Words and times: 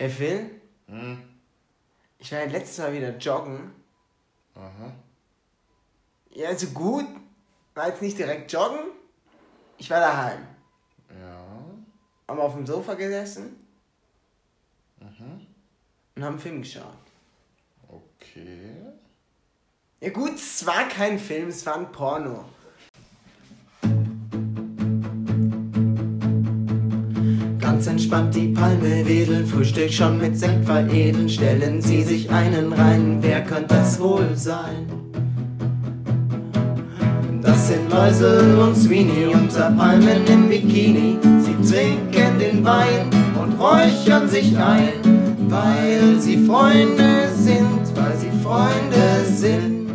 Ey, 0.00 0.08
Phil? 0.08 0.50
Hm? 0.86 1.22
Ich 2.18 2.32
war 2.32 2.38
ja 2.38 2.46
letztes 2.46 2.78
Mal 2.78 2.94
wieder 2.94 3.18
joggen. 3.18 3.70
Aha. 4.54 4.94
Ja, 6.30 6.48
also 6.48 6.68
gut. 6.68 7.04
War 7.74 7.88
jetzt 7.88 8.00
nicht 8.00 8.16
direkt 8.16 8.50
joggen. 8.50 8.92
Ich 9.76 9.90
war 9.90 10.00
daheim. 10.00 10.46
Ja. 11.20 11.44
Haben 12.26 12.40
auf 12.40 12.54
dem 12.54 12.66
Sofa 12.66 12.94
gesessen. 12.94 13.62
Mhm. 15.00 15.46
Und 16.16 16.24
haben 16.24 16.32
einen 16.32 16.38
Film 16.38 16.62
geschaut. 16.62 16.96
Okay. 17.86 18.76
Ja 20.00 20.08
gut, 20.08 20.36
es 20.36 20.64
war 20.64 20.88
kein 20.88 21.18
Film, 21.18 21.48
es 21.48 21.66
war 21.66 21.76
ein 21.76 21.92
Porno. 21.92 22.46
Ganz 27.80 27.92
entspannt 27.92 28.34
die 28.34 28.48
Palme 28.48 29.08
wedeln, 29.08 29.46
Frühstück 29.46 29.90
schon 29.90 30.18
mit 30.18 30.38
Sekt 30.38 30.66
veredeln. 30.66 31.30
Stellen 31.30 31.80
Sie 31.80 32.02
sich 32.02 32.28
einen 32.28 32.74
rein, 32.74 33.16
wer 33.22 33.40
könnte 33.40 33.74
das 33.74 33.98
wohl 33.98 34.28
sein? 34.34 34.86
Das 37.40 37.68
sind 37.68 37.90
Läusel 37.90 38.58
und 38.58 38.76
Sweeney 38.76 39.28
unter 39.32 39.70
Palmen 39.70 40.26
im 40.26 40.50
Bikini. 40.50 41.16
Sie 41.40 41.72
trinken 41.72 42.38
den 42.38 42.62
Wein 42.66 43.08
und 43.42 43.58
räuchern 43.58 44.28
sich 44.28 44.54
ein, 44.58 45.48
weil 45.48 46.20
sie 46.20 46.36
Freunde 46.44 47.30
sind, 47.34 47.80
weil 47.94 48.14
sie 48.18 48.30
Freunde 48.42 49.24
sind. 49.24 49.88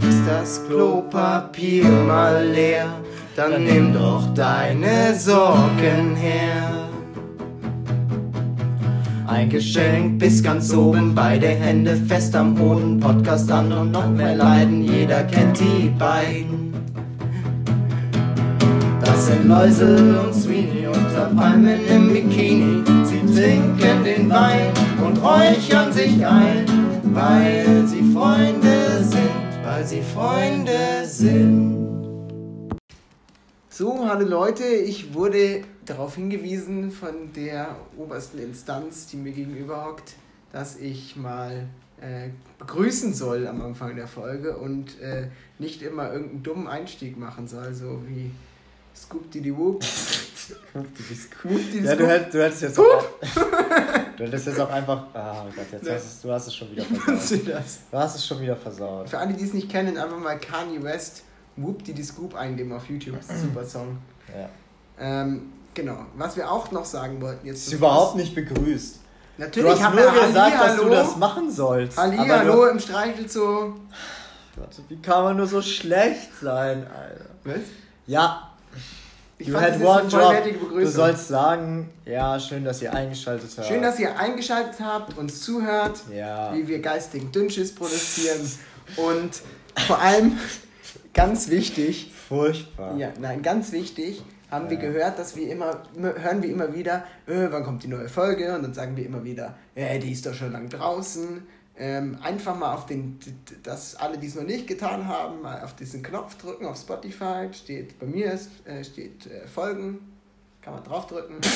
Ist 0.00 0.22
das 0.28 0.66
Klopapier 0.66 1.84
mal 1.84 2.44
leer, 2.44 2.88
dann 3.36 3.64
nimm 3.64 3.92
doch 3.92 4.34
deine 4.34 5.14
Sorgen 5.14 6.16
her. 6.16 6.88
Ein 9.26 9.48
Geschenk 9.48 10.18
bis 10.18 10.42
ganz 10.42 10.74
oben, 10.74 11.14
beide 11.14 11.46
Hände 11.46 11.94
fest 11.94 12.34
am 12.34 12.54
Boden, 12.54 12.98
Podcast 12.98 13.50
an 13.52 13.72
und 13.72 13.92
noch 13.92 14.10
mehr 14.10 14.34
Leiden, 14.34 14.82
jeder 14.82 15.22
kennt 15.24 15.60
die 15.60 15.88
beiden. 15.96 16.74
Das 19.00 19.26
sind 19.26 19.48
Läusel 19.48 20.18
und 20.18 20.34
Sweeney 20.34 20.88
unter 20.88 21.26
Palmen 21.36 21.78
im 21.88 22.12
Bikini. 22.12 22.82
Sie 23.04 23.20
trinken 23.32 24.04
den 24.04 24.28
Wein 24.28 24.72
und 25.06 25.22
räuchern 25.22 25.92
sich 25.92 26.26
ein, 26.26 26.64
weil 27.14 27.86
sie 27.86 28.02
Freunde 28.12 29.04
sind, 29.04 29.64
weil 29.64 29.86
sie 29.86 30.02
Freunde 30.02 31.06
sind. 31.06 31.79
So, 33.80 34.06
hallo 34.06 34.26
Leute, 34.26 34.66
ich 34.66 35.14
wurde 35.14 35.62
darauf 35.86 36.16
hingewiesen 36.16 36.90
von 36.90 37.32
der 37.32 37.76
obersten 37.96 38.38
Instanz, 38.38 39.06
die 39.06 39.16
mir 39.16 39.32
gegenüber 39.32 39.86
hockt, 39.86 40.16
dass 40.52 40.76
ich 40.76 41.16
mal 41.16 41.66
äh, 41.98 42.28
begrüßen 42.58 43.14
soll 43.14 43.46
am 43.46 43.62
Anfang 43.62 43.96
der 43.96 44.06
Folge 44.06 44.58
und 44.58 45.00
äh, 45.00 45.28
nicht 45.58 45.80
immer 45.80 46.12
irgendeinen 46.12 46.42
dummen 46.42 46.66
Einstieg 46.66 47.16
machen 47.16 47.48
soll, 47.48 47.72
so 47.72 48.02
wie 48.06 48.30
Scoop 48.94 49.30
Diddy 49.30 49.56
Whoop. 49.56 49.82
ja, 50.74 51.96
du, 51.96 52.06
hätt, 52.06 52.34
du 52.34 52.44
hättest 52.44 52.60
jetzt 52.60 52.78
auch, 52.78 53.06
du 54.14 54.24
hättest 54.24 54.46
jetzt 54.46 54.60
auch 54.60 54.70
einfach, 54.70 55.06
ah 55.14 55.46
oh 55.48 55.52
Gott, 55.56 55.72
jetzt 55.72 55.90
hast 55.90 56.22
du 56.22 56.30
hast 56.30 56.48
es 56.48 56.54
schon 56.54 56.70
wieder 56.70 56.84
versaut. 56.84 57.30
Du, 57.30 57.44
du 57.46 57.98
hast 57.98 58.14
es 58.14 58.26
schon 58.26 58.42
wieder 58.42 58.56
versaut. 58.56 59.08
Für 59.08 59.16
alle, 59.16 59.32
die 59.32 59.44
es 59.44 59.54
nicht 59.54 59.70
kennen, 59.70 59.96
einfach 59.96 60.18
mal 60.18 60.38
Kanye 60.38 60.82
West 60.82 61.22
Whoop 61.56 61.84
Diddy 61.84 62.02
Scoop 62.02 62.34
eingeben 62.34 62.72
auf 62.72 62.88
YouTube, 62.88 63.16
das 63.16 63.26
ist 63.26 63.30
ein 63.30 63.40
super 63.42 63.64
Song. 63.64 63.98
Ja. 64.34 64.48
Ähm, 64.98 65.52
Genau. 65.74 66.06
Was 66.16 66.36
wir 66.36 66.50
auch 66.50 66.70
noch 66.72 66.84
sagen 66.84 67.20
wollten 67.20 67.46
jetzt. 67.46 67.66
Ist 67.66 67.72
überhaupt 67.72 68.16
nicht 68.16 68.34
begrüßt. 68.34 68.98
Natürlich, 69.38 69.74
ich 69.74 69.82
habe 69.82 69.96
nur 69.96 70.12
gesagt, 70.12 70.60
dass 70.60 70.76
du 70.76 70.88
das 70.88 71.16
machen 71.16 71.50
sollst. 71.50 71.98
Ali, 71.98 72.16
hallo 72.16 72.66
im 72.66 72.78
Streichelzoo. 72.78 73.74
Warte, 74.56 74.82
wie 74.88 75.00
kann 75.00 75.24
man 75.24 75.36
nur 75.36 75.46
so 75.46 75.62
schlecht 75.62 76.28
sein, 76.42 76.86
Alter? 76.86 77.24
Was? 77.44 77.60
Ja. 78.06 78.50
Ich 79.38 79.48
you 79.48 79.58
had 79.58 79.80
one 79.80 80.06
job. 80.08 80.34
Du 80.70 80.86
sollst 80.86 81.28
sagen, 81.28 81.88
ja, 82.04 82.38
schön, 82.38 82.62
dass 82.64 82.82
ihr 82.82 82.92
eingeschaltet 82.92 83.50
habt. 83.56 83.66
Schön, 83.66 83.80
dass 83.80 83.98
ihr 83.98 84.18
eingeschaltet 84.18 84.78
habt, 84.80 85.16
uns 85.16 85.40
zuhört, 85.40 86.00
ja. 86.14 86.52
wie 86.52 86.68
wir 86.68 86.80
geistigen 86.80 87.32
Dünnschiss 87.32 87.74
produzieren 87.74 88.40
und 88.96 89.30
vor 89.86 89.98
allem 89.98 90.38
ganz 91.24 91.48
wichtig. 91.48 92.12
Furchtbar. 92.28 92.96
Ja, 92.96 93.12
nein, 93.20 93.42
ganz 93.42 93.72
wichtig 93.72 94.22
haben 94.50 94.64
ja. 94.64 94.72
wir 94.72 94.78
gehört, 94.78 95.18
dass 95.18 95.36
wir 95.36 95.50
immer, 95.50 95.82
hören 95.96 96.42
wir 96.42 96.50
immer 96.50 96.74
wieder, 96.74 97.04
äh, 97.26 97.46
wann 97.50 97.64
kommt 97.64 97.84
die 97.84 97.88
neue 97.88 98.08
Folge? 98.08 98.54
Und 98.54 98.62
dann 98.62 98.74
sagen 98.74 98.96
wir 98.96 99.06
immer 99.06 99.24
wieder, 99.24 99.54
äh, 99.74 99.98
die 99.98 100.12
ist 100.12 100.26
doch 100.26 100.34
schon 100.34 100.52
lang 100.52 100.68
draußen. 100.68 101.42
Ähm, 101.78 102.18
einfach 102.22 102.54
mal 102.56 102.74
auf 102.74 102.84
den, 102.86 103.18
dass 103.62 103.96
alle, 103.96 104.18
die 104.18 104.26
es 104.26 104.34
noch 104.34 104.42
nicht 104.42 104.66
getan 104.66 105.08
haben, 105.08 105.40
mal 105.40 105.62
auf 105.62 105.74
diesen 105.76 106.02
Knopf 106.02 106.36
drücken 106.36 106.66
auf 106.66 106.76
Spotify. 106.76 107.48
Steht 107.52 107.98
bei 107.98 108.04
mir 108.06 108.32
ist, 108.32 108.50
äh, 108.66 108.84
steht 108.84 109.26
äh, 109.26 109.46
Folgen, 109.46 110.00
kann 110.60 110.74
man 110.74 110.84
draufdrücken. 110.84 111.36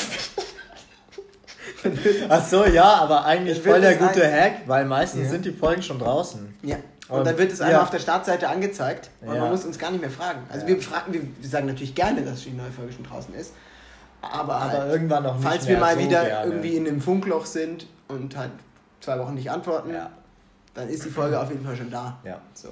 Ach 2.29 2.47
so, 2.47 2.65
ja, 2.65 2.95
aber 2.95 3.25
eigentlich 3.25 3.61
voll 3.61 3.81
der 3.81 3.95
gute 3.95 4.31
Hack, 4.31 4.67
weil 4.67 4.85
meistens 4.85 5.25
ja. 5.25 5.29
sind 5.29 5.45
die 5.45 5.51
Folgen 5.51 5.83
schon 5.83 5.99
draußen. 5.99 6.55
Ja. 6.63 6.77
Und, 7.07 7.25
dann 7.25 7.37
wird 7.37 7.51
es 7.51 7.61
einmal 7.61 7.77
ja. 7.77 7.83
auf 7.83 7.91
der 7.91 7.99
Startseite 7.99 8.49
angezeigt 8.49 9.11
und 9.21 9.33
ja. 9.33 9.41
man 9.41 9.51
muss 9.51 9.63
uns 9.63 9.77
gar 9.77 9.91
nicht 9.91 10.01
mehr 10.01 10.09
fragen. 10.09 10.39
Also 10.51 10.65
wir 10.65 10.81
fragen, 10.81 11.13
wir, 11.13 11.21
wir 11.21 11.49
sagen 11.49 11.67
natürlich 11.67 11.93
gerne, 11.93 12.23
dass 12.23 12.41
die 12.41 12.51
neue 12.51 12.71
Folge 12.71 12.93
schon 12.93 13.03
draußen 13.03 13.33
ist. 13.35 13.53
Aber, 14.21 14.55
aber 14.55 14.61
halt, 14.61 14.91
irgendwann 14.91 15.23
noch 15.23 15.35
nicht 15.35 15.47
Falls 15.47 15.67
wir 15.67 15.77
mal 15.77 15.93
so 15.93 15.99
wieder 15.99 16.25
gerne. 16.25 16.51
irgendwie 16.51 16.75
in 16.75 16.87
einem 16.87 17.01
Funkloch 17.01 17.45
sind 17.45 17.85
und 18.07 18.35
halt 18.35 18.51
zwei 19.01 19.19
Wochen 19.19 19.35
nicht 19.35 19.51
antworten, 19.51 19.91
ja. 19.93 20.09
dann 20.73 20.89
ist 20.89 21.05
die 21.05 21.09
Folge 21.09 21.39
auf 21.39 21.49
jeden 21.49 21.63
Fall 21.63 21.75
schon 21.75 21.91
da. 21.91 22.17
Ja. 22.23 22.41
So. 22.55 22.69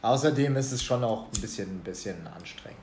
Außerdem 0.00 0.56
ist 0.56 0.72
es 0.72 0.82
schon 0.82 1.04
auch 1.04 1.26
ein 1.34 1.40
bisschen, 1.40 1.68
ein 1.68 1.80
bisschen 1.80 2.26
anstrengend. 2.26 2.78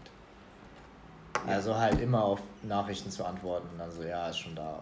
Also 1.48 1.76
halt 1.76 2.00
immer 2.00 2.24
auf 2.24 2.40
Nachrichten 2.64 3.10
zu 3.10 3.26
antworten. 3.26 3.80
Also 3.80 4.04
ja, 4.04 4.28
ist 4.28 4.40
schon 4.40 4.56
da. 4.56 4.80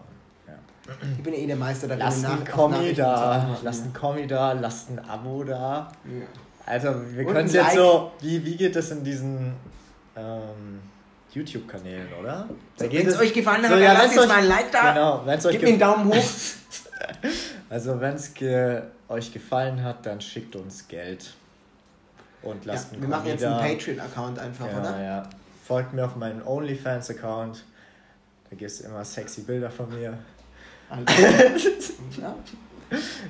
Ich 1.16 1.22
bin 1.22 1.32
ja 1.32 1.40
eh 1.40 1.46
der 1.46 1.56
Meister 1.56 1.88
darin. 1.88 2.02
Lasst 2.02 2.24
ein 2.24 2.44
Kommi 2.44 2.92
da, 2.94 3.58
lasst 3.62 3.84
ein 3.84 3.92
Kommi 3.92 4.26
da, 4.26 4.52
lasst 4.52 4.90
ein 4.90 4.98
Abo 4.98 5.44
da. 5.44 5.90
Ja. 6.04 6.26
Also 6.66 6.88
wir 7.14 7.24
können 7.24 7.46
es 7.46 7.52
jetzt 7.52 7.66
like. 7.66 7.76
so, 7.76 8.12
wie, 8.20 8.44
wie 8.44 8.56
geht 8.56 8.76
das 8.76 8.90
in 8.90 9.02
diesen 9.02 9.54
ähm, 10.16 10.80
YouTube-Kanälen, 11.32 12.08
oder? 12.20 12.48
So, 12.76 12.90
wenn 12.90 13.06
es 13.06 13.18
euch 13.18 13.32
gefallen 13.32 13.62
hat, 13.62 13.70
so, 13.70 13.76
ja, 13.76 13.92
lasst 13.92 14.14
jetzt 14.14 14.28
mal 14.28 14.38
ein 14.38 14.48
Like 14.48 14.72
da. 14.72 14.92
Genau, 14.92 15.22
wenn's 15.24 15.46
euch 15.46 15.52
Gebt 15.52 15.64
mir 15.64 15.70
einen 15.70 15.78
Daumen 15.78 16.12
hoch. 16.12 16.24
also 17.70 18.00
wenn 18.00 18.14
es 18.14 18.34
ge 18.34 18.82
euch 19.08 19.32
gefallen 19.32 19.82
hat, 19.82 20.06
dann 20.06 20.20
schickt 20.20 20.54
uns 20.54 20.86
Geld. 20.86 21.34
Und 22.42 22.64
lasst 22.64 22.88
ja, 22.88 22.92
einen 22.94 23.02
Wir 23.02 23.08
machen 23.08 23.26
jetzt 23.26 23.44
einen 23.44 23.58
Patreon-Account 23.58 24.38
einfach, 24.38 24.66
ja, 24.66 24.78
oder? 24.78 25.02
Ja, 25.02 25.30
Folgt 25.66 25.92
mir 25.92 26.04
auf 26.04 26.16
meinen 26.16 26.42
OnlyFans-Account. 26.42 27.64
Da 28.50 28.56
gibt 28.56 28.70
es 28.70 28.80
immer 28.80 29.04
sexy 29.04 29.42
Bilder 29.42 29.70
von 29.70 29.88
mir. 29.88 30.18
Ja. 32.20 32.36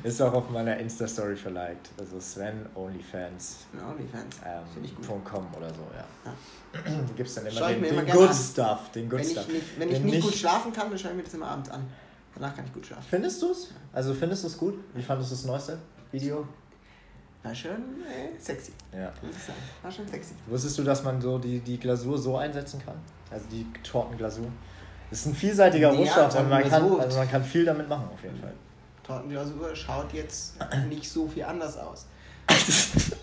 Ist 0.03 0.22
auch 0.22 0.32
auf 0.32 0.48
meiner 0.50 0.76
Insta-Story 0.78 1.37
verliked. 1.37 1.91
Also 1.98 2.19
Sven 2.19 2.66
OnlyFans. 2.75 3.66
OnlyFans. 3.75 4.37
Ähm, 4.47 5.22
.com 5.25 5.47
oder 5.54 5.69
so, 5.69 5.82
ja. 5.94 6.06
ja. 6.25 7.03
Du 7.06 7.15
gibst 7.15 7.37
dann 7.37 7.47
immer 7.47 7.69
den, 7.69 7.82
den 7.82 7.93
immer 7.93 8.04
Good. 8.04 8.34
Stuff. 8.34 8.91
Den 8.93 9.10
Good 9.10 9.21
wenn 9.21 9.28
Stuff. 9.28 9.48
Ich 9.48 9.54
nicht, 9.54 9.78
wenn 9.78 9.88
ich 9.91 10.00
nicht, 10.00 10.15
nicht 10.15 10.25
gut 10.25 10.34
schlafen 10.34 10.72
kann, 10.72 10.88
dann 10.88 10.98
schaue 10.98 11.10
ich 11.10 11.16
mir 11.19 11.22
das 11.25 11.34
immer 11.34 11.48
abends 11.48 11.69
an. 11.71 11.87
Danach 12.34 12.56
kann 12.56 12.65
ich 12.65 12.72
gut 12.72 12.87
schlafen. 12.87 13.04
Findest 13.09 13.43
du 13.43 13.50
es? 13.50 13.69
Also 13.92 14.15
findest 14.15 14.44
du 14.44 14.48
es 14.48 14.56
gut? 14.56 14.78
Wie 14.94 15.03
fandest 15.03 15.31
du 15.31 15.34
das 15.34 15.44
neueste 15.44 15.78
Video? 16.10 16.47
War 17.42 17.54
schon 17.54 17.71
äh, 17.71 18.38
sexy. 18.38 18.72
Ja. 18.92 19.12
Ich. 19.22 19.84
War 19.84 19.91
schon 19.91 20.06
sexy. 20.06 20.34
Wusstest 20.47 20.78
du, 20.78 20.84
dass 20.84 21.03
man 21.03 21.21
so 21.21 21.38
die, 21.38 21.60
die 21.60 21.78
Glasur 21.78 22.19
so 22.19 22.37
einsetzen 22.37 22.81
kann? 22.84 22.97
Also 23.31 23.47
die 23.50 23.66
Tortenglasur? 23.82 24.47
Das 25.10 25.21
ist 25.21 25.26
ein 25.26 25.34
vielseitiger 25.34 25.88
Rohstoff 25.88 26.38
und 26.38 26.48
man 26.48 26.62
kann, 26.69 27.00
also 27.00 27.19
man 27.19 27.28
kann 27.28 27.45
viel 27.45 27.65
damit 27.65 27.89
machen 27.89 28.09
auf 28.12 28.22
jeden 28.22 28.39
Fall. 28.41 28.53
Tortenglasur 29.03 29.74
schaut 29.74 30.12
jetzt 30.12 30.54
nicht 30.89 31.10
so 31.10 31.27
viel 31.27 31.42
anders 31.42 31.77
aus. 31.77 32.07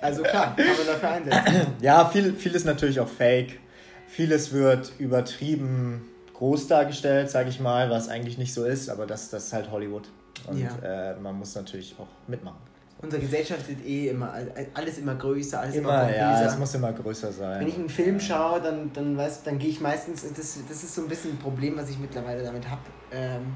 also 0.00 0.22
klar, 0.22 0.56
kann 0.56 0.66
man 0.66 0.86
dafür 0.86 1.10
einsetzen. 1.10 1.66
Ja, 1.80 2.04
viel, 2.06 2.34
vieles 2.34 2.64
natürlich 2.64 2.98
auch 2.98 3.08
fake. 3.08 3.60
Vieles 4.08 4.52
wird 4.52 4.92
übertrieben 4.98 6.08
groß 6.34 6.66
dargestellt, 6.66 7.30
sage 7.30 7.50
ich 7.50 7.60
mal, 7.60 7.90
was 7.90 8.08
eigentlich 8.08 8.36
nicht 8.36 8.52
so 8.52 8.64
ist, 8.64 8.88
aber 8.88 9.06
das, 9.06 9.30
das 9.30 9.46
ist 9.46 9.52
halt 9.52 9.70
Hollywood. 9.70 10.08
Und 10.48 10.60
ja. 10.60 11.12
äh, 11.12 11.16
man 11.20 11.38
muss 11.38 11.54
natürlich 11.54 11.94
auch 11.98 12.08
mitmachen 12.26 12.58
unsere 13.02 13.22
Gesellschaft 13.22 13.68
wird 13.68 13.84
eh 13.84 14.08
immer, 14.08 14.32
alles 14.74 14.98
immer 14.98 15.14
größer, 15.14 15.60
alles 15.60 15.74
immer, 15.74 16.02
immer 16.02 16.16
Ja, 16.16 16.42
es 16.44 16.58
muss 16.58 16.74
immer 16.74 16.92
größer 16.92 17.32
sein. 17.32 17.60
Wenn 17.60 17.68
ich 17.68 17.76
einen 17.76 17.88
Film 17.88 18.20
schaue, 18.20 18.60
dann, 18.60 18.92
dann, 18.92 19.16
weißt, 19.16 19.46
dann 19.46 19.58
gehe 19.58 19.70
ich 19.70 19.80
meistens, 19.80 20.22
das, 20.22 20.58
das 20.68 20.82
ist 20.82 20.94
so 20.94 21.02
ein 21.02 21.08
bisschen 21.08 21.32
ein 21.32 21.38
Problem, 21.38 21.76
was 21.76 21.88
ich 21.88 21.98
mittlerweile 21.98 22.42
damit 22.42 22.68
habe, 22.68 22.82
ähm, 23.12 23.54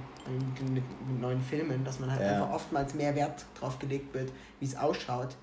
mit, 0.63 0.75
mit, 0.75 1.21
neuen 1.21 1.43
Filmen, 1.43 1.85
dass 1.85 2.01
man 2.01 2.11
halt 2.11 2.23
ja. 2.23 2.33
einfach 2.33 2.55
oftmals 2.55 2.95
mehr 2.95 3.15
Wert 3.15 3.45
drauf 3.59 3.79
gelegt 3.79 4.15
wird, 4.15 4.33
wie 4.61 4.67
es 4.67 4.77
ausschaut. 4.77 5.37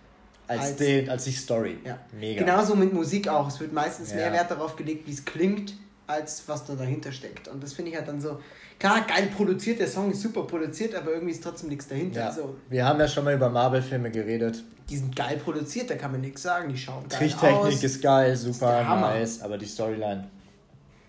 Als, 0.48 0.62
als, 0.62 0.76
den, 0.78 1.10
als 1.10 1.24
die 1.26 1.32
Story. 1.32 1.78
Ja. 1.86 2.00
Mega. 2.20 2.44
Genauso 2.44 2.76
mit 2.76 2.92
Musik 2.94 3.28
auch. 3.28 3.48
Es 3.48 3.60
wird 3.60 3.72
meistens 3.72 4.10
ja. 4.10 4.18
mehr 4.18 4.34
Wert 4.34 4.52
darauf 4.52 4.76
gelegt, 4.76 5.08
wie 5.08 5.14
es 5.14 5.24
klingt, 5.24 5.76
als 6.12 6.44
was 6.48 6.66
da 6.66 6.76
dahinter 6.76 7.12
steckt. 7.12 7.48
Und 7.48 7.64
das 7.64 7.74
finde 7.74 7.92
ich 7.92 7.98
halt 7.98 8.08
dann 8.08 8.20
so, 8.22 8.40
klar, 8.80 9.02
geil 9.08 9.30
produziert, 9.36 9.80
der 9.80 9.88
Song 9.88 10.12
ist 10.12 10.22
super 10.22 10.44
produziert, 10.44 10.94
aber 10.96 11.12
irgendwie 11.14 11.32
ist 11.34 11.44
trotzdem 11.44 11.70
nichts 11.70 11.88
dahinter. 11.88 12.20
Ja. 12.22 12.28
Also, 12.28 12.56
Wir 12.70 12.86
haben 12.86 13.00
ja 13.00 13.08
schon 13.08 13.24
mal 13.24 13.34
über 13.34 13.50
Marvel-Filme 13.50 14.12
geredet. 14.12 14.64
die 14.90 14.98
sind 14.98 15.16
geil 15.16 15.38
produziert, 15.38 15.90
da 15.90 15.96
kann 15.96 16.12
man 16.12 16.22
nichts 16.22 16.42
sagen, 16.42 16.70
die 16.70 16.78
schauen 16.78 17.08
geil 17.10 17.18
Tricktechnik 17.20 17.56
aus. 17.76 17.84
ist 17.84 18.02
geil, 18.02 18.36
super 18.36 18.88
Hammer. 18.88 19.10
nice, 19.14 19.42
aber 19.42 19.58
die 19.58 19.66
Storyline, 19.66 20.28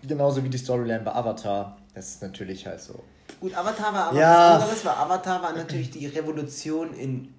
genauso 0.07 0.43
wie 0.43 0.49
die 0.49 0.57
Storyline 0.57 1.01
bei 1.01 1.11
Avatar, 1.13 1.77
das 1.93 2.09
ist 2.09 2.21
natürlich 2.21 2.65
halt 2.65 2.79
so. 2.81 3.03
Gut, 3.39 3.53
Avatar 3.55 3.93
war 3.93 4.07
aber 4.09 4.19
Ja. 4.19 4.55
was 4.55 4.63
anderes, 4.63 4.85
weil 4.85 4.93
Avatar 4.93 5.41
war 5.41 5.53
natürlich 5.53 5.91
die 5.91 6.05
Revolution 6.07 6.93
in 6.93 7.33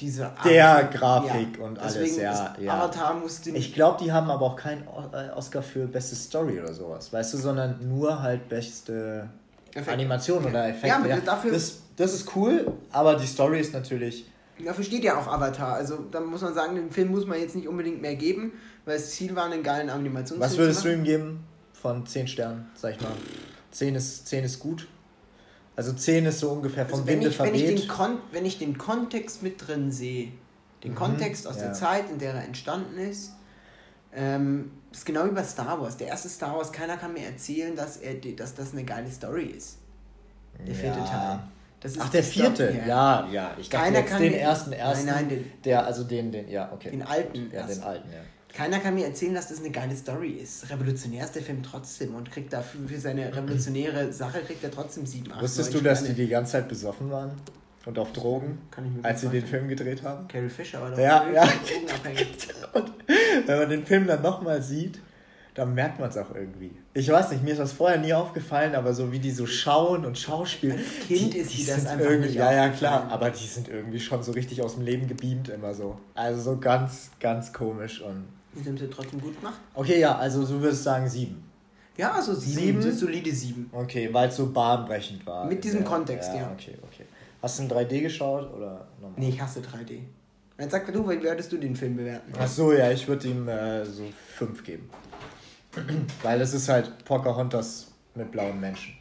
dieser 0.00 0.28
Art. 0.36 0.44
Der 0.44 0.84
Grafik 0.92 1.58
und 1.60 1.78
alles, 1.78 1.94
Deswegen 1.94 2.22
ja, 2.22 2.56
ja. 2.60 2.74
Avatar 2.74 3.14
musste 3.14 3.50
Ich 3.50 3.74
glaube, 3.74 4.02
die 4.02 4.12
haben 4.12 4.30
aber 4.30 4.46
auch 4.46 4.56
keinen 4.56 4.82
äh, 4.82 5.30
Oscar 5.34 5.62
für 5.62 5.86
beste 5.86 6.14
Story 6.14 6.60
oder 6.60 6.72
sowas, 6.72 7.12
weißt 7.12 7.34
du, 7.34 7.38
sondern 7.38 7.88
nur 7.88 8.22
halt 8.22 8.48
beste 8.48 9.28
Effekte. 9.70 9.92
Animation 9.92 10.44
oder 10.44 10.68
Effekte. 10.68 10.88
Ja, 10.88 10.96
aber 10.96 11.08
dafür- 11.16 11.52
das, 11.52 11.78
das 11.96 12.14
ist 12.14 12.36
cool, 12.36 12.72
aber 12.90 13.16
die 13.16 13.26
Story 13.26 13.60
ist 13.60 13.72
natürlich. 13.72 14.26
Dafür 14.64 14.84
steht 14.84 15.02
ja 15.02 15.18
auch 15.18 15.26
Avatar. 15.26 15.74
Also 15.74 15.98
da 16.10 16.20
muss 16.20 16.42
man 16.42 16.54
sagen, 16.54 16.76
den 16.76 16.90
Film 16.90 17.10
muss 17.10 17.26
man 17.26 17.40
jetzt 17.40 17.56
nicht 17.56 17.66
unbedingt 17.66 18.00
mehr 18.00 18.14
geben, 18.14 18.52
weil 18.84 18.96
das 18.96 19.10
Ziel 19.10 19.34
war, 19.34 19.46
einen 19.46 19.62
geilen 19.62 19.90
Animationsfilm 19.90 20.40
Was 20.40 20.58
würdest 20.58 20.84
du 20.84 20.92
ihm 20.92 21.04
geben? 21.04 21.44
Von 21.72 22.06
10 22.06 22.28
Sternen, 22.28 22.70
sag 22.74 22.92
ich 22.92 23.00
mal. 23.00 23.10
10 23.72 23.94
ist, 23.96 24.28
10 24.28 24.44
ist 24.44 24.60
gut. 24.60 24.86
Also 25.74 25.92
10 25.92 26.26
ist 26.26 26.40
so 26.40 26.50
ungefähr 26.50 26.84
vom 26.86 27.00
Also 27.00 27.06
wenn, 27.06 27.20
Winde 27.20 27.28
ich, 27.30 27.38
wenn, 27.38 27.54
ich 27.54 27.64
den 27.80 27.88
Kon 27.88 28.18
wenn 28.30 28.44
ich 28.44 28.58
den 28.58 28.76
Kontext 28.78 29.42
mit 29.42 29.66
drin 29.66 29.90
sehe, 29.90 30.32
den 30.84 30.92
Mhm, 30.92 30.96
Kontext 30.96 31.46
aus 31.46 31.56
ja. 31.56 31.62
der 31.64 31.72
Zeit, 31.72 32.10
in 32.10 32.18
der 32.18 32.34
er 32.34 32.44
entstanden 32.44 32.98
ist, 32.98 33.32
ähm, 34.14 34.72
ist 34.90 35.06
genau 35.06 35.24
wie 35.24 35.30
bei 35.30 35.42
Star 35.44 35.80
Wars. 35.80 35.96
Der 35.96 36.08
erste 36.08 36.28
Star 36.28 36.56
Wars, 36.56 36.70
keiner 36.72 36.96
kann 36.98 37.14
mir 37.14 37.24
erzählen, 37.24 37.74
dass, 37.74 37.96
er, 37.96 38.14
dass 38.36 38.54
das 38.54 38.72
eine 38.72 38.84
geile 38.84 39.10
Story 39.10 39.44
ist. 39.46 39.78
Der 40.66 40.74
vierte 40.74 40.98
Ja. 40.98 41.04
Teil. 41.06 41.38
Das 41.80 41.92
ist 41.92 42.00
Ach, 42.00 42.08
der 42.10 42.20
die 42.22 42.26
Story, 42.28 42.46
vierte, 42.56 42.78
ja, 42.86 43.26
ja. 43.32 43.56
Ich 43.58 43.68
dachte 43.70 43.84
Keiner 43.86 43.98
jetzt 44.00 44.10
kann 44.10 44.22
den 44.22 44.32
mir- 44.32 44.38
ersten, 44.38 44.72
ersten. 44.72 45.06
Nein, 45.06 45.14
nein, 45.14 45.28
den- 45.30 45.50
der, 45.64 45.84
also 45.86 46.04
den, 46.04 46.30
den, 46.30 46.48
ja, 46.48 46.70
okay. 46.72 46.90
Den 46.90 47.02
alten 47.02 47.36
Ja, 47.50 47.60
den 47.62 47.68
ersten. 47.70 47.82
alten, 47.82 48.08
ja. 48.12 48.18
Keiner 48.52 48.80
kann 48.80 48.94
mir 48.94 49.06
erzählen, 49.06 49.34
dass 49.34 49.48
das 49.48 49.60
eine 49.60 49.70
geile 49.70 49.96
Story 49.96 50.32
ist. 50.32 50.68
Revolutionär 50.70 51.24
ist 51.24 51.34
der 51.34 51.42
Film 51.42 51.62
trotzdem 51.62 52.14
und 52.14 52.30
kriegt 52.30 52.52
dafür 52.52 52.86
für 52.86 53.00
seine 53.00 53.34
revolutionäre 53.34 54.12
Sache 54.12 54.40
kriegt 54.40 54.62
er 54.62 54.70
trotzdem 54.70 55.06
sieben, 55.06 55.32
acht, 55.32 55.42
Wusstest 55.42 55.72
du, 55.72 55.80
dass 55.80 56.00
die 56.00 56.06
Sterne. 56.06 56.22
die 56.22 56.28
ganze 56.28 56.52
Zeit 56.52 56.68
besoffen 56.68 57.10
waren? 57.10 57.32
Und 57.84 57.98
auf 57.98 58.12
Drogen? 58.12 58.58
Kann 58.70 58.86
ich 58.86 58.92
mir 58.92 59.04
Als 59.04 59.22
sie 59.22 59.28
den. 59.28 59.44
Film 59.44 59.68
gedreht 59.68 60.02
haben? 60.02 60.28
Carrie 60.28 60.48
Fisher 60.48 60.80
war 60.80 60.90
doch 60.90 60.98
Ja, 60.98 61.28
ja. 61.30 61.42
Und 62.74 62.92
wenn 63.46 63.58
man 63.58 63.68
den 63.68 63.84
Film 63.84 64.06
dann 64.06 64.22
nochmal 64.22 64.62
sieht, 64.62 65.00
dann 65.54 65.74
merkt 65.74 65.98
man 65.98 66.08
es 66.08 66.16
auch 66.16 66.34
irgendwie. 66.34 66.70
Ich 66.94 67.10
weiß 67.10 67.32
nicht, 67.32 67.42
mir 67.42 67.50
ist 67.50 67.58
das 67.58 67.72
vorher 67.72 67.98
nie 67.98 68.14
aufgefallen, 68.14 68.74
aber 68.74 68.94
so 68.94 69.12
wie 69.12 69.18
die 69.18 69.32
so 69.32 69.46
schauen 69.46 70.04
und 70.06 70.18
schauspielen. 70.18 70.78
Als 70.78 71.06
Kind 71.08 71.34
ist 71.34 71.58
dir 71.58 71.66
das 71.66 71.76
sind 71.76 71.88
einfach 71.88 72.10
irgendwie, 72.10 72.34
Ja, 72.34 72.52
ja, 72.52 72.68
klar, 72.68 73.08
aber 73.10 73.30
die 73.30 73.46
sind 73.46 73.68
irgendwie 73.68 74.00
schon 74.00 74.22
so 74.22 74.32
richtig 74.32 74.62
aus 74.62 74.74
dem 74.76 74.84
Leben 74.84 75.08
gebeamt 75.08 75.48
immer 75.48 75.74
so. 75.74 75.98
Also 76.14 76.40
so 76.52 76.58
ganz, 76.58 77.10
ganz 77.20 77.52
komisch 77.52 78.00
und. 78.00 78.24
Die 78.54 78.68
haben 78.68 78.76
sie 78.76 78.88
trotzdem 78.88 79.20
gut 79.20 79.38
gemacht. 79.38 79.60
Okay, 79.74 79.98
ja, 80.00 80.16
also 80.16 80.44
du 80.44 80.60
würdest 80.60 80.82
sagen 80.84 81.08
sieben. 81.08 81.42
Ja, 81.96 82.12
also 82.12 82.34
sieben. 82.34 82.80
Sieben? 82.82 82.92
Solide 82.92 83.32
sieben. 83.32 83.70
Okay, 83.72 84.08
weil 84.12 84.28
es 84.28 84.36
so 84.36 84.50
bahnbrechend 84.50 85.26
war. 85.26 85.46
Mit 85.46 85.62
diesem 85.62 85.82
Ja, 85.82 85.88
Kontext, 85.88 86.30
ja. 86.34 86.50
Okay, 86.52 86.76
okay. 86.82 87.04
Hast 87.40 87.58
du 87.58 87.64
in 87.64 87.70
3D 87.70 88.00
geschaut 88.02 88.52
oder 88.54 88.86
normal? 89.00 89.18
Nee, 89.18 89.30
ich 89.30 89.40
hasse 89.40 89.60
3D. 89.60 90.00
Dann 90.56 90.70
sag 90.70 90.86
mal 90.86 90.92
du, 90.92 91.08
wie 91.08 91.22
würdest 91.22 91.50
du 91.50 91.56
den 91.56 91.74
Film 91.74 91.96
bewerten? 91.96 92.32
Ach 92.38 92.46
so, 92.46 92.72
ja, 92.72 92.90
ich 92.90 93.06
würde 93.08 93.28
ihm 93.28 93.48
äh, 93.48 93.84
so 93.84 94.04
fünf 94.36 94.62
geben. 94.62 94.88
Weil 96.22 96.40
es 96.40 96.54
ist 96.54 96.68
halt 96.68 97.04
Pocahontas 97.04 97.90
mit 98.14 98.30
blauen 98.30 98.60
Menschen. 98.60 98.94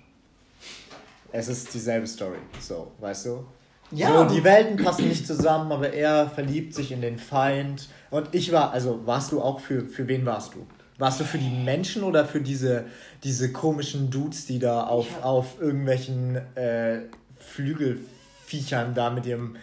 Es 1.32 1.48
ist 1.48 1.74
dieselbe 1.74 2.08
Story, 2.08 2.40
so, 2.60 2.92
weißt 3.00 3.28
du? 3.28 3.46
Ja. 3.92 4.28
So, 4.28 4.36
die 4.36 4.44
Welten 4.44 4.84
passen 4.84 5.08
nicht 5.08 5.28
zusammen, 5.28 5.72
aber 5.72 5.92
er 5.94 6.30
verliebt 6.30 6.74
sich 6.74 6.92
in 6.92 7.02
den 7.02 7.18
Feind. 7.18 7.90
Und 8.12 8.30
ich 8.36 8.52
war, 8.52 8.72
also 8.72 9.06
warst 9.08 9.32
du 9.32 9.42
auch 9.42 9.60
für, 9.60 9.86
für 9.88 10.08
wen 10.08 10.26
warst 10.26 10.54
du? 10.54 10.68
Warst 11.00 11.20
du 11.20 11.24
für 11.24 11.40
die 11.40 11.50
Menschen 11.50 12.04
oder 12.04 12.26
für 12.26 12.42
diese, 12.42 12.86
diese 13.24 13.52
komischen 13.52 14.12
Dudes, 14.12 14.46
die 14.46 14.60
da 14.60 14.84
auf, 14.84 15.08
hab- 15.16 15.26
auf 15.26 15.60
irgendwelchen 15.60 16.36
äh, 16.56 17.00
Flügelviechern 17.40 18.94
da 18.94 19.10
mit 19.10 19.26
ihrem 19.26 19.56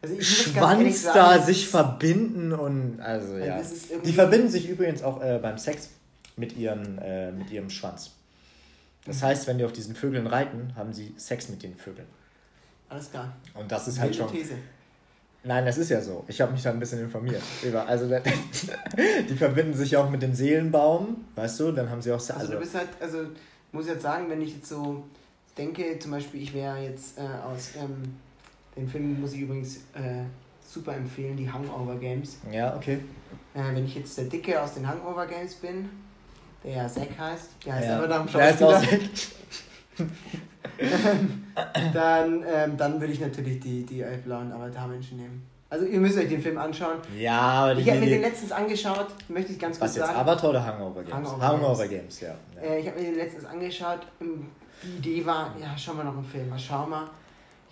Also 0.00 0.20
Schwanz 0.20 1.02
da 1.04 1.40
sich 1.40 1.68
verbinden 1.68 2.52
und 2.52 3.00
also 3.00 3.36
ja. 3.36 3.58
das 3.58 3.72
ist 3.72 3.90
irgendwie- 3.90 4.08
Die 4.10 4.14
verbinden 4.14 4.48
sich 4.48 4.68
übrigens 4.68 5.02
auch 5.02 5.22
äh, 5.22 5.38
beim 5.42 5.58
Sex 5.58 5.90
mit, 6.36 6.56
ihren, 6.56 6.98
äh, 6.98 7.30
mit 7.32 7.50
ihrem 7.50 7.68
Schwanz. 7.70 8.12
Das 9.04 9.16
Mhm. 9.20 9.22
heißt, 9.26 9.46
wenn 9.48 9.58
die 9.58 9.64
auf 9.64 9.72
diesen 9.72 9.94
Vögeln 9.94 10.26
reiten, 10.26 10.72
haben 10.76 10.92
sie 10.92 11.12
Sex 11.16 11.48
mit 11.48 11.62
den 11.62 11.76
Vögeln. 11.76 12.06
Alles 12.88 13.10
klar. 13.10 13.32
Und 13.54 13.70
das 13.72 13.88
ist 13.88 13.98
halt 13.98 14.12
Wilde 14.16 14.24
schon. 14.28 14.32
These. 14.38 14.54
Nein, 15.44 15.66
das 15.66 15.76
ist 15.78 15.88
ja 15.90 16.00
so. 16.00 16.24
Ich 16.28 16.40
habe 16.40 16.52
mich 16.52 16.62
da 16.62 16.70
ein 16.70 16.78
bisschen 16.78 17.00
informiert. 17.00 17.42
Über, 17.64 17.86
also 17.88 18.06
die 19.28 19.34
verbinden 19.36 19.74
sich 19.74 19.96
auch 19.96 20.08
mit 20.08 20.22
dem 20.22 20.34
Seelenbaum, 20.34 21.24
weißt 21.34 21.58
du? 21.60 21.72
Dann 21.72 21.90
haben 21.90 22.00
sie 22.00 22.12
auch 22.12 22.20
Se- 22.20 22.36
Also, 22.36 22.52
du 22.52 22.58
bist 22.60 22.74
halt, 22.74 22.88
also 23.00 23.18
muss 23.72 23.86
jetzt 23.88 24.02
sagen, 24.02 24.26
wenn 24.30 24.40
ich 24.40 24.54
jetzt 24.56 24.68
so 24.68 25.02
denke, 25.58 25.98
zum 25.98 26.12
Beispiel, 26.12 26.42
ich 26.42 26.54
wäre 26.54 26.78
jetzt 26.82 27.18
äh, 27.18 27.22
aus, 27.22 27.70
ähm, 27.76 28.14
den 28.76 28.88
Film 28.88 29.20
muss 29.20 29.32
ich 29.32 29.40
übrigens 29.40 29.76
äh, 29.94 30.22
super 30.66 30.94
empfehlen, 30.94 31.36
die 31.36 31.50
Hangover 31.50 31.96
Games. 31.96 32.36
Ja, 32.50 32.76
okay. 32.76 33.00
Äh, 33.54 33.74
wenn 33.74 33.84
ich 33.84 33.96
jetzt 33.96 34.16
der 34.16 34.24
Dicke 34.26 34.60
aus 34.62 34.74
den 34.74 34.86
Hangover 34.86 35.26
Games 35.26 35.54
bin, 35.56 35.88
der 36.64 36.72
ja 36.76 36.88
Zack 36.88 37.08
heißt, 37.18 37.48
der 37.66 37.74
heißt 37.74 37.88
ja. 37.88 37.98
aber 37.98 38.06
nach 38.06 38.24
dem 38.26 38.32
Der 38.32 38.44
heißt 38.44 38.62
auch 38.62 38.82
dann, 41.92 42.44
ähm, 42.46 42.76
dann 42.76 43.00
würde 43.00 43.12
ich 43.12 43.20
natürlich 43.20 43.60
die, 43.60 43.84
die 43.84 44.00
elf 44.00 44.22
blauen 44.22 44.52
Avatar-Menschen 44.52 45.18
nehmen. 45.18 45.46
Also 45.68 45.86
ihr 45.86 46.00
müsst 46.00 46.18
euch 46.18 46.28
den 46.28 46.42
Film 46.42 46.58
anschauen. 46.58 46.98
Ja, 47.18 47.40
aber 47.40 47.78
Ich 47.80 47.88
habe 47.88 48.00
mir 48.00 48.06
den 48.06 48.20
letztens 48.20 48.52
angeschaut, 48.52 49.06
möchte 49.28 49.52
ich 49.52 49.58
ganz 49.58 49.78
kurz 49.78 49.90
Was 49.90 49.96
jetzt, 49.96 50.06
sagen. 50.06 50.18
Avatar 50.18 50.50
oder 50.50 50.66
Hangover 50.66 51.02
Games? 51.02 51.14
Hangover 51.14 51.42
Hangover 51.48 51.88
Games. 51.88 52.20
Games, 52.20 52.20
ja. 52.20 52.34
ja. 52.62 52.68
Äh, 52.74 52.80
ich 52.80 52.86
habe 52.88 53.00
mir 53.00 53.06
den 53.06 53.14
letztens 53.16 53.44
angeschaut. 53.46 54.00
ähm, 54.20 54.48
Die 54.82 55.10
Idee 55.12 55.24
war, 55.26 55.54
ja, 55.58 55.68
schau 55.76 55.94
mal 55.94 56.04
noch 56.04 56.12
einen 56.14 56.24
Film, 56.24 56.50
mal 56.50 56.58
schau 56.58 56.86
mal. 56.86 57.08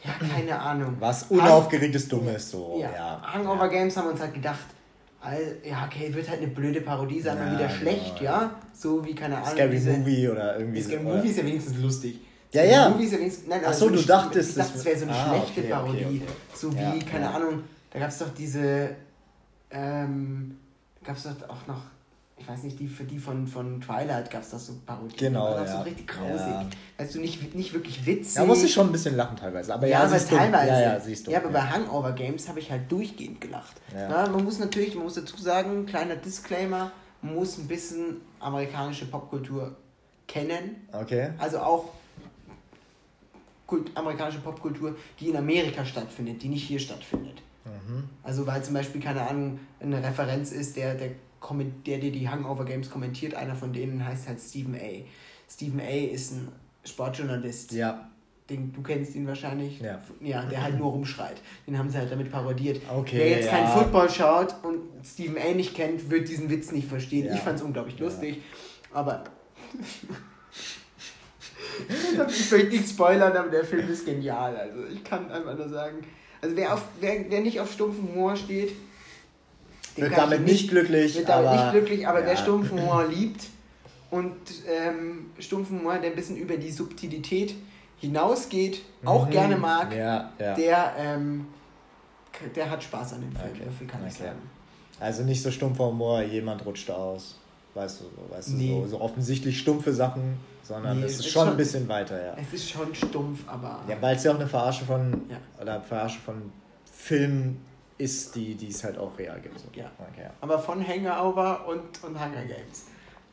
Ja, 0.03 0.13
keine 0.27 0.59
Ahnung. 0.59 0.97
Was 0.99 1.25
unaufgeregtes 1.25 2.09
Dummes, 2.09 2.51
so. 2.51 2.79
Ja. 2.81 2.91
Ja. 2.91 3.23
Hangover 3.23 3.65
ja. 3.65 3.69
Games 3.69 3.95
haben 3.99 4.07
wir 4.07 4.13
uns 4.13 4.21
halt 4.21 4.33
gedacht, 4.33 4.61
all, 5.21 5.57
ja, 5.65 5.87
okay, 5.87 6.13
wird 6.15 6.29
halt 6.29 6.39
eine 6.41 6.49
blöde 6.51 6.81
Parodie 6.81 7.21
sein, 7.21 7.39
mal 7.39 7.47
Ja, 7.47 7.53
wieder 7.59 7.67
genau, 7.69 7.79
schlecht, 7.79 8.21
ja. 8.21 8.41
ja. 8.43 8.61
So 8.73 9.05
wie, 9.05 9.15
keine 9.15 9.37
Ahnung. 9.37 9.51
Scary 9.51 9.71
diese, 9.71 9.91
Movie 9.93 10.29
oder 10.29 10.59
irgendwie 10.59 10.81
Scary 10.83 11.03
so. 11.03 11.09
Movie 11.09 11.29
ist 11.29 11.37
ja 11.39 11.47
wenigstens 11.47 11.79
lustig. 11.79 12.21
Ja, 12.53 12.65
ja. 12.65 12.89
Movie 12.89 13.05
ist 13.05 13.13
ja 13.13 13.19
wenigstens, 13.19 13.47
nein, 13.49 13.61
Ach 13.63 13.67
aber 13.69 13.77
so, 13.77 13.87
eine 13.89 13.97
du 13.99 14.03
dachtest, 14.05 14.51
ich 14.51 14.57
dachte, 14.57 14.71
das- 14.73 14.79
es 14.81 14.85
wäre 14.85 14.99
so 14.99 15.05
eine 15.05 15.15
Ah, 15.15 15.29
schlechte 15.29 15.51
okay, 15.61 15.61
okay, 15.61 15.71
Parodie. 15.71 16.05
okay. 16.05 16.33
So 16.55 16.73
wie, 16.73 16.79
Ja, 16.81 16.95
keine. 17.11 17.31
Ahnung, 17.31 17.63
da 17.93 17.99
gab 17.99 18.09
es 18.09 18.19
doch 18.19 18.35
diese, 18.35 18.91
ähm, 19.71 20.57
gab 21.05 21.17
es 21.17 21.23
doch 21.25 21.49
auch 21.49 21.67
noch, 21.67 21.83
ich 22.41 22.49
weiß 22.49 22.63
nicht, 22.63 22.81
die 22.81 22.89
für 22.89 23.05
die 23.05 23.19
von, 23.19 23.47
von 23.47 23.81
Twilight 23.81 24.31
gab 24.31 24.43
es 24.43 24.51
doch 24.51 24.59
so 24.59 24.73
Parodien. 24.87 25.17
Genau, 25.19 25.51
Das 25.51 25.59
war 25.59 25.67
ja. 25.67 25.77
so 25.77 25.83
richtig 25.83 26.09
grausig. 26.09 26.47
Ja. 26.47 26.67
Weißt 26.97 27.15
du, 27.15 27.21
nicht, 27.21 27.55
nicht 27.55 27.75
wirklich 27.75 28.07
witzig. 28.07 28.35
Da 28.35 28.45
musste 28.45 28.67
ich 28.67 28.73
schon 28.73 28.87
ein 28.89 28.93
bisschen 28.93 29.15
lachen 29.17 29.37
teilweise. 29.37 29.75
Aber 29.75 29.87
ja, 29.87 30.01
Ja, 30.01 30.07
aber 30.07 30.19
teilweise. 30.19 30.71
Ja, 30.71 30.81
ja, 30.81 31.01
siehst 31.01 31.27
du. 31.27 31.31
Ja, 31.31 31.39
aber 31.41 31.51
bei 31.51 31.61
Hangover 31.61 32.13
Games 32.13 32.49
habe 32.49 32.59
ich 32.61 32.71
halt 32.71 32.91
durchgehend 32.91 33.41
gelacht. 33.41 33.81
Na, 33.93 34.29
man 34.29 34.43
muss 34.45 34.59
natürlich, 34.59 34.95
man 34.95 35.05
muss 35.05 35.15
dazu 35.15 35.37
sagen, 35.37 35.85
kleiner 35.87 36.17
Disclaimer, 36.17 36.93
man 37.21 37.35
muss 37.35 37.59
ein 37.59 37.69
bisschen 37.69 38.23
amerikanische 38.41 39.05
Popkultur 39.05 39.77
kennen. 40.27 40.87
Okay. 40.93 41.31
Also 41.39 41.59
auch 41.59 41.91
Kult, 43.67 43.91
amerikanische 43.95 44.41
Popkultur, 44.41 44.97
die 45.21 45.29
in 45.29 45.37
Amerika 45.37 45.85
stattfindet, 45.85 46.43
die 46.43 46.49
nicht 46.49 46.67
hier 46.67 46.81
stattfindet. 46.81 47.43
Mhm. 47.65 48.05
Also 48.23 48.47
weil 48.47 48.65
zum 48.65 48.75
Beispiel, 48.75 49.01
keine 49.01 49.29
Ahnung, 49.29 49.61
eine 49.79 50.03
Referenz 50.03 50.51
ist, 50.53 50.77
der, 50.77 50.95
der, 50.95 51.11
der 51.87 51.99
dir 51.99 52.13
die 52.13 52.29
Hangover 52.29 52.65
Games 52.65 52.91
kommentiert, 52.91 53.35
einer 53.35 53.55
von 53.55 53.73
denen 53.73 54.05
heißt 54.05 54.29
halt 54.29 54.41
Stephen 54.41 54.75
A. 54.75 55.05
Stephen 55.49 55.81
A. 55.81 56.13
ist 56.13 56.33
ein 56.33 56.49
Sportjournalist. 56.85 57.73
Ja. 57.73 58.09
Den, 58.49 58.73
du 58.73 58.83
kennst 58.83 59.15
ihn 59.15 59.27
wahrscheinlich. 59.27 59.81
Ja. 59.81 60.01
Ja, 60.21 60.45
der 60.45 60.63
halt 60.63 60.79
nur 60.79 60.91
rumschreit. 60.91 61.41
Den 61.67 61.79
haben 61.79 61.89
sie 61.89 61.99
halt 61.99 62.11
damit 62.11 62.33
parodiert. 62.33 62.83
Okay, 62.93 63.19
Wer 63.19 63.31
jetzt 63.31 63.47
ja. 63.47 63.53
kein 63.53 63.69
Football 63.69 64.11
schaut 64.11 64.55
und 64.65 64.81
Stephen 65.05 65.37
A. 65.39 65.55
nicht 65.55 65.75
kennt, 65.75 66.11
wird 66.11 66.29
diesen 66.29 66.51
Witz 66.51 66.73
nicht 66.73 66.89
verstehen. 66.89 67.27
Ja. 67.27 67.35
Ich 67.35 67.41
fand 67.41 67.59
es 67.59 67.63
unglaublich 67.63 67.99
lustig. 67.99 68.43
Aber. 68.93 69.25
ich 72.29 72.51
möchte 72.51 72.69
nicht 72.69 72.89
spoilern, 72.89 73.37
aber 73.37 73.49
der 73.49 73.65
Film 73.65 73.89
ist 73.89 74.05
genial. 74.05 74.57
Also 74.57 74.85
ich 74.93 75.05
kann 75.05 75.31
einfach 75.31 75.57
nur 75.57 75.69
sagen. 75.69 75.99
Also 76.43 76.57
wer, 76.57 76.75
auf, 76.75 76.83
wer, 77.01 77.25
wer 77.29 77.41
nicht 77.41 77.61
auf 77.61 77.73
stumpfen 77.73 78.09
Humor 78.09 78.35
steht, 78.35 78.73
Wird 80.01 80.13
ich 80.13 80.17
damit 80.19 80.45
nicht 80.45 80.69
glücklich, 80.71 81.15
wird 81.17 81.29
damit 81.29 81.47
aber- 81.49 81.57
nicht 81.63 81.73
glücklich, 81.73 82.07
aber 82.09 82.21
wer 82.25 82.33
ja. 82.33 82.37
stumpfen 82.37 82.81
Humor 82.81 83.07
liebt 83.07 83.45
und 84.11 84.35
ähm, 84.69 85.27
stumpfen 85.39 85.79
Humor, 85.81 85.99
der 85.99 86.11
ein 86.11 86.17
bisschen 86.17 86.37
über 86.37 86.57
die 86.57 86.71
Subtilität 86.71 87.55
hinausgeht, 87.99 88.83
auch 89.05 89.27
Mhm. 89.27 89.31
gerne 89.31 89.57
mag, 89.57 89.95
Ja, 89.95 90.33
ja. 90.39 90.55
der, 90.55 90.93
ähm, 90.99 91.47
der 92.57 92.71
hat 92.71 92.83
Spaß 92.83 93.15
an 93.15 93.21
dem 93.23 93.33
Film. 93.33 93.51
Okay, 93.55 93.69
viel 93.79 93.87
kann 93.87 94.01
ich 94.07 94.15
okay. 94.15 94.25
sagen. 94.25 94.39
Also 94.99 95.23
nicht 95.23 95.43
so 95.43 95.51
stumpfer 95.51 95.87
Humor, 95.87 96.23
jemand 96.23 96.65
rutscht 96.65 96.91
aus. 96.91 97.37
weißt 97.73 98.01
du, 98.01 98.05
so, 98.05 98.35
weißt 98.35 98.49
nee. 98.51 98.69
du, 98.69 98.83
so, 98.83 98.97
so 98.97 99.01
offensichtlich 99.01 99.57
stumpfe 99.61 99.93
Sachen, 99.93 100.39
sondern 100.65 100.99
nee, 100.99 101.07
es 101.07 101.13
ist, 101.13 101.21
ist 101.21 101.29
schon 101.29 101.49
ein 101.49 101.57
bisschen 101.57 101.87
weiter, 101.89 102.21
ja. 102.21 102.35
Es 102.37 102.53
ist 102.53 102.69
schon 102.69 102.93
stumpf, 102.95 103.45
aber. 103.47 103.79
Ja, 103.89 103.97
weil 104.01 104.17
es 104.17 104.25
ja 104.25 104.33
auch 104.33 104.37
eine 104.37 104.49
Verarsche 104.49 104.85
von, 104.85 105.23
ja. 105.31 105.37
oder 105.63 105.81
Verarsche 105.81 106.19
von 106.19 106.51
Filmen 106.93 107.65
ist, 108.01 108.35
die, 108.35 108.57
es 108.69 108.83
halt 108.83 108.99
auch 108.99 109.17
real 109.19 109.41
gibt. 109.41 109.59
So. 109.59 109.69
Ja. 109.75 109.91
Okay, 109.99 110.23
ja. 110.23 110.31
Aber 110.41 110.59
von 110.59 110.87
Hangover 110.87 111.67
und, 111.69 112.03
und 112.03 112.19
Hunger 112.19 112.45
Games. 112.45 112.87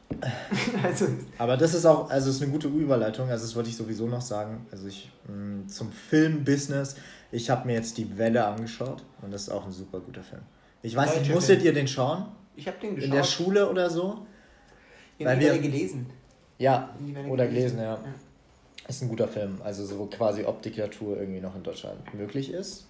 also. 0.83 1.07
Aber 1.38 1.57
das 1.57 1.74
ist 1.74 1.86
auch, 1.86 2.09
also 2.09 2.29
ist 2.29 2.41
eine 2.41 2.51
gute 2.51 2.67
Überleitung, 2.67 3.29
also 3.29 3.45
das 3.45 3.55
wollte 3.55 3.69
ich 3.69 3.77
sowieso 3.77 4.07
noch 4.07 4.21
sagen. 4.21 4.65
Also 4.71 4.88
ich 4.88 5.09
mh, 5.27 5.33
mm, 5.33 5.67
zum 5.69 5.91
Filmbusiness, 5.91 6.95
ich 7.31 7.50
habe 7.50 7.65
mir 7.67 7.74
jetzt 7.74 7.97
die 7.97 8.17
Welle 8.17 8.45
angeschaut 8.45 9.03
und 9.21 9.33
das 9.33 9.43
ist 9.43 9.50
auch 9.50 9.65
ein 9.65 9.71
super 9.71 10.00
guter 10.00 10.24
Film. 10.24 10.41
Ich 10.81 10.95
weiß 10.95 11.19
nicht, 11.19 11.33
musstet 11.33 11.63
ihr 11.63 11.74
den 11.74 11.88
schauen? 11.88 12.25
Ich 12.55 12.67
habe 12.67 12.77
den 12.79 12.95
geschaut. 12.95 13.09
In 13.09 13.15
der 13.15 13.24
Schule 13.24 13.69
oder 13.69 13.89
so? 13.89 14.25
Ja, 15.17 15.27
Weil 15.27 15.39
wir 15.39 15.57
gelesen. 15.59 16.09
Ja, 16.57 16.93
oder 17.29 17.47
gelesen, 17.47 17.79
ja. 17.79 17.93
ja. 17.93 18.00
Ist 18.88 19.01
ein 19.01 19.09
guter 19.09 19.27
Film, 19.27 19.59
also 19.63 19.86
so 19.86 20.05
quasi 20.05 20.45
ob 20.45 20.62
Diktatur 20.62 21.17
irgendwie 21.17 21.41
noch 21.41 21.55
in 21.55 21.63
Deutschland 21.63 22.13
möglich 22.13 22.51
ist. 22.51 22.88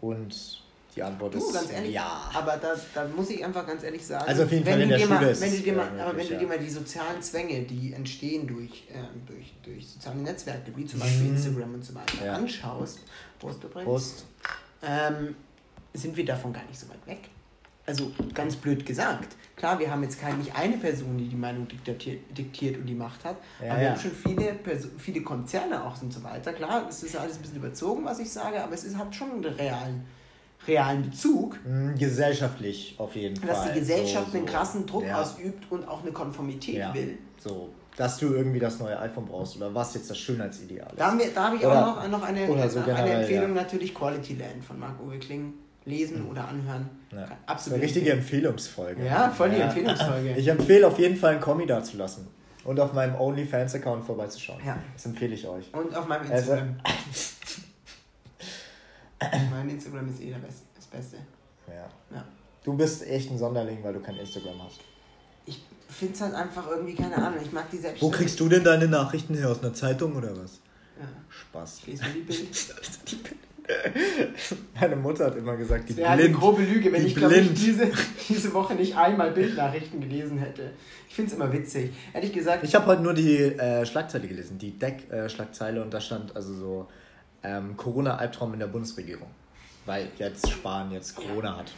Und 0.00 0.62
die 0.96 1.02
Antwort 1.02 1.34
du, 1.34 1.38
ist 1.38 1.52
ganz 1.52 1.72
ehrlich, 1.72 1.92
ja. 1.92 2.30
Aber 2.34 2.56
da, 2.56 2.74
da 2.94 3.06
muss 3.08 3.30
ich 3.30 3.44
einfach 3.44 3.66
ganz 3.66 3.82
ehrlich 3.82 4.04
sagen, 4.04 4.26
also 4.26 4.44
auf 4.44 4.52
jeden 4.52 4.64
Fall 4.64 4.80
in 4.80 4.88
der 4.88 4.98
Schule 4.98 5.14
mal, 5.14 5.28
ist 5.28 5.40
wenn 5.40 5.50
du 5.50 5.58
dir 5.58 5.72
mal, 5.74 6.00
aber 6.00 6.16
wenn 6.16 6.28
du 6.28 6.38
dir 6.38 6.46
mal 6.46 6.58
die 6.58 6.70
sozialen 6.70 7.22
Zwänge, 7.22 7.62
die 7.62 7.92
entstehen 7.92 8.46
durch, 8.46 8.84
ähm, 8.92 9.22
durch, 9.26 9.54
durch 9.62 9.88
soziale 9.88 10.18
Netzwerke, 10.18 10.72
wie 10.74 10.86
zum 10.86 11.00
Beispiel 11.00 11.28
mhm. 11.28 11.36
Instagram 11.36 11.74
und 11.74 11.84
so 11.84 11.94
weiter, 11.94 12.24
ja. 12.24 12.34
anschaust, 12.34 13.00
Prost 13.38 13.62
übrigens, 13.62 13.84
Prost. 13.84 14.24
Ähm, 14.82 15.36
sind 15.94 16.16
wir 16.16 16.24
davon 16.24 16.52
gar 16.52 16.64
nicht 16.64 16.78
so 16.78 16.88
weit 16.88 17.06
weg. 17.06 17.28
Also 17.86 18.12
ganz 18.34 18.54
blöd 18.56 18.84
gesagt. 18.84 19.34
Klar, 19.56 19.78
wir 19.78 19.90
haben 19.90 20.02
jetzt 20.02 20.20
keine, 20.20 20.36
nicht 20.36 20.54
eine 20.54 20.76
Person, 20.76 21.16
die 21.16 21.26
die 21.26 21.36
Meinung 21.36 21.66
diktiert, 21.66 22.20
diktiert 22.36 22.76
und 22.76 22.86
die 22.86 22.94
Macht 22.94 23.24
hat, 23.24 23.36
ja, 23.60 23.72
aber 23.72 23.80
wir 23.80 23.90
haben 23.90 24.00
schon 24.00 24.12
viele, 24.12 24.58
viele 24.98 25.22
Konzerne 25.22 25.82
auch 25.82 26.00
und 26.02 26.12
so 26.12 26.22
weiter. 26.22 26.52
Klar, 26.52 26.86
es 26.88 27.02
ist 27.02 27.16
alles 27.16 27.36
ein 27.36 27.42
bisschen 27.42 27.56
überzogen, 27.56 28.04
was 28.04 28.18
ich 28.18 28.30
sage, 28.30 28.62
aber 28.62 28.74
es 28.74 28.84
ist, 28.84 28.96
hat 28.96 29.14
schon 29.14 29.30
einen 29.30 29.44
realen 29.44 30.04
realen 30.66 31.02
Bezug. 31.02 31.58
Mhm, 31.64 31.96
gesellschaftlich 31.96 32.94
auf 32.98 33.14
jeden 33.14 33.34
dass 33.34 33.58
Fall. 33.58 33.66
Dass 33.66 33.74
die 33.74 33.80
Gesellschaft 33.80 34.26
so, 34.26 34.32
so. 34.32 34.38
einen 34.38 34.46
krassen 34.46 34.86
Druck 34.86 35.04
ja. 35.04 35.20
ausübt 35.20 35.70
und 35.70 35.86
auch 35.88 36.02
eine 36.02 36.12
Konformität 36.12 36.76
ja. 36.76 36.94
will. 36.94 37.18
So, 37.38 37.70
dass 37.96 38.18
du 38.18 38.32
irgendwie 38.32 38.58
das 38.58 38.78
neue 38.78 38.98
iPhone 38.98 39.26
brauchst 39.26 39.56
oder 39.56 39.74
was 39.74 39.94
jetzt 39.94 40.10
das 40.10 40.18
Schönheitsideal 40.18 40.88
ist. 40.90 41.00
Da, 41.00 41.10
haben 41.10 41.18
wir, 41.18 41.26
da 41.34 41.46
habe 41.46 41.56
ich 41.56 41.64
oder, 41.64 41.86
auch 41.86 42.02
noch, 42.02 42.20
noch 42.20 42.22
eine, 42.22 42.46
so 42.46 42.80
generell, 42.80 42.96
eine 42.96 43.12
Empfehlung, 43.20 43.54
ja. 43.54 43.62
natürlich 43.62 43.94
Quality 43.94 44.34
Land 44.34 44.64
von 44.64 44.78
Marc-Uwe 44.78 45.18
Kling. 45.18 45.54
Lesen 45.88 46.24
mhm. 46.24 46.30
oder 46.30 46.46
anhören. 46.46 46.90
Ja. 47.12 47.26
Absolut. 47.46 47.78
Eine 47.78 47.84
richtige 47.84 48.12
Empfehlungsfolge. 48.12 49.04
Ja, 49.04 49.30
voll 49.30 49.50
die. 49.50 49.56
Empfehlungsfolge. 49.56 50.34
Ich 50.36 50.46
empfehle 50.46 50.86
auf 50.86 50.98
jeden 50.98 51.16
Fall 51.16 51.32
einen 51.32 51.40
Kommi 51.40 51.66
dazulassen. 51.66 52.28
Und 52.64 52.78
auf 52.80 52.92
meinem 52.92 53.14
OnlyFans-Account 53.14 54.04
vorbeizuschauen. 54.04 54.60
Ja. 54.66 54.76
Das 54.92 55.06
empfehle 55.06 55.34
ich 55.34 55.48
euch. 55.48 55.72
Und 55.72 55.96
auf 55.96 56.06
meinem 56.06 56.30
also 56.30 56.52
Instagram. 56.52 56.76
Also, 56.84 56.98
mein 59.50 59.68
Instagram 59.68 60.08
ist 60.08 60.22
eh 60.22 60.34
das 60.74 60.86
Beste. 60.86 61.16
Ja. 61.66 61.88
ja. 62.14 62.24
Du 62.64 62.76
bist 62.76 63.06
echt 63.06 63.30
ein 63.30 63.38
Sonderling, 63.38 63.82
weil 63.82 63.94
du 63.94 64.00
kein 64.00 64.16
Instagram 64.16 64.62
hast. 64.62 64.80
Ich 65.46 65.62
finde 65.88 66.14
es 66.14 66.20
halt 66.20 66.34
einfach 66.34 66.68
irgendwie, 66.68 66.94
keine 66.94 67.16
Ahnung, 67.16 67.40
ich 67.42 67.52
mag 67.52 67.70
die 67.70 67.78
selbst. 67.78 68.02
Wo 68.02 68.10
kriegst 68.10 68.38
du 68.38 68.48
denn 68.48 68.62
deine 68.62 68.86
Nachrichten 68.88 69.34
her? 69.34 69.50
Aus 69.50 69.62
einer 69.62 69.74
Zeitung 69.74 70.14
oder 70.16 70.30
was? 70.36 70.60
Ja. 71.00 71.06
Spaß. 71.28 71.78
Ich 71.80 71.86
lese 71.86 72.04
mir 72.04 72.12
die 72.14 72.20
Bild. 72.20 72.48
Meine 74.80 74.96
Mutter 74.96 75.26
hat 75.26 75.36
immer 75.36 75.56
gesagt, 75.56 75.88
die 75.88 75.94
das 75.94 76.04
blind. 76.04 76.20
eine 76.20 76.30
grobe 76.32 76.62
Lüge, 76.62 76.92
wenn 76.92 77.06
ich 77.06 77.14
glaube 77.14 77.36
ich 77.36 77.52
diese, 77.52 77.90
diese 78.28 78.52
Woche 78.54 78.74
nicht 78.74 78.96
einmal 78.96 79.30
Bildnachrichten 79.32 80.00
gelesen 80.00 80.38
hätte. 80.38 80.72
Ich 81.08 81.14
finde 81.14 81.30
es 81.30 81.36
immer 81.36 81.52
witzig. 81.52 81.92
Ehrlich 82.14 82.32
gesagt. 82.32 82.64
Ich 82.64 82.74
habe 82.74 82.86
heute 82.86 83.02
nur 83.02 83.14
die 83.14 83.36
äh, 83.36 83.84
Schlagzeile 83.84 84.26
gelesen, 84.26 84.58
die 84.58 84.78
Deck-Schlagzeile 84.78 85.80
äh, 85.80 85.82
und 85.82 85.92
da 85.92 86.00
stand 86.00 86.34
also 86.34 86.54
so 86.54 86.88
ähm, 87.42 87.76
Corona-Albtraum 87.76 88.54
in 88.54 88.60
der 88.60 88.66
Bundesregierung 88.66 89.28
weil 89.88 90.10
jetzt 90.18 90.48
Spahn 90.48 90.92
jetzt 90.92 91.16
Corona 91.16 91.56
hat. 91.56 91.72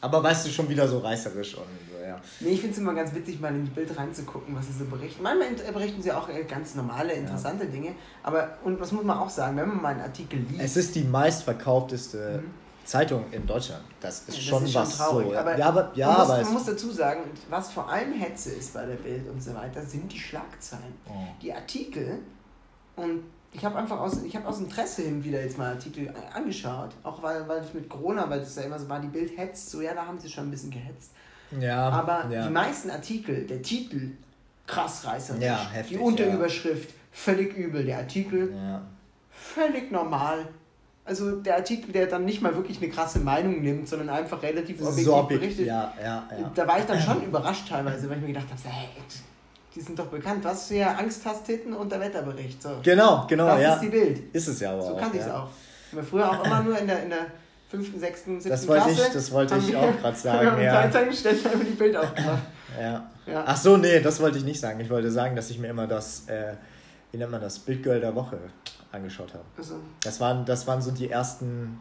Aber 0.00 0.22
weißt 0.22 0.46
du, 0.46 0.50
schon 0.50 0.66
wieder 0.70 0.88
so 0.88 0.98
reißerisch 0.98 1.56
und 1.56 1.66
so, 1.90 2.02
ja. 2.02 2.18
Nee, 2.40 2.52
ich 2.52 2.60
finde 2.60 2.72
es 2.72 2.80
immer 2.80 2.94
ganz 2.94 3.14
witzig, 3.14 3.38
mal 3.38 3.54
in 3.54 3.66
die 3.66 3.70
Bild 3.70 3.94
reinzugucken, 3.96 4.56
was 4.56 4.66
sie 4.66 4.72
so 4.72 4.86
berichten. 4.86 5.22
Manchmal 5.22 5.72
berichten 5.72 6.00
sie 6.00 6.10
auch 6.10 6.26
äh, 6.30 6.44
ganz 6.44 6.74
normale, 6.74 7.12
interessante 7.12 7.66
ja. 7.66 7.70
Dinge. 7.70 7.94
Aber, 8.22 8.56
und 8.64 8.80
was 8.80 8.92
muss 8.92 9.04
man 9.04 9.18
auch 9.18 9.28
sagen, 9.28 9.58
wenn 9.58 9.68
man 9.68 9.82
mal 9.82 9.88
einen 9.90 10.00
Artikel 10.00 10.40
liest. 10.48 10.62
Es 10.62 10.76
ist 10.78 10.94
die 10.94 11.04
meistverkaufteste 11.04 12.42
mhm. 12.42 12.50
Zeitung 12.86 13.26
in 13.30 13.46
Deutschland. 13.46 13.84
Das 14.00 14.22
ist 14.26 14.38
ja, 14.38 14.42
schon 14.42 14.62
das 14.62 14.70
ist 14.70 14.76
was 14.76 14.96
traurig. 14.96 15.28
so. 15.28 15.36
Aber, 15.36 15.58
ja, 15.58 15.66
aber, 15.66 15.90
ja, 15.94 16.06
man, 16.06 16.16
muss, 16.16 16.30
aber 16.30 16.42
man 16.44 16.52
muss 16.54 16.64
dazu 16.64 16.90
sagen, 16.90 17.20
was 17.50 17.70
vor 17.70 17.90
allem 17.90 18.14
Hetze 18.14 18.52
ist 18.52 18.72
bei 18.72 18.86
der 18.86 18.94
Bild 18.94 19.28
und 19.28 19.42
so 19.42 19.54
weiter, 19.54 19.82
sind 19.82 20.10
die 20.10 20.18
Schlagzeilen. 20.18 20.94
Oh. 21.06 21.12
Die 21.42 21.52
Artikel 21.52 22.20
und 22.96 23.24
ich 23.52 23.64
habe 23.64 23.76
einfach 23.76 23.98
aus, 23.98 24.22
ich 24.22 24.36
hab 24.36 24.46
aus 24.46 24.60
Interesse 24.60 25.02
hin 25.02 25.24
wieder 25.24 25.42
jetzt 25.42 25.58
mal 25.58 25.72
Artikel 25.72 26.12
angeschaut. 26.32 26.90
Auch 27.02 27.22
weil, 27.22 27.48
weil 27.48 27.64
ich 27.64 27.74
mit 27.74 27.88
Corona, 27.88 28.28
weil 28.30 28.40
das 28.40 28.54
ja 28.56 28.62
immer 28.62 28.78
so 28.78 28.88
war, 28.88 29.00
die 29.00 29.08
Bild 29.08 29.36
hetzt, 29.36 29.70
so 29.70 29.80
ja, 29.80 29.92
da 29.94 30.06
haben 30.06 30.18
sie 30.18 30.30
schon 30.30 30.44
ein 30.44 30.50
bisschen 30.50 30.70
gehetzt. 30.70 31.12
Ja. 31.58 31.88
Aber 31.88 32.30
ja. 32.30 32.46
die 32.46 32.52
meisten 32.52 32.90
Artikel, 32.90 33.46
der 33.46 33.60
Titel, 33.60 34.12
krass 34.66 35.04
reißerisch. 35.04 35.42
Ja, 35.42 35.68
heftig, 35.72 35.96
die 35.96 36.02
Unterüberschrift, 36.02 36.90
ja. 36.90 36.96
völlig 37.10 37.56
übel. 37.56 37.84
Der 37.84 37.98
Artikel, 37.98 38.54
ja. 38.54 38.82
völlig 39.30 39.90
normal. 39.90 40.46
Also 41.04 41.40
der 41.40 41.56
Artikel, 41.56 41.90
der 41.90 42.06
dann 42.06 42.24
nicht 42.24 42.40
mal 42.40 42.54
wirklich 42.54 42.80
eine 42.80 42.88
krasse 42.88 43.18
Meinung 43.18 43.62
nimmt, 43.62 43.88
sondern 43.88 44.10
einfach 44.10 44.40
relativ 44.42 44.80
objektiv 44.80 45.04
so 45.04 45.22
berichtet. 45.24 45.66
Ja, 45.66 45.92
ja, 46.00 46.28
ja. 46.38 46.52
Da 46.54 46.68
war 46.68 46.78
ich 46.78 46.84
dann 46.84 47.00
schon 47.00 47.22
überrascht 47.26 47.68
teilweise, 47.68 48.08
weil 48.08 48.18
ich 48.18 48.22
mir 48.22 48.28
gedacht 48.28 48.46
habe, 48.48 48.60
hey, 48.64 48.88
die 49.74 49.80
sind 49.80 49.98
doch 49.98 50.06
bekannt. 50.06 50.44
Was 50.44 50.68
für 50.68 50.86
Angst 50.86 51.24
hast 51.24 51.44
Titten 51.44 51.72
und 51.72 51.90
der 51.90 52.00
Wetterbericht. 52.00 52.62
So. 52.62 52.70
Genau, 52.82 53.26
genau. 53.28 53.46
Das 53.46 53.62
ja. 53.62 53.74
ist 53.74 53.80
die 53.82 53.88
Bild. 53.88 54.34
Ist 54.34 54.48
es 54.48 54.60
ja 54.60 54.72
aber 54.72 54.82
So 54.82 54.96
kannte 54.96 55.16
ich 55.18 55.22
es 55.22 55.30
auch. 55.30 55.48
Wir 55.92 56.02
früher 56.02 56.30
auch 56.30 56.44
immer 56.44 56.62
nur 56.62 56.78
in 56.78 56.86
der, 56.86 57.02
in 57.02 57.10
der 57.10 57.26
fünften, 57.68 57.98
sechsten, 57.98 58.40
siebten 58.40 58.50
das 58.50 58.66
wollte 58.68 58.84
Klasse. 58.84 59.06
Ich, 59.06 59.12
das 59.12 59.32
wollte 59.32 59.56
ich 59.58 59.76
auch 59.76 59.96
gerade 60.00 60.16
sagen. 60.16 60.40
Wir 60.40 60.50
haben 60.52 60.62
ja. 60.62 60.90
Zeitungsstände 60.90 61.50
einfach 61.50 61.66
die 61.66 61.72
Bild 61.72 61.96
aufgemacht. 61.96 62.42
Ja. 62.80 63.10
ja. 63.26 63.44
Ach 63.46 63.56
so, 63.56 63.76
nee, 63.76 64.00
das 64.00 64.20
wollte 64.20 64.38
ich 64.38 64.44
nicht 64.44 64.60
sagen. 64.60 64.80
Ich 64.80 64.90
wollte 64.90 65.10
sagen, 65.10 65.36
dass 65.36 65.50
ich 65.50 65.58
mir 65.58 65.68
immer 65.68 65.86
das, 65.86 66.28
äh, 66.28 66.54
wie 67.12 67.18
nennt 67.18 67.30
man 67.30 67.40
das, 67.40 67.58
Bildgirl 67.60 68.00
der 68.00 68.14
Woche 68.14 68.38
angeschaut 68.92 69.32
habe. 69.34 69.44
Also. 69.56 69.76
Das, 70.02 70.20
waren, 70.20 70.44
das 70.44 70.66
waren 70.66 70.82
so 70.82 70.90
die 70.90 71.10
ersten 71.10 71.80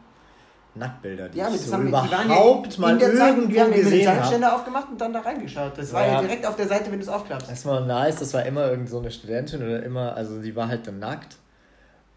Nacktbilder, 0.76 1.30
die 1.30 1.40
ja, 1.40 1.50
ich 1.50 1.62
so 1.62 1.74
haben, 1.74 1.88
überhaupt 1.88 2.12
ja 2.12 2.82
mal 2.82 3.00
irgendwo 3.00 3.18
Zeit, 3.18 3.50
wir 3.50 3.64
haben 3.64 3.74
gesehen 3.74 3.92
den 3.92 4.04
Zeitständer 4.06 4.56
aufgemacht 4.56 4.88
und 4.90 5.02
dann 5.02 5.14
da 5.14 5.22
reingeschaut. 5.22 5.78
Das 5.78 5.92
war 5.94 6.06
ja, 6.06 6.14
ja 6.14 6.22
direkt 6.22 6.46
auf 6.46 6.56
der 6.56 6.68
Seite, 6.68 6.92
wenn 6.92 7.00
du 7.00 7.04
es 7.04 7.10
aufklappst. 7.10 7.50
Das 7.50 7.66
war 7.66 7.82
nice, 7.82 8.18
das 8.18 8.34
war 8.34 8.46
immer 8.46 8.70
irgend 8.70 8.90
so 8.90 9.00
eine 9.00 9.12
Studentin 9.12 9.64
oder 9.64 9.84
immer, 9.84 10.16
also 10.16 10.42
die 10.42 10.56
war 10.56 10.68
halt 10.68 10.88
dann 10.88 11.00
nackt. 11.00 11.38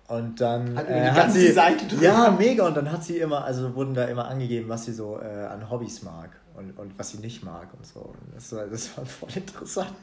Und 0.09 0.41
dann 0.41 0.77
hat, 0.77 0.89
äh, 0.91 1.11
hat 1.11 1.33
sie 1.33 1.53
Seite 1.53 1.87
drüber. 1.87 2.03
ja 2.03 2.31
mega 2.31 2.67
und 2.67 2.77
dann 2.77 2.93
hat 2.93 3.03
sie 3.03 3.19
immer, 3.19 3.45
also 3.45 3.75
wurden 3.75 3.95
da 3.95 4.05
immer 4.05 4.29
angegeben, 4.29 4.69
was 4.69 4.85
sie 4.85 4.93
so 4.93 5.19
äh, 5.19 5.25
an 5.25 5.71
Hobbys 5.71 6.03
mag 6.03 6.31
und, 6.55 6.79
und 6.79 6.99
was 6.99 7.11
sie 7.11 7.19
nicht 7.19 7.43
mag 7.43 7.69
und 7.73 7.87
so. 7.87 8.01
Und 8.01 8.35
das 8.35 8.53
war, 8.53 8.67
das 8.67 8.97
war 8.97 9.07
voll 9.07 9.31
interessant. 9.35 9.95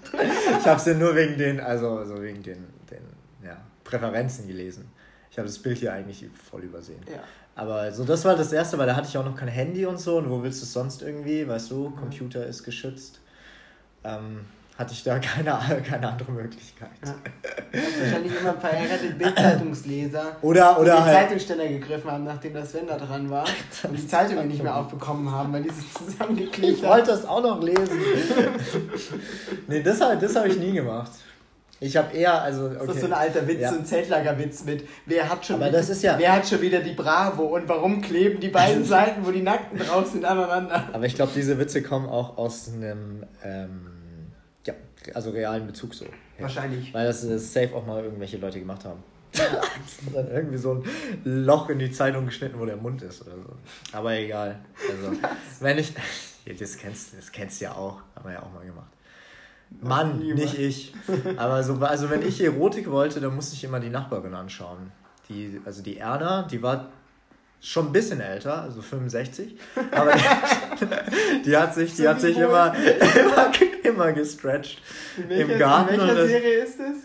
ich 0.60 0.65
habe 0.65 0.79
sie 0.79 0.96
nur 0.96 1.15
wegen 1.15 1.38
den, 1.38 1.60
also, 1.60 1.98
also 1.98 2.22
wegen 2.22 2.41
den, 2.41 2.65
den 2.89 3.03
ja, 3.46 3.58
Präferenzen 3.84 4.48
gelesen. 4.48 4.91
Ich 5.29 5.38
habe 5.38 5.48
das 5.48 5.60
Bild 5.60 5.77
hier 5.77 5.94
eigentlich 5.94 6.25
voll 6.50 6.63
übersehen. 6.63 7.01
Ja. 7.08 7.20
Aber 7.59 7.91
so, 7.91 8.05
das 8.05 8.23
war 8.23 8.37
das 8.37 8.53
Erste, 8.53 8.77
weil 8.77 8.87
da 8.87 8.95
hatte 8.95 9.09
ich 9.09 9.17
auch 9.17 9.25
noch 9.25 9.35
kein 9.35 9.49
Handy 9.49 9.85
und 9.85 9.99
so. 9.99 10.17
Und 10.17 10.29
wo 10.29 10.41
willst 10.41 10.61
du 10.61 10.65
es 10.65 10.71
sonst 10.71 11.01
irgendwie? 11.01 11.45
Weißt 11.45 11.71
du, 11.71 11.89
mhm. 11.89 11.95
Computer 11.97 12.45
ist 12.45 12.63
geschützt. 12.63 13.19
Ähm, 14.05 14.45
hatte 14.77 14.93
ich 14.93 15.03
da 15.03 15.19
keine, 15.19 15.59
keine 15.81 16.07
andere 16.07 16.31
Möglichkeit. 16.31 16.89
Ja. 17.05 17.15
Wahrscheinlich 17.99 18.31
immer 18.39 18.53
verheiratet 18.53 19.17
Bildzeitungsleser, 19.17 20.37
oder, 20.41 20.79
oder 20.79 20.91
die 20.91 20.97
den 20.99 21.05
halt 21.05 21.17
Zeitungsständer 21.17 21.67
gegriffen 21.67 22.09
haben, 22.09 22.23
nachdem 22.23 22.53
das 22.53 22.71
Sender 22.71 22.97
dran 22.97 23.29
war 23.29 23.43
und 23.83 23.97
die 23.97 24.07
Zeitungen 24.07 24.47
nicht 24.47 24.63
mehr 24.63 24.77
aufbekommen 24.77 25.29
haben, 25.29 25.51
weil 25.51 25.63
dieses 25.63 25.93
zusammengeklebt 25.93 26.77
Ich 26.77 26.83
wollte 26.83 27.07
das 27.07 27.25
auch 27.25 27.43
noch 27.43 27.61
lesen. 27.61 27.99
nee, 29.67 29.83
das, 29.83 29.99
das 29.99 30.35
habe 30.37 30.47
ich 30.47 30.57
nie 30.57 30.71
gemacht. 30.71 31.11
Ich 31.81 31.95
habe 31.95 32.15
eher, 32.15 32.41
also. 32.41 32.65
Okay. 32.65 32.77
Das 32.88 32.95
ist 32.95 33.01
so 33.01 33.07
ein 33.07 33.13
alter 33.13 33.48
Witz, 33.48 33.62
ja. 33.62 33.69
so 33.69 33.77
ein 33.77 33.86
Zeltlagerwitz 33.86 34.65
mit, 34.65 34.88
wer 35.05 35.29
hat, 35.29 35.45
schon 35.45 35.55
Aber 35.57 35.71
das 35.71 35.89
ist 35.89 36.03
ja, 36.03 36.17
wer 36.17 36.33
hat 36.33 36.48
schon 36.48 36.62
wieder 36.62 36.81
die 36.81 36.93
Bravo 36.93 37.43
und 37.43 37.69
warum 37.69 38.01
kleben 38.01 38.39
die 38.39 38.50
beiden 38.50 38.83
Seiten, 38.83 39.25
wo 39.25 39.31
die 39.31 39.41
Nackten 39.41 39.79
drauf 39.79 40.07
sind, 40.07 40.25
aneinander? 40.25 40.89
Aber 40.91 41.05
ich 41.05 41.15
glaube, 41.15 41.31
diese 41.33 41.57
Witze 41.57 41.81
kommen 41.81 42.09
auch 42.09 42.38
aus 42.38 42.69
einem, 42.74 43.25
ähm, 43.43 43.88
ja, 44.65 44.74
also 45.13 45.29
realen 45.31 45.67
Bezug 45.67 45.93
so. 45.95 46.05
Wahrscheinlich. 46.38 46.93
Weil 46.93 47.05
das, 47.05 47.27
das 47.27 47.53
safe 47.53 47.74
auch 47.75 47.86
mal 47.86 48.03
irgendwelche 48.03 48.38
Leute 48.38 48.59
gemacht 48.59 48.83
haben. 48.86 49.03
dann 50.13 50.31
irgendwie 50.31 50.57
so 50.57 50.74
ein 50.74 50.83
Loch 51.24 51.69
in 51.69 51.79
die 51.79 51.91
Zeitung 51.91 52.25
geschnitten, 52.25 52.59
wo 52.59 52.65
der 52.65 52.77
Mund 52.77 53.01
ist 53.03 53.21
oder 53.21 53.36
so. 53.36 53.55
Aber 53.91 54.13
egal. 54.13 54.59
Also, 54.89 55.17
wenn 55.59 55.77
ich. 55.77 55.93
Das 56.57 56.77
kennst, 56.77 57.15
das 57.15 57.31
kennst 57.31 57.62
du 57.62 57.65
ja 57.65 57.74
auch. 57.75 58.01
Haben 58.15 58.25
wir 58.25 58.33
ja 58.33 58.41
auch 58.41 58.51
mal 58.51 58.65
gemacht. 58.65 58.89
Mann, 59.81 60.19
nicht 60.19 60.57
ich. 60.57 60.93
Aber 61.38 61.63
so, 61.63 61.75
also 61.75 62.09
wenn 62.09 62.21
ich 62.21 62.43
Erotik 62.43 62.89
wollte, 62.89 63.21
dann 63.21 63.36
musste 63.36 63.55
ich 63.55 63.63
immer 63.63 63.79
die 63.79 63.89
Nachbarin 63.89 64.33
anschauen. 64.33 64.91
Die, 65.29 65.62
also 65.65 65.81
die 65.81 65.98
Erna, 65.98 66.43
die 66.43 66.62
war 66.62 66.89
schon 67.62 67.88
ein 67.88 67.91
bisschen 67.91 68.19
älter, 68.19 68.63
also 68.63 68.81
65. 68.81 69.57
Aber 69.91 70.13
die, 70.13 71.43
die 71.45 71.57
hat 71.57 71.74
sich, 71.74 71.95
die 71.95 72.07
hat 72.07 72.19
sich 72.19 72.38
immer, 72.38 72.74
immer 72.75 73.51
immer 73.89 74.12
gestretched 74.13 74.81
welcher, 75.27 75.53
im 75.53 75.59
Garten. 75.59 75.93
In 75.95 76.01
welcher 76.01 76.27
Serie 76.27 76.63
ist 76.63 76.79
das? 76.79 76.95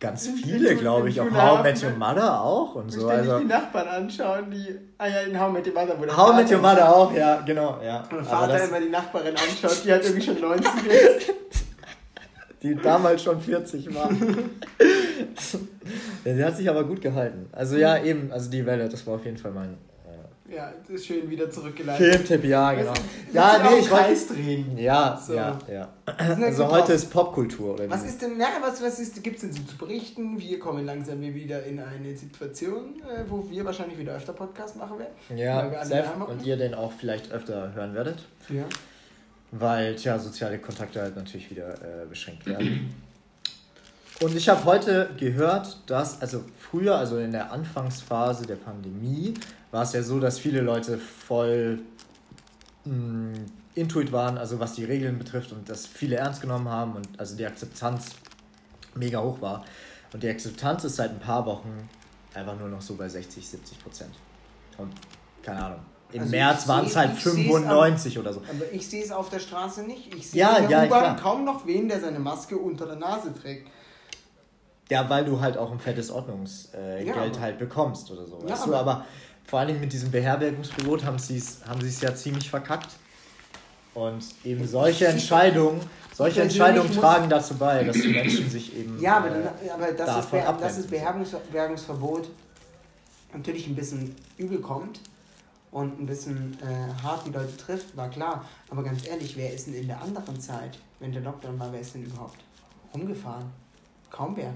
Ganz 0.00 0.28
viele, 0.28 0.76
glaube 0.76 1.10
ich. 1.10 1.20
Auch 1.20 1.30
How 1.30 1.62
Met 1.62 1.82
Your 1.82 1.90
Mother 1.90 2.40
auch 2.40 2.74
und 2.74 2.90
so. 2.90 3.06
Also 3.06 3.38
die 3.38 3.44
Nachbarn 3.44 3.86
anschauen, 3.86 4.50
die. 4.50 4.74
Ah 4.96 5.06
ja, 5.06 5.20
in 5.20 5.38
How 5.38 5.52
Met 5.52 5.66
Your 5.66 5.74
Mother. 5.74 5.94
Wo 5.98 6.16
How 6.16 6.34
Met 6.34 6.50
Your 6.50 6.58
Mother 6.58 6.96
auch, 6.96 7.12
ja, 7.12 7.40
genau. 7.42 7.78
Ja. 7.84 8.04
Und 8.10 8.26
Vater 8.26 8.64
immer 8.64 8.80
die 8.80 8.88
Nachbarin 8.88 9.34
anschaut, 9.34 9.84
die 9.84 9.92
hat 9.92 10.02
irgendwie 10.02 10.22
schon 10.22 10.40
90 10.40 10.70
ist. 10.86 11.34
die 12.62 12.74
damals 12.74 13.22
schon 13.22 13.40
40 13.40 13.94
war. 13.94 14.10
ja, 16.24 16.34
sie 16.34 16.44
hat 16.44 16.56
sich 16.56 16.68
aber 16.68 16.84
gut 16.84 17.00
gehalten. 17.00 17.46
Also 17.52 17.76
ja, 17.76 18.02
eben, 18.02 18.32
also 18.32 18.50
die 18.50 18.66
Welle, 18.66 18.88
das 18.88 19.06
war 19.06 19.14
auf 19.14 19.24
jeden 19.24 19.38
Fall 19.38 19.52
mein 19.52 19.78
ja, 20.50 20.72
das 20.80 20.96
ist 20.96 21.06
schön 21.06 21.30
wieder 21.30 21.48
zurückgeleitet. 21.48 22.04
Filmtipp, 22.04 22.44
ja, 22.44 22.72
genau. 22.72 22.92
Ja, 23.32 23.70
nee, 23.70 23.78
ich 23.78 23.88
Kreis 23.88 24.26
drehen. 24.26 24.76
Ja, 24.76 25.20
so. 25.24 25.34
ja, 25.34 25.56
ja. 25.70 25.88
Also 26.06 26.68
heute 26.68 26.94
ist 26.94 27.08
Popkultur, 27.08 27.74
oder 27.74 27.88
Was 27.88 28.04
ist 28.04 28.20
denn, 28.20 28.32
na, 28.36 28.46
was, 28.60 28.82
was 28.82 28.98
ist, 28.98 29.22
gibt 29.22 29.36
es 29.36 29.42
denn 29.42 29.52
so 29.52 29.62
zu 29.62 29.78
berichten? 29.78 30.40
Wir 30.40 30.58
kommen 30.58 30.84
langsam 30.84 31.20
wieder 31.20 31.64
in 31.64 31.78
eine 31.78 32.16
Situation, 32.16 33.00
äh, 33.02 33.22
wo 33.28 33.48
wir 33.48 33.64
wahrscheinlich 33.64 33.96
wieder 33.96 34.16
öfter 34.16 34.32
Podcast 34.32 34.76
machen 34.76 34.98
werden. 34.98 35.38
Ja, 35.38 35.84
Seth, 35.84 36.06
und 36.26 36.44
ihr 36.44 36.56
den 36.56 36.74
auch 36.74 36.90
vielleicht 36.90 37.30
öfter 37.30 37.72
hören 37.72 37.94
werdet. 37.94 38.24
Ja. 38.48 38.64
Weil, 39.52 39.96
tja, 39.96 40.18
soziale 40.18 40.58
Kontakte 40.58 41.00
halt 41.00 41.16
natürlich 41.16 41.50
wieder 41.50 41.74
äh, 41.74 42.06
beschränkt 42.06 42.46
werden. 42.46 42.94
Und 44.20 44.36
ich 44.36 44.48
habe 44.48 44.64
heute 44.64 45.10
gehört, 45.18 45.78
dass, 45.86 46.20
also 46.20 46.44
früher, 46.58 46.96
also 46.96 47.18
in 47.18 47.32
der 47.32 47.50
Anfangsphase 47.50 48.46
der 48.46 48.56
Pandemie, 48.56 49.34
war 49.70 49.82
es 49.82 49.92
ja 49.92 50.02
so, 50.02 50.20
dass 50.20 50.38
viele 50.38 50.60
Leute 50.60 50.98
voll 50.98 51.78
mh, 52.84 52.94
mm, 52.94 53.46
intuit 53.74 54.12
waren, 54.12 54.36
also 54.36 54.60
was 54.60 54.74
die 54.74 54.84
Regeln 54.84 55.18
betrifft 55.18 55.52
und 55.52 55.68
das 55.68 55.86
viele 55.86 56.16
ernst 56.16 56.42
genommen 56.42 56.68
haben 56.68 56.96
und 56.96 57.08
also 57.18 57.36
die 57.36 57.46
Akzeptanz 57.46 58.10
mega 58.94 59.22
hoch 59.22 59.40
war. 59.40 59.64
Und 60.12 60.22
die 60.22 60.28
Akzeptanz 60.28 60.84
ist 60.84 60.96
seit 60.96 61.10
ein 61.10 61.20
paar 61.20 61.46
Wochen 61.46 61.88
einfach 62.34 62.58
nur 62.58 62.68
noch 62.68 62.82
so 62.82 62.96
bei 62.96 63.08
60, 63.08 63.48
70 63.48 63.82
Prozent. 63.82 64.14
Und 64.76 64.92
keine 65.42 65.64
Ahnung. 65.64 65.80
Im 66.12 66.22
also 66.22 66.30
März 66.30 66.68
waren 66.68 66.86
es 66.86 66.96
halt 66.96 67.12
95 67.12 68.16
am, 68.16 68.22
oder 68.22 68.32
so. 68.32 68.40
Aber 68.40 68.72
ich 68.72 68.88
sehe 68.88 69.02
es 69.02 69.12
auf 69.12 69.30
der 69.30 69.38
Straße 69.38 69.82
nicht. 69.82 70.14
Ich 70.14 70.30
sehe 70.30 70.40
ja, 70.40 70.56
in 70.56 70.68
der 70.68 70.84
ja, 70.84 70.86
U-Bahn 70.86 71.16
kaum 71.16 71.44
noch 71.44 71.66
wen, 71.66 71.88
der 71.88 72.00
seine 72.00 72.18
Maske 72.18 72.56
unter 72.56 72.86
der 72.86 72.96
Nase 72.96 73.32
trägt. 73.34 73.68
Ja, 74.90 75.08
weil 75.08 75.24
du 75.24 75.40
halt 75.40 75.56
auch 75.56 75.70
ein 75.70 75.78
fettes 75.78 76.10
Ordnungsgeld 76.10 77.06
ja, 77.06 77.40
halt 77.40 77.58
bekommst 77.58 78.10
oder 78.10 78.26
so. 78.26 78.40
Ja, 78.42 78.50
weißt 78.50 78.66
du? 78.66 78.74
Aber 78.74 79.06
vor 79.46 79.60
allem 79.60 79.78
mit 79.80 79.92
diesem 79.92 80.10
Beherbergungsverbot 80.10 81.04
haben 81.04 81.18
sie 81.18 81.36
es 81.36 81.60
haben 81.66 81.80
ja 82.00 82.14
ziemlich 82.14 82.50
verkackt. 82.50 82.90
Und 83.94 84.24
eben 84.44 84.66
solche 84.66 85.08
Entscheidungen, 85.08 85.80
solche 86.14 86.42
Entscheidungen 86.42 86.92
tragen 86.92 87.28
dazu 87.28 87.54
bei, 87.54 87.82
dass 87.82 87.96
die 87.96 88.08
Menschen 88.08 88.48
sich 88.48 88.76
eben. 88.76 89.00
Ja, 89.00 89.16
aber, 89.16 89.28
äh, 89.28 89.70
aber 89.72 89.92
das, 89.92 90.28
dass 90.30 90.76
das 90.76 90.86
Beherbergungsverbot 90.86 92.28
natürlich 93.32 93.66
ein 93.66 93.74
bisschen 93.74 94.14
übel 94.38 94.60
kommt 94.60 95.00
und 95.70 96.00
ein 96.00 96.06
bisschen 96.06 96.56
äh, 96.62 97.02
hart 97.02 97.26
die 97.26 97.30
Leute 97.30 97.56
trifft, 97.56 97.96
war 97.96 98.10
klar. 98.10 98.44
Aber 98.70 98.82
ganz 98.82 99.06
ehrlich, 99.06 99.36
wer 99.36 99.52
ist 99.52 99.66
denn 99.66 99.74
in 99.74 99.86
der 99.86 100.00
anderen 100.02 100.40
Zeit, 100.40 100.78
wenn 100.98 101.12
der 101.12 101.22
Lockdown 101.22 101.58
war, 101.58 101.72
wer 101.72 101.80
ist 101.80 101.94
denn 101.94 102.04
überhaupt 102.04 102.38
rumgefahren? 102.92 103.46
Kaum 104.10 104.36
wer. 104.36 104.52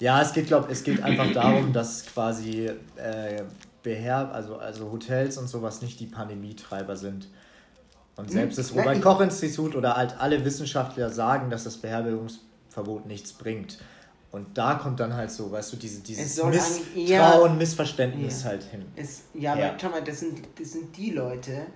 Ja, 0.00 0.22
es 0.22 0.32
geht, 0.32 0.46
glaub, 0.46 0.70
es 0.70 0.82
geht 0.82 1.02
einfach 1.02 1.30
darum, 1.32 1.72
dass 1.72 2.06
quasi 2.06 2.70
äh, 2.96 3.44
Beher 3.82 4.32
also, 4.34 4.56
also 4.56 4.90
Hotels 4.90 5.38
und 5.38 5.48
sowas 5.48 5.82
nicht 5.82 6.00
die 6.00 6.06
Pandemietreiber 6.06 6.96
sind. 6.96 7.28
Und 8.16 8.26
hm? 8.26 8.32
selbst 8.32 8.58
das 8.58 8.74
Robert-Koch-Institut 8.74 9.74
oder 9.76 9.96
halt 9.96 10.16
alle 10.18 10.44
Wissenschaftler 10.44 11.10
sagen, 11.10 11.50
dass 11.50 11.64
das 11.64 11.76
Beherbergungsverbot 11.78 13.06
nichts 13.06 13.32
bringt. 13.32 13.78
Und 14.32 14.56
da 14.56 14.74
kommt 14.74 15.00
dann 15.00 15.14
halt 15.14 15.30
so, 15.30 15.50
weißt 15.50 15.72
du, 15.72 15.76
diese, 15.76 16.00
dieses 16.00 16.42
Misstrauen, 16.42 17.58
Missverständnis 17.58 18.42
ja. 18.42 18.50
halt 18.50 18.62
hin. 18.62 18.84
Es, 18.94 19.22
ja, 19.34 19.56
ja, 19.56 19.70
aber 19.70 19.78
schau 19.80 19.88
mal, 19.88 20.02
das 20.02 20.20
sind, 20.20 20.40
das 20.56 20.72
sind 20.72 20.96
die 20.96 21.10
Leute, 21.10 21.66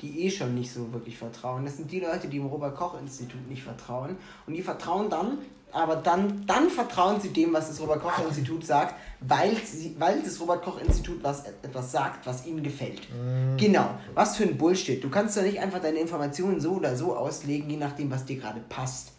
die 0.00 0.24
eh 0.24 0.30
schon 0.30 0.54
nicht 0.54 0.72
so 0.72 0.90
wirklich 0.92 1.18
vertrauen. 1.18 1.64
Das 1.64 1.76
sind 1.76 1.90
die 1.92 2.00
Leute, 2.00 2.28
die 2.28 2.38
im 2.38 2.46
Robert-Koch-Institut 2.46 3.46
nicht 3.50 3.62
vertrauen. 3.62 4.16
Und 4.46 4.54
die 4.54 4.62
vertrauen 4.62 5.10
dann 5.10 5.38
aber 5.72 5.96
dann, 5.96 6.44
dann 6.46 6.68
vertrauen 6.68 7.20
sie 7.20 7.28
dem, 7.28 7.52
was 7.52 7.68
das 7.68 7.80
Robert-Koch-Institut 7.80 8.64
sagt, 8.64 8.94
weil, 9.20 9.56
sie, 9.56 9.94
weil 9.98 10.20
das 10.22 10.40
Robert-Koch-Institut 10.40 11.22
was, 11.22 11.44
etwas 11.46 11.92
sagt, 11.92 12.26
was 12.26 12.46
ihnen 12.46 12.62
gefällt. 12.62 13.02
Mm. 13.10 13.56
Genau. 13.56 13.90
Was 14.14 14.36
für 14.36 14.44
ein 14.44 14.56
Bullshit. 14.56 15.02
Du 15.02 15.10
kannst 15.10 15.36
doch 15.36 15.42
nicht 15.42 15.60
einfach 15.60 15.80
deine 15.80 15.98
Informationen 15.98 16.60
so 16.60 16.72
oder 16.72 16.96
so 16.96 17.14
auslegen, 17.16 17.70
je 17.70 17.76
nachdem, 17.76 18.10
was 18.10 18.24
dir 18.24 18.36
gerade 18.36 18.60
passt. 18.68 19.12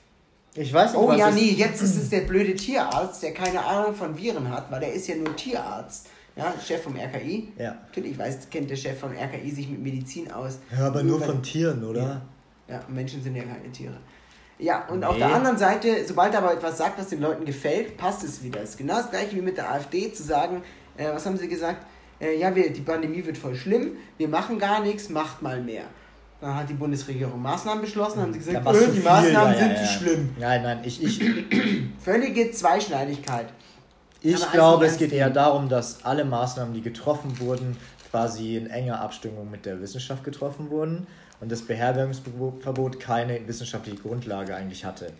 Ich 0.54 0.74
weiß 0.74 0.92
nicht, 0.92 1.02
Oh 1.02 1.14
ja, 1.14 1.32
nee, 1.32 1.52
jetzt 1.52 1.82
ist 1.82 1.96
es 1.96 2.10
der 2.10 2.22
blöde 2.22 2.56
Tierarzt, 2.56 3.24
der 3.24 3.34
keine 3.34 3.64
Ahnung 3.64 3.96
von 3.96 4.18
Viren 4.18 4.50
hat, 4.50 4.70
weil 4.70 4.84
er 4.84 4.94
ist 4.94 5.08
ja 5.08 5.16
nur 5.16 5.36
Tierarzt. 5.36 6.08
Ja, 6.36 6.54
Chef 6.66 6.84
vom 6.84 6.96
RKI. 6.96 7.52
Ja. 7.58 7.78
Natürlich 7.88 8.18
weiß, 8.18 8.50
kennt 8.50 8.70
der 8.70 8.76
Chef 8.76 9.00
vom 9.00 9.12
RKI 9.12 9.52
sich 9.52 9.70
mit 9.70 9.82
Medizin 9.82 10.32
aus. 10.32 10.60
Ja, 10.72 10.88
aber 10.88 11.04
nur, 11.04 11.20
nur 11.20 11.28
von 11.28 11.44
Tieren, 11.44 11.84
oder? 11.84 12.02
Ja. 12.68 12.76
ja, 12.76 12.84
Menschen 12.88 13.22
sind 13.22 13.36
ja 13.36 13.44
keine 13.44 13.70
Tiere. 13.72 13.98
Ja, 14.58 14.88
und 14.88 15.00
nee. 15.00 15.06
auf 15.06 15.18
der 15.18 15.34
anderen 15.34 15.58
Seite, 15.58 16.06
sobald 16.06 16.34
er 16.34 16.40
aber 16.40 16.54
etwas 16.54 16.78
sagt, 16.78 17.00
was 17.00 17.10
den 17.10 17.20
Leuten 17.20 17.46
gefällt, 17.46 17.98
passt 17.98 18.24
es 18.24 18.44
wieder. 18.44 18.62
Es 18.62 18.72
ist 18.72 18.78
genau 18.78 18.96
das 18.96 19.10
gleiche 19.10 19.36
wie 19.36 19.42
mit 19.42 19.58
der 19.58 19.72
AfD, 19.72 20.14
zu 20.14 20.24
sagen, 20.24 20.62
äh, 20.98 21.12
was 21.12 21.26
haben 21.26 21.38
sie 21.38 21.48
gesagt? 21.48 21.86
Äh, 22.20 22.38
ja, 22.38 22.56
wir, 22.56 22.72
die 22.72 22.82
Pandemie 22.82 23.26
wird 23.26 23.38
voll 23.38 23.56
schlimm, 23.56 23.98
wir 24.18 24.28
machen 24.28 24.60
gar 24.60 24.82
nichts, 24.84 25.10
macht 25.10 25.42
mal 25.42 25.62
mehr. 25.62 25.86
Dann 26.42 26.56
hat 26.56 26.68
die 26.68 26.74
Bundesregierung 26.74 27.40
Maßnahmen 27.40 27.82
beschlossen, 27.82 28.22
haben 28.22 28.34
sie 28.34 28.40
gesagt, 28.40 28.66
ja, 28.66 28.74
öh, 28.74 28.92
die 28.92 29.00
Maßnahmen 29.00 29.54
ja, 29.54 29.60
ja, 29.60 29.76
sind 29.76 29.78
zu 29.78 29.94
schlimm. 29.94 30.36
Nein, 30.40 30.64
nein, 30.64 30.80
ich. 30.84 31.02
ich 31.04 31.20
Völlige 32.04 32.52
Zweischneidigkeit. 32.52 33.48
Ich 34.22 34.52
glaube, 34.52 34.86
es 34.86 34.98
geht 34.98 35.14
eher 35.14 35.30
darum, 35.30 35.70
dass 35.70 36.04
alle 36.04 36.26
Maßnahmen, 36.26 36.74
die 36.74 36.82
getroffen 36.82 37.40
wurden, 37.40 37.78
quasi 38.10 38.58
in 38.58 38.70
enger 38.70 39.02
Abstimmung 39.02 39.50
mit 39.50 39.66
der 39.66 39.82
Wissenschaft 39.82 40.24
getroffen 40.24 40.70
wurden 40.70 41.08
und 41.40 41.52
das 41.52 41.62
Beherbergungsverbot 41.62 43.00
keine 43.00 43.48
wissenschaftliche 43.48 44.02
Grundlage 44.02 44.56
eigentlich 44.56 44.84
hatte. 44.84 45.12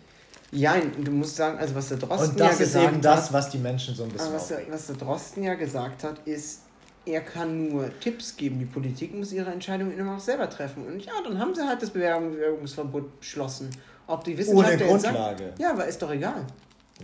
Ja, 0.52 0.74
du 1.02 1.10
musst 1.10 1.36
sagen, 1.36 1.58
also 1.58 1.74
was 1.74 1.88
der 1.88 1.96
Drosten 1.96 2.30
Und 2.32 2.40
das 2.40 2.58
ja 2.58 2.64
ist 2.66 2.76
eben 2.76 3.00
das, 3.00 3.32
was 3.32 3.48
die 3.48 3.58
Menschen 3.58 3.94
so 3.94 4.04
ein 4.04 4.10
bisschen 4.10 4.34
was 4.34 4.48
der, 4.48 4.60
was 4.70 4.86
der 4.86 4.96
Drosten 4.96 5.42
ja 5.44 5.54
gesagt 5.54 6.04
hat, 6.04 6.18
ist, 6.26 6.60
er 7.04 7.20
kann 7.20 7.68
nur 7.68 7.90
Tipps 8.00 8.36
geben. 8.36 8.58
Die 8.58 8.64
Politik 8.64 9.14
muss 9.14 9.32
ihre 9.32 9.50
Entscheidungen 9.50 9.96
immer 9.96 10.14
noch 10.14 10.20
selber 10.20 10.48
treffen. 10.48 10.86
Und 10.86 11.04
ja, 11.04 11.12
dann 11.24 11.38
haben 11.38 11.54
sie 11.54 11.66
halt 11.66 11.82
das 11.82 11.90
Bewerbungsverbot 11.90 13.20
beschlossen. 13.20 13.70
Ob 14.06 14.24
die 14.24 14.36
Wissenschaft 14.36 14.74
Ohne 14.74 14.84
Grundlage. 14.84 15.44
Sagt, 15.44 15.58
ja, 15.58 15.70
aber 15.70 15.86
ist 15.86 16.00
doch 16.00 16.10
egal. 16.10 16.46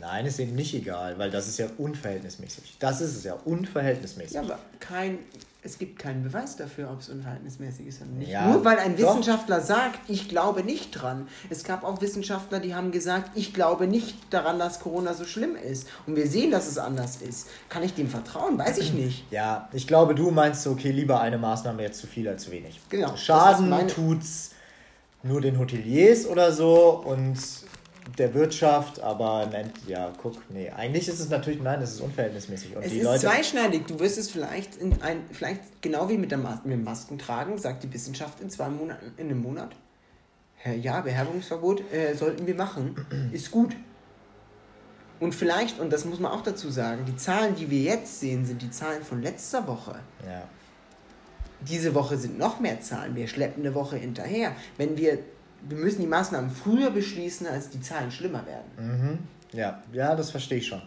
Nein, 0.00 0.26
ist 0.26 0.38
eben 0.38 0.54
nicht 0.54 0.74
egal, 0.74 1.18
weil 1.18 1.30
das 1.30 1.48
ist 1.48 1.58
ja 1.58 1.66
unverhältnismäßig. 1.76 2.76
Das 2.78 3.00
ist 3.00 3.16
es 3.16 3.24
ja, 3.24 3.34
unverhältnismäßig. 3.44 4.34
Ja, 4.34 4.42
aber 4.42 4.58
kein 4.78 5.18
es 5.60 5.78
gibt 5.78 5.98
keinen 5.98 6.22
Beweis 6.22 6.56
dafür, 6.56 6.88
ob 6.90 7.00
es 7.00 7.08
unverhältnismäßig 7.08 7.88
ist 7.88 8.00
oder 8.00 8.10
nicht. 8.12 8.30
Ja, 8.30 8.46
Nur 8.46 8.64
weil 8.64 8.78
ein 8.78 8.96
doch. 8.96 9.08
Wissenschaftler 9.08 9.60
sagt, 9.60 9.98
ich 10.08 10.28
glaube 10.28 10.62
nicht 10.62 10.92
dran. 10.92 11.26
Es 11.50 11.64
gab 11.64 11.82
auch 11.82 12.00
Wissenschaftler, 12.00 12.60
die 12.60 12.76
haben 12.76 12.92
gesagt, 12.92 13.32
ich 13.34 13.52
glaube 13.54 13.88
nicht 13.88 14.16
daran, 14.30 14.60
dass 14.60 14.78
Corona 14.78 15.14
so 15.14 15.24
schlimm 15.24 15.56
ist. 15.56 15.88
Und 16.06 16.14
wir 16.14 16.28
sehen, 16.28 16.52
dass 16.52 16.68
es 16.68 16.78
anders 16.78 17.16
ist. 17.16 17.48
Kann 17.68 17.82
ich 17.82 17.92
dem 17.94 18.08
vertrauen? 18.08 18.56
Weiß 18.56 18.78
ich 18.78 18.92
nicht. 18.94 19.24
Ja, 19.32 19.68
ich 19.72 19.88
glaube, 19.88 20.14
du 20.14 20.30
meinst, 20.30 20.64
okay, 20.66 20.92
lieber 20.92 21.20
eine 21.20 21.38
Maßnahme 21.38 21.82
jetzt 21.82 22.00
zu 22.00 22.06
viel 22.06 22.28
als 22.28 22.44
zu 22.44 22.52
wenig. 22.52 22.80
Genau. 22.88 23.16
Schaden 23.16 23.88
tut's 23.88 24.52
nur 25.24 25.40
den 25.40 25.58
Hoteliers 25.58 26.26
oder 26.26 26.52
so 26.52 27.02
und 27.04 27.36
der 28.16 28.32
Wirtschaft, 28.34 29.00
aber 29.00 29.50
ja, 29.86 30.12
guck, 30.20 30.36
nee, 30.50 30.70
eigentlich 30.70 31.08
ist 31.08 31.20
es 31.20 31.28
natürlich, 31.28 31.60
nein, 31.60 31.82
es 31.82 31.92
ist 31.92 32.00
unverhältnismäßig. 32.00 32.76
Und 32.76 32.84
es 32.84 32.92
ist 32.92 33.02
Leute, 33.02 33.20
zweischneidig. 33.20 33.86
Du 33.86 33.98
wirst 34.00 34.18
es 34.18 34.30
vielleicht 34.30 34.76
in 34.76 35.02
ein, 35.02 35.22
vielleicht 35.30 35.82
genau 35.82 36.08
wie 36.08 36.16
mit, 36.16 36.30
der 36.30 36.38
Mas 36.38 36.64
mit 36.64 36.72
dem 36.72 36.84
Maskentragen, 36.84 37.58
sagt 37.58 37.82
die 37.82 37.92
Wissenschaft 37.92 38.40
in 38.40 38.50
zwei 38.50 38.68
Monaten, 38.68 39.12
in 39.16 39.26
einem 39.26 39.42
Monat. 39.42 39.70
Ja, 40.80 41.00
Beherbergungsverbot 41.00 41.92
äh, 41.92 42.14
sollten 42.14 42.46
wir 42.46 42.54
machen, 42.54 43.30
ist 43.32 43.50
gut. 43.50 43.76
Und 45.20 45.34
vielleicht, 45.34 45.80
und 45.80 45.92
das 45.92 46.04
muss 46.04 46.20
man 46.20 46.32
auch 46.32 46.42
dazu 46.42 46.70
sagen, 46.70 47.04
die 47.04 47.16
Zahlen, 47.16 47.54
die 47.56 47.70
wir 47.70 47.80
jetzt 47.80 48.20
sehen, 48.20 48.44
sind 48.44 48.62
die 48.62 48.70
Zahlen 48.70 49.02
von 49.02 49.22
letzter 49.22 49.66
Woche. 49.66 49.96
Ja. 50.24 50.44
Diese 51.60 51.94
Woche 51.94 52.16
sind 52.16 52.38
noch 52.38 52.60
mehr 52.60 52.80
Zahlen. 52.80 53.16
Wir 53.16 53.26
schleppen 53.26 53.64
eine 53.64 53.74
Woche 53.74 53.96
hinterher. 53.96 54.54
Wenn 54.76 54.96
wir 54.96 55.18
wir 55.68 55.76
müssen 55.76 56.00
die 56.00 56.06
Maßnahmen 56.06 56.50
früher 56.50 56.90
beschließen, 56.90 57.46
als 57.46 57.70
die 57.70 57.80
Zahlen 57.80 58.10
schlimmer 58.10 58.44
werden. 58.46 58.70
Mhm. 58.76 59.18
Ja, 59.52 59.82
ja, 59.92 60.14
das 60.14 60.30
verstehe 60.30 60.58
ich 60.58 60.66
schon. 60.66 60.82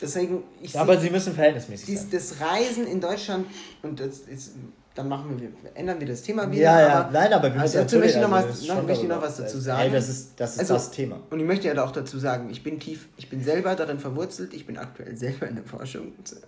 Deswegen, 0.00 0.42
ich 0.60 0.78
Aber 0.78 0.98
sie 0.98 1.10
müssen 1.10 1.34
verhältnismäßig 1.34 1.86
dies, 1.86 2.00
sein. 2.02 2.10
Das 2.12 2.40
Reisen 2.40 2.86
in 2.86 3.00
Deutschland, 3.00 3.46
und 3.82 3.98
das 3.98 4.20
ist, 4.20 4.52
dann 4.94 5.08
machen 5.08 5.40
wir, 5.40 5.50
ändern 5.74 6.00
wir 6.00 6.06
das 6.06 6.22
Thema 6.22 6.50
wieder. 6.50 6.62
Ja, 6.62 6.80
ja, 6.80 7.00
aber, 7.00 7.10
nein, 7.12 7.32
aber 7.32 7.54
wir 7.54 7.60
müssen 7.60 7.78
also, 7.78 7.98
möchte 7.98 8.18
ich 8.18 8.22
noch, 8.22 8.32
also, 8.32 8.48
was, 8.48 8.66
noch, 8.66 8.86
möchte 8.86 9.02
ich 9.04 9.08
noch 9.08 9.22
was 9.22 9.36
dazu 9.36 9.58
sagen. 9.58 9.82
Ey, 9.82 9.90
das 9.90 10.08
ist, 10.08 10.32
das, 10.36 10.54
ist 10.54 10.60
also, 10.60 10.74
das 10.74 10.90
Thema. 10.90 11.20
Und 11.30 11.40
ich 11.40 11.46
möchte 11.46 11.68
ja 11.68 11.84
auch 11.84 11.92
dazu 11.92 12.18
sagen, 12.18 12.50
ich 12.50 12.62
bin 12.62 12.78
tief, 12.78 13.08
ich 13.16 13.28
bin 13.30 13.42
selber 13.42 13.74
darin 13.74 13.98
verwurzelt, 13.98 14.54
ich 14.54 14.66
bin 14.66 14.78
aktuell 14.78 15.16
selber 15.16 15.48
in 15.48 15.56
der 15.56 15.64
Forschung 15.64 16.12
zu, 16.24 16.36
äh, 16.36 16.40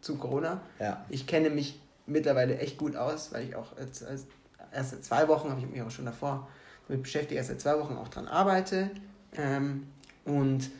zu 0.00 0.16
Corona. 0.16 0.60
Ja. 0.78 1.04
Ich 1.08 1.26
kenne 1.26 1.50
mich 1.50 1.80
mittlerweile 2.06 2.58
echt 2.58 2.78
gut 2.78 2.96
aus, 2.96 3.32
weil 3.32 3.44
ich 3.44 3.56
auch 3.56 3.76
als, 3.76 4.02
als 4.02 4.26
erst 4.72 4.90
seit 4.90 5.04
zwei 5.04 5.28
Wochen 5.28 5.50
habe 5.50 5.60
ich 5.60 5.68
mich 5.68 5.82
auch 5.82 5.90
schon 5.90 6.04
davor 6.04 6.48
mit 6.90 7.02
beschäftige 7.02 7.36
erst 7.36 7.48
seit 7.48 7.60
zwei 7.60 7.78
Wochen 7.78 7.96
auch 7.96 8.08
dran 8.08 8.28
arbeite. 8.28 8.90
Ähm, 9.36 9.86
und 10.24 10.70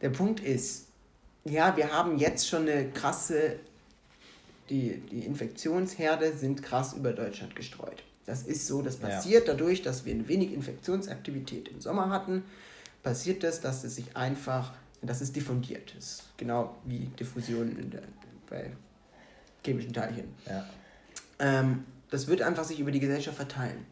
der 0.00 0.10
Punkt 0.10 0.40
ist, 0.40 0.86
ja, 1.44 1.76
wir 1.76 1.92
haben 1.92 2.18
jetzt 2.18 2.48
schon 2.48 2.68
eine 2.68 2.90
krasse, 2.90 3.58
die, 4.70 5.00
die 5.10 5.20
Infektionsherde 5.20 6.36
sind 6.36 6.62
krass 6.62 6.94
über 6.94 7.12
Deutschland 7.12 7.56
gestreut. 7.56 8.02
Das 8.26 8.42
ist 8.42 8.66
so, 8.66 8.82
das 8.82 8.96
passiert 8.96 9.46
ja. 9.46 9.54
dadurch, 9.54 9.82
dass 9.82 10.04
wir 10.04 10.14
ein 10.14 10.28
wenig 10.28 10.52
Infektionsaktivität 10.52 11.68
im 11.68 11.80
Sommer 11.80 12.10
hatten, 12.10 12.44
passiert 13.02 13.42
das, 13.42 13.60
dass 13.60 13.84
es 13.84 13.96
sich 13.96 14.16
einfach, 14.16 14.72
dass 15.00 15.20
es 15.22 15.32
diffundiert. 15.32 15.94
Das 15.96 16.04
ist 16.04 16.22
genau 16.36 16.76
wie 16.84 17.06
Diffusion 17.18 17.90
der, 17.90 18.02
bei 18.50 18.70
chemischen 19.64 19.94
Teilchen. 19.94 20.28
Ja. 20.46 20.66
Ähm, 21.38 21.84
das 22.10 22.26
wird 22.26 22.42
einfach 22.42 22.64
sich 22.64 22.80
über 22.80 22.90
die 22.90 23.00
Gesellschaft 23.00 23.36
verteilen 23.36 23.86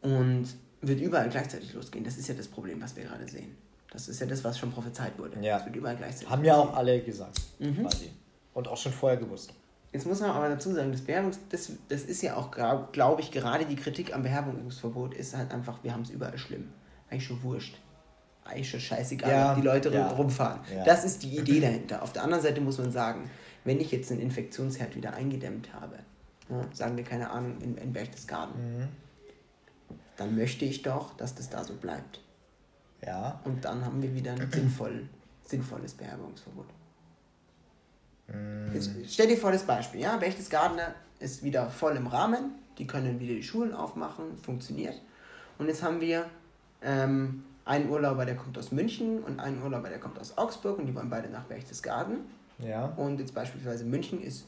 und 0.00 0.46
wird 0.86 1.00
überall 1.00 1.28
gleichzeitig 1.28 1.72
losgehen. 1.74 2.04
Das 2.04 2.16
ist 2.16 2.28
ja 2.28 2.34
das 2.34 2.48
Problem, 2.48 2.80
was 2.80 2.96
wir 2.96 3.04
gerade 3.04 3.26
sehen. 3.28 3.56
Das 3.90 4.08
ist 4.08 4.20
ja 4.20 4.26
das, 4.26 4.44
was 4.44 4.58
schon 4.58 4.72
prophezeit 4.72 5.18
wurde. 5.18 5.40
Ja. 5.40 5.56
Das 5.56 5.66
wird 5.66 5.76
überall 5.76 5.96
gleichzeitig. 5.96 6.28
Haben 6.28 6.44
ja 6.44 6.56
auch 6.56 6.74
alle 6.74 7.00
gesagt, 7.00 7.40
mhm. 7.58 7.82
quasi. 7.82 8.10
Und 8.52 8.68
auch 8.68 8.76
schon 8.76 8.92
vorher 8.92 9.18
gewusst. 9.18 9.52
Jetzt 9.92 10.06
muss 10.06 10.20
man 10.20 10.30
aber 10.30 10.48
dazu 10.48 10.74
sagen, 10.74 10.92
das 10.92 11.00
Bewerbungs 11.00 11.38
das, 11.48 11.72
das 11.88 12.02
ist 12.02 12.20
ja 12.22 12.36
auch, 12.36 12.50
glaube 12.50 13.20
ich, 13.20 13.30
gerade 13.30 13.64
die 13.64 13.76
Kritik 13.76 14.14
am 14.14 14.22
Bewerbungsverbot 14.22 15.14
ist 15.14 15.36
halt 15.36 15.52
einfach, 15.52 15.82
wir 15.82 15.92
haben 15.92 16.02
es 16.02 16.10
überall 16.10 16.36
schlimm. 16.36 16.70
Eigentlich 17.08 17.24
schon 17.24 17.42
wurscht. 17.42 17.78
Eigentlich 18.44 18.70
schon 18.70 18.80
scheißegal, 18.80 19.30
ja, 19.30 19.54
die 19.54 19.62
Leute 19.62 19.90
ja. 19.90 20.08
rumfahren. 20.08 20.60
Ja. 20.74 20.84
Das 20.84 21.04
ist 21.04 21.22
die 21.22 21.38
Idee 21.38 21.60
dahinter. 21.60 22.02
Auf 22.02 22.12
der 22.12 22.22
anderen 22.22 22.42
Seite 22.42 22.60
muss 22.60 22.78
man 22.78 22.92
sagen, 22.92 23.30
wenn 23.64 23.80
ich 23.80 23.90
jetzt 23.90 24.10
einen 24.12 24.20
Infektionsherd 24.20 24.94
wieder 24.94 25.14
eingedämmt 25.14 25.72
habe, 25.72 25.98
ja, 26.48 26.60
sagen 26.72 26.96
wir 26.96 27.04
keine 27.04 27.30
Ahnung, 27.30 27.56
in, 27.60 27.76
in 27.76 27.92
Berchtesgaden, 27.92 28.78
mhm. 28.78 28.88
Dann 30.16 30.36
möchte 30.36 30.64
ich 30.64 30.82
doch, 30.82 31.16
dass 31.16 31.34
das 31.34 31.50
da 31.50 31.64
so 31.64 31.74
bleibt. 31.74 32.20
Ja. 33.04 33.40
Und 33.44 33.64
dann 33.64 33.84
haben 33.84 34.02
wir 34.02 34.14
wieder 34.14 34.32
ein 34.32 34.50
sinnvoll, 34.52 35.08
sinnvolles 35.44 35.94
Beherbergungsverbot. 35.94 36.66
Mhm. 38.28 38.74
Jetzt 38.74 38.90
stell 39.08 39.28
dir 39.28 39.36
vor 39.36 39.52
das 39.52 39.64
Beispiel, 39.64 40.00
ja, 40.00 40.16
Berchtesgadener 40.16 40.94
ist 41.18 41.42
wieder 41.42 41.70
voll 41.70 41.96
im 41.96 42.06
Rahmen, 42.06 42.54
die 42.78 42.86
können 42.86 43.20
wieder 43.20 43.34
die 43.34 43.42
Schulen 43.42 43.72
aufmachen, 43.72 44.36
funktioniert. 44.38 45.00
Und 45.58 45.68
jetzt 45.68 45.82
haben 45.82 46.00
wir 46.00 46.26
ähm, 46.82 47.44
einen 47.64 47.88
Urlauber, 47.88 48.26
der 48.26 48.36
kommt 48.36 48.58
aus 48.58 48.72
München 48.72 49.22
und 49.22 49.40
einen 49.40 49.62
Urlauber, 49.62 49.88
der 49.88 49.98
kommt 49.98 50.18
aus 50.18 50.36
Augsburg 50.36 50.78
und 50.78 50.86
die 50.86 50.94
wollen 50.94 51.08
beide 51.08 51.28
nach 51.28 51.44
Berchtesgaden. 51.44 52.18
Ja. 52.58 52.86
Und 52.96 53.20
jetzt 53.20 53.34
beispielsweise 53.34 53.84
München 53.84 54.20
ist 54.22 54.46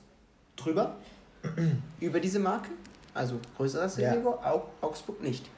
drüber 0.56 0.96
über 2.00 2.20
diese 2.20 2.38
Marke, 2.38 2.70
also 3.14 3.40
größeres 3.56 3.98
Risiko, 3.98 4.38
ja. 4.42 4.62
Augsburg 4.80 5.22
nicht. 5.22 5.48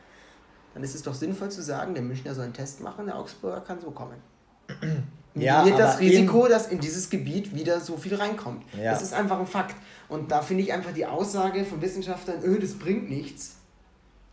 Dann 0.75 0.83
ist 0.83 0.95
es 0.95 1.03
doch 1.03 1.15
sinnvoll 1.15 1.51
zu 1.51 1.63
sagen, 1.63 1.95
der 1.95 2.03
Münchner 2.03 2.35
soll 2.35 2.45
einen 2.45 2.53
Test 2.53 2.81
machen, 2.81 3.07
der 3.07 3.17
Augsburger 3.17 3.61
kann 3.61 3.81
so 3.81 3.91
kommen. 3.91 4.17
Ja, 5.35 5.65
das 5.65 6.01
Risiko, 6.01 6.49
dass 6.49 6.67
in 6.67 6.81
dieses 6.81 7.09
Gebiet 7.09 7.55
wieder 7.55 7.81
so 7.81 7.97
viel 7.97 8.17
reinkommt. 8.17 8.65
Ja. 8.77 8.91
Das 8.91 9.01
ist 9.01 9.15
einfach 9.15 9.39
ein 9.39 9.47
Fakt. 9.47 9.77
Und 10.09 10.33
da 10.33 10.43
finde 10.43 10.65
ich 10.65 10.73
einfach 10.73 10.93
die 10.93 11.07
Aussage 11.07 11.65
von 11.65 11.81
Wissenschaftlern, 11.81 12.43
öh, 12.43 12.59
das 12.59 12.75
bringt 12.75 13.09
nichts. 13.09 13.57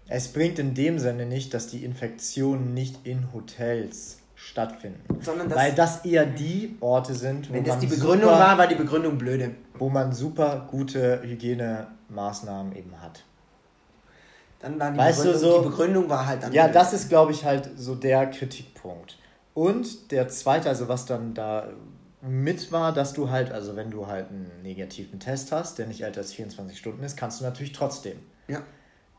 Es 0.08 0.30
bringt 0.30 0.58
in 0.58 0.73
dem 0.73 1.00
Sinne 1.00 1.26
nicht, 1.26 1.54
dass 1.54 1.67
die 1.67 1.84
Infektionen 1.84 2.73
nicht 2.73 3.06
in 3.06 3.32
Hotels 3.34 4.19
stattfinden. 4.36 5.02
Sondern 5.21 5.54
Weil 5.54 5.73
das 5.73 6.06
eher 6.06 6.26
die 6.26 6.78
Orte 6.80 7.13
sind, 7.13 7.50
wo 7.50 7.54
Wenn 7.54 7.63
das 7.63 7.80
die 7.80 7.88
Begründung 7.88 8.30
super, 8.30 8.39
war, 8.39 8.58
war 8.58 8.67
die 8.67 8.76
Begründung 8.76 9.17
blöde. 9.17 9.52
Wo 9.78 9.89
man 9.89 10.13
super 10.13 10.67
gute 10.71 11.21
Hygienemaßnahmen 11.23 12.76
eben 12.76 13.02
hat. 13.02 13.23
Dann 14.60 14.80
war 14.80 14.91
die, 14.91 14.98
weißt 14.98 15.24
Begründung, 15.24 15.41
du, 15.41 15.48
so, 15.48 15.62
die 15.62 15.70
Begründung 15.70 16.10
war 16.10 16.26
halt 16.26 16.43
dann. 16.43 16.54
Ja, 16.54 16.67
das 16.67 16.93
ist, 16.93 17.10
glaube 17.10 17.32
ich, 17.32 17.46
halt 17.46 17.70
so 17.78 17.96
der 17.96 18.28
Kritikpunkt. 18.28 19.17
Und 19.54 20.12
der 20.12 20.30
zweite, 20.30 20.70
also 20.70 20.88
was 20.88 21.06
dann 21.06 21.34
da 21.34 21.67
mit 22.22 22.72
war, 22.72 22.93
dass 22.93 23.13
du 23.13 23.30
halt, 23.30 23.52
also 23.52 23.76
wenn 23.76 23.91
du 23.91 24.08
halt 24.08 24.30
einen 24.30 24.52
negativen 24.63 25.20
Test 25.20 25.52
hast, 25.52 25.78
der 25.78 25.88
nicht 25.88 26.02
älter 26.02 26.22
als 26.22 26.34
24 26.34 26.78
Stunden 26.78 27.04
ist, 27.04 27.17
kannst 27.17 27.39
du 27.39 27.46
natürlich 27.46 27.74
trotzdem 27.74 28.17
ja. 28.48 28.62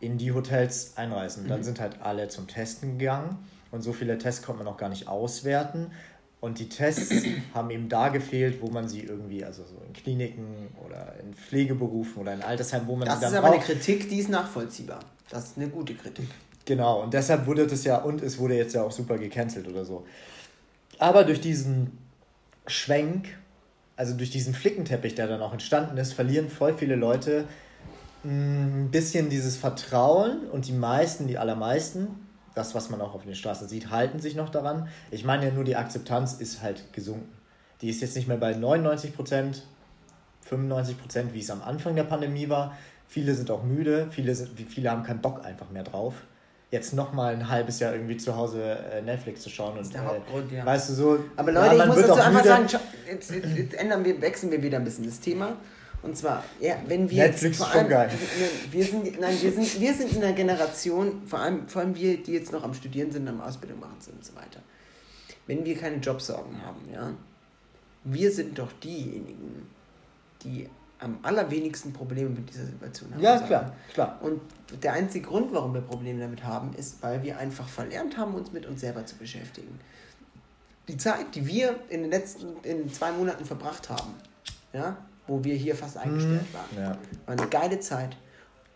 in 0.00 0.18
die 0.18 0.32
Hotels 0.32 0.96
einreisen. 0.96 1.44
Mhm. 1.44 1.48
Dann 1.48 1.62
sind 1.62 1.80
halt 1.80 2.02
alle 2.02 2.28
zum 2.28 2.48
Testen 2.48 2.98
gegangen 2.98 3.38
und 3.70 3.82
so 3.82 3.92
viele 3.92 4.18
Tests 4.18 4.44
konnte 4.44 4.62
man 4.62 4.72
noch 4.72 4.78
gar 4.78 4.88
nicht 4.88 5.08
auswerten. 5.08 5.92
Und 6.40 6.60
die 6.60 6.68
Tests 6.68 7.24
haben 7.54 7.70
eben 7.70 7.88
da 7.88 8.08
gefehlt, 8.08 8.62
wo 8.62 8.68
man 8.68 8.88
sie 8.88 9.02
irgendwie, 9.02 9.44
also 9.44 9.64
so 9.64 9.80
in 9.86 9.92
Kliniken 9.92 10.68
oder 10.86 11.14
in 11.20 11.34
Pflegeberufen 11.34 12.22
oder 12.22 12.32
in 12.32 12.42
Altersheimen, 12.42 12.86
wo 12.86 12.96
man 12.96 13.06
das 13.06 13.16
sie 13.16 13.22
dann 13.22 13.32
Das 13.32 13.40
ist 13.40 13.44
aber 13.44 13.56
braucht. 13.56 13.68
eine 13.68 13.80
Kritik, 13.80 14.08
die 14.08 14.18
ist 14.18 14.28
nachvollziehbar. 14.28 15.00
Das 15.30 15.48
ist 15.48 15.56
eine 15.56 15.68
gute 15.68 15.94
Kritik. 15.94 16.28
Genau, 16.64 17.02
und 17.02 17.14
deshalb 17.14 17.46
wurde 17.46 17.66
das 17.66 17.84
ja, 17.84 17.96
und 17.98 18.22
es 18.22 18.38
wurde 18.38 18.54
jetzt 18.54 18.74
ja 18.74 18.82
auch 18.82 18.92
super 18.92 19.18
gecancelt 19.18 19.66
oder 19.68 19.84
so. 19.84 20.06
Aber 20.98 21.24
durch 21.24 21.40
diesen 21.40 21.96
Schwenk, 22.66 23.38
also 23.96 24.14
durch 24.14 24.30
diesen 24.30 24.54
Flickenteppich, 24.54 25.14
der 25.14 25.28
dann 25.28 25.40
auch 25.40 25.52
entstanden 25.52 25.96
ist, 25.96 26.12
verlieren 26.12 26.50
voll 26.50 26.74
viele 26.74 26.96
Leute 26.96 27.46
mm, 28.22 28.28
ein 28.84 28.88
bisschen 28.90 29.30
dieses 29.30 29.56
Vertrauen 29.56 30.48
und 30.50 30.66
die 30.66 30.72
meisten, 30.72 31.26
die 31.26 31.38
allermeisten, 31.38 32.08
das, 32.54 32.74
was 32.74 32.90
man 32.90 33.00
auch 33.00 33.14
auf 33.14 33.22
den 33.22 33.34
Straßen 33.34 33.68
sieht, 33.68 33.90
halten 33.90 34.18
sich 34.20 34.34
noch 34.34 34.48
daran. 34.48 34.88
Ich 35.10 35.24
meine 35.24 35.46
ja 35.46 35.52
nur, 35.52 35.64
die 35.64 35.76
Akzeptanz 35.76 36.34
ist 36.34 36.60
halt 36.60 36.92
gesunken. 36.92 37.32
Die 37.80 37.88
ist 37.88 38.00
jetzt 38.02 38.16
nicht 38.16 38.28
mehr 38.28 38.36
bei 38.36 38.52
99 38.52 39.14
Prozent, 39.14 39.62
95 40.42 40.98
Prozent, 40.98 41.34
wie 41.34 41.40
es 41.40 41.50
am 41.50 41.62
Anfang 41.62 41.94
der 41.94 42.04
Pandemie 42.04 42.48
war. 42.48 42.76
Viele 43.08 43.34
sind 43.34 43.50
auch 43.50 43.62
müde, 43.62 44.08
viele, 44.10 44.34
sind, 44.34 44.50
viele 44.68 44.90
haben 44.90 45.02
keinen 45.02 45.20
Bock 45.20 45.44
einfach 45.44 45.70
mehr 45.70 45.82
drauf. 45.82 46.14
Jetzt 46.70 46.92
nochmal 46.92 47.34
ein 47.34 47.48
halbes 47.48 47.80
Jahr 47.80 47.94
irgendwie 47.94 48.18
zu 48.18 48.36
Hause 48.36 48.78
äh, 48.92 49.00
Netflix 49.00 49.40
zu 49.40 49.48
schauen. 49.48 49.78
Und, 49.78 49.94
der 49.94 50.04
Hauptgrund, 50.04 50.52
ja. 50.52 50.66
Weißt 50.66 50.90
du 50.90 50.92
so. 50.92 51.18
Aber 51.34 51.50
Leute, 51.50 51.76
ja, 51.76 51.82
ich 51.82 51.86
muss 51.86 52.02
dazu 52.02 52.20
einfach 52.20 52.44
sagen, 52.44 52.66
jetzt, 53.10 53.30
jetzt, 53.30 53.56
jetzt 53.56 53.74
ändern 53.74 54.04
wir, 54.04 54.20
wechseln 54.20 54.50
wir 54.50 54.62
wieder 54.62 54.76
ein 54.76 54.84
bisschen 54.84 55.06
das 55.06 55.18
Thema. 55.18 55.56
Und 56.02 56.16
zwar, 56.16 56.44
ja, 56.60 56.76
wenn 56.86 57.08
wir 57.08 57.24
Netflix 57.24 57.58
jetzt, 57.58 57.68
vor 57.68 57.74
allem, 57.74 57.88
geil. 57.88 58.10
Wir 58.70 58.84
sind, 58.84 59.18
nein, 59.18 59.36
wir 59.40 59.52
sind, 59.52 59.80
wir 59.80 59.94
sind 59.94 60.12
in 60.12 60.22
einer 60.22 60.34
Generation, 60.34 61.22
vor 61.26 61.40
allem, 61.40 61.66
vor 61.66 61.82
allem 61.82 61.94
wir, 61.96 62.22
die 62.22 62.34
jetzt 62.34 62.52
noch 62.52 62.62
am 62.62 62.74
Studieren 62.74 63.10
sind, 63.10 63.26
am 63.26 63.40
Ausbildung 63.40 63.80
machen 63.80 63.96
sind 63.98 64.16
und 64.16 64.24
so 64.24 64.34
weiter. 64.36 64.60
Wenn 65.46 65.64
wir 65.64 65.76
keine 65.76 65.96
Jobsorgen 65.96 66.62
haben, 66.62 66.82
ja, 66.92 67.10
wir 68.04 68.30
sind 68.30 68.58
doch 68.58 68.70
diejenigen, 68.82 69.68
die 70.44 70.68
am 71.00 71.18
allerwenigsten 71.22 71.92
Probleme 71.92 72.30
mit 72.30 72.50
dieser 72.50 72.66
Situation 72.66 73.12
haben. 73.14 73.22
Ja, 73.22 73.38
klar, 73.40 73.72
klar. 73.92 74.18
Und 74.20 74.40
der 74.82 74.94
einzige 74.94 75.26
Grund, 75.26 75.52
warum 75.52 75.74
wir 75.74 75.80
Probleme 75.80 76.20
damit 76.20 76.42
haben, 76.44 76.74
ist, 76.74 77.02
weil 77.02 77.22
wir 77.22 77.38
einfach 77.38 77.68
verlernt 77.68 78.16
haben, 78.16 78.34
uns 78.34 78.52
mit 78.52 78.66
uns 78.66 78.80
selber 78.80 79.06
zu 79.06 79.16
beschäftigen. 79.16 79.78
Die 80.88 80.96
Zeit, 80.96 81.34
die 81.34 81.46
wir 81.46 81.76
in 81.88 82.02
den 82.02 82.10
letzten 82.10 82.56
in 82.62 82.92
zwei 82.92 83.12
Monaten 83.12 83.44
verbracht 83.44 83.88
haben, 83.90 84.14
ja, 84.72 84.96
wo 85.26 85.44
wir 85.44 85.54
hier 85.54 85.76
fast 85.76 85.96
eingestellt 85.96 86.42
mhm. 86.52 86.54
waren. 86.54 86.84
Ja. 86.84 86.98
War 87.26 87.38
eine 87.38 87.46
geile 87.48 87.78
Zeit. 87.80 88.16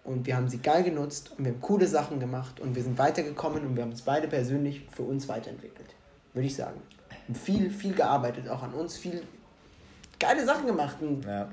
Und 0.04 0.26
wir 0.26 0.36
haben 0.36 0.48
sie 0.48 0.58
geil 0.58 0.82
genutzt 0.82 1.32
und 1.38 1.44
wir 1.44 1.52
haben 1.52 1.60
coole 1.60 1.86
Sachen 1.86 2.18
gemacht 2.18 2.58
und 2.58 2.74
wir 2.74 2.82
sind 2.82 2.98
weitergekommen 2.98 3.64
und 3.64 3.76
wir 3.76 3.84
haben 3.84 3.92
uns 3.92 4.02
beide 4.02 4.26
persönlich 4.26 4.84
für 4.90 5.02
uns 5.02 5.28
weiterentwickelt. 5.28 5.94
Würde 6.34 6.46
ich 6.46 6.56
sagen. 6.56 6.80
Und 7.28 7.38
viel, 7.38 7.70
viel 7.70 7.94
gearbeitet, 7.94 8.48
auch 8.48 8.64
an 8.64 8.74
uns, 8.74 8.96
viel 8.96 9.22
geile 10.18 10.44
Sachen 10.44 10.66
gemacht. 10.66 10.96
Und 11.00 11.24
ja. 11.24 11.48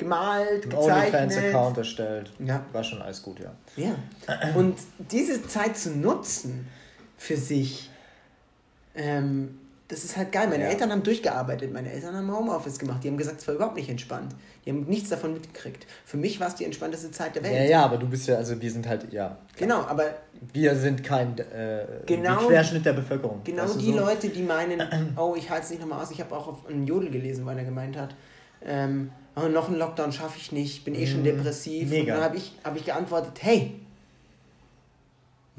Gemalt, 0.00 0.64
Ein 0.64 0.70
gezeichnet. 0.70 1.14
OnlyFans-Account 1.14 1.78
erstellt. 1.78 2.30
Ja. 2.38 2.64
War 2.72 2.82
schon 2.82 3.02
alles 3.02 3.22
gut, 3.22 3.38
ja. 3.38 3.52
Ja. 3.76 3.94
Und 4.56 4.78
diese 5.10 5.46
Zeit 5.46 5.76
zu 5.76 5.90
nutzen 5.90 6.66
für 7.18 7.36
sich, 7.36 7.90
ähm, 8.94 9.58
das 9.88 10.04
ist 10.04 10.16
halt 10.16 10.32
geil. 10.32 10.48
Meine 10.48 10.64
ja. 10.64 10.70
Eltern 10.70 10.90
haben 10.90 11.02
durchgearbeitet. 11.02 11.70
Meine 11.70 11.92
Eltern 11.92 12.16
haben 12.16 12.34
Homeoffice 12.34 12.78
gemacht. 12.78 13.04
Die 13.04 13.08
haben 13.08 13.18
gesagt, 13.18 13.40
es 13.40 13.48
war 13.48 13.56
überhaupt 13.56 13.76
nicht 13.76 13.90
entspannt. 13.90 14.34
Die 14.64 14.70
haben 14.70 14.84
nichts 14.84 15.10
davon 15.10 15.34
mitgekriegt. 15.34 15.86
Für 16.06 16.16
mich 16.16 16.40
war 16.40 16.48
es 16.48 16.54
die 16.54 16.64
entspannteste 16.64 17.10
Zeit 17.10 17.34
der 17.34 17.42
Welt. 17.42 17.54
Ja, 17.54 17.64
ja, 17.64 17.84
aber 17.84 17.98
du 17.98 18.08
bist 18.08 18.26
ja, 18.26 18.36
also 18.36 18.58
wir 18.58 18.70
sind 18.70 18.88
halt, 18.88 19.12
ja. 19.12 19.36
Genau, 19.58 19.82
aber. 19.82 20.04
Wir 20.54 20.74
sind 20.76 21.04
kein 21.04 21.36
äh, 21.36 21.84
genau, 22.06 22.46
Querschnitt 22.46 22.86
der 22.86 22.94
Bevölkerung. 22.94 23.42
Genau 23.44 23.64
weißt 23.64 23.74
du, 23.74 23.78
die 23.80 23.92
so? 23.92 23.98
Leute, 23.98 24.28
die 24.30 24.42
meinen, 24.42 24.80
oh, 25.16 25.34
ich 25.36 25.50
halte 25.50 25.64
es 25.64 25.70
nicht 25.70 25.82
nochmal 25.82 26.02
aus. 26.02 26.10
Ich 26.10 26.20
habe 26.20 26.34
auch 26.34 26.48
auf 26.48 26.66
einen 26.66 26.86
Jodel 26.86 27.10
gelesen, 27.10 27.44
weil 27.44 27.58
er 27.58 27.64
gemeint 27.64 27.98
hat, 27.98 28.14
ähm, 28.64 29.10
oh, 29.44 29.48
noch 29.48 29.68
einen 29.68 29.78
Lockdown 29.78 30.12
schaffe 30.12 30.38
ich 30.38 30.52
nicht, 30.52 30.84
bin 30.84 30.94
eh 30.94 31.06
schon 31.06 31.20
mhm. 31.20 31.24
depressiv. 31.24 31.88
Mega. 31.88 32.14
Und 32.14 32.20
dann 32.20 32.24
habe 32.24 32.36
ich, 32.36 32.52
hab 32.64 32.76
ich 32.76 32.84
geantwortet, 32.84 33.34
hey, 33.40 33.80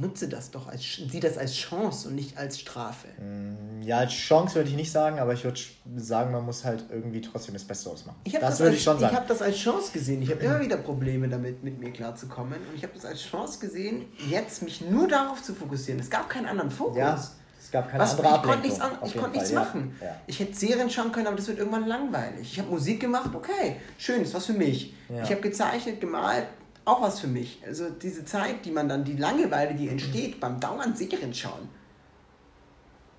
nutze 0.01 0.27
das 0.27 0.51
doch 0.51 0.67
als 0.67 0.83
sieh 0.83 1.19
das 1.19 1.37
als 1.37 1.53
Chance 1.53 2.09
und 2.09 2.15
nicht 2.15 2.37
als 2.37 2.59
Strafe. 2.59 3.07
Mm, 3.19 3.81
ja, 3.83 3.99
als 3.99 4.13
Chance 4.13 4.55
würde 4.55 4.69
ich 4.69 4.75
nicht 4.75 4.91
sagen, 4.91 5.19
aber 5.19 5.33
ich 5.33 5.43
würde 5.43 5.59
sagen, 5.97 6.31
man 6.31 6.45
muss 6.45 6.65
halt 6.65 6.85
irgendwie 6.89 7.21
trotzdem 7.21 7.53
das 7.53 7.63
Beste 7.63 7.89
ausmachen. 7.89 8.17
Ich 8.23 8.33
das, 8.33 8.41
das 8.41 8.59
würde 8.59 8.75
ich 8.75 8.83
schon 8.83 8.99
sagen. 8.99 9.13
Ich 9.13 9.19
habe 9.19 9.27
das 9.27 9.41
als 9.41 9.57
Chance 9.57 9.91
gesehen. 9.93 10.21
Ich 10.21 10.31
habe 10.31 10.39
immer 10.43 10.59
wieder 10.59 10.77
Probleme 10.77 11.29
damit, 11.29 11.63
mit 11.63 11.79
mir 11.79 11.91
klarzukommen. 11.91 12.59
Und 12.69 12.75
ich 12.75 12.83
habe 12.83 12.93
das 12.93 13.05
als 13.05 13.21
Chance 13.21 13.59
gesehen, 13.59 14.05
jetzt 14.29 14.63
mich 14.63 14.81
nur 14.81 15.07
darauf 15.07 15.41
zu 15.43 15.53
fokussieren. 15.53 16.01
Es 16.01 16.09
gab 16.09 16.29
keinen 16.29 16.47
anderen 16.47 16.71
Fokus. 16.71 16.97
Ja, 16.97 17.31
es 17.61 17.69
gab 17.69 17.89
keine 17.89 18.01
Was, 18.01 18.17
andere 18.17 18.35
Ich 18.35 18.41
konnte 18.41 18.67
nichts, 18.67 18.81
an, 18.81 18.91
ich 19.05 19.17
konnte 19.17 19.37
nichts 19.37 19.51
machen. 19.53 19.95
Ja. 20.01 20.15
Ich 20.25 20.39
hätte 20.39 20.55
Serien 20.55 20.89
schauen 20.89 21.11
können, 21.11 21.27
aber 21.27 21.35
das 21.35 21.47
wird 21.47 21.59
irgendwann 21.59 21.85
langweilig. 21.85 22.53
Ich 22.53 22.59
habe 22.59 22.69
Musik 22.69 22.99
gemacht, 22.99 23.29
okay, 23.33 23.75
schön, 23.99 24.21
ist 24.23 24.33
was 24.33 24.47
für 24.47 24.53
mich. 24.53 24.95
Ja. 25.09 25.23
Ich 25.23 25.29
habe 25.29 25.41
gezeichnet, 25.41 26.01
gemalt, 26.01 26.47
auch 26.85 27.01
was 27.03 27.19
für 27.19 27.27
mich. 27.27 27.61
Also 27.65 27.89
diese 27.89 28.25
Zeit, 28.25 28.65
die 28.65 28.71
man 28.71 28.89
dann, 28.89 29.03
die 29.03 29.15
Langeweile, 29.15 29.75
die 29.75 29.89
entsteht 29.89 30.39
beim 30.39 30.59
dauernd 30.59 30.97
Serien 30.97 31.33
schauen, 31.33 31.69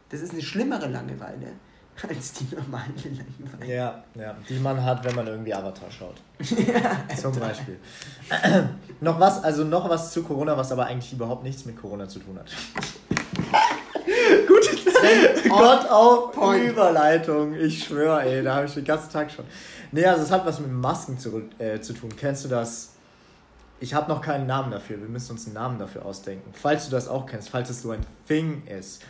das 0.09 0.21
ist 0.21 0.33
eine 0.33 0.43
schlimmere 0.43 0.89
Langeweile 0.89 1.53
als 2.09 2.33
die 2.33 2.53
normale 2.53 2.93
Langeweile. 2.97 3.73
Ja, 3.73 4.05
ja, 4.17 4.35
die 4.49 4.59
man 4.59 4.83
hat, 4.83 5.05
wenn 5.05 5.15
man 5.15 5.29
irgendwie 5.29 5.55
Avatar 5.55 5.91
schaut. 5.91 6.17
ja, 6.41 7.17
Zum 7.17 7.39
Beispiel. 7.39 7.79
noch 9.01 9.21
was, 9.21 9.45
also 9.45 9.63
noch 9.63 9.89
was 9.89 10.13
zu 10.13 10.25
Corona, 10.25 10.57
was 10.57 10.73
aber 10.73 10.87
eigentlich 10.87 11.13
überhaupt 11.13 11.45
nichts 11.45 11.65
mit 11.65 11.81
Corona 11.81 12.09
zu 12.09 12.19
tun 12.19 12.41
hat. 12.41 12.51
Gott 15.49 15.91
auf 15.91 16.33
Point. 16.33 16.71
Überleitung. 16.71 17.55
Ich 17.55 17.85
schwöre, 17.85 18.23
ey, 18.23 18.43
da 18.43 18.57
habe 18.57 18.67
ich 18.67 18.75
den 18.75 18.85
ganzen 18.85 19.11
Tag 19.11 19.31
schon. 19.31 19.45
Nee, 19.91 20.05
also 20.07 20.23
es 20.23 20.31
hat 20.31 20.47
was 20.47 20.61
mit 20.61 20.71
Masken 20.71 21.19
zu, 21.19 21.43
äh, 21.59 21.81
zu 21.81 21.93
tun. 21.93 22.11
Kennst 22.17 22.45
du 22.45 22.49
das? 22.49 22.91
Ich 23.81 23.95
habe 23.95 24.11
noch 24.11 24.21
keinen 24.21 24.47
Namen 24.47 24.71
dafür. 24.71 25.01
Wir 25.01 25.09
müssen 25.09 25.33
uns 25.33 25.47
einen 25.47 25.55
Namen 25.55 25.79
dafür 25.79 26.07
ausdenken. 26.07 26.51
Falls 26.53 26.87
du 26.87 26.91
das 26.91 27.09
auch 27.09 27.27
kennst, 27.27 27.49
falls 27.49 27.69
es 27.69 27.83
so 27.83 27.91
ein 27.91 28.07
Thing 28.27 28.63
ist. 28.67 29.03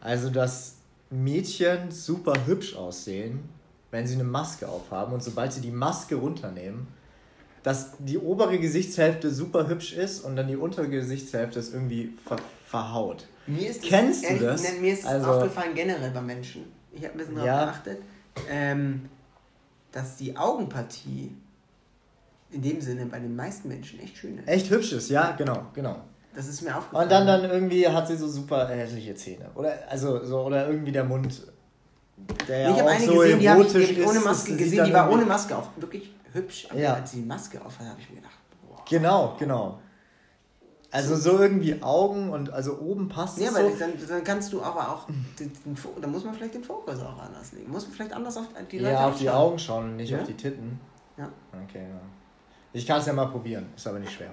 Also, 0.00 0.30
dass 0.30 0.76
Mädchen 1.10 1.90
super 1.90 2.34
hübsch 2.46 2.74
aussehen, 2.74 3.48
wenn 3.90 4.06
sie 4.06 4.14
eine 4.14 4.24
Maske 4.24 4.68
aufhaben 4.68 5.14
und 5.14 5.22
sobald 5.22 5.52
sie 5.52 5.60
die 5.60 5.70
Maske 5.70 6.16
runternehmen, 6.16 6.88
dass 7.62 7.92
die 7.98 8.18
obere 8.18 8.58
Gesichtshälfte 8.58 9.30
super 9.30 9.68
hübsch 9.68 9.92
ist 9.92 10.20
und 10.20 10.36
dann 10.36 10.46
die 10.48 10.56
untere 10.56 10.88
Gesichtshälfte 10.88 11.58
ist 11.58 11.72
irgendwie 11.72 12.12
ver 12.24 12.36
verhaut. 12.64 13.26
Mir 13.46 13.70
ist 13.70 13.82
Kennst 13.82 14.24
das, 14.24 14.38
du 14.38 14.44
das? 14.44 14.64
Äh, 14.64 14.80
mir 14.80 14.92
ist 14.92 15.04
das 15.04 15.12
also, 15.12 15.30
aufgefallen 15.32 15.74
generell 15.74 16.10
bei 16.10 16.20
Menschen. 16.20 16.64
Ich 16.92 17.02
habe 17.02 17.12
ein 17.12 17.18
bisschen 17.18 17.34
darauf 17.34 17.46
ja. 17.46 17.64
geachtet, 17.64 17.98
ähm, 18.50 19.08
dass 19.92 20.16
die 20.16 20.36
Augenpartie 20.36 21.36
in 22.50 22.62
dem 22.62 22.80
Sinne 22.80 23.06
bei 23.06 23.18
den 23.18 23.34
meisten 23.36 23.68
Menschen 23.68 24.00
echt 24.00 24.16
schön 24.16 24.38
ist. 24.38 24.48
Echt 24.48 24.70
hübsch 24.70 24.92
ist, 24.92 25.10
ja, 25.10 25.32
genau, 25.32 25.66
genau. 25.74 25.96
Das 26.34 26.48
ist 26.48 26.62
mir 26.62 26.76
aufgefallen. 26.76 27.04
Und 27.04 27.10
dann, 27.10 27.26
dann 27.26 27.44
irgendwie 27.50 27.88
hat 27.88 28.08
sie 28.08 28.16
so 28.16 28.28
super 28.28 28.68
hässliche 28.68 29.14
Zähne. 29.14 29.50
Oder, 29.54 29.78
also, 29.88 30.22
so, 30.24 30.42
oder 30.42 30.68
irgendwie 30.68 30.92
der 30.92 31.04
Mund, 31.04 31.46
der 32.46 32.60
ja 32.60 32.74
ich 32.74 32.82
auch 32.82 32.98
so 33.00 33.14
gesehen, 33.14 33.38
die 33.38 33.46
erotisch 33.46 33.74
ich, 33.74 33.94
die 33.94 34.00
ich 34.02 34.06
ohne 34.06 34.20
Maske 34.20 34.52
ist, 34.52 34.58
gesehen, 34.58 34.84
die 34.84 34.92
war 34.92 35.10
ohne 35.10 35.24
Maske 35.24 35.56
auf. 35.56 35.70
Wirklich 35.76 36.14
hübsch. 36.32 36.66
Aber 36.70 36.78
ja. 36.78 36.94
als 36.94 37.10
sie 37.12 37.20
die 37.20 37.26
Maske 37.26 37.58
auf 37.64 37.78
hat, 37.78 37.86
habe 37.86 38.00
ich 38.00 38.10
mir 38.10 38.16
gedacht, 38.16 38.36
boah. 38.68 38.84
Genau, 38.88 39.36
genau. 39.38 39.80
Also 40.90 41.16
so 41.16 41.38
irgendwie 41.38 41.82
Augen 41.82 42.30
und 42.30 42.50
also 42.50 42.78
oben 42.78 43.08
passt 43.08 43.38
ja, 43.38 43.48
es. 43.48 43.54
Ja, 43.56 43.70
so. 43.70 43.76
dann, 43.78 43.92
dann 44.08 44.24
kannst 44.24 44.52
du 44.52 44.62
aber 44.62 44.88
auch, 44.88 45.06
den, 45.38 45.52
den, 45.64 45.76
da 46.00 46.06
muss 46.06 46.24
man 46.24 46.34
vielleicht 46.34 46.54
den 46.54 46.64
Fokus 46.64 47.00
auch 47.00 47.20
anders 47.22 47.52
legen. 47.52 47.70
Muss 47.70 47.84
man 47.86 47.92
vielleicht 47.92 48.12
anders 48.12 48.36
auf 48.36 48.44
die 48.70 48.78
Leute 48.78 48.92
Ja, 48.92 49.08
auf 49.08 49.18
die 49.18 49.28
Augen 49.28 49.58
schauen 49.58 49.84
und 49.84 49.96
nicht 49.96 50.10
ja? 50.10 50.20
auf 50.20 50.26
die 50.26 50.34
Titten. 50.34 50.78
Ja. 51.16 51.28
Okay, 51.64 51.82
ja. 51.82 52.00
Ich 52.72 52.86
kann 52.86 53.00
es 53.00 53.06
ja 53.06 53.12
mal 53.12 53.26
probieren, 53.26 53.66
ist 53.74 53.86
aber 53.86 53.98
nicht 53.98 54.12
schwer. 54.12 54.32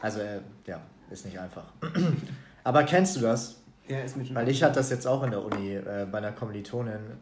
Also, 0.00 0.20
äh, 0.20 0.40
ja, 0.66 0.80
ist 1.10 1.24
nicht 1.24 1.38
einfach. 1.38 1.64
aber 2.64 2.84
kennst 2.84 3.16
du 3.16 3.20
das? 3.20 3.56
Ja, 3.88 4.00
ist 4.00 4.16
mit 4.16 4.34
Weil 4.34 4.48
ich 4.48 4.62
hatte 4.62 4.74
das 4.74 4.90
jetzt 4.90 5.06
auch 5.06 5.22
in 5.22 5.30
der 5.30 5.42
Uni 5.42 5.74
äh, 5.74 6.06
bei 6.10 6.18
einer 6.18 6.32
Kommilitonin. 6.32 7.18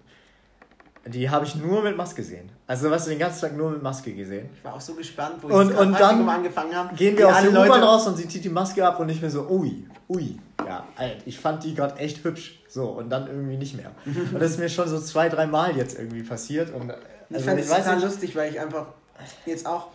Die 1.07 1.31
habe 1.31 1.45
ich 1.45 1.55
nur 1.55 1.83
mit 1.83 1.97
Maske 1.97 2.23
gesehen. 2.23 2.49
Also, 2.67 2.91
weißt 2.91 3.07
du, 3.07 3.11
den 3.11 3.19
ganzen 3.19 3.41
Tag 3.43 3.57
nur 3.57 3.71
mit 3.71 3.83
Maske 3.83 4.13
gesehen. 4.13 4.49
Ich 4.57 4.65
war 4.65 4.75
auch 4.75 4.81
so 4.81 4.95
gespannt, 4.95 5.37
wo 5.41 5.49
und, 5.49 5.71
ich 5.71 5.79
und 5.79 5.93
dann 5.93 6.29
angefangen 6.29 6.75
habe. 6.75 6.95
Gehen 6.97 7.17
wir 7.17 7.29
aus 7.29 7.43
der 7.43 7.51
U-Bahn 7.51 7.83
raus 7.83 8.07
und 8.09 8.17
sie 8.17 8.29
zieht 8.29 8.45
die 8.45 8.49
Maske 8.49 8.85
ab 8.85 8.99
und 8.99 9.09
ich 9.09 9.23
mir 9.23 9.31
so, 9.31 9.49
ui, 9.49 9.87
ui. 10.09 10.39
Ja, 10.67 10.85
Alter, 10.97 11.17
ich 11.25 11.39
fand 11.39 11.63
die 11.63 11.75
gerade 11.75 11.97
echt 12.01 12.25
hübsch. 12.25 12.61
So, 12.69 12.87
und 12.87 13.09
dann 13.09 13.29
irgendwie 13.29 13.57
nicht 13.57 13.77
mehr. 13.77 13.93
und 14.05 14.41
das 14.41 14.53
ist 14.53 14.59
mir 14.59 14.69
schon 14.69 14.89
so 14.89 15.01
zwei, 15.01 15.29
drei 15.29 15.47
Mal 15.47 15.77
jetzt 15.77 15.99
irgendwie 15.99 16.23
passiert. 16.23 16.75
Und, 16.75 16.91
also, 16.91 17.01
ich 17.31 17.45
fand 17.45 17.61
es 17.61 17.69
total 17.69 18.03
lustig, 18.03 18.35
weil 18.35 18.51
ich 18.51 18.61
einfach 18.61 18.87
jetzt 19.45 19.67
auch 19.67 19.89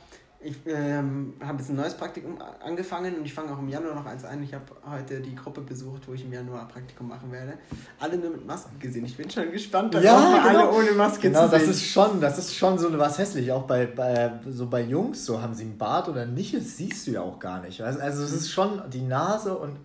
ich 0.43 0.56
ähm, 0.65 1.34
habe 1.39 1.60
jetzt 1.60 1.69
ein 1.69 1.75
neues 1.75 1.93
Praktikum 1.93 2.39
angefangen 2.63 3.15
und 3.15 3.25
ich 3.25 3.34
fange 3.34 3.51
auch 3.54 3.60
im 3.60 3.69
Januar 3.69 3.93
noch 3.93 4.06
eins 4.06 4.25
ein. 4.25 4.41
Ich 4.41 4.54
habe 4.54 4.65
heute 4.89 5.19
die 5.19 5.36
Gruppe 5.36 5.62
besucht, 5.62 6.08
wo 6.08 6.13
ich 6.13 6.25
im 6.25 6.34
Januar 6.34 6.67
Praktikum 6.67 7.10
machen 7.10 7.32
werde. 7.32 7.54
Alle 7.99 8.17
nur 8.17 8.32
mit 8.32 8.47
Masken 8.47 8.80
gesehen. 8.80 9.06
Ich 9.06 9.15
bin 9.15 9.30
schon 9.30 9.51
gespannt, 9.51 9.93
ja, 9.93 9.99
genau. 10.01 10.47
alle 10.47 10.71
ohne 10.71 10.91
Maske 10.93 11.27
genau, 11.27 11.43
zu 11.43 11.49
sehen. 11.51 11.60
das 11.60 11.67
ist 11.69 11.86
schon, 11.86 12.19
das 12.19 12.38
ist 12.39 12.56
schon 12.56 12.80
so 12.80 12.97
was 12.97 13.19
hässlich. 13.19 13.51
Auch 13.51 13.63
bei, 13.63 13.86
bei 13.86 14.39
so 14.49 14.65
bei 14.65 14.82
Jungs, 14.82 15.25
so 15.25 15.39
haben 15.41 15.54
sie 15.54 15.63
einen 15.63 15.77
Bart 15.77 16.10
oder 16.10 16.25
nicht, 16.25 16.56
das 16.56 16.77
siehst 16.77 17.06
du 17.06 17.12
ja 17.12 17.21
auch 17.21 17.39
gar 17.39 17.62
nicht. 17.62 17.82
Also, 17.82 17.99
also 17.99 18.23
es 18.23 18.34
ist 18.34 18.49
schon 18.49 18.82
die 18.91 19.04
Nase 19.04 19.56
und 19.56 19.77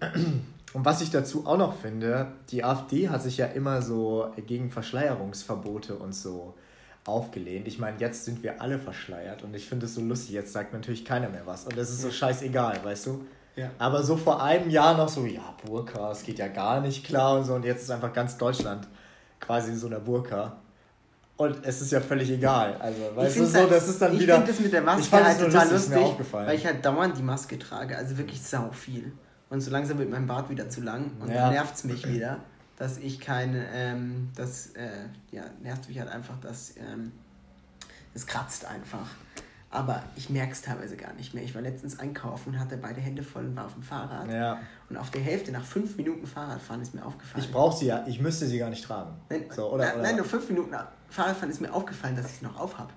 und 0.72 0.84
was 0.84 1.00
ich 1.00 1.10
dazu 1.10 1.46
auch 1.46 1.58
noch 1.58 1.76
finde, 1.76 2.32
die 2.50 2.64
AfD 2.64 3.08
hat 3.08 3.22
sich 3.22 3.36
ja 3.36 3.46
immer 3.46 3.82
so 3.82 4.32
gegen 4.46 4.70
Verschleierungsverbote 4.70 5.94
und 5.94 6.12
so 6.12 6.54
aufgelehnt. 7.04 7.66
Ich 7.66 7.78
meine, 7.78 7.98
jetzt 7.98 8.24
sind 8.24 8.42
wir 8.42 8.60
alle 8.60 8.78
verschleiert 8.78 9.42
und 9.42 9.54
ich 9.54 9.68
finde 9.68 9.86
es 9.86 9.94
so 9.94 10.00
lustig. 10.00 10.32
Jetzt 10.32 10.52
sagt 10.52 10.72
natürlich 10.72 11.04
keiner 11.04 11.28
mehr 11.28 11.46
was 11.46 11.64
und 11.64 11.76
es 11.76 11.90
ist 11.90 12.02
so 12.02 12.10
scheißegal, 12.10 12.84
weißt 12.84 13.06
du? 13.06 13.26
Ja. 13.56 13.70
Aber 13.78 14.02
so 14.02 14.16
vor 14.16 14.42
einem 14.42 14.70
Jahr 14.70 14.96
noch 14.96 15.08
so, 15.08 15.26
ja, 15.26 15.54
Burka, 15.64 16.12
es 16.12 16.22
geht 16.22 16.38
ja 16.38 16.48
gar 16.48 16.80
nicht 16.80 17.04
klar 17.04 17.38
und 17.38 17.44
so 17.44 17.54
und 17.54 17.64
jetzt 17.64 17.82
ist 17.82 17.90
einfach 17.90 18.12
ganz 18.12 18.36
Deutschland 18.36 18.86
quasi 19.40 19.74
so 19.74 19.86
eine 19.86 19.98
Burka. 19.98 20.58
Und 21.36 21.64
es 21.64 21.80
ist 21.80 21.90
ja 21.90 22.02
völlig 22.02 22.30
egal. 22.30 22.76
Also, 22.78 23.00
weißt 23.14 23.38
du, 23.38 23.46
so, 23.46 23.58
halt, 23.58 23.70
das 23.70 23.88
ist 23.88 24.02
dann 24.02 24.12
ich 24.12 24.20
wieder. 24.20 24.34
Ich 24.34 24.40
finde 24.40 24.52
das 24.52 24.60
mit 24.60 24.72
der 24.74 24.82
Maske 24.82 25.24
halt 25.24 25.40
total 25.40 25.70
lustig, 25.70 25.96
lustig 25.96 26.26
weil 26.32 26.54
ich 26.54 26.66
halt 26.66 26.84
dauernd 26.84 27.16
die 27.16 27.22
Maske 27.22 27.58
trage. 27.58 27.96
Also 27.96 28.18
wirklich 28.18 28.42
sau 28.42 28.70
viel. 28.72 29.12
Und 29.48 29.62
so 29.62 29.70
langsam 29.70 29.98
wird 29.98 30.10
mein 30.10 30.26
Bart 30.26 30.50
wieder 30.50 30.68
zu 30.68 30.82
lang 30.82 31.12
und 31.18 31.30
ja. 31.30 31.36
dann 31.36 31.54
nervt 31.54 31.74
es 31.74 31.84
mich 31.84 32.06
wieder 32.06 32.40
dass 32.80 32.96
ich 32.96 33.20
keine, 33.20 33.66
ähm, 33.74 34.30
das 34.34 34.68
äh, 34.68 34.88
ja, 35.32 35.44
nervt 35.62 35.86
mich 35.86 35.98
halt 35.98 36.08
einfach, 36.08 36.40
dass 36.40 36.72
ähm, 36.78 37.12
es 38.14 38.26
kratzt 38.26 38.64
einfach. 38.64 39.06
Aber 39.70 40.02
ich 40.16 40.30
merke 40.30 40.52
es 40.52 40.62
teilweise 40.62 40.96
gar 40.96 41.12
nicht 41.12 41.34
mehr. 41.34 41.44
Ich 41.44 41.54
war 41.54 41.60
letztens 41.60 41.98
einkaufen 41.98 42.54
und 42.54 42.58
hatte 42.58 42.78
beide 42.78 43.02
Hände 43.02 43.22
voll 43.22 43.44
und 43.44 43.54
war 43.54 43.66
auf 43.66 43.74
dem 43.74 43.82
Fahrrad. 43.82 44.30
Ja. 44.30 44.60
Und 44.88 44.96
auf 44.96 45.10
der 45.10 45.20
Hälfte, 45.20 45.52
nach 45.52 45.62
fünf 45.62 45.98
Minuten 45.98 46.26
Fahrradfahren, 46.26 46.80
ist 46.80 46.94
mir 46.94 47.04
aufgefallen. 47.04 47.44
Ich 47.44 47.52
brauche 47.52 47.76
sie 47.76 47.84
ja, 47.84 48.02
ich 48.06 48.18
müsste 48.18 48.46
sie 48.46 48.58
gar 48.58 48.70
nicht 48.70 48.82
tragen. 48.82 49.10
Nein, 49.28 49.44
so, 49.54 49.70
oder, 49.70 49.84
nein, 49.84 49.94
oder? 49.94 50.02
nein 50.02 50.16
nur 50.16 50.24
fünf 50.24 50.48
Minuten 50.48 50.74
Fahrradfahren 51.10 51.50
ist 51.50 51.60
mir 51.60 51.74
aufgefallen, 51.74 52.16
dass 52.16 52.30
ich 52.30 52.36
es 52.36 52.42
noch 52.42 52.58
aufhab. 52.58 52.90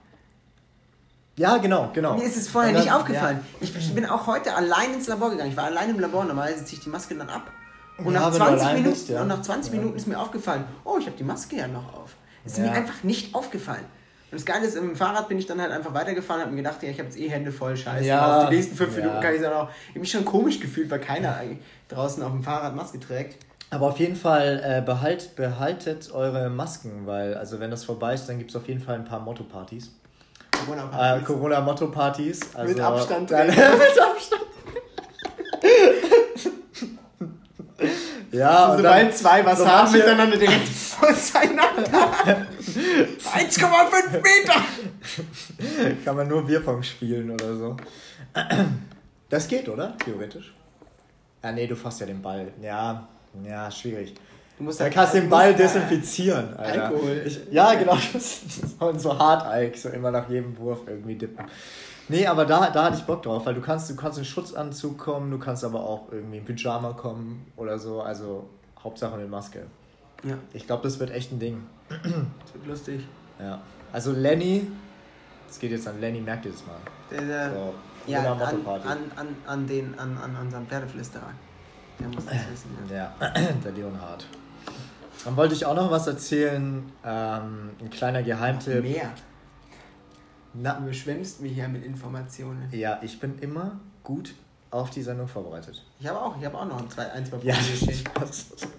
Ja, 1.36 1.58
genau, 1.58 1.92
genau. 1.94 2.16
Mir 2.16 2.24
ist 2.24 2.38
es 2.38 2.48
vorher 2.48 2.72
dann, 2.72 2.84
nicht 2.84 2.94
aufgefallen. 2.94 3.42
Ja. 3.60 3.68
Ich 3.68 3.94
bin 3.94 4.06
auch 4.06 4.28
heute 4.28 4.56
allein 4.56 4.94
ins 4.94 5.08
Labor 5.08 5.30
gegangen. 5.32 5.52
Ich 5.52 5.58
war 5.58 5.66
allein 5.66 5.90
im 5.90 6.00
Labor. 6.00 6.24
Normalerweise 6.24 6.64
ziehe 6.64 6.78
ich 6.78 6.84
die 6.86 6.90
Maske 6.90 7.16
dann 7.16 7.30
ab. 7.30 7.52
Und, 7.98 8.14
ja, 8.14 8.22
nach 8.22 8.32
20 8.32 8.68
Minuten, 8.74 8.90
bist, 8.90 9.10
ja. 9.10 9.22
und 9.22 9.28
nach 9.28 9.42
20 9.42 9.72
ja. 9.72 9.80
Minuten 9.80 9.98
ist 9.98 10.08
mir 10.08 10.20
aufgefallen, 10.20 10.66
oh, 10.84 10.98
ich 11.00 11.06
habe 11.06 11.16
die 11.18 11.24
Maske 11.24 11.58
ja 11.58 11.68
noch 11.68 11.94
auf. 11.94 12.16
Ist 12.46 12.60
mir 12.60 12.72
einfach 12.72 13.04
nicht 13.04 13.34
aufgefallen. 13.34 13.86
Und 14.32 14.40
das 14.40 14.46
Geile 14.46 14.66
ist, 14.66 14.76
im 14.76 14.96
Fahrrad 14.96 15.30
bin 15.30 15.38
ich 15.38 15.46
dann 15.46 15.62
halt 15.62 15.72
einfach 15.72 15.94
weitergefahren 15.94 16.42
und 16.42 16.46
habe 16.48 16.56
mir 16.56 16.64
gedacht, 16.64 16.82
ja, 16.82 16.90
ich 16.90 16.98
habe 16.98 17.08
jetzt 17.08 17.20
eh 17.20 17.30
Hände 17.30 17.52
voll, 17.52 17.78
scheiße. 17.78 18.06
Ja, 18.06 18.42
auf 18.42 18.50
die 18.50 18.56
nächsten 18.56 18.76
fünf 18.76 18.96
Minuten 18.96 19.22
kann 19.22 19.36
ich 19.36 19.42
es 19.42 19.46
auch. 19.46 19.70
Ich 19.70 19.90
habe 19.90 20.00
mich 20.00 20.12
schon 20.12 20.26
komisch 20.26 20.60
gefühlt, 20.60 20.90
weil 20.90 21.00
keiner 21.00 21.40
draußen 21.88 22.24
auf 22.24 22.32
dem 22.32 22.44
Fahrrad 22.44 22.76
Maske 22.76 23.00
trägt. 23.00 23.38
Aber 23.70 23.88
auf 23.88 24.00
jeden 24.00 24.16
Fall 24.16 24.62
äh, 24.64 24.82
behalt, 24.82 25.36
behaltet 25.36 26.12
eure 26.12 26.50
Masken, 26.50 27.06
weil 27.06 27.36
also 27.36 27.60
wenn 27.60 27.72
das 27.72 27.84
vorbei 27.84 28.16
ist, 28.16 28.28
dann 28.28 28.40
gibt 28.40 28.50
es 28.50 28.56
auf 28.56 28.68
jeden 28.68 28.82
Fall 28.82 28.96
ein 28.96 29.06
paar 29.06 29.20
Motto-Partys. 29.20 29.92
Äh, 31.00 31.20
Corona-Motto-Partys. 31.22 32.56
Also 32.56 32.74
mit 32.74 32.84
Abstand. 32.84 33.32
Dann, 33.32 33.48
mit 33.48 33.58
Abstand. 33.58 34.42
Ja, 38.34 38.72
so, 38.72 38.78
sobald 38.78 39.16
zwei 39.16 39.46
was 39.46 39.60
so 39.60 39.68
haben 39.68 39.92
miteinander 39.92 40.38
direkt 40.38 40.68
auseinander. 41.02 42.48
1,5 42.60 44.12
Meter! 44.24 45.96
Kann 46.04 46.16
man 46.16 46.28
nur 46.28 46.46
Bierpong 46.46 46.82
spielen 46.82 47.30
oder 47.30 47.56
so. 47.56 47.78
Das 49.30 49.48
geht, 49.48 49.70
oder? 49.70 49.96
Theoretisch. 50.04 50.54
Ja, 51.44 51.52
nee, 51.52 51.68
du 51.68 51.76
fasst 51.76 52.00
ja 52.00 52.08
den 52.08 52.22
Ball. 52.22 52.52
Ja, 52.62 53.08
ja, 53.44 53.70
schwierig. 53.70 54.16
Du 54.58 54.64
musst 54.64 54.80
halt 54.80 54.94
kannst 54.94 55.14
den 55.14 55.30
Ball 55.30 55.54
desinfizieren. 55.54 56.56
Alter. 56.56 56.86
Alkohol. 56.86 57.24
Ich, 57.26 57.40
ja, 57.52 57.74
genau. 57.74 57.98
Und 58.80 59.00
so 59.00 59.18
Hartalk, 59.18 59.76
so 59.78 59.90
immer 59.90 60.12
nach 60.12 60.30
jedem 60.30 60.58
Wurf 60.58 60.80
irgendwie 60.88 61.16
dippen. 61.16 61.46
Nee, 62.10 62.28
aber 62.28 62.46
da, 62.46 62.70
da 62.70 62.86
hatte 62.86 62.98
ich 62.98 63.04
Bock 63.04 63.24
drauf, 63.24 63.46
weil 63.46 63.54
du 63.54 63.62
kannst, 63.62 63.90
du 63.90 63.96
kannst 63.96 64.18
in 64.18 64.26
Schutzanzug 64.26 64.98
kommen, 64.98 65.32
du 65.32 65.40
kannst 65.40 65.64
aber 65.64 65.82
auch 65.82 66.12
irgendwie 66.12 66.38
in 66.38 66.46
Pyjama 66.46 66.94
kommen 66.94 67.46
oder 67.56 67.80
so. 67.80 68.02
Also 68.02 68.50
Hauptsache 68.84 69.18
mit 69.18 69.30
Maske. 69.30 69.66
Ja. 70.24 70.38
Ich 70.54 70.68
glaube, 70.68 70.84
das 70.84 71.00
wird 71.00 71.12
echt 71.12 71.32
ein 71.32 71.40
Ding. 71.40 71.64
Das 71.90 72.54
wird 72.54 72.68
lustig. 72.68 73.08
Ja. 73.40 73.62
Also 73.92 74.12
Lenny, 74.12 74.68
es 75.50 75.60
geht 75.60 75.72
jetzt 75.72 75.88
an 75.88 76.00
Lenny, 76.00 76.20
merkt 76.20 76.46
ihr 76.46 76.52
das 76.52 76.66
mal. 76.66 76.76
Der, 77.12 77.22
der, 77.22 77.52
so, 77.52 77.74
ja, 78.08 78.34
an, 78.34 78.40
an, 78.66 79.00
an, 79.16 79.28
an, 79.46 79.68
den, 79.68 79.98
an, 80.00 80.18
an 80.18 80.36
unseren 80.42 80.66
Pferdeflüsterer. 80.68 81.32
Der 82.00 82.08
muss 82.08 82.26
das 82.26 82.34
wissen. 82.52 82.78
Ja, 82.90 83.14
ja 83.22 83.30
der 83.64 83.72
Leonhard. 83.72 84.26
Dann 85.24 85.38
wollte 85.38 85.54
ich 85.54 85.66
auch 85.66 85.76
noch 85.76 85.92
was 85.92 86.08
erzählen. 86.08 86.92
Ähm, 87.06 87.70
ein 87.80 87.90
kleiner 87.90 88.24
Geheimtipp. 88.24 88.84
Mehr. 88.84 89.12
Na, 90.54 90.80
du 90.80 90.94
schwemmst 90.94 91.42
mich 91.42 91.54
hier 91.54 91.68
mit 91.68 91.84
Informationen. 91.84 92.70
Ja, 92.72 93.00
ich 93.02 93.20
bin 93.20 93.40
immer 93.40 93.80
gut 94.04 94.36
auf 94.70 94.90
die 94.90 95.02
Sendung 95.02 95.28
vorbereitet. 95.28 95.84
Ich 96.00 96.08
habe 96.08 96.20
auch, 96.20 96.38
ich 96.38 96.46
habe 96.46 96.58
auch 96.58 96.66
noch 96.66 96.82
ein, 96.82 96.90
zwei, 96.90 97.12
ein 97.12 97.26
zwei 97.26 97.38
Punkte 97.38 97.48
ja, 97.48 97.56
stehen. 97.56 98.04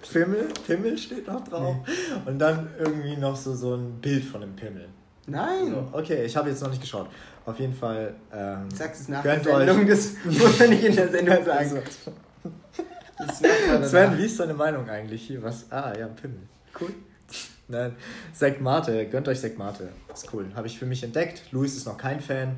Pimmel, 0.11 0.47
Pimmel 0.65 0.97
steht 0.97 1.27
noch 1.27 1.43
drauf. 1.47 1.75
Nee. 1.85 2.31
Und 2.31 2.39
dann 2.39 2.69
irgendwie 2.77 3.17
noch 3.17 3.35
so, 3.35 3.55
so 3.55 3.75
ein 3.75 3.99
Bild 4.01 4.23
von 4.23 4.43
einem 4.43 4.55
Pimmel. 4.55 4.87
Nein. 5.27 5.71
So, 5.71 5.97
okay, 5.97 6.25
ich 6.25 6.35
habe 6.35 6.49
jetzt 6.49 6.61
noch 6.61 6.69
nicht 6.69 6.81
geschaut. 6.81 7.09
Auf 7.45 7.59
jeden 7.59 7.73
Fall. 7.73 8.13
Ähm, 8.31 8.69
Sagst 8.71 9.01
es 9.01 9.09
nach 9.09 9.23
der 9.23 9.43
Sendung, 9.43 9.79
euch. 9.79 9.87
das 9.87 10.13
muss 10.25 10.59
man 10.59 10.69
nicht 10.69 10.83
in 10.83 10.95
der 10.95 11.09
Sendung 11.09 11.45
sagen. 11.45 11.81
Sven, 13.83 14.17
wie 14.17 14.25
ist 14.25 14.39
deine 14.39 14.53
Meinung 14.53 14.89
eigentlich 14.89 15.23
hier? 15.27 15.41
Was? 15.41 15.71
Ah, 15.71 15.93
ja, 15.97 16.07
Pimmel. 16.07 16.41
Cool. 16.79 16.89
Nein, 17.67 17.95
Zack 18.33 18.61
Mate, 18.61 19.07
gönnt 19.07 19.27
euch 19.27 19.39
Zack 19.39 19.57
Mate. 19.57 19.89
Ist 20.13 20.31
cool. 20.33 20.47
Habe 20.55 20.67
ich 20.67 20.77
für 20.77 20.85
mich 20.85 21.03
entdeckt. 21.03 21.43
Luis 21.51 21.75
ist 21.75 21.85
noch 21.85 21.97
kein 21.97 22.19
Fan. 22.21 22.57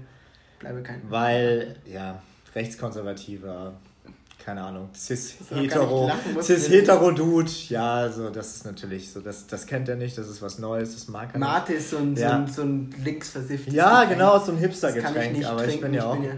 Bleibe 0.59 0.83
kein 0.83 1.01
Fan. 1.01 1.11
Weil, 1.11 1.75
ja, 1.85 2.21
rechtskonservativer 2.53 3.73
keine 4.47 4.63
Ahnung, 4.63 4.89
cis-hetero, 4.95 6.09
cis-hetero-Dude, 6.41 7.51
ja, 7.67 7.95
also 7.95 8.29
das 8.29 8.55
ist 8.55 8.65
natürlich 8.65 9.11
so, 9.11 9.19
das, 9.19 9.45
das 9.45 9.65
kennt 9.65 9.89
er 9.89 9.97
nicht, 9.97 10.17
das 10.17 10.29
ist 10.29 10.41
was 10.41 10.57
Neues, 10.57 10.93
das 10.93 11.09
mag 11.09 11.33
er 11.33 11.39
Mate 11.39 11.73
ist 11.73 11.89
so 11.89 11.97
ein, 11.97 12.15
ja. 12.15 12.29
so 12.29 12.35
ein, 12.35 12.47
so 12.47 12.61
ein 12.61 12.95
linksversifftes 13.03 13.73
Ja, 13.73 14.03
Getränk. 14.03 14.11
genau, 14.11 14.39
so 14.39 14.53
ein 14.53 14.57
Hipster-Getränk, 14.57 15.45
aber 15.45 15.65
trinken, 15.65 15.73
ich 15.75 15.81
bin 15.81 15.93
ja 15.95 16.05
auch... 16.05 16.15
Ja 16.15 16.31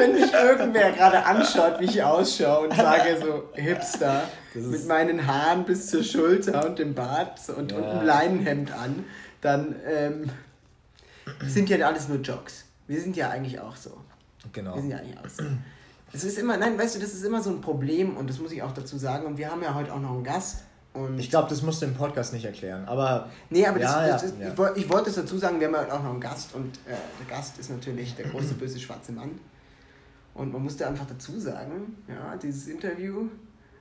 Wenn 0.00 0.14
mich 0.14 0.32
irgendwer 0.32 0.90
gerade 0.90 1.24
anschaut, 1.24 1.78
wie 1.78 1.84
ich 1.84 2.02
ausschaue 2.02 2.66
und 2.66 2.74
sage 2.74 3.16
so 3.20 3.44
Hipster, 3.52 4.24
mit 4.56 4.88
meinen 4.88 5.24
Haaren 5.28 5.64
bis 5.64 5.90
zur 5.90 6.02
Schulter 6.02 6.66
und 6.66 6.80
dem 6.80 6.92
Bart 6.92 7.38
und, 7.56 7.70
ja. 7.70 7.78
und 7.78 7.84
einem 7.84 8.04
Leinenhemd 8.04 8.72
an, 8.72 9.04
dann 9.42 9.76
ähm, 9.86 10.30
sind 11.46 11.70
ja 11.70 11.86
alles 11.86 12.08
nur 12.08 12.18
Jokes. 12.18 12.64
Wir 12.88 13.00
sind 13.00 13.16
ja 13.16 13.30
eigentlich 13.30 13.60
auch 13.60 13.76
so. 13.76 13.96
Genau. 14.52 14.74
Wir 14.74 14.80
sind 14.80 14.90
ja 14.90 14.96
eigentlich 14.96 15.18
auch 15.18 15.28
so. 15.28 15.44
Es 16.12 16.24
ist 16.24 16.38
immer, 16.38 16.56
nein, 16.56 16.78
weißt 16.78 16.96
du, 16.96 17.00
das 17.00 17.14
ist 17.14 17.24
immer 17.24 17.42
so 17.42 17.50
ein 17.50 17.60
Problem 17.60 18.16
und 18.16 18.28
das 18.28 18.38
muss 18.38 18.52
ich 18.52 18.62
auch 18.62 18.72
dazu 18.72 18.98
sagen. 18.98 19.26
Und 19.26 19.38
wir 19.38 19.50
haben 19.50 19.62
ja 19.62 19.74
heute 19.74 19.92
auch 19.92 20.00
noch 20.00 20.12
einen 20.12 20.24
Gast. 20.24 20.64
Und 20.92 21.20
ich 21.20 21.30
glaube, 21.30 21.48
das 21.48 21.62
musst 21.62 21.82
du 21.82 21.86
im 21.86 21.94
Podcast 21.94 22.32
nicht 22.32 22.44
erklären, 22.44 22.84
aber. 22.86 23.30
Nee, 23.48 23.64
aber 23.64 23.78
ja, 23.78 24.08
das, 24.08 24.22
das, 24.22 24.32
ja, 24.40 24.52
ich, 24.52 24.58
ja. 24.58 24.72
ich, 24.74 24.90
wollte 24.90 25.10
es 25.10 25.16
dazu 25.16 25.38
sagen, 25.38 25.60
wir 25.60 25.68
haben 25.68 25.74
ja 25.74 25.82
heute 25.82 25.94
auch 25.94 26.02
noch 26.02 26.10
einen 26.10 26.20
Gast 26.20 26.52
und 26.54 26.76
äh, 26.78 26.94
der 27.20 27.36
Gast 27.36 27.58
ist 27.58 27.70
natürlich 27.70 28.16
der 28.16 28.26
große 28.26 28.54
böse 28.54 28.80
schwarze 28.80 29.12
Mann. 29.12 29.38
Und 30.34 30.52
man 30.52 30.62
musste 30.62 30.86
einfach 30.86 31.06
dazu 31.06 31.38
sagen, 31.38 31.96
ja, 32.08 32.36
dieses 32.36 32.66
Interview 32.66 33.28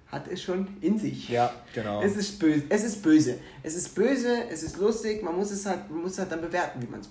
hat 0.08 0.28
es 0.28 0.42
schon 0.42 0.68
in 0.82 0.98
sich. 1.00 1.30
Ja, 1.30 1.52
genau. 1.74 2.02
Es 2.02 2.16
ist 2.16 2.40
böse. 2.40 2.64
Es 2.70 2.84
ist 2.84 3.02
böse. 3.02 3.36
Es 3.64 3.76
ist 3.76 3.96
böse, 3.96 4.44
es 4.52 4.64
ist 4.64 4.78
lustig, 4.78 5.24
man 5.24 5.36
muss 5.36 5.52
es 5.52 5.66
halt, 5.66 5.90
man 5.90 6.02
muss 6.02 6.18
halt 6.18 6.32
dann 6.32 6.42
bewerten, 6.42 6.82
wie 6.82 6.88
man 6.88 7.00
es 7.00 7.10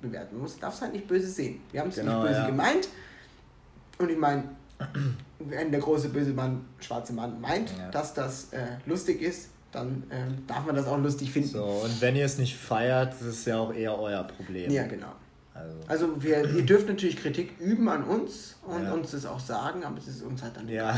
bewerten 0.00 0.38
muss. 0.38 0.52
Man 0.52 0.60
darf 0.60 0.74
es 0.74 0.82
halt 0.82 0.92
nicht 0.92 1.06
böse 1.06 1.28
sehen. 1.28 1.60
Wir 1.72 1.80
haben 1.80 1.90
es 1.90 1.96
genau, 1.96 2.22
nicht 2.22 2.28
böse 2.30 2.40
ja. 2.40 2.46
gemeint. 2.46 2.88
Und 3.98 4.10
ich 4.10 4.18
meine, 4.18 4.44
wenn 5.38 5.70
der 5.70 5.80
große 5.80 6.08
böse 6.10 6.32
Mann, 6.32 6.64
schwarze 6.80 7.12
Mann 7.12 7.40
meint, 7.40 7.70
ja. 7.76 7.90
dass 7.90 8.14
das 8.14 8.52
äh, 8.52 8.58
lustig 8.86 9.22
ist, 9.22 9.50
dann 9.72 10.04
ähm, 10.10 10.46
darf 10.46 10.64
man 10.64 10.74
das 10.74 10.86
auch 10.86 10.98
lustig 10.98 11.30
finden. 11.30 11.48
So, 11.48 11.64
und 11.64 12.00
wenn 12.00 12.16
ihr 12.16 12.24
es 12.24 12.38
nicht 12.38 12.56
feiert, 12.56 13.12
das 13.12 13.22
ist 13.22 13.46
ja 13.46 13.58
auch 13.58 13.72
eher 13.72 13.98
euer 13.98 14.24
Problem. 14.24 14.70
Ja, 14.70 14.86
genau. 14.86 15.12
Also, 15.54 15.76
also 15.86 16.22
wir, 16.22 16.54
ihr 16.54 16.66
dürft 16.66 16.86
natürlich 16.86 17.16
Kritik 17.16 17.58
üben 17.58 17.88
an 17.88 18.04
uns 18.04 18.56
und 18.66 18.84
ja. 18.84 18.92
uns 18.92 19.12
das 19.12 19.24
auch 19.24 19.40
sagen, 19.40 19.84
aber 19.84 19.96
es 19.96 20.06
ist 20.06 20.22
uns 20.22 20.42
halt 20.42 20.56
dann 20.56 20.68
Ja. 20.68 20.94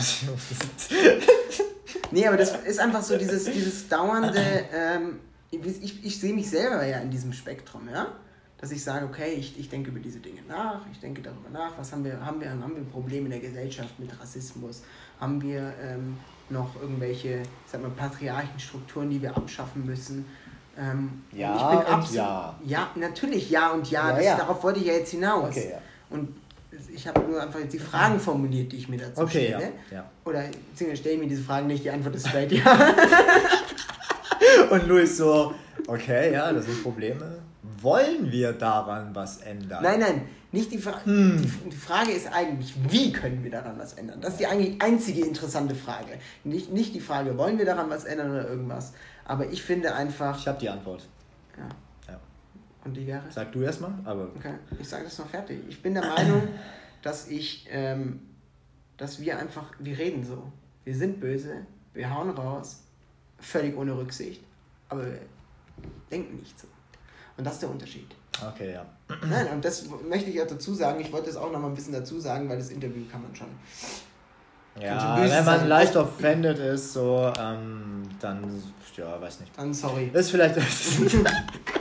nee, 2.11 2.27
aber 2.27 2.37
das 2.37 2.57
ist 2.65 2.81
einfach 2.81 3.03
so 3.03 3.17
dieses, 3.17 3.45
dieses 3.45 3.89
dauernde, 3.89 4.35
ähm, 4.75 5.21
ich, 5.53 6.05
ich 6.05 6.21
sehe 6.21 6.35
mich 6.35 6.51
selber 6.51 6.85
ja 6.85 6.99
in 6.99 7.11
diesem 7.11 7.33
Spektrum, 7.33 7.89
ja 7.89 8.09
dass 8.61 8.73
ich 8.73 8.83
sage, 8.83 9.07
okay, 9.07 9.35
ich, 9.35 9.59
ich 9.59 9.69
denke 9.69 9.91
über 9.91 10.01
diese 10.01 10.19
Dinge 10.19 10.41
nach, 10.49 10.81
ich 10.91 10.99
denke 10.99 11.23
darüber 11.23 11.49
nach, 11.51 11.79
was 11.79 11.93
haben 11.93 12.05
wir, 12.05 12.25
haben 12.25 12.41
wir, 12.41 12.51
haben 12.51 12.75
wir 12.75 12.83
Probleme 12.85 13.27
in 13.27 13.31
der 13.31 13.41
Gesellschaft 13.41 13.99
mit 13.99 14.11
Rassismus, 14.21 14.83
haben 15.21 15.41
wir 15.41 15.73
ähm, 15.81 16.17
noch 16.51 16.81
irgendwelche, 16.81 17.43
sag 17.67 17.83
mal, 17.83 17.91
Patriarchenstrukturen, 17.91 19.11
die 19.11 19.23
wir 19.23 19.37
abschaffen 19.37 19.87
müssen. 19.87 20.25
Ähm, 20.77 21.23
ja 21.33 21.55
ich 21.55 21.79
bin 21.79 21.95
absolut, 21.95 22.17
ja. 22.17 22.59
Ja, 22.65 22.91
natürlich 22.95 23.51
ja 23.51 23.71
und 23.71 23.91
ja, 23.91 24.11
ja, 24.11 24.17
das, 24.17 24.25
ja. 24.25 24.37
darauf 24.37 24.63
wollte 24.63 24.81
ich 24.81 24.87
ja 24.87 24.95
jetzt 24.95 25.11
hinaus. 25.11 25.51
Okay, 25.51 25.71
ja. 25.73 25.79
Und 26.11 26.37
ich 26.95 27.07
habe 27.07 27.21
nur 27.21 27.43
einfach 27.43 27.61
jetzt 27.61 27.73
die 27.73 27.79
Fragen 27.79 28.19
formuliert, 28.21 28.73
die 28.73 28.77
ich 28.77 28.89
mir 28.89 28.99
dazu 28.99 29.23
okay, 29.23 29.49
stelle. 29.49 29.73
Ja, 29.91 29.97
ja. 29.97 30.11
Oder 30.25 30.45
beziehungsweise 30.71 30.97
stelle 30.97 31.15
ich 31.17 31.21
mir 31.21 31.29
diese 31.29 31.43
Fragen 31.43 31.67
nicht, 31.67 31.85
die 31.85 31.91
Antwort 31.91 32.15
ist 32.15 32.29
straight 32.29 32.53
ja. 32.65 32.65
und 34.71 34.87
Louis 34.87 35.17
so, 35.17 35.55
okay, 35.87 36.33
ja, 36.33 36.53
das 36.53 36.67
sind 36.67 36.83
Probleme 36.83 37.39
wollen 37.83 38.31
wir 38.31 38.53
daran 38.53 39.15
was 39.15 39.39
ändern? 39.39 39.83
Nein, 39.83 40.01
nein, 40.01 40.23
nicht 40.53 40.73
die, 40.73 40.79
Fra 40.79 41.05
hm. 41.05 41.41
die, 41.41 41.71
die, 41.71 41.77
Frage 41.77 42.13
ist 42.13 42.33
eigentlich, 42.33 42.75
wie 42.89 43.13
können 43.13 43.43
wir 43.45 43.51
daran 43.51 43.79
was 43.79 43.95
ändern? 43.95 44.21
Das 44.21 44.33
ist 44.33 44.41
die 44.41 44.47
eigentlich 44.47 44.81
einzige 44.81 45.25
interessante 45.25 45.75
Frage. 45.75 46.19
Nicht, 46.45 46.73
nicht 46.73 46.95
die 46.95 47.01
Frage, 47.01 47.37
wollen 47.37 47.59
wir 47.59 47.67
daran 47.67 47.91
was 47.91 48.05
ändern 48.05 48.31
oder 48.31 48.49
irgendwas. 48.49 48.93
Aber 49.25 49.47
ich 49.51 49.63
finde 49.63 49.95
einfach. 49.95 50.39
Ich 50.39 50.49
habe 50.49 50.59
die 50.59 50.69
Antwort. 50.69 51.07
Ja. 51.57 51.69
ja. 52.13 52.21
Und 52.85 52.95
die 52.97 53.07
wäre? 53.07 53.23
Sag 53.31 53.53
du 53.53 53.61
erstmal, 53.61 53.93
aber. 54.05 54.31
Okay, 54.37 54.55
ich 54.81 54.89
sage 54.89 55.05
das 55.05 55.19
noch 55.19 55.29
fertig. 55.29 55.61
Ich 55.69 55.83
bin 55.83 55.95
der 55.95 56.07
Meinung, 56.07 56.43
dass 57.03 57.29
ich, 57.29 57.67
ähm, 57.71 58.21
dass 58.97 59.21
wir 59.21 59.39
einfach, 59.39 59.73
wir 59.79 59.99
reden 59.99 60.25
so. 60.25 60.51
Wir 60.85 60.97
sind 60.97 61.21
böse, 61.21 61.67
wir 61.93 62.15
hauen 62.15 62.31
raus, 62.31 62.85
völlig 63.41 63.77
ohne 63.77 63.97
Rücksicht, 63.97 64.43
aber 64.89 65.07
wir 65.07 65.19
denken 66.11 66.37
nicht 66.37 66.59
so. 66.59 66.67
Und 67.37 67.45
das 67.45 67.55
ist 67.55 67.63
der 67.63 67.71
Unterschied. 67.71 68.15
Okay, 68.47 68.73
ja. 68.73 68.85
Nein, 69.29 69.49
und 69.53 69.65
das 69.65 69.87
möchte 70.09 70.31
ich 70.31 70.41
auch 70.41 70.47
dazu 70.47 70.75
sagen. 70.75 71.01
Ich 71.01 71.13
wollte 71.13 71.31
es 71.31 71.37
auch 71.37 71.51
noch 71.51 71.61
mal 71.61 71.69
ein 71.69 71.75
bisschen 71.75 71.93
dazu 71.93 72.21
sagen, 72.21 72.49
weil 72.49 72.59
das 72.59 72.71
Interview 72.71 73.03
kann 73.11 73.23
man 73.23 73.35
schon. 73.35 73.49
Ja, 74.81 75.17
wenn 75.21 75.45
man 75.45 75.61
sein. 75.61 75.69
leicht 75.69 75.97
offended 75.97 76.59
ist, 76.59 76.93
so, 76.93 77.33
ähm, 77.39 78.03
dann, 78.21 78.63
ja, 78.97 79.21
weiß 79.21 79.41
nicht. 79.41 79.53
Dann 79.57 79.75
sorry. 79.75 80.11
Ist 80.13 80.31
vielleicht. 80.31 80.57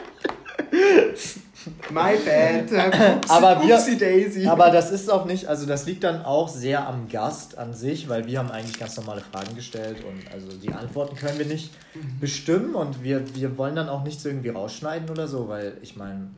My 1.90 2.18
bad. 2.18 2.72
aber, 3.30 3.62
wir, 3.64 3.98
Daisy. 3.98 4.48
aber 4.48 4.70
das 4.72 4.92
ist 4.92 5.10
auch 5.10 5.26
nicht, 5.26 5.48
also 5.48 5.66
das 5.66 5.86
liegt 5.86 6.04
dann 6.04 6.24
auch 6.26 6.50
sehr 6.50 6.88
am 6.88 7.08
Gast 7.10 7.58
an 7.58 7.74
sich, 7.74 8.10
weil 8.10 8.28
wir 8.28 8.40
haben 8.40 8.52
eigentlich 8.52 8.80
ganz 8.80 8.98
normale 8.98 9.22
Fragen 9.22 9.56
gestellt 9.56 9.98
und 10.04 10.32
also 10.34 10.58
die 10.58 10.74
Antworten 10.74 11.16
können 11.16 11.40
wir 11.40 11.46
nicht 11.46 11.72
mhm. 11.94 12.20
bestimmen 12.20 12.76
und 12.76 13.04
wir, 13.04 13.24
wir 13.36 13.58
wollen 13.58 13.76
dann 13.76 13.90
auch 13.90 14.04
nichts 14.04 14.26
irgendwie 14.26 14.50
rausschneiden 14.50 15.10
oder 15.10 15.28
so, 15.28 15.48
weil 15.48 15.78
ich 15.82 15.96
meine, 15.96 16.30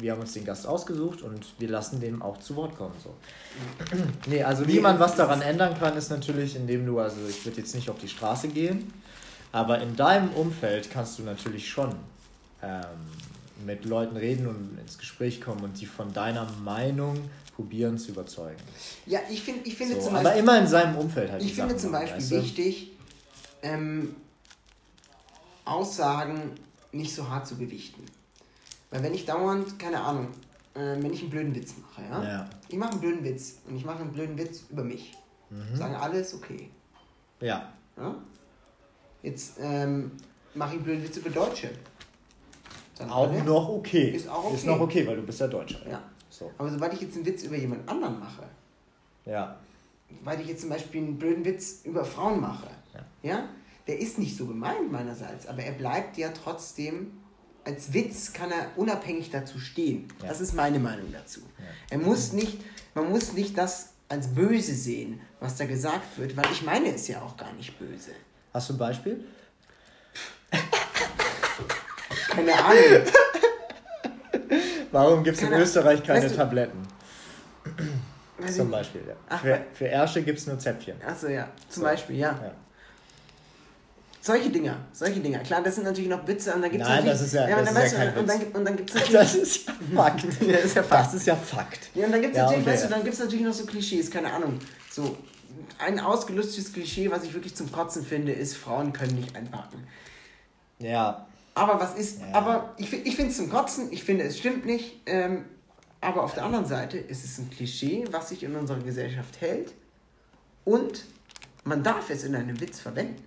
wir 0.00 0.12
haben 0.12 0.20
uns 0.20 0.32
den 0.32 0.44
Gast 0.44 0.66
ausgesucht 0.66 1.22
und 1.22 1.44
wir 1.58 1.68
lassen 1.68 2.00
dem 2.00 2.20
auch 2.20 2.38
zu 2.38 2.56
Wort 2.56 2.76
kommen. 2.76 2.94
So. 3.02 3.10
Mhm. 3.96 4.02
nee, 4.26 4.42
also 4.42 4.66
wie 4.66 4.80
man 4.80 4.98
was 4.98 5.16
daran 5.16 5.42
ändern 5.42 5.78
kann, 5.78 5.96
ist 5.96 6.10
natürlich, 6.10 6.56
indem 6.56 6.84
du, 6.86 6.98
also 6.98 7.18
ich 7.28 7.44
würde 7.44 7.60
jetzt 7.60 7.74
nicht 7.74 7.88
auf 7.88 7.98
die 7.98 8.08
Straße 8.08 8.48
gehen, 8.48 8.92
aber 9.52 9.80
in 9.80 9.96
deinem 9.96 10.30
Umfeld 10.30 10.90
kannst 10.90 11.18
du 11.18 11.22
natürlich 11.22 11.68
schon 11.68 11.94
ähm, 12.62 12.80
mit 13.66 13.84
Leuten 13.84 14.16
reden 14.16 14.46
und 14.46 14.78
ins 14.78 14.96
Gespräch 14.96 15.40
kommen 15.40 15.62
und 15.64 15.80
die 15.80 15.86
von 15.86 16.12
deiner 16.12 16.50
Meinung 16.64 17.16
probieren 17.54 17.98
zu 17.98 18.12
überzeugen. 18.12 18.62
Ja, 19.06 19.20
ich, 19.28 19.42
find, 19.42 19.66
ich 19.66 19.74
finde 19.74 19.96
so, 19.96 20.02
zum 20.02 20.12
Beispiel. 20.12 20.30
Aber 20.30 20.38
immer 20.38 20.58
in 20.58 20.66
seinem 20.66 20.96
Umfeld 20.96 21.32
halt. 21.32 21.42
Ich 21.42 21.54
finde 21.54 21.70
Sachen 21.70 21.78
zum 21.78 21.92
Beispiel 21.92 22.16
weißt 22.16 22.30
du? 22.30 22.36
wichtig, 22.36 22.92
ähm, 23.62 24.14
Aussagen 25.64 26.52
nicht 26.92 27.14
so 27.14 27.28
hart 27.28 27.46
zu 27.46 27.56
gewichten. 27.56 28.02
Weil 28.90 29.02
wenn 29.02 29.14
ich 29.14 29.26
dauernd, 29.26 29.78
keine 29.78 30.00
Ahnung, 30.00 30.28
äh, 30.74 30.78
wenn 30.78 31.12
ich 31.12 31.22
einen 31.22 31.30
blöden 31.30 31.54
Witz 31.54 31.74
mache, 31.80 32.02
ja? 32.08 32.24
ja. 32.24 32.50
Ich 32.68 32.76
mache 32.76 32.92
einen 32.92 33.00
blöden 33.00 33.24
Witz 33.24 33.56
und 33.66 33.76
ich 33.76 33.84
mache 33.84 34.00
einen 34.00 34.12
blöden 34.12 34.38
Witz 34.38 34.64
über 34.70 34.84
mich. 34.84 35.14
Mhm. 35.50 35.76
Sagen 35.76 35.94
alle, 35.96 36.20
ist 36.20 36.34
okay. 36.34 36.70
Ja. 37.40 37.72
ja? 37.96 38.14
Jetzt 39.22 39.56
ähm, 39.60 40.12
mache 40.54 40.70
ich 40.70 40.76
einen 40.76 40.84
blöden 40.84 41.04
Witz 41.04 41.16
über 41.16 41.30
Deutsche. 41.30 41.70
Dann 42.98 43.10
auch 43.10 43.28
alle, 43.28 43.42
noch 43.42 43.68
okay. 43.68 44.10
Ist 44.10 44.28
auch 44.28 44.44
okay. 44.44 44.54
Ist 44.54 44.66
noch 44.66 44.80
okay, 44.80 45.06
weil 45.06 45.16
du 45.16 45.22
bist 45.22 45.40
ja 45.40 45.46
Deutscher. 45.46 45.80
Ja. 45.88 46.02
So. 46.30 46.50
Aber 46.58 46.70
sobald 46.70 46.92
ich 46.94 47.00
jetzt 47.00 47.16
einen 47.16 47.26
Witz 47.26 47.42
über 47.44 47.56
jemand 47.56 47.88
anderen 47.88 48.18
mache, 48.18 48.42
ja. 49.24 49.56
weil 50.22 50.40
ich 50.40 50.48
jetzt 50.48 50.62
zum 50.62 50.70
Beispiel 50.70 51.02
einen 51.02 51.18
blöden 51.18 51.44
Witz 51.44 51.80
über 51.84 52.04
Frauen 52.04 52.40
mache, 52.40 52.68
ja. 52.94 53.30
ja, 53.30 53.48
der 53.86 53.98
ist 53.98 54.18
nicht 54.18 54.36
so 54.36 54.46
gemeint 54.46 54.90
meinerseits, 54.90 55.46
aber 55.46 55.62
er 55.62 55.72
bleibt 55.72 56.16
ja 56.16 56.30
trotzdem, 56.30 57.12
als 57.64 57.92
Witz 57.92 58.32
kann 58.32 58.50
er 58.50 58.70
unabhängig 58.76 59.30
dazu 59.30 59.58
stehen. 59.58 60.08
Ja. 60.22 60.28
Das 60.28 60.40
ist 60.40 60.54
meine 60.54 60.78
Meinung 60.78 61.12
dazu. 61.12 61.40
Ja. 61.58 61.64
Er 61.90 61.98
muss 61.98 62.32
nicht, 62.32 62.58
man 62.94 63.10
muss 63.10 63.32
nicht 63.32 63.56
das 63.56 63.92
als 64.08 64.34
böse 64.34 64.74
sehen, 64.74 65.20
was 65.40 65.56
da 65.56 65.66
gesagt 65.66 66.18
wird, 66.18 66.36
weil 66.36 66.46
ich 66.52 66.62
meine 66.62 66.94
es 66.94 67.08
ja 67.08 67.22
auch 67.22 67.36
gar 67.36 67.52
nicht 67.54 67.78
böse. 67.78 68.12
Hast 68.52 68.70
du 68.70 68.74
ein 68.74 68.78
Beispiel? 68.78 69.24
Keine 72.36 72.64
Ahnung. 72.64 73.02
Warum 74.92 75.24
gibt 75.24 75.36
es 75.36 75.42
in 75.42 75.52
Österreich 75.52 76.02
keine 76.02 76.22
weißt 76.22 76.34
du, 76.34 76.38
Tabletten? 76.38 76.86
Zum 78.54 78.70
Beispiel, 78.70 79.02
ja. 79.08 79.14
Ach, 79.28 79.40
für, 79.40 79.60
für 79.72 79.86
Ärsche 79.86 80.22
gibt 80.22 80.38
es 80.38 80.46
nur 80.46 80.58
Zäpfchen. 80.58 80.96
Achso, 81.06 81.28
ja. 81.28 81.48
Zum 81.68 81.82
so. 81.82 81.88
Beispiel, 81.88 82.16
ja. 82.16 82.38
ja. 82.42 82.52
Solche 84.20 84.50
Dinger, 84.50 84.76
solche 84.92 85.20
Dinger. 85.20 85.38
Klar, 85.38 85.62
das 85.62 85.76
sind 85.76 85.84
natürlich 85.84 86.10
noch 86.10 86.26
Witze 86.26 86.52
und 86.52 86.60
dann 86.60 86.70
gibt 86.70 86.82
es 86.82 86.88
Nein, 86.88 87.06
das 87.06 87.20
ist 87.22 87.32
ja, 87.32 87.48
ja, 87.48 87.62
das 87.62 87.70
ist 87.70 87.92
ja 87.92 87.98
kein 87.98 88.08
Witz. 88.08 88.20
Und 88.20 88.28
dann, 88.28 88.42
und 88.42 88.64
dann 88.64 88.76
gibt's 88.76 88.94
natürlich, 88.94 89.12
das 89.12 89.34
ist 89.36 89.66
ja 89.68 89.74
Fakt. 89.94 90.24
das 90.40 90.64
ist 90.64 90.76
ja 90.76 90.82
Fakt. 90.82 91.06
Das 91.06 91.14
ist 91.14 91.26
ja 91.26 91.36
Fakt. 91.36 91.90
Ja, 91.94 92.06
und 92.06 92.12
dann 92.12 92.20
gibt 92.20 92.32
es 92.32 92.38
ja, 92.38 92.44
natürlich, 92.44 92.66
okay, 92.66 92.74
weißt 92.74 92.84
du, 92.84 92.88
dann 92.88 93.04
gibt's 93.04 93.18
natürlich 93.20 93.44
noch 93.44 93.52
so 93.52 93.66
Klischees, 93.66 94.10
keine 94.10 94.32
Ahnung. 94.32 94.58
So, 94.90 95.16
ein 95.78 96.00
ausgelöstes 96.00 96.72
Klischee, 96.72 97.10
was 97.10 97.22
ich 97.22 97.34
wirklich 97.34 97.54
zum 97.54 97.70
Kotzen 97.70 98.04
finde, 98.04 98.32
ist, 98.32 98.56
Frauen 98.56 98.92
können 98.92 99.14
nicht 99.14 99.34
einpacken. 99.36 99.86
Ja. 100.78 101.26
Aber 101.56 101.80
was 101.80 101.94
ist, 101.94 102.20
ja. 102.20 102.26
aber 102.34 102.74
ich, 102.76 102.92
ich 102.92 103.16
finde 103.16 103.30
es 103.30 103.38
zum 103.38 103.48
Kotzen, 103.48 103.90
ich 103.90 104.04
finde, 104.04 104.24
es 104.24 104.38
stimmt 104.38 104.66
nicht. 104.66 105.00
Ähm, 105.06 105.46
aber 106.02 106.22
auf 106.22 106.34
der 106.34 106.44
anderen 106.44 106.66
Seite 106.66 106.98
ist 106.98 107.24
es 107.24 107.38
ein 107.38 107.48
Klischee, 107.48 108.04
was 108.10 108.28
sich 108.28 108.42
in 108.42 108.54
unserer 108.54 108.78
Gesellschaft 108.80 109.40
hält. 109.40 109.72
Und 110.66 111.04
man 111.64 111.82
darf 111.82 112.10
es 112.10 112.24
in 112.24 112.34
einem 112.36 112.60
Witz 112.60 112.78
verwenden. 112.78 113.24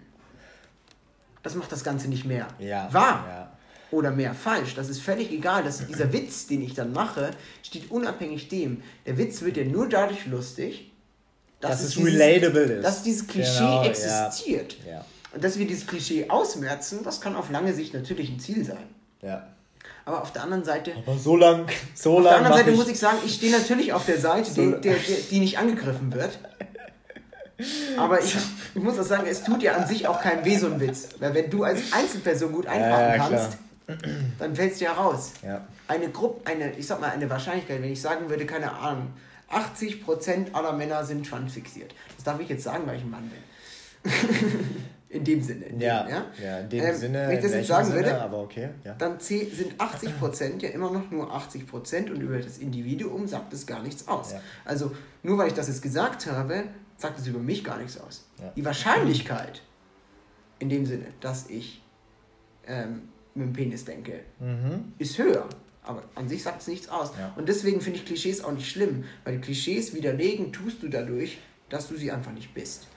Das 1.41 1.55
macht 1.55 1.71
das 1.71 1.83
Ganze 1.83 2.07
nicht 2.07 2.25
mehr 2.25 2.47
ja. 2.59 2.93
wahr 2.93 3.25
ja. 3.27 3.57
oder 3.89 4.11
mehr 4.11 4.35
falsch. 4.35 4.75
Das 4.75 4.89
ist 4.89 5.01
völlig 5.01 5.31
egal. 5.31 5.63
Das, 5.63 5.87
dieser 5.87 6.13
Witz, 6.13 6.45
den 6.45 6.61
ich 6.61 6.75
dann 6.75 6.93
mache, 6.93 7.31
steht 7.63 7.89
unabhängig 7.89 8.47
dem. 8.47 8.83
Der 9.07 9.17
Witz 9.17 9.41
wird 9.41 9.57
ja 9.57 9.63
nur 9.63 9.89
dadurch 9.89 10.27
lustig, 10.27 10.91
dass, 11.61 11.71
dass 11.71 11.81
es, 11.81 11.95
dieses, 11.95 12.13
relatable 12.13 12.61
ist. 12.61 12.83
Dass 12.85 13.01
dieses 13.01 13.25
Klischee 13.25 13.57
genau, 13.57 13.83
existiert. 13.85 14.77
Ja. 14.87 15.03
Und 15.33 15.43
dass 15.43 15.59
wir 15.59 15.67
dieses 15.67 15.85
Klischee 15.85 16.29
ausmerzen, 16.29 17.03
das 17.03 17.21
kann 17.21 17.35
auf 17.35 17.49
lange 17.49 17.73
Sicht 17.73 17.93
natürlich 17.93 18.29
ein 18.29 18.39
Ziel 18.39 18.65
sein. 18.65 18.83
Ja. 19.21 19.47
Aber 20.05 20.23
auf 20.23 20.33
der 20.33 20.43
anderen 20.43 20.63
Seite. 20.63 20.93
Aber 21.05 21.17
so 21.17 21.35
lang, 21.35 21.67
so 21.93 22.17
Auf 22.17 22.23
lang 22.23 22.23
der 22.23 22.37
anderen 22.37 22.57
Seite 22.57 22.71
ich 22.71 22.77
muss 22.77 22.87
ich 22.87 22.99
sagen, 22.99 23.17
ich 23.25 23.35
stehe 23.35 23.51
natürlich 23.51 23.93
auf 23.93 24.05
der 24.05 24.19
Seite, 24.19 24.49
so 24.49 24.61
die, 24.61 24.81
der, 24.81 24.95
der, 24.95 25.17
die 25.29 25.39
nicht 25.39 25.59
angegriffen 25.59 26.13
wird. 26.13 26.39
Aber 27.97 28.21
ich, 28.21 28.35
ich 28.73 28.81
muss 28.81 28.97
auch 28.97 29.03
sagen, 29.03 29.27
es 29.27 29.43
tut 29.43 29.61
ja 29.61 29.73
an 29.73 29.87
sich 29.87 30.07
auch 30.07 30.21
keinem 30.21 30.45
weh, 30.45 30.57
so 30.57 30.67
ein 30.67 30.79
Witz. 30.79 31.09
Weil 31.19 31.33
wenn 31.33 31.49
du 31.49 31.63
als 31.63 31.93
Einzelperson 31.93 32.53
gut 32.53 32.67
einpacken 32.67 33.09
ja, 33.09 33.17
kannst, 33.17 33.57
dann 34.39 34.55
fällst 34.55 34.79
du 34.79 34.85
ja 34.85 34.93
raus. 34.93 35.33
Ja. 35.43 35.61
Eine 35.87 36.09
Gruppe, 36.09 36.49
eine, 36.49 36.71
ich 36.77 36.87
sag 36.87 37.01
mal, 37.01 37.09
eine 37.09 37.29
Wahrscheinlichkeit, 37.29 37.81
wenn 37.81 37.91
ich 37.91 38.01
sagen 38.01 38.29
würde, 38.29 38.45
keine 38.45 38.71
Ahnung, 38.71 39.11
80% 39.51 40.53
aller 40.53 40.73
Männer 40.73 41.03
sind 41.03 41.27
schwanzfixiert. 41.27 41.93
Das 42.15 42.23
darf 42.23 42.39
ich 42.39 42.49
jetzt 42.49 42.63
sagen, 42.63 42.83
weil 42.85 42.97
ich 42.97 43.03
ein 43.03 43.09
Mann 43.09 43.29
bin. 43.29 44.11
In 45.09 45.23
dem 45.23 45.41
Sinne. 45.41 45.65
In 45.65 45.81
ja, 45.81 46.03
dem, 46.03 46.09
ja? 46.11 46.25
ja, 46.41 46.59
in 46.59 46.69
dem 46.69 46.85
ähm, 46.85 46.95
Sinne. 46.95 47.27
Wenn 47.27 47.37
ich 47.37 47.43
das 47.43 47.53
jetzt 47.53 47.67
sagen 47.67 47.85
Sinne, 47.85 47.97
würde, 47.97 48.21
aber 48.21 48.39
okay, 48.39 48.69
ja. 48.83 48.93
dann 48.93 49.19
sind 49.19 49.75
80% 49.77 50.61
ja 50.61 50.69
immer 50.69 50.91
noch 50.91 51.09
nur 51.09 51.35
80% 51.35 52.11
und 52.11 52.21
über 52.21 52.37
das 52.37 52.59
Individuum 52.59 53.27
sagt 53.27 53.51
es 53.53 53.65
gar 53.65 53.81
nichts 53.81 54.07
aus. 54.07 54.33
Ja. 54.33 54.41
Also 54.65 54.91
nur 55.23 55.37
weil 55.37 55.47
ich 55.47 55.53
das 55.53 55.67
jetzt 55.67 55.81
gesagt 55.81 56.27
habe, 56.27 56.65
sagt 56.97 57.19
es 57.19 57.25
über 57.27 57.39
mich 57.39 57.63
gar 57.63 57.79
nichts 57.79 57.99
aus. 57.99 58.27
Ja. 58.39 58.53
Die 58.55 58.63
Wahrscheinlichkeit, 58.63 59.63
in 60.59 60.69
dem 60.69 60.85
Sinne, 60.85 61.07
dass 61.21 61.49
ich 61.49 61.81
ähm, 62.67 63.09
mit 63.33 63.47
dem 63.47 63.53
Penis 63.53 63.85
denke, 63.85 64.19
mhm. 64.39 64.93
ist 64.99 65.17
höher. 65.17 65.47
Aber 65.81 66.03
an 66.13 66.29
sich 66.29 66.43
sagt 66.43 66.61
es 66.61 66.67
nichts 66.67 66.87
aus. 66.89 67.13
Und 67.35 67.49
deswegen 67.49 67.81
finde 67.81 67.97
ich 67.97 68.05
Klischees 68.05 68.43
auch 68.43 68.51
nicht 68.51 68.69
schlimm, 68.69 69.05
weil 69.23 69.41
Klischees 69.41 69.95
widerlegen 69.95 70.53
tust 70.53 70.83
du 70.83 70.87
dadurch, 70.87 71.39
dass 71.69 71.87
du 71.87 71.95
sie 71.95 72.11
einfach 72.11 72.31
nicht 72.31 72.53
bist. 72.53 72.88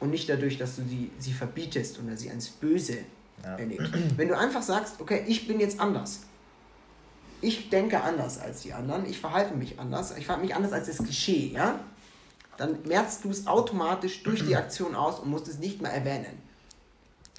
Und 0.00 0.10
nicht 0.10 0.28
dadurch, 0.28 0.58
dass 0.58 0.76
du 0.76 0.82
sie, 0.82 1.10
sie 1.18 1.32
verbietest 1.32 1.98
oder 1.98 2.16
sie 2.16 2.30
als 2.30 2.48
böse 2.48 2.98
ja. 3.42 3.56
erlebst. 3.56 3.92
Wenn 4.16 4.28
du 4.28 4.38
einfach 4.38 4.62
sagst, 4.62 5.00
okay, 5.00 5.24
ich 5.26 5.48
bin 5.48 5.60
jetzt 5.60 5.80
anders. 5.80 6.20
Ich 7.40 7.70
denke 7.70 8.02
anders 8.02 8.38
als 8.40 8.62
die 8.62 8.72
anderen, 8.72 9.06
ich 9.06 9.20
verhalte 9.20 9.54
mich 9.54 9.78
anders, 9.78 10.16
ich 10.16 10.26
verhalte 10.26 10.46
mich 10.46 10.56
anders 10.56 10.72
als 10.72 10.86
das 10.88 10.98
Klischee, 10.98 11.52
ja? 11.54 11.78
dann 12.58 12.76
merkst 12.84 13.24
du 13.24 13.30
es 13.30 13.46
automatisch 13.46 14.22
durch 14.24 14.44
die 14.44 14.56
Aktion 14.56 14.94
aus 14.94 15.20
und 15.20 15.30
musst 15.30 15.48
es 15.48 15.58
nicht 15.58 15.80
mehr 15.80 15.92
erwähnen. 15.92 16.42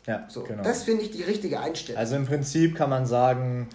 Ja, 0.08 0.26
so, 0.30 0.44
genau. 0.44 0.64
Das 0.64 0.84
finde 0.84 1.04
ich 1.04 1.12
die 1.12 1.24
richtige 1.24 1.60
Einstellung. 1.60 2.00
Also 2.00 2.16
im 2.16 2.26
Prinzip 2.26 2.76
kann 2.76 2.90
man 2.90 3.06
sagen, 3.06 3.68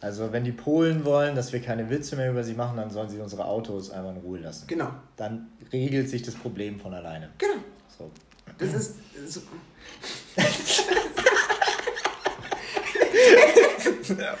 also 0.00 0.32
wenn 0.32 0.44
die 0.44 0.52
Polen 0.52 1.04
wollen, 1.04 1.36
dass 1.36 1.52
wir 1.52 1.60
keine 1.60 1.90
Witze 1.90 2.16
mehr 2.16 2.30
über 2.30 2.42
sie 2.42 2.54
machen, 2.54 2.78
dann 2.78 2.90
sollen 2.90 3.10
sie 3.10 3.20
unsere 3.20 3.44
Autos 3.44 3.90
einfach 3.90 4.10
in 4.10 4.16
Ruhe 4.16 4.38
lassen. 4.38 4.66
Genau. 4.66 4.88
Dann 5.16 5.48
regelt 5.72 6.08
sich 6.08 6.22
das 6.22 6.34
Problem 6.34 6.80
von 6.80 6.94
alleine. 6.94 7.28
Genau. 7.36 7.62
So. 8.00 8.10
Das 8.58 8.72
ist. 8.74 8.94
So. 9.28 9.40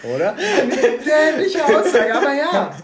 Oder? 0.02 0.34
Eine 0.34 0.76
dämliche 0.76 1.64
Aussage, 1.64 2.14
aber 2.14 2.32
ja. 2.32 2.76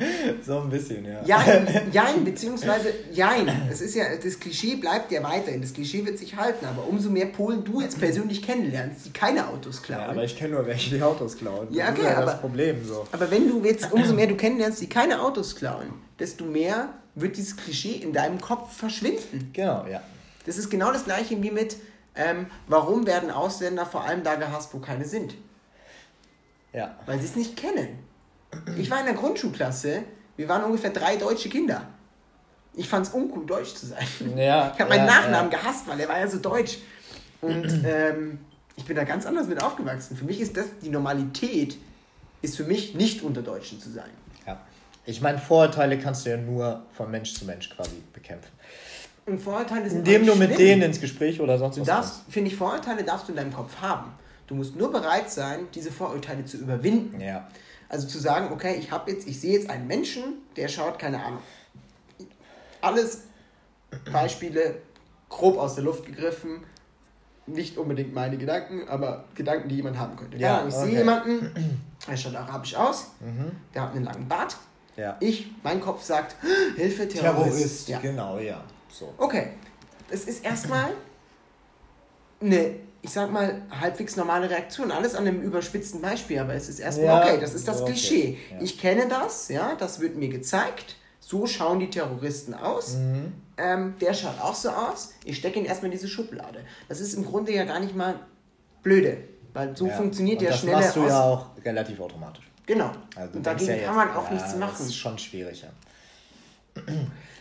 So 0.45 0.61
ein 0.61 0.70
bisschen, 0.70 1.05
ja. 1.05 1.20
Jein, 1.24 1.91
jein, 1.91 2.24
beziehungsweise 2.24 2.93
jein. 3.11 3.51
Es 3.70 3.81
ist 3.81 3.95
ja, 3.97 4.05
das 4.22 4.39
Klischee 4.39 4.77
bleibt 4.77 5.11
ja 5.11 5.22
weiterhin. 5.22 5.62
Das 5.62 5.72
Klischee 5.72 6.05
wird 6.05 6.18
sich 6.18 6.37
halten, 6.37 6.64
aber 6.66 6.87
umso 6.87 7.11
mehr 7.11 7.27
Polen 7.27 7.64
du 7.64 7.81
jetzt 7.81 7.99
persönlich 7.99 8.43
kennenlernst, 8.43 9.07
die 9.07 9.11
keine 9.11 9.49
Autos 9.49 9.83
klauen. 9.83 10.03
Ja, 10.03 10.09
aber 10.11 10.24
ich 10.24 10.37
kenne 10.37 10.55
nur 10.55 10.66
welche, 10.66 10.95
die 10.95 11.03
Autos 11.03 11.37
klauen. 11.37 11.68
Ja, 11.70 11.87
okay, 11.91 11.95
das 11.95 11.99
ist 11.99 12.05
ja 12.05 12.16
aber, 12.18 12.27
das 12.27 12.41
Problem 12.41 12.85
so. 12.85 13.07
Aber 13.11 13.31
wenn 13.31 13.49
du 13.49 13.64
jetzt, 13.64 13.91
umso 13.91 14.12
mehr 14.12 14.27
du 14.27 14.37
kennenlernst, 14.37 14.81
die 14.81 14.89
keine 14.89 15.20
Autos 15.22 15.57
klauen, 15.57 15.93
desto 16.18 16.45
mehr 16.45 16.91
wird 17.16 17.37
dieses 17.37 17.57
Klischee 17.57 17.95
in 17.95 18.12
deinem 18.12 18.41
Kopf 18.41 18.77
verschwinden. 18.77 19.51
Genau, 19.53 19.87
ja. 19.91 20.03
Das 20.47 20.57
ist 20.59 20.70
genau 20.70 20.92
das 20.92 21.05
gleiche 21.05 21.40
wie 21.42 21.51
mit, 21.51 21.76
ähm, 22.14 22.47
warum 22.66 23.07
werden 23.07 23.30
Ausländer 23.30 23.84
vor 23.84 24.05
allem 24.05 24.22
da 24.22 24.36
gehasst, 24.36 24.72
wo 24.72 24.78
keine 24.78 25.05
sind? 25.05 25.34
Ja. 26.72 26.97
Weil 27.07 27.18
sie 27.18 27.26
es 27.26 27.36
nicht 27.36 27.57
kennen. 27.57 27.99
Ich 28.78 28.90
war 28.90 29.01
in 29.01 29.07
der 29.07 29.14
Grundschulklasse, 29.14 30.03
wir 30.36 30.49
waren 30.49 30.64
ungefähr 30.64 30.90
drei 30.90 31.16
deutsche 31.16 31.49
Kinder. 31.49 31.88
Ich 32.74 32.88
fand 32.88 33.07
es 33.07 33.12
uncool, 33.12 33.47
deutsch 33.47 33.74
zu 33.74 33.86
sein. 33.86 34.07
Ja, 34.36 34.72
ich 34.74 34.80
habe 34.80 34.90
meinen 34.90 35.07
ja, 35.07 35.20
Nachnamen 35.20 35.51
ja. 35.51 35.59
gehasst, 35.59 35.88
weil 35.88 35.99
er 36.01 36.09
war 36.09 36.18
ja 36.18 36.28
so 36.28 36.38
deutsch. 36.38 36.78
Und 37.40 37.64
ähm, 37.84 38.38
ich 38.76 38.84
bin 38.84 38.97
da 38.97 39.05
ganz 39.05 39.26
anders 39.26 39.47
mit 39.47 39.62
aufgewachsen. 39.62 40.16
Für 40.16 40.24
mich 40.24 40.40
ist 40.40 40.57
das 40.57 40.66
die 40.82 40.90
Normalität, 40.90 41.78
ist 42.42 42.57
für 42.57 42.64
mich 42.64 42.94
nicht 42.94 43.22
unter 43.22 43.42
Deutschen 43.42 43.80
zu 43.80 43.90
sein. 43.90 44.11
Ja. 44.47 44.61
Ich 45.07 45.20
meine, 45.22 45.38
Vorurteile 45.38 45.99
kannst 45.99 46.26
du 46.26 46.30
ja 46.30 46.36
nur 46.36 46.82
von 46.92 47.11
Mensch 47.11 47.34
zu 47.34 47.47
Mensch 47.47 47.70
quasi 47.70 48.03
bekämpfen. 48.12 48.53
Und 49.27 49.41
Vorurteile 49.41 49.91
sind 49.91 49.99
Indem 49.99 50.24
du 50.24 50.37
mit 50.37 50.55
schlimm. 50.55 50.59
denen 50.59 50.83
ins 50.83 51.01
Gespräch 51.01 51.41
oder 51.41 51.59
sonst 51.59 51.85
was. 51.85 52.22
Finde 52.29 52.51
ich, 52.51 52.57
Vorurteile 52.57 53.03
darfst 53.03 53.27
du 53.27 53.33
in 53.33 53.37
deinem 53.37 53.53
Kopf 53.53 53.81
haben. 53.81 54.12
Du 54.47 54.55
musst 54.55 54.77
nur 54.77 54.93
bereit 54.93 55.31
sein, 55.31 55.66
diese 55.74 55.91
Vorurteile 55.91 56.45
zu 56.45 56.59
überwinden. 56.59 57.20
Ja. 57.20 57.49
Also 57.89 58.07
zu 58.07 58.18
sagen, 58.18 58.53
okay, 58.53 58.77
ich 58.79 58.93
habe 58.93 59.11
jetzt, 59.11 59.27
ich 59.27 59.41
sehe 59.41 59.53
jetzt 59.53 59.68
einen 59.68 59.89
Menschen, 59.89 60.22
der 60.57 60.68
schaut, 60.68 60.99
keine 60.99 61.22
Ahnung. 61.24 61.41
Alles 62.81 63.22
Beispiele 64.12 64.77
grob 65.29 65.59
aus 65.59 65.74
der 65.74 65.85
Luft 65.85 66.07
gegriffen, 66.07 66.64
nicht 67.47 67.79
unbedingt 67.79 68.14
meine 68.14 68.37
Gedanken, 68.37 68.89
aber 68.89 69.24
Gedanken, 69.35 69.68
die 69.68 69.77
jemand 69.77 69.99
haben 69.99 70.16
könnte. 70.16 70.37
Ja, 70.37 70.66
ich 70.66 70.74
okay. 70.74 70.87
sehe 70.87 70.99
jemanden, 70.99 71.79
der 72.09 72.16
schaut 72.16 72.35
arabisch 72.35 72.74
aus, 72.74 73.12
mhm. 73.20 73.53
der 73.74 73.83
hat 73.83 73.95
einen 73.95 74.05
langen 74.05 74.29
Bart. 74.29 74.57
Ja. 74.97 75.16
Ich, 75.20 75.53
mein 75.62 75.81
Kopf 75.81 76.03
sagt, 76.03 76.37
Hilfe, 76.77 77.09
Terrorist. 77.09 77.51
Terrorist, 77.51 77.89
ja. 77.89 77.99
genau, 77.99 78.39
ja. 78.39 78.62
So. 78.99 79.12
Okay, 79.18 79.49
es 80.11 80.24
ist 80.24 80.44
erstmal 80.44 80.92
eine 82.40 82.76
ich 83.07 83.12
sag 83.12 83.30
mal, 83.30 83.62
halbwegs 83.70 84.16
normale 84.16 84.51
Reaktion. 84.51 84.90
Alles 84.90 85.14
an 85.14 85.28
einem 85.28 85.40
überspitzten 85.40 86.01
Beispiel, 86.01 86.40
aber 86.40 86.55
es 86.55 86.68
ist 86.68 86.80
erstmal 86.80 87.07
ja, 87.07 87.22
okay, 87.22 87.38
das 87.40 87.55
ist 87.55 87.68
das 87.68 87.80
okay. 87.80 87.92
Klischee. 87.92 88.38
Ja. 88.51 88.61
Ich 88.61 88.80
kenne 88.80 89.07
das, 89.09 89.49
ja, 89.49 89.76
das 89.76 90.01
wird 90.01 90.16
mir 90.16 90.28
gezeigt. 90.28 90.97
So 91.20 91.47
schauen 91.47 91.78
die 91.78 91.88
Terroristen 91.88 92.53
aus. 92.53 92.94
Mhm. 92.94 93.32
Ähm, 93.59 93.94
der 94.01 94.12
schaut 94.12 94.40
auch 94.40 94.57
so 94.57 94.70
aus. 94.70 95.12
Ich 95.24 95.36
stecke 95.36 95.61
ihn 95.61 95.66
erstmal 95.66 95.86
in 95.86 95.99
diese 95.99 96.09
Schublade. 96.09 96.64
Das 96.88 97.01
ist 97.01 97.14
im 97.14 97.24
Grunde 97.24 97.53
ja 97.53 97.64
gar 97.64 97.78
nicht 97.78 97.94
mal 97.94 98.18
blöde, 98.82 99.18
weil 99.53 99.76
so 99.76 99.86
ja. 99.86 99.94
funktioniert 99.94 100.42
ja 100.42 100.53
schnell. 100.53 100.74
Das 100.74 100.84
machst 100.86 100.97
du 100.97 101.03
aus 101.05 101.09
ja 101.09 101.22
auch 101.22 101.47
relativ 101.64 102.01
automatisch. 102.01 102.51
Genau. 102.66 102.90
Also 103.14 103.36
Und 103.36 103.47
dagegen 103.47 103.84
kann 103.84 103.94
man 103.94 104.11
auch 104.16 104.30
nichts 104.30 104.57
machen. 104.57 104.74
Das 104.78 104.86
ist 104.86 104.97
schon 104.97 105.16
schwierig, 105.16 105.62
ja. 105.62 106.82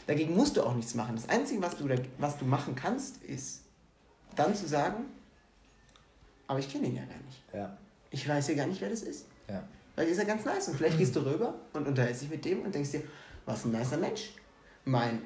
Dagegen 0.08 0.36
musst 0.36 0.58
du 0.58 0.64
auch 0.64 0.76
nichts 0.76 0.94
machen. 0.94 1.16
Das 1.16 1.28
Einzige, 1.30 1.62
was 1.62 1.78
du, 1.78 1.88
was 2.20 2.38
du 2.38 2.46
machen 2.46 2.76
kannst, 2.76 3.24
ist 3.24 3.62
dann 4.36 4.54
zu 4.54 4.68
sagen, 4.68 5.06
aber 6.48 6.60
ich 6.60 6.72
kenne 6.72 6.88
ihn 6.88 6.96
ja 6.96 7.06
gar 7.06 7.18
nicht. 7.26 7.44
Ja. 7.54 7.78
Ich 8.12 8.28
weiß 8.28 8.48
ja 8.50 8.56
gar 8.56 8.68
nicht, 8.68 8.82
wer 8.82 8.90
das 8.90 9.02
ist. 9.02 9.26
Ja. 9.50 9.64
Weil 9.96 10.08
ist 10.08 10.18
ja 10.18 10.26
ganz 10.26 10.46
nice. 10.46 10.68
Und 10.68 10.78
vielleicht 10.78 10.98
gehst 10.98 11.16
du 11.16 11.22
rüber 11.22 11.56
und 11.74 11.88
unterhältst 11.88 12.22
dich 12.22 12.30
mit 12.30 12.46
dem 12.46 12.62
und 12.62 12.76
denkst 12.76 12.92
dir, 12.92 13.04
was 13.46 13.66
ein 13.66 13.72
nicer 13.72 13.98
Mensch. 13.98 14.34
Mein 14.84 15.24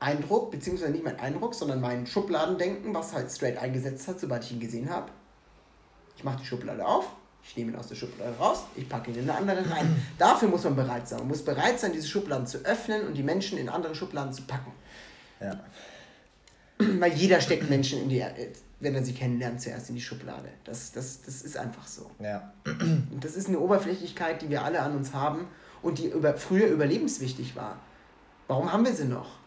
Eindruck, 0.00 0.50
beziehungsweise 0.50 0.90
nicht 0.90 1.04
mein 1.04 1.20
Eindruck, 1.20 1.54
sondern 1.54 1.80
mein 1.80 2.06
Schubladendenken, 2.06 2.94
was 2.94 3.12
halt 3.12 3.30
straight 3.30 3.58
eingesetzt 3.58 4.08
hat, 4.08 4.18
sobald 4.18 4.42
ich 4.44 4.52
ihn 4.52 4.60
gesehen 4.60 4.90
habe. 4.90 5.12
Ich 6.16 6.24
mache 6.24 6.40
die 6.40 6.46
Schublade 6.46 6.84
auf, 6.84 7.06
ich 7.42 7.56
nehme 7.56 7.72
ihn 7.72 7.76
aus 7.76 7.88
der 7.88 7.96
Schublade 7.96 8.36
raus, 8.38 8.64
ich 8.76 8.88
packe 8.88 9.10
ihn 9.10 9.18
in 9.18 9.28
eine 9.28 9.38
andere 9.38 9.70
rein. 9.70 10.02
Dafür 10.18 10.48
muss 10.48 10.64
man 10.64 10.76
bereit 10.76 11.08
sein. 11.08 11.20
Man 11.20 11.28
muss 11.28 11.44
bereit 11.44 11.80
sein, 11.80 11.92
diese 11.92 12.08
Schubladen 12.08 12.46
zu 12.46 12.58
öffnen 12.58 13.06
und 13.06 13.14
die 13.14 13.22
Menschen 13.22 13.58
in 13.58 13.68
andere 13.68 13.94
Schubladen 13.94 14.32
zu 14.32 14.42
packen. 14.42 14.72
Ja. 15.40 15.60
Weil 16.78 17.12
jeder 17.12 17.40
steckt 17.40 17.68
Menschen 17.68 18.02
in 18.02 18.08
die, 18.08 18.24
wenn 18.80 18.94
er 18.94 19.04
sie 19.04 19.12
kennenlernt, 19.12 19.60
zuerst 19.60 19.88
in 19.88 19.96
die 19.96 20.00
Schublade. 20.00 20.48
Das, 20.64 20.92
das, 20.92 21.22
das 21.22 21.42
ist 21.42 21.56
einfach 21.56 21.86
so. 21.86 22.10
Ja. 22.18 22.52
Und 22.64 23.24
das 23.24 23.36
ist 23.36 23.48
eine 23.48 23.58
Oberflächlichkeit, 23.58 24.42
die 24.42 24.50
wir 24.50 24.64
alle 24.64 24.80
an 24.80 24.96
uns 24.96 25.12
haben 25.12 25.48
und 25.82 25.98
die 25.98 26.08
über, 26.08 26.34
früher 26.34 26.66
überlebenswichtig 26.66 27.56
war. 27.56 27.78
Warum 28.48 28.72
haben 28.72 28.84
wir 28.84 28.92
sie 28.92 29.06
noch? 29.06 29.38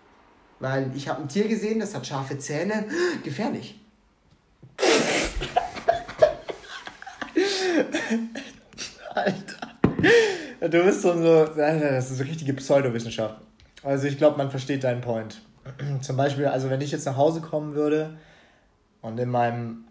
Weil 0.59 0.91
ich 0.95 1.07
habe 1.07 1.21
ein 1.21 1.27
Tier 1.27 1.47
gesehen, 1.47 1.79
das 1.79 1.93
hat 1.93 2.07
scharfe 2.07 2.37
Zähne. 2.37 2.85
Gefährlich. 3.23 3.82
Alter. 9.13 10.69
Du 10.69 10.83
bist 10.83 11.01
so, 11.01 11.13
so 11.13 11.45
das 11.45 12.11
ist 12.11 12.17
so 12.17 12.23
richtige 12.23 12.53
Pseudowissenschaft. 12.53 13.35
Also 13.83 14.07
ich 14.07 14.17
glaube, 14.17 14.37
man 14.37 14.49
versteht 14.49 14.83
deinen 14.83 15.01
Point. 15.01 15.41
Zum 16.01 16.17
Beispiel, 16.17 16.47
also 16.47 16.69
wenn 16.69 16.81
ich 16.81 16.91
jetzt 16.91 17.05
nach 17.05 17.17
Hause 17.17 17.41
kommen 17.41 17.75
würde 17.75 18.17
und 19.01 19.19
in 19.19 19.29
meinem 19.29 19.85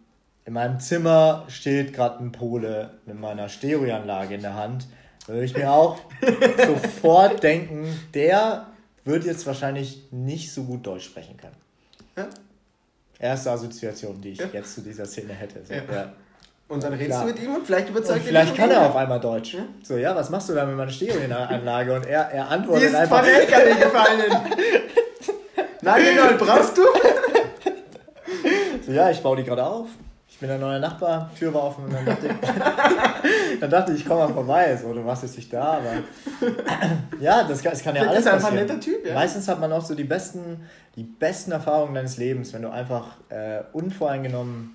in 0.45 0.55
meinem 0.55 0.81
Zimmer 0.81 1.45
steht 1.49 1.93
gerade 1.93 2.23
ein 2.23 2.33
Pole 2.33 2.91
mit 3.07 3.19
meiner 3.21 3.49
Stereoanlage 3.49 4.35
in 4.35 4.41
der 4.41 4.55
Hand, 4.55 4.89
würde 5.27 5.45
ich 5.45 5.57
mir 5.57 5.71
auch 5.71 6.01
sofort 6.67 7.43
denken, 7.45 7.87
der 8.13 8.67
wird 9.05 9.25
jetzt 9.25 9.47
wahrscheinlich 9.47 10.09
nicht 10.11 10.53
so 10.53 10.65
gut 10.65 10.85
Deutsch 10.85 11.05
sprechen 11.05 11.37
können. 11.37 11.55
Ja? 12.17 12.29
Erste 13.21 13.53
Assoziation, 13.53 14.21
die 14.21 14.31
ich 14.31 14.39
ja. 14.39 14.49
jetzt 14.53 14.75
zu 14.75 14.81
dieser 14.81 15.07
Szene 15.07 15.33
hätte. 15.33 15.65
So, 15.65 15.75
ja. 15.75 16.13
Und 16.73 16.83
dann 16.83 16.95
redest 16.95 17.11
Klar. 17.11 17.21
du 17.27 17.27
mit 17.35 17.43
ihm 17.43 17.55
und 17.55 17.67
vielleicht 17.67 17.91
überzeugt 17.91 18.21
und 18.21 18.27
Vielleicht 18.27 18.57
kann 18.57 18.71
er 18.71 18.87
auf 18.87 18.97
einmal 18.97 19.21
Deutsch. 19.21 19.53
Ja? 19.53 19.61
So, 19.83 19.99
ja, 19.99 20.17
was 20.17 20.31
machst 20.31 20.49
du 20.49 20.55
da 20.55 20.65
mit 20.65 20.75
meiner 20.75 20.91
Stereoanlage? 20.91 21.95
Und 21.95 22.07
er, 22.07 22.23
er 22.31 22.49
antwortet 22.51 22.85
Die 22.85 22.87
ist 22.87 22.95
einfach. 22.99 23.19
von 23.19 23.29
LKW 23.29 23.75
gefallen. 23.75 24.33
Nagelgold 25.83 26.39
brauchst 26.39 26.79
du? 26.79 26.83
so, 28.87 28.91
ja, 28.93 29.11
ich 29.11 29.21
baue 29.23 29.37
die 29.37 29.45
gerade 29.45 29.67
auf. 29.67 29.89
Ich 30.29 30.39
bin 30.39 30.49
der 30.49 30.59
neue 30.59 30.81
Nachbar, 30.81 31.31
Tür 31.39 31.53
war 31.53 31.65
offen 31.65 31.85
und 31.85 31.93
dann 31.93 32.07
dachte 32.07 32.27
ich, 32.29 33.61
dann 33.61 33.71
dachte 33.71 33.93
ich, 33.93 34.01
ich 34.01 34.09
komme 34.09 34.27
mal 34.27 34.33
vorbei. 34.33 34.75
So, 34.81 34.95
du 34.95 35.05
warst 35.05 35.25
jetzt 35.25 35.37
nicht 35.37 35.53
da, 35.53 35.75
aber 35.75 35.93
ja, 37.21 37.45
das 37.45 37.63
kann, 37.63 37.73
das 37.73 37.83
kann 37.83 37.95
ja 37.95 38.03
alles 38.03 38.25
passieren. 38.25 38.39
ist 38.39 38.45
einfach 38.45 38.49
ein 38.49 38.67
netter 38.67 38.81
Typ, 38.81 39.07
ja. 39.07 39.15
Meistens 39.15 39.47
hat 39.47 39.61
man 39.61 39.71
auch 39.73 39.85
so 39.85 39.95
die 39.95 40.05
besten, 40.05 40.67
die 40.97 41.05
besten 41.05 41.53
Erfahrungen 41.53 41.95
deines 41.95 42.17
Lebens, 42.17 42.55
wenn 42.55 42.63
du 42.63 42.71
einfach 42.71 43.19
äh, 43.29 43.61
unvoreingenommen 43.73 44.75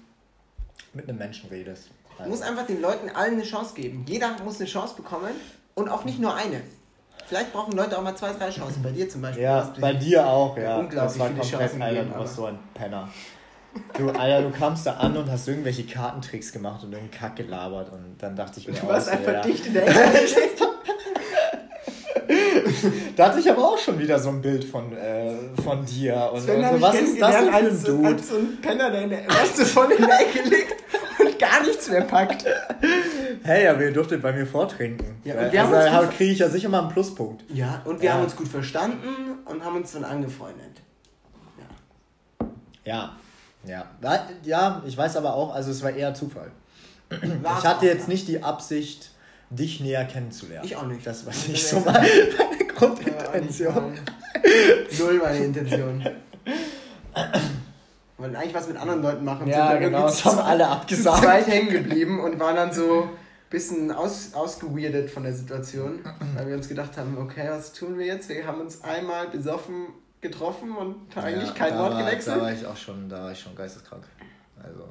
mit 0.98 1.08
einem 1.08 1.18
Menschen 1.18 1.50
redest. 1.50 1.90
Also. 2.12 2.24
Du 2.24 2.30
musst 2.30 2.44
einfach 2.44 2.66
den 2.66 2.82
Leuten 2.82 3.10
allen 3.10 3.34
eine 3.34 3.44
Chance 3.44 3.74
geben. 3.76 4.06
Jeder 4.08 4.36
muss 4.44 4.60
eine 4.60 4.68
Chance 4.68 4.96
bekommen 4.96 5.32
und 5.76 5.88
auch 5.88 6.04
nicht 6.04 6.20
nur 6.20 6.36
eine. 6.36 6.62
Vielleicht 7.28 7.52
brauchen 7.54 7.74
Leute 7.74 7.98
auch 7.98 8.04
mal 8.04 8.16
zwei, 8.16 8.34
drei 8.34 8.50
Chancen. 8.50 8.82
Bei 8.82 8.92
dir 8.92 9.10
zum 9.10 9.22
Beispiel. 9.22 9.44
Ja, 9.44 9.74
bei 9.80 9.94
dir 9.94 10.26
auch, 10.26 10.58
ja. 10.58 10.78
Unglaublich 10.78 11.18
das 11.18 11.20
war 11.20 11.42
Chancen 11.42 11.82
Alter, 11.82 12.04
du 12.04 12.16
warst 12.16 12.36
so 12.36 12.46
ein 12.46 12.60
Penner. 12.74 13.10
Du, 13.98 14.10
Alter, 14.10 14.50
du 14.50 14.58
kamst 14.58 14.88
da 14.88 14.94
an 14.94 15.16
und 15.18 15.30
hast 15.30 15.48
irgendwelche 15.48 15.86
Kartentricks 15.86 16.52
gemacht 16.52 16.84
und 16.84 16.94
irgendeinen 16.94 17.20
Kack 17.20 17.36
gelabert 17.36 17.92
und 17.92 18.16
dann 18.18 18.36
dachte 18.36 18.60
ich 18.60 18.68
mir 18.68 18.74
Du 18.74 18.88
warst 18.88 19.10
einfach 19.10 19.34
ja. 19.34 19.42
dicht 19.42 19.68
in 19.68 19.74
der 19.74 19.88
Ecke. 19.88 19.96
da 23.16 23.28
hatte 23.28 23.40
ich 23.40 23.50
aber 23.50 23.64
auch 23.64 23.78
schon 23.78 23.98
wieder 24.00 24.20
so 24.20 24.30
ein 24.30 24.42
Bild 24.42 24.64
von, 24.64 24.96
äh, 24.96 25.34
von 25.64 25.86
dir. 25.86 26.30
Und, 26.34 26.42
Sven 26.42 26.64
und 26.64 26.76
so, 26.76 26.82
was 26.82 26.96
ist 26.96 27.22
das 27.22 27.36
denn 27.36 27.50
für 27.50 27.56
ein 27.56 27.84
Dude? 27.84 28.08
Als 28.08 28.30
so 28.30 28.36
ein 28.36 28.62
Penner, 28.62 28.92
der 28.92 29.02
in 29.04 29.10
der, 29.10 29.22
du, 29.22 29.66
voll 29.66 29.92
in 29.92 30.06
der 30.06 30.20
Ecke 30.22 30.42
liegt 30.44 30.76
und 31.20 31.40
gar 31.40 31.64
nichts 31.64 31.90
mehr 31.90 32.02
packt. 32.02 32.46
Hey, 33.44 33.68
aber 33.68 33.82
ihr 33.84 33.94
durftet 33.94 34.22
bei 34.22 34.34
mir 34.34 34.46
vortrinken. 34.46 35.22
Ja, 35.24 35.36
und 35.36 35.52
wir 35.52 35.64
also, 35.64 35.92
haben 35.92 36.10
kriege 36.10 36.32
ich 36.32 36.40
ja 36.40 36.50
sicher 36.50 36.70
mal 36.70 36.82
einen 36.82 36.90
Pluspunkt. 36.90 37.44
Ja, 37.54 37.82
und 37.86 38.02
wir 38.02 38.08
ja. 38.08 38.14
haben 38.16 38.24
uns 38.24 38.36
gut 38.36 38.48
verstanden 38.48 39.40
und 39.46 39.64
haben 39.64 39.78
uns 39.78 39.94
dann 39.94 40.04
angefreundet. 40.04 40.82
Ja. 42.86 43.18
Ja. 43.66 43.86
Ja, 44.02 44.28
ja 44.44 44.84
ich 44.86 44.98
weiß 44.98 45.18
aber 45.18 45.34
auch, 45.34 45.54
also 45.54 45.72
es 45.72 45.82
war 45.84 45.92
eher 45.92 46.14
Zufall. 46.14 46.52
War 47.42 47.60
ich 47.60 47.66
hatte 47.66 47.86
jetzt 47.86 48.08
nicht 48.08 48.28
die 48.28 48.44
Absicht, 48.44 49.12
dich 49.50 49.80
näher 49.80 50.06
kennenzulernen. 50.06 50.66
Ich 50.66 50.76
auch 50.76 50.86
nicht. 50.86 51.06
Das 51.06 51.26
war 51.26 51.34
nicht 51.34 51.68
so 51.68 51.80
meine 51.80 52.08
Grundintention. 52.76 53.98
Null 55.00 55.20
meine 55.24 55.46
Intention. 55.46 56.06
Wollten 58.18 58.36
eigentlich 58.36 58.54
was 58.54 58.68
mit 58.68 58.78
anderen 58.78 59.02
Leuten 59.02 59.24
machen. 59.24 59.48
Ja, 59.48 59.72
sind 59.72 59.82
genau, 59.82 60.04
das 60.04 60.26
haben 60.26 60.40
alle 60.40 60.68
abgesagt. 60.68 61.24
Zweit 61.24 61.48
hängen 61.48 61.70
geblieben 61.70 62.20
und 62.20 62.40
waren 62.40 62.56
dann 62.56 62.74
so 62.74 63.04
ein 63.04 63.10
bisschen 63.50 63.92
aus, 63.92 64.34
ausgeweirdet 64.34 65.10
von 65.10 65.24
der 65.24 65.34
Situation, 65.34 66.00
weil 66.36 66.48
wir 66.48 66.56
uns 66.56 66.68
gedacht 66.68 66.98
haben, 66.98 67.18
okay, 67.18 67.48
was 67.50 67.74
tun 67.74 67.98
wir 67.98 68.06
jetzt? 68.06 68.30
Wir 68.30 68.46
haben 68.46 68.62
uns 68.62 68.84
einmal 68.84 69.28
besoffen 69.30 69.88
getroffen 70.20 70.76
und 70.76 71.16
eigentlich 71.16 71.50
ja, 71.50 71.54
kein 71.54 71.78
Wort 71.78 71.98
gewechselt. 71.98 72.38
Da 72.38 72.42
war 72.42 72.52
ich 72.52 72.66
auch 72.66 72.76
schon, 72.76 73.08
da 73.08 73.24
war 73.24 73.32
ich 73.32 73.40
schon 73.40 73.56
geisteskrank. 73.56 74.04
Also 74.62 74.90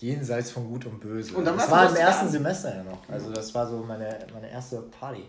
jenseits 0.00 0.50
von 0.50 0.68
Gut 0.68 0.86
und 0.86 1.00
Böse. 1.00 1.34
Und 1.34 1.44
dann 1.44 1.56
das 1.56 1.70
war 1.70 1.88
im 1.88 1.96
ersten 1.96 2.26
an. 2.26 2.32
Semester 2.32 2.74
ja 2.74 2.82
noch. 2.82 3.08
Also 3.08 3.32
das 3.32 3.54
war 3.54 3.68
so 3.68 3.78
meine, 3.78 4.18
meine 4.32 4.50
erste 4.50 4.80
Party. 4.82 5.24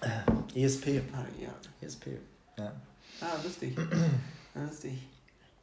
Äh, 0.00 0.64
ESP. 0.64 1.00
Party, 1.12 1.44
ja. 1.44 1.54
ESP. 1.80 2.06
Ja. 2.58 2.72
Ah, 3.20 3.26
lustig. 3.42 3.76
lustig. 4.54 4.98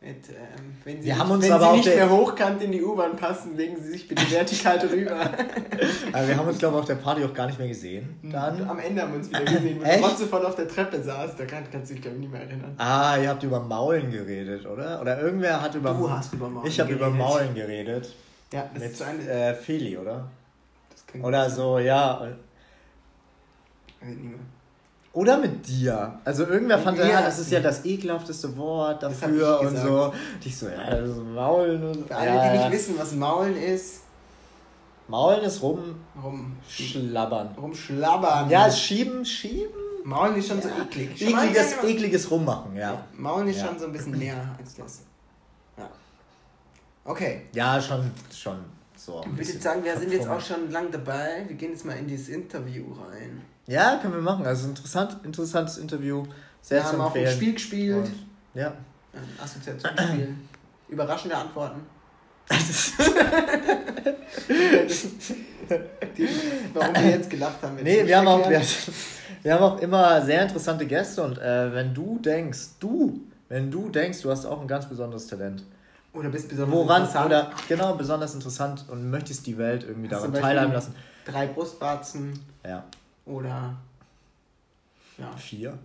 Mit, 0.06 0.28
ähm, 0.30 0.36
wenn 0.84 1.02
sie, 1.02 1.08
wir 1.08 1.14
nicht, 1.14 1.24
haben 1.24 1.32
uns 1.32 1.46
wenn 1.46 1.52
aber 1.54 1.72
sie 1.72 1.78
nicht 1.78 1.96
mehr 1.96 2.10
hochkant 2.10 2.62
in 2.62 2.74
die 2.74 2.84
U-Bahn 2.84 3.16
passen, 3.16 3.56
legen 3.56 3.78
sie 3.82 3.92
sich 3.92 4.06
bitte 4.06 4.30
vertikal 4.30 4.78
drüber. 4.78 5.16
aber 6.12 6.28
wir 6.28 6.36
haben 6.36 6.48
uns, 6.50 6.58
glaube 6.58 6.76
ich, 6.76 6.80
auf 6.82 6.88
der 6.88 6.96
Party 6.96 7.24
auch 7.24 7.34
gar 7.34 7.46
nicht 7.46 7.58
mehr 7.58 7.70
gesehen. 7.70 8.20
Mhm. 8.22 8.32
Dann. 8.32 8.68
Am 8.68 8.80
Ende 8.80 9.02
haben 9.02 9.12
wir 9.12 9.20
uns 9.20 9.30
wieder 9.30 9.46
gesehen, 9.46 9.80
wo 9.80 9.84
Echt? 9.88 10.04
Rotze 10.04 10.28
voll 10.28 10.46
auf 10.46 10.56
der 10.56 10.68
Treppe 10.68 11.02
saß. 11.02 11.38
Da 11.38 11.46
kann, 11.46 11.64
kannst 11.72 11.90
du 11.90 11.94
dich, 11.94 12.04
glaube 12.04 12.18
ich, 12.18 12.24
nicht 12.24 12.34
mehr 12.34 12.42
erinnern. 12.42 12.74
Ah, 12.78 13.16
ihr 13.18 13.30
habt 13.30 13.44
über 13.44 13.62
Maulen 13.62 14.12
geredet, 14.12 14.66
oder? 14.66 15.00
Oder 15.00 15.22
irgendwer 15.22 15.62
hat 15.62 15.74
über... 15.74 15.94
Du 15.94 16.12
hast 16.12 16.34
über 16.34 16.50
Maulen 16.50 16.68
Ich 16.68 16.78
habe 16.82 16.92
über 16.92 17.10
Maulen 17.10 17.56
geredet. 17.56 18.14
Ja, 18.52 18.70
das 18.74 18.84
mit 18.84 18.92
ist 18.92 19.02
eine... 19.02 19.24
Äh, 19.26 19.54
Feli, 19.54 19.98
oder? 19.98 20.30
oder 21.22 21.50
so, 21.50 21.80
ja. 21.80 22.28
Ich 23.88 24.06
weiß 24.06 24.16
nicht 24.16 24.24
mehr. 24.24 24.40
Oder 25.14 25.38
mit 25.38 25.68
dir. 25.68 26.20
Also 26.26 26.48
irgendwer 26.48 26.80
fand, 26.80 26.98
ja, 26.98 27.22
das 27.22 27.38
ist 27.38 27.52
ja 27.52 27.60
das 27.60 27.86
ekelhafteste 27.86 28.58
Wort 28.58 29.04
dafür 29.04 29.62
und 29.62 29.78
so. 29.78 30.06
Und 30.06 30.46
ich 30.46 30.58
so, 30.58 30.68
ja, 30.68 30.90
das 30.90 31.10
ist 31.12 31.18
Maulen. 31.18 31.84
Und, 31.84 32.08
Für 32.08 32.16
alle, 32.16 32.52
die 32.52 32.58
nicht 32.58 32.72
wissen, 32.72 32.96
was 32.98 33.14
Maulen 33.14 33.56
ist. 33.56 34.02
Maulen 35.08 35.44
ist 35.44 35.62
rum. 35.62 35.98
Rumschlabbern. 36.22 37.56
Rumschlabbern. 37.56 38.50
Ja, 38.50 38.72
schieben, 38.72 39.24
schieben. 39.24 39.70
Maulen 40.04 40.36
ist 40.36 40.48
schon 40.48 40.58
ja. 40.58 40.64
so 40.64 40.70
eklig. 40.70 41.22
Ekliges, 41.22 41.84
ekliges 41.84 42.32
Rummachen, 42.32 42.76
ja. 42.76 42.94
ja. 42.94 43.06
Maulen 43.16 43.48
ist 43.48 43.60
ja. 43.60 43.68
schon 43.68 43.80
so 43.80 43.86
ein 43.86 43.92
bisschen 43.92 44.18
mehr 44.18 44.56
als 44.58 44.74
das. 44.76 45.02
Ja. 45.78 45.90
Okay. 47.06 47.44
Ja, 47.54 47.80
schon, 47.80 48.10
schon 48.34 48.58
so. 49.06 49.24
Ich 49.40 49.48
würde 49.50 49.62
sagen, 49.62 49.84
wir 49.84 49.98
sind 49.98 50.12
jetzt 50.12 50.28
auch 50.28 50.40
schon 50.40 50.72
lang 50.72 50.90
dabei. 50.92 51.44
Wir 51.48 51.56
gehen 51.56 51.72
jetzt 51.72 51.86
mal 51.86 51.98
in 51.98 52.08
dieses 52.08 52.30
Interview 52.30 52.86
rein. 52.94 53.42
Ja, 53.68 53.98
können 54.02 54.14
wir 54.14 54.22
machen. 54.22 54.46
Also 54.46 54.70
interessant, 54.70 55.18
interessantes 55.24 55.78
Interview. 55.78 56.24
Sehr 56.62 56.80
wir 56.80 56.88
haben 56.88 57.02
auch 57.02 57.16
ein 57.16 57.28
Spiel 57.28 57.54
gespielt. 57.54 57.96
Und, 57.96 58.14
ja. 58.54 58.74
Ein 59.14 59.44
Assoziationsspiel. 59.44 60.36
Überraschende 60.88 61.36
Antworten. 61.36 61.82
Die, 66.18 66.28
warum 66.74 66.96
wir 66.96 67.10
jetzt 67.10 67.30
gelacht 67.30 67.62
haben. 67.62 67.78
Nee, 67.82 68.06
wir 68.06 68.18
haben, 68.18 68.28
auch, 68.28 68.50
wir, 68.50 68.62
wir, 69.42 69.54
haben 69.54 69.64
auch 69.64 69.80
immer 69.80 70.22
sehr 70.22 70.44
interessante 70.44 70.86
Gäste 70.86 71.24
und 71.24 71.38
äh, 71.40 71.74
wenn 71.74 71.94
du 71.94 72.20
denkst, 72.20 72.80
du, 72.80 73.22
wenn 73.48 73.72
du 73.72 73.90
denkst, 73.90 74.22
du 74.22 74.30
hast 74.30 74.46
auch 74.46 74.62
ein 74.62 74.68
ganz 74.68 74.88
besonderes 74.88 75.28
Talent. 75.28 75.64
Oder 76.14 76.30
bist 76.30 76.50
besonders 76.50 76.76
Woran, 76.76 77.02
interessant. 77.02 77.26
Oder, 77.26 77.52
genau, 77.68 77.96
besonders 77.96 78.34
interessant 78.36 78.86
und 78.88 79.10
möchtest 79.10 79.48
die 79.48 79.58
Welt 79.58 79.84
irgendwie 79.84 80.10
daran 80.10 80.34
teilhaben 80.34 80.74
lassen. 80.74 80.96
Drei 81.26 81.48
Brustwarzen. 81.48 82.40
Ja. 82.64 82.84
Oder 83.26 83.76
ja. 85.18 85.32
vier. 85.38 85.78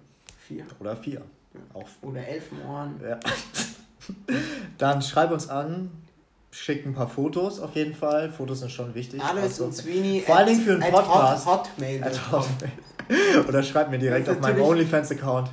Vier. 0.46 0.66
Oder 0.80 0.96
vier. 0.96 1.22
Ja. 1.54 1.60
Auch. 1.72 1.88
Oder 2.02 2.26
Elfenohren. 2.26 3.00
Ja. 3.02 3.18
Dann 4.78 5.00
schreib 5.02 5.30
uns 5.30 5.48
an, 5.48 5.90
schick 6.50 6.84
ein 6.84 6.94
paar 6.94 7.08
Fotos 7.08 7.60
auf 7.60 7.74
jeden 7.74 7.94
Fall. 7.94 8.30
Fotos 8.30 8.60
sind 8.60 8.70
schon 8.70 8.94
wichtig. 8.94 9.22
Alles 9.22 9.44
also, 9.44 9.64
und 9.64 9.74
Sweeney. 9.74 10.22
Vor 10.24 10.36
allen 10.36 10.48
Dingen 10.48 10.60
für 10.60 10.72
einen 10.74 10.92
Podcast. 10.92 11.46
Hot, 11.46 11.68
Hotmail. 11.70 12.04
Hotmail. 12.32 12.72
Oder 13.48 13.62
schreib 13.62 13.90
mir 13.90 13.98
direkt 13.98 14.28
auf 14.28 14.40
meinem 14.40 14.60
OnlyFans-Account. 14.60 15.50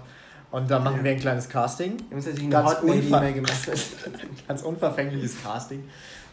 Und 0.55 0.71
dann 0.71 0.85
machen 0.85 1.03
wir 1.03 1.11
ein 1.11 1.19
kleines 1.19 1.49
Casting. 1.49 1.97
Wir 2.07 2.15
müssen 2.15 2.29
natürlich 2.29 2.49
ganz, 2.49 2.79
unver 2.81 3.21
ganz 4.47 4.61
unverfängliches 4.61 5.43
Casting. 5.43 5.83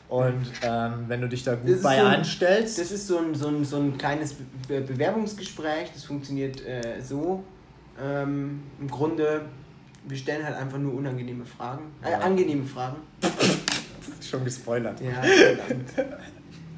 Und 0.08 0.46
ähm, 0.62 1.06
wenn 1.08 1.20
du 1.20 1.28
dich 1.28 1.42
da 1.42 1.56
gut 1.56 1.82
bei 1.82 1.98
so 1.98 2.04
ein, 2.04 2.18
anstellst. 2.18 2.78
Das 2.78 2.92
ist 2.92 3.08
so 3.08 3.18
ein, 3.18 3.34
so 3.34 3.48
ein, 3.48 3.64
so 3.64 3.78
ein 3.78 3.98
kleines 3.98 4.34
Be 4.68 4.80
Bewerbungsgespräch, 4.80 5.90
das 5.92 6.04
funktioniert 6.04 6.64
äh, 6.64 7.00
so. 7.02 7.42
Ähm, 8.00 8.62
Im 8.78 8.88
Grunde, 8.88 9.46
wir 10.06 10.16
stellen 10.16 10.46
halt 10.46 10.54
einfach 10.54 10.78
nur 10.78 10.94
unangenehme 10.94 11.44
Fragen. 11.44 11.90
Äh, 12.04 12.14
angenehme 12.14 12.64
Fragen. 12.64 12.98
Schon 14.20 14.44
gespoilert. 14.44 15.00
Ja, 15.00 15.20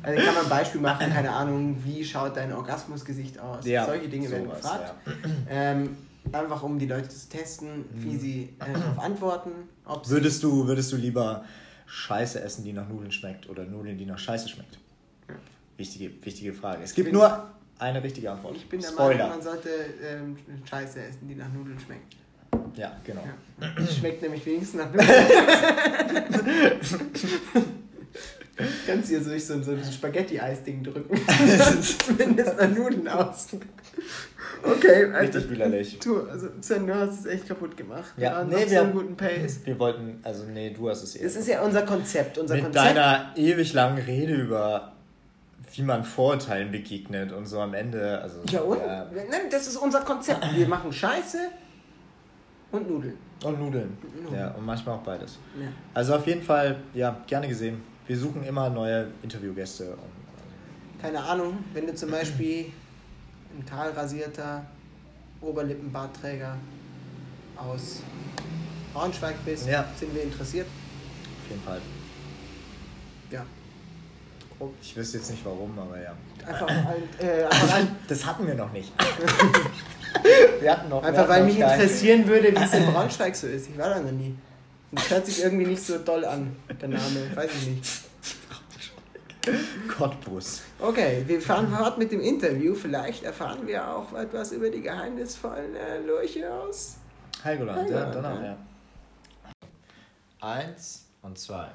Also 0.03 0.24
kann 0.24 0.34
man 0.34 0.45
ein 0.45 0.49
Beispiel 0.49 0.80
machen, 0.80 1.12
keine 1.12 1.30
Ahnung, 1.30 1.76
wie 1.84 2.03
schaut 2.03 2.38
dein 2.38 2.55
Orgasmusgesicht 2.55 3.38
aus? 3.38 3.66
Ja, 3.66 3.84
Solche 3.84 4.09
Dinge 4.09 4.30
werden 4.30 4.49
gefragt. 4.49 4.95
Ja. 5.05 5.12
Ähm, 5.51 5.97
einfach 6.33 6.62
um 6.62 6.79
die 6.79 6.87
Leute 6.87 7.09
zu 7.09 7.29
testen, 7.29 7.85
wie 7.95 8.14
mhm. 8.14 8.20
sie 8.20 8.49
äh, 8.61 8.72
darauf 8.72 8.99
antworten. 8.99 9.51
würdest, 10.07 10.43
du, 10.43 10.66
würdest 10.66 10.93
du 10.93 10.97
lieber 10.97 11.45
Scheiße 11.87 12.41
essen, 12.41 12.64
die 12.64 12.72
nach 12.72 12.89
Nudeln 12.89 13.12
schmeckt 13.12 13.49
oder 13.49 13.64
Nudeln, 13.64 13.99
die 13.99 14.07
nach 14.07 14.18
Scheiße 14.18 14.49
schmeckt? 14.49 14.79
Ja. 15.29 15.35
Wichtige, 15.77 16.11
wichtige 16.25 16.53
Frage. 16.53 16.83
Es 16.83 16.95
gibt 16.95 17.12
nur 17.12 17.49
eine 17.79 18.03
richtige 18.03 18.31
Antwort. 18.31 18.57
Ich 18.57 18.68
bin 18.68 18.81
der 18.81 18.89
Spoiler. 18.89 19.29
Meinung, 19.29 19.31
man 19.31 19.43
sollte 19.43 19.68
ähm, 20.03 20.37
Scheiße 20.64 21.03
essen, 21.03 21.29
die 21.29 21.35
nach 21.35 21.53
Nudeln 21.53 21.79
schmeckt. 21.79 22.16
Ja, 22.77 22.97
genau. 23.05 23.22
Ja. 23.61 23.87
Schmeckt 23.99 24.22
nämlich 24.22 24.45
wenigstens 24.47 24.81
nach 24.81 24.93
Nudeln. 24.93 25.09
Kannst 28.87 29.11
du 29.11 29.16
hier 29.16 29.25
durch 29.25 29.45
so, 29.45 29.61
so 29.62 29.72
ein 29.72 29.83
Spaghetti-Eis-Ding 29.83 30.85
drücken. 30.85 31.16
Zumindest 32.07 32.57
mal 32.57 32.68
Nudeln 32.68 33.09
aus. 33.09 33.49
Okay, 34.62 35.05
also, 35.12 35.18
richtig 35.18 35.51
widerlich. 35.51 35.99
Du, 35.99 36.22
also 36.22 36.49
Sven, 36.61 36.86
du 36.86 36.95
hast 36.95 37.20
es 37.20 37.26
echt 37.26 37.47
kaputt 37.47 37.76
gemacht. 37.76 38.12
Ja, 38.16 38.40
ja 38.40 38.45
nee, 38.45 38.68
wir 38.68 38.78
haben 38.78 38.86
einen 38.86 38.95
guten 38.95 39.16
Pace. 39.16 39.61
Wir 39.64 39.78
wollten, 39.78 40.20
also 40.22 40.45
nee, 40.45 40.70
du 40.70 40.88
hast 40.88 41.03
es 41.03 41.16
eher. 41.16 41.24
Das 41.24 41.36
ist 41.36 41.49
ja 41.49 41.61
unser 41.61 41.82
Konzept. 41.82 42.38
Unser 42.38 42.55
Mit 42.55 42.64
Konzept. 42.64 42.86
deiner 42.86 43.32
ewig 43.36 43.72
langen 43.74 43.99
Rede 43.99 44.34
über 44.34 44.95
wie 45.76 45.82
man 45.82 46.05
Vorurteilen 46.05 46.70
begegnet 46.70 47.32
und 47.32 47.47
so 47.47 47.61
am 47.61 47.74
Ende. 47.74 48.20
Also, 48.20 48.38
ja, 48.49 48.61
und? 48.61 48.78
Ja. 48.78 49.07
Das 49.51 49.66
ist 49.66 49.76
unser 49.76 50.01
Konzept. 50.01 50.45
Wir 50.55 50.68
machen 50.68 50.92
Scheiße 50.92 51.38
und 52.70 52.88
Nudeln. 52.88 53.18
Und 53.45 53.61
Nudeln. 53.61 53.97
Nudeln. 54.22 54.38
Ja, 54.38 54.51
und 54.53 54.64
manchmal 54.64 54.97
auch 54.97 55.03
beides. 55.03 55.38
Ja. 55.61 55.66
Also 55.92 56.14
auf 56.14 56.26
jeden 56.26 56.42
Fall, 56.42 56.76
ja, 56.92 57.16
gerne 57.26 57.49
gesehen. 57.49 57.82
Wir 58.07 58.16
suchen 58.16 58.45
immer 58.45 58.70
neue 58.70 59.09
Interviewgäste. 59.22 59.84
Und, 59.84 59.92
also. 59.92 61.03
Keine 61.03 61.20
Ahnung, 61.20 61.59
wenn 61.72 61.86
du 61.86 61.95
zum 61.95 62.11
Beispiel 62.12 62.66
ein 63.57 63.66
kahlrasierter 63.66 64.64
Oberlippenbartträger 65.40 66.57
aus 67.57 68.00
Braunschweig 68.92 69.36
bist, 69.44 69.66
ja. 69.66 69.84
sind 69.98 70.14
wir 70.14 70.22
interessiert. 70.22 70.66
Auf 70.66 71.50
jeden 71.50 71.62
Fall. 71.62 71.80
Ja. 73.30 73.44
Ich 74.80 74.96
wüsste 74.96 75.18
jetzt 75.18 75.30
nicht 75.30 75.44
warum, 75.44 75.76
aber 75.78 76.00
ja. 76.00 76.14
Einfach 76.46 76.68
ein, 76.68 77.02
äh, 77.20 77.44
einfach 77.44 77.74
ein 77.74 77.96
Das 78.09 78.24
hatten 78.24 78.46
wir 78.46 78.55
noch 78.55 78.72
nicht. 78.72 78.92
wir 80.61 80.72
hatten 80.72 80.88
noch, 80.88 81.02
einfach 81.02 81.28
weil 81.28 81.44
mich 81.44 81.59
interessieren 81.59 82.26
würde, 82.26 82.52
wie 82.52 82.62
es 82.62 82.72
in 82.72 82.86
Braunschweig 82.86 83.34
so 83.34 83.46
ist. 83.46 83.68
Ich 83.68 83.76
war 83.76 83.90
da 83.90 84.00
noch 84.00 84.12
nie. 84.12 84.34
Das 84.92 85.11
hört 85.11 85.26
sich 85.26 85.42
irgendwie 85.42 85.66
nicht 85.66 85.84
so 85.84 85.98
doll 85.98 86.24
an, 86.24 86.55
der 86.80 86.88
Name. 86.88 87.30
Weiß 87.34 87.50
ich 87.50 87.66
nicht. 87.66 88.03
Cottbus. 89.88 90.62
Okay, 90.80 91.22
wir 91.26 91.40
fahren 91.40 91.68
fort 91.68 91.99
mit 91.99 92.12
dem 92.12 92.20
Interview. 92.20 92.74
Vielleicht 92.74 93.24
erfahren 93.24 93.66
wir 93.66 93.88
auch 93.88 94.12
etwas 94.14 94.53
über 94.53 94.70
die 94.70 94.80
geheimnisvollen 94.80 95.76
äh, 95.76 96.01
Lurche 96.07 96.53
aus 96.53 96.97
Helgoland. 97.42 97.90
Ja, 97.90 98.11
danach, 98.11 98.42
ja. 98.42 98.57
Eins 100.40 101.07
und 101.22 101.38
zwei 101.38 101.68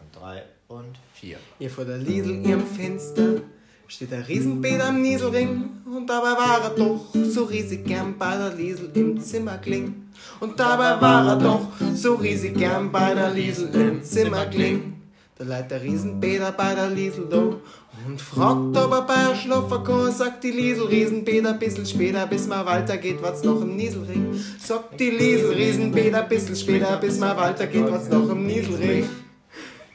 und 0.00 0.20
drei 0.20 0.42
und 0.68 0.98
vier. 1.12 1.38
Hier 1.58 1.70
vor 1.70 1.84
der 1.84 1.98
Liesel 1.98 2.46
ihrem 2.46 2.66
Fenster 2.66 3.42
steht 3.88 4.10
der 4.10 4.26
Riesenbeet 4.26 4.80
am 4.80 5.00
Nieselring 5.00 5.70
und 5.86 6.08
dabei 6.08 6.32
war 6.32 6.62
er 6.62 6.70
doch 6.70 7.06
so 7.14 7.44
riesig 7.44 7.84
gern 7.84 8.18
bei 8.18 8.36
der 8.36 8.54
Liesel 8.54 8.90
im 8.94 9.20
Zimmer 9.20 9.58
kling. 9.58 10.08
Und 10.40 10.58
dabei 10.58 11.00
war 11.00 11.28
er 11.28 11.36
doch 11.36 11.68
so 11.94 12.14
riesig 12.14 12.56
gern 12.56 12.90
bei 12.90 13.14
der 13.14 13.30
Liesel 13.30 13.68
im 13.74 14.02
Zimmer 14.02 14.46
kling. 14.46 14.95
Da 15.38 15.44
leiht 15.44 15.70
der 15.70 15.82
Riesenbäder 15.82 16.50
bei 16.52 16.74
der 16.74 16.88
Liesel 16.88 17.26
do 17.28 17.60
und 18.06 18.18
fragt, 18.18 18.74
ob 18.74 18.90
er 18.90 19.02
bei 19.02 19.28
der 19.28 19.34
Schlaffer 19.36 19.84
kann. 19.84 20.10
Sagt 20.10 20.42
die 20.42 20.50
Liesel, 20.50 20.86
Riesenbäder, 20.86 21.52
bissl 21.52 21.84
später, 21.84 22.26
bis 22.26 22.46
mal 22.46 22.64
weiter 22.64 22.96
geht, 22.96 23.22
was 23.22 23.44
noch 23.44 23.60
im 23.60 23.76
Nieselring. 23.76 24.34
Sagt 24.58 24.98
die 24.98 25.10
Liesel, 25.10 25.52
Riesenbäder, 25.52 26.22
bissl 26.22 26.56
später, 26.56 26.96
bis 26.96 27.18
mal 27.18 27.36
weiter 27.36 27.66
geht, 27.66 27.84
was 27.90 28.08
noch 28.08 28.30
im 28.30 28.46
Nieselring. 28.46 29.06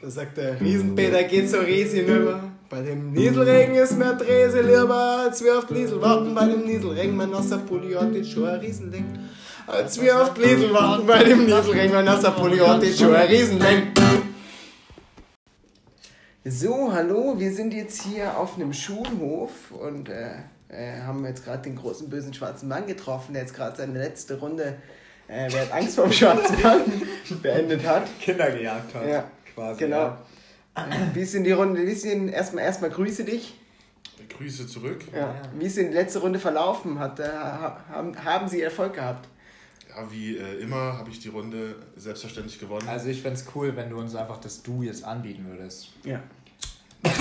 Da 0.00 0.10
sagt 0.10 0.36
der 0.36 0.60
Riesenbäder, 0.60 1.24
geht 1.24 1.50
so 1.50 1.58
riesig 1.58 2.06
hinüber. 2.06 2.38
Bei 2.70 2.80
dem 2.80 3.10
Nieselregen 3.10 3.74
ist 3.74 3.98
mir 3.98 4.14
Drese 4.14 4.60
lieber, 4.60 5.24
als 5.24 5.42
wir 5.42 5.58
auf 5.58 5.68
Liesel 5.70 6.00
warten. 6.00 6.36
Bei 6.36 6.46
dem 6.46 6.64
Nieselregen, 6.64 7.16
mein 7.16 7.30
nasser 7.30 7.58
Pulli 7.58 7.94
hat 7.94 8.14
jetzt 8.14 8.30
schon 8.30 8.46
ein 8.46 8.60
Riesending. 8.60 9.06
Als 9.66 10.00
wir 10.00 10.22
auf 10.22 10.36
Liesel 10.38 10.72
warten, 10.72 11.04
bei 11.04 11.24
dem 11.24 11.46
Nieselregen, 11.46 11.92
mein 11.92 12.04
nasser 12.04 12.30
Pulli 12.30 12.58
hat 12.58 12.80
jetzt 12.84 13.00
schon 13.00 13.12
ein 13.12 13.26
Riesending. 13.26 13.88
So, 16.44 16.92
hallo, 16.92 17.38
wir 17.38 17.54
sind 17.54 17.72
jetzt 17.72 18.02
hier 18.02 18.36
auf 18.36 18.56
einem 18.56 18.72
Schulhof 18.72 19.70
und 19.70 20.08
äh, 20.08 20.32
äh, 20.70 21.00
haben 21.02 21.24
jetzt 21.24 21.44
gerade 21.44 21.62
den 21.62 21.76
großen 21.76 22.10
bösen 22.10 22.34
schwarzen 22.34 22.68
Mann 22.68 22.88
getroffen, 22.88 23.34
der 23.34 23.42
jetzt 23.42 23.54
gerade 23.54 23.76
seine 23.76 23.96
letzte 23.96 24.40
Runde, 24.40 24.76
äh, 25.28 25.48
wer 25.52 25.60
hat 25.62 25.72
Angst 25.72 25.94
vor 25.94 26.06
dem 26.06 26.12
schwarzen 26.12 26.60
Mann, 26.60 26.80
beendet 27.42 27.86
hat. 27.86 28.08
Kinder 28.20 28.50
gejagt 28.50 28.92
hat. 28.92 29.06
Ja, 29.06 29.24
quasi. 29.54 29.78
Genau. 29.84 29.96
Ja. 29.96 30.18
Wie 31.14 31.20
ist 31.20 31.32
denn 31.32 31.44
die 31.44 31.52
Runde? 31.52 31.86
Wie 31.86 31.92
ist 31.92 32.04
denn 32.04 32.28
erstmal 32.28 32.64
erstmal 32.64 32.90
grüße 32.90 33.22
dich? 33.22 33.54
Grüße 34.36 34.66
zurück. 34.66 35.04
Ja. 35.14 35.36
Wie 35.56 35.66
ist 35.66 35.76
denn 35.76 35.90
die 35.90 35.96
letzte 35.96 36.18
Runde 36.18 36.40
verlaufen? 36.40 36.98
Hat, 36.98 37.20
äh, 37.20 37.28
haben, 37.28 38.16
haben 38.24 38.48
Sie 38.48 38.60
Erfolg 38.60 38.94
gehabt? 38.94 39.28
Ja, 39.94 40.10
wie 40.10 40.36
äh, 40.36 40.60
immer 40.60 40.98
habe 40.98 41.10
ich 41.10 41.20
die 41.20 41.28
Runde 41.28 41.76
selbstverständlich 41.96 42.58
gewonnen. 42.58 42.88
Also 42.88 43.08
ich 43.08 43.20
fände 43.20 43.38
es 43.38 43.46
cool, 43.54 43.76
wenn 43.76 43.90
du 43.90 43.98
uns 43.98 44.14
einfach 44.14 44.38
das 44.38 44.62
Du 44.62 44.82
jetzt 44.82 45.04
anbieten 45.04 45.46
würdest. 45.48 45.90
Ja. 46.04 46.22
das 47.02 47.12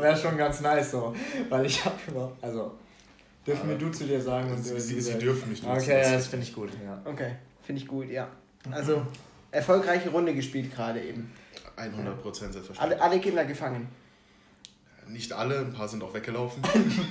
wäre 0.00 0.16
schon 0.16 0.36
ganz 0.36 0.60
nice 0.60 0.90
so. 0.90 1.14
Weil 1.48 1.66
ich 1.66 1.84
habe 1.84 1.96
überhaupt. 2.08 2.42
Also, 2.42 2.72
dürfen 3.46 3.68
wir 3.68 3.76
du 3.76 3.90
zu 3.90 4.04
dir 4.04 4.20
sagen? 4.20 4.50
Und 4.50 4.62
sie, 4.62 4.80
sie, 4.80 5.00
sie 5.00 5.18
dürfen 5.18 5.50
mich 5.50 5.60
duzen. 5.60 5.76
Okay, 5.76 6.02
ja, 6.02 6.12
das 6.12 6.28
finde 6.28 6.46
ich 6.46 6.54
gut. 6.54 6.70
Ja. 6.84 7.00
Okay, 7.04 7.36
finde 7.62 7.82
ich 7.82 7.88
gut, 7.88 8.08
ja. 8.08 8.28
Also, 8.70 9.02
erfolgreiche 9.50 10.10
Runde 10.10 10.34
gespielt 10.34 10.74
gerade 10.74 11.02
eben. 11.02 11.30
100% 11.76 12.22
selbstverständlich. 12.22 12.80
Alle, 12.80 13.00
alle 13.00 13.20
Kinder 13.20 13.44
gefangen. 13.44 13.88
Nicht 15.08 15.32
alle, 15.32 15.60
ein 15.60 15.72
paar 15.72 15.88
sind 15.88 16.02
auch 16.02 16.14
weggelaufen. 16.14 16.62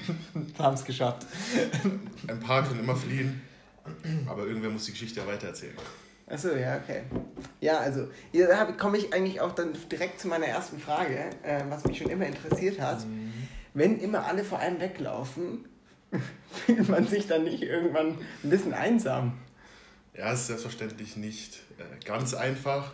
haben 0.60 0.76
es 0.76 0.84
geschafft. 0.84 1.26
Ein 2.28 2.40
paar 2.40 2.68
können 2.68 2.82
immer 2.82 2.96
fliehen, 2.96 3.42
aber 4.28 4.46
irgendwer 4.46 4.70
muss 4.70 4.86
die 4.86 4.92
Geschichte 4.92 5.22
ja 5.22 5.28
weitererzählen. 5.28 5.76
Achso, 6.28 6.56
ja, 6.56 6.78
okay. 6.78 7.04
Ja, 7.62 7.80
also, 7.80 8.08
hier 8.32 8.48
komme 8.78 8.98
ich 8.98 9.14
eigentlich 9.14 9.42
auch 9.42 9.54
dann 9.54 9.74
direkt 9.92 10.20
zu 10.20 10.28
meiner 10.28 10.48
ersten 10.48 10.80
Frage, 10.80 11.30
äh, 11.44 11.62
was 11.70 11.86
mich 11.86 12.00
schon 12.00 12.10
immer 12.10 12.26
interessiert 12.26 12.80
hat. 12.80 13.06
Mhm. 13.06 13.32
Wenn 13.76 14.00
immer 14.00 14.26
alle 14.26 14.44
vor 14.44 14.60
einem 14.60 14.80
weglaufen, 14.80 15.66
fühlt 16.66 16.90
man 16.90 17.08
sich 17.08 17.28
dann 17.28 17.44
nicht 17.44 17.62
irgendwann 17.62 18.18
ein 18.44 18.50
bisschen 18.50 18.74
einsam? 18.74 19.38
Ja, 20.18 20.32
es 20.32 20.42
ist 20.42 20.48
selbstverständlich 20.48 21.16
nicht 21.16 21.60
äh, 21.78 22.04
ganz 22.06 22.34
einfach. 22.34 22.94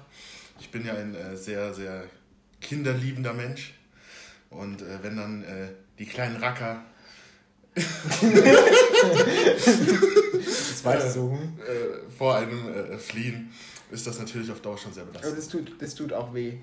Ich 0.60 0.72
bin 0.72 0.86
ja 0.86 0.94
ein 0.94 1.16
äh, 1.16 1.38
sehr, 1.38 1.74
sehr 1.74 2.06
kinderliebender 2.60 3.34
Mensch. 3.34 3.76
Und 4.52 4.82
äh, 4.82 5.00
wenn 5.02 5.18
dann 5.18 5.44
äh, 5.44 5.70
die 5.98 6.06
kleinen 6.06 6.38
Racker 6.38 6.84
das 7.74 8.22
weiter 10.84 11.10
suchen. 11.10 11.58
Äh, 11.60 12.12
vor 12.12 12.36
einem 12.36 12.68
äh, 12.74 12.98
fliehen, 12.98 13.54
ist 13.92 14.06
das 14.06 14.20
natürlich 14.20 14.52
auf 14.52 14.60
Dauer 14.62 14.78
schon 14.78 14.92
sehr 14.94 15.06
belastend. 15.06 15.32
Aber 15.32 15.42
das 15.42 15.48
tut, 15.48 15.82
das 15.82 15.96
tut 15.96 16.12
auch 16.14 16.34
weh. 16.34 16.58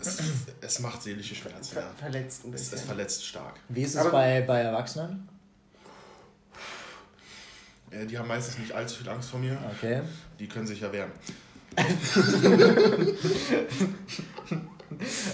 Es, 0.00 0.18
es 0.62 0.80
macht 0.80 1.02
seelische 1.02 1.34
Schmerzen. 1.34 1.74
Ver 1.74 1.90
verletzt 1.98 2.46
ein 2.46 2.52
bisschen. 2.52 2.74
Es, 2.74 2.80
es, 2.80 2.86
verletzt 2.86 3.26
stark. 3.26 3.60
Wie 3.68 3.82
ist 3.82 3.94
es 3.94 4.10
bei, 4.10 4.40
bei 4.40 4.60
Erwachsenen? 4.60 5.28
Ja, 7.92 8.04
die 8.04 8.18
haben 8.18 8.28
meistens 8.28 8.58
nicht 8.58 8.72
allzu 8.72 9.02
viel 9.02 9.10
Angst 9.10 9.30
vor 9.30 9.40
mir. 9.40 9.58
Okay. 9.76 10.00
Die 10.38 10.48
können 10.48 10.66
sich 10.66 10.80
ja 10.80 10.90
wehren. 10.92 11.10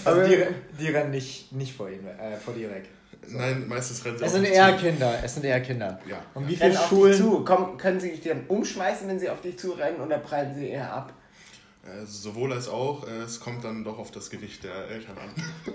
Also 0.05 0.23
die, 0.23 0.45
die 0.79 0.89
rennen 0.89 1.11
nicht, 1.11 1.53
nicht 1.53 1.75
vor, 1.75 1.89
ihm, 1.89 2.07
äh, 2.07 2.37
vor 2.37 2.55
dir 2.55 2.71
weg. 2.71 2.89
So. 3.27 3.39
Nein, 3.39 3.67
meistens 3.67 4.05
rennen 4.05 4.19
sie 4.19 4.25
Es 4.25 4.33
sind 4.33 4.45
eher 4.45 4.77
zu. 4.77 4.85
Kinder, 4.85 5.15
es 5.25 5.35
sind 5.35 5.45
eher 5.45 5.61
Kinder. 5.61 5.99
Ja. 6.09 6.19
Und 6.35 6.47
wie 6.49 6.57
viele 6.57 6.77
Schulen... 6.77 7.15
Zu. 7.15 7.45
Komm, 7.45 7.77
können 7.77 7.99
sie 7.99 8.11
dich 8.11 8.21
dann 8.23 8.45
umschmeißen, 8.47 9.09
wenn 9.09 9.19
sie 9.19 9.29
auf 9.29 9.41
dich 9.41 9.59
zurennen 9.59 10.01
oder 10.01 10.19
prallen 10.19 10.55
sie 10.55 10.69
eher 10.69 10.93
ab? 10.93 11.13
Äh, 11.87 12.05
sowohl 12.05 12.53
als 12.53 12.69
auch, 12.69 13.07
äh, 13.07 13.23
es 13.23 13.41
kommt 13.41 13.65
dann 13.65 13.85
doch 13.85 13.99
auf 13.99 14.11
das 14.11 14.31
Gewicht 14.31 14.65
der 14.65 14.89
Eltern 14.89 15.17
an. 15.19 15.75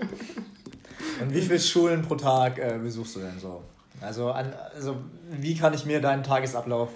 Und 1.20 1.34
wie 1.34 1.40
viele 1.40 1.58
Schulen 1.58 2.02
pro 2.02 2.14
Tag 2.16 2.58
äh, 2.58 2.78
besuchst 2.82 3.16
du 3.16 3.20
denn 3.20 3.38
so? 3.38 3.62
Also, 4.00 4.30
an, 4.30 4.52
also, 4.74 4.96
wie 5.30 5.56
kann 5.56 5.72
ich 5.74 5.84
mir 5.84 6.00
deinen 6.00 6.22
Tagesablauf 6.22 6.90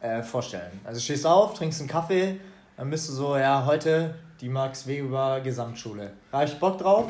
äh, 0.00 0.22
vorstellen? 0.22 0.80
Also, 0.84 1.00
stehst 1.00 1.26
auf, 1.26 1.54
trinkst 1.54 1.80
einen 1.80 1.88
Kaffee, 1.88 2.40
dann 2.76 2.90
bist 2.90 3.08
du 3.08 3.12
so, 3.12 3.36
ja, 3.36 3.64
heute 3.66 4.14
die 4.42 4.48
Max 4.48 4.88
Weber 4.88 5.40
Gesamtschule. 5.42 6.10
Habe 6.32 6.44
ich 6.44 6.58
Bock 6.58 6.78
drauf? 6.78 7.06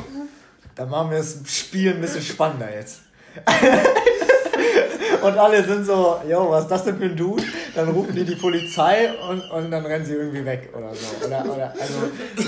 Dann 0.74 0.90
machen 0.90 1.10
wir 1.10 1.18
das 1.18 1.38
Spiel 1.46 1.94
ein 1.94 2.00
bisschen 2.00 2.22
spannender 2.22 2.74
jetzt. 2.74 3.00
und 5.22 5.38
alle 5.38 5.64
sind 5.64 5.86
so, 5.86 6.20
yo, 6.28 6.50
was 6.50 6.64
ist 6.64 6.70
das 6.70 6.84
denn 6.84 6.98
für 6.98 7.06
ein 7.06 7.16
Dude? 7.16 7.42
Dann 7.74 7.88
rufen 7.88 8.14
die 8.14 8.24
die 8.24 8.36
Polizei 8.36 9.10
und, 9.30 9.40
und 9.50 9.70
dann 9.70 9.86
rennen 9.86 10.04
sie 10.04 10.12
irgendwie 10.12 10.44
weg 10.44 10.68
oder 10.76 10.94
so. 10.94 11.26
Oder, 11.26 11.42
oder, 11.46 11.72
also, 11.72 11.94
wie, 12.36 12.44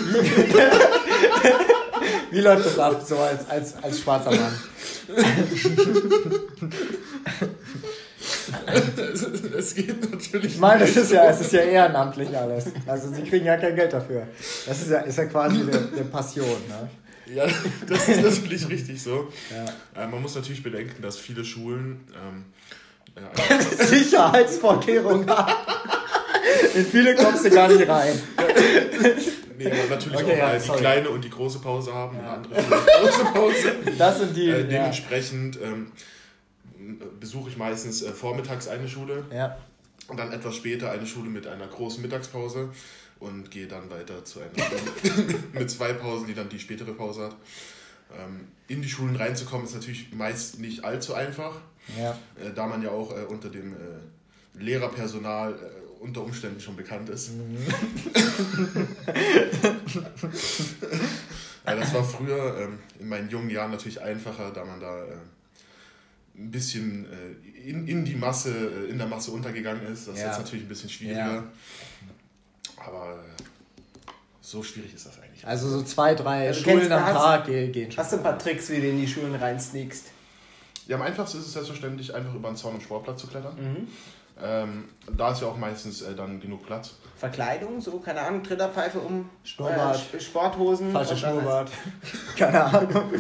wie 2.37 2.41
läuft 2.41 2.67
das 2.67 2.79
ab, 2.79 3.01
so 3.03 3.17
als, 3.17 3.49
als, 3.49 3.83
als 3.83 4.01
schwarzer 4.01 4.33
Mann? 4.33 4.53
Es 9.59 9.75
geht 9.75 10.11
natürlich. 10.11 10.55
Ich 10.55 10.61
meine, 10.61 10.81
das 10.81 10.97
ist 10.97 11.13
ja, 11.13 11.31
es 11.31 11.41
ist 11.41 11.53
ja 11.53 11.61
ehrenamtlich 11.61 12.37
alles. 12.37 12.67
Also 12.87 13.13
sie 13.13 13.23
kriegen 13.23 13.47
ja 13.47 13.57
kein 13.57 13.77
Geld 13.77 13.93
dafür. 13.93 14.27
Das 14.67 14.83
ist 14.83 14.91
ja, 14.91 15.01
ist 15.01 15.19
ja 15.19 15.25
quasi 15.27 15.61
eine, 15.61 16.05
Passion. 16.05 16.47
Ne? 16.69 17.35
Ja, 17.35 17.47
das 17.89 18.09
ist 18.09 18.23
natürlich 18.23 18.69
richtig 18.69 19.03
so. 19.03 19.29
Ja. 19.51 20.03
Äh, 20.03 20.09
man 20.09 20.21
muss 20.21 20.35
natürlich 20.35 20.63
bedenken, 20.63 21.01
dass 21.03 21.17
viele 21.17 21.45
Schulen 21.45 22.01
ähm, 22.15 22.45
äh, 23.81 23.85
Sicherheitsvorkehrungen 23.85 25.29
haben. 25.29 25.53
In 26.75 26.85
viele 26.85 27.15
kommst 27.15 27.45
du 27.45 27.51
gar 27.51 27.69
nicht 27.69 27.89
rein. 27.89 28.21
Nee, 29.57 29.67
aber 29.67 29.95
natürlich 29.95 30.21
okay, 30.21 30.43
auch 30.43 30.53
ja, 30.53 30.59
die 30.59 30.81
kleine 30.81 31.09
und 31.11 31.25
die 31.25 31.31
große 31.31 31.61
Pause 31.61 31.95
haben 31.95 32.17
ja. 32.17 32.23
und 32.23 32.29
andere 32.29 32.63
große 33.01 33.25
Pause. 33.33 33.73
Das 33.97 34.19
sind 34.19 34.37
die. 34.37 34.51
Äh, 34.51 34.65
dementsprechend 34.65 35.59
ähm, 35.63 35.93
besuche 37.21 37.51
ich 37.51 37.57
meistens 37.57 38.03
äh, 38.03 38.13
vormittags 38.13 38.69
eine 38.69 38.89
Schule. 38.89 39.25
Ja. 39.33 39.57
Und 40.09 40.19
dann 40.19 40.33
etwas 40.33 40.57
später 40.57 40.91
eine 40.91 41.07
Schule 41.07 41.31
mit 41.31 41.47
einer 41.47 41.67
großen 41.67 42.03
Mittagspause 42.03 42.71
und 43.21 43.51
gehe 43.51 43.67
dann 43.67 43.91
weiter 43.91 44.25
zu 44.25 44.41
einer 44.41 44.51
Schule 44.55 45.39
mit 45.53 45.71
zwei 45.71 45.93
Pausen, 45.95 46.27
die 46.27 46.35
dann 46.35 46.49
die 46.49 46.59
spätere 46.59 46.93
Pause 46.93 47.25
hat. 47.25 47.37
Ähm, 48.19 48.49
in 48.69 48.83
die 48.83 48.89
Schulen 48.89 49.17
reinzukommen 49.17 49.67
ist 49.67 49.75
natürlich 49.75 50.13
meist 50.13 50.61
nicht 50.61 50.85
allzu 50.85 51.15
einfach, 51.15 51.57
ja. 51.99 52.19
äh, 52.43 52.53
da 52.55 52.67
man 52.67 52.83
ja 52.83 52.91
auch 52.91 53.17
äh, 53.17 53.25
unter 53.25 53.49
dem 53.49 53.73
äh, 53.73 53.77
Lehrerpersonal 54.59 55.55
äh, 55.55 55.85
unter 56.01 56.23
Umständen 56.23 56.61
schon 56.61 56.77
bekannt 56.77 57.09
ist. 57.09 57.31
Mhm. 57.33 57.57
ja, 61.67 61.77
das 61.77 61.95
war 61.95 62.05
früher 62.05 62.59
ähm, 62.61 62.79
in 62.99 63.09
meinen 63.09 63.31
jungen 63.31 63.49
Jahren 63.49 63.71
natürlich 63.71 64.03
einfacher, 64.03 64.51
da 64.51 64.65
man 64.67 64.81
da 64.81 65.03
äh, 65.05 65.17
ein 66.37 66.51
bisschen 66.51 67.07
äh, 67.07 67.69
in, 67.69 67.87
in 67.87 68.05
die 68.05 68.15
Masse, 68.15 68.51
äh, 68.51 68.91
in 68.91 68.99
der 68.99 69.07
Masse 69.07 69.31
untergegangen 69.31 69.87
ist. 69.87 70.09
Das 70.09 70.19
ja. 70.19 70.23
ist 70.23 70.29
jetzt 70.29 70.39
natürlich 70.39 70.65
ein 70.65 70.69
bisschen 70.69 70.91
schwieriger. 70.91 71.35
Ja. 71.35 71.45
Aber 72.77 73.25
so 74.41 74.63
schwierig 74.63 74.95
ist 74.95 75.07
das 75.07 75.19
eigentlich. 75.21 75.47
Also 75.47 75.69
so 75.69 75.83
zwei, 75.83 76.15
drei 76.15 76.49
also 76.49 76.63
Schulen 76.63 76.93
am 76.93 77.15
Tag 77.15 77.47
gehen 77.47 77.91
schon. 77.91 77.97
Hast 77.97 78.13
du 78.13 78.17
ein 78.17 78.23
paar 78.23 78.39
Tricks, 78.39 78.69
wie 78.71 78.81
du 78.81 78.89
in 78.89 79.01
die 79.01 79.09
Schulen 79.09 79.35
reinsneakst? 79.35 80.11
Ja, 80.87 80.97
am 80.97 81.03
einfachsten 81.03 81.39
ist 81.39 81.47
es 81.47 81.53
selbstverständlich, 81.55 82.15
einfach 82.15 82.35
über 82.35 82.49
einen 82.49 82.57
Zaun 82.57 82.75
im 82.75 82.81
Sportplatz 82.81 83.23
zu 83.23 83.27
klettern. 83.27 83.57
Mhm. 83.57 83.89
Ähm, 84.43 84.89
da 85.17 85.31
ist 85.31 85.43
ja 85.43 85.47
auch 85.47 85.57
meistens 85.57 86.03
äh, 86.03 86.15
dann 86.15 86.41
genug 86.41 86.67
Platz. 86.67 86.95
Verkleidung, 87.17 87.81
so, 87.81 88.01
keine 88.01 88.21
Ahnung, 88.21 88.43
Trillerpfeife 88.43 88.99
um, 88.99 89.31
Schnurrbart, 89.45 90.01
äh, 90.13 90.21
Sporthosen. 90.21 90.91
Falsche 90.91 91.17
Schnurrbart. 91.17 91.71
keine 92.37 92.65
Ahnung. 92.65 93.13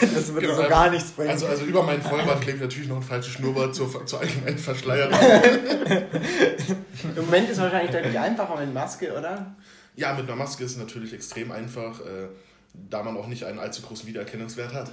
das 0.00 0.32
würde 0.32 0.46
genau, 0.46 0.62
so 0.62 0.68
gar 0.68 0.90
nichts 0.90 1.10
bringen. 1.10 1.30
Also, 1.30 1.46
also 1.46 1.64
über 1.64 1.82
meinen 1.82 2.02
Vollbart 2.02 2.40
klebt 2.40 2.60
natürlich 2.60 2.88
noch 2.88 2.96
ein 2.96 3.02
falsches 3.02 3.32
Schnurrbart 3.32 3.74
zur, 3.74 4.06
zur 4.06 4.20
allgemeinen 4.20 4.58
Verschleierung. 4.58 5.18
Im 7.16 7.24
Moment 7.24 7.50
ist 7.50 7.56
es 7.56 7.62
wahrscheinlich 7.62 7.90
deutlich 7.90 8.18
einfacher 8.18 8.56
mit 8.60 8.72
Maske, 8.72 9.12
oder? 9.12 9.54
Ja, 9.96 10.14
mit 10.14 10.24
einer 10.24 10.36
Maske 10.36 10.64
ist 10.64 10.72
es 10.72 10.78
natürlich 10.78 11.12
extrem 11.12 11.50
einfach, 11.50 12.00
äh, 12.00 12.28
da 12.72 13.02
man 13.02 13.16
auch 13.16 13.26
nicht 13.26 13.44
einen 13.44 13.58
allzu 13.58 13.82
großen 13.82 14.06
Wiedererkennungswert 14.06 14.72
hat. 14.72 14.90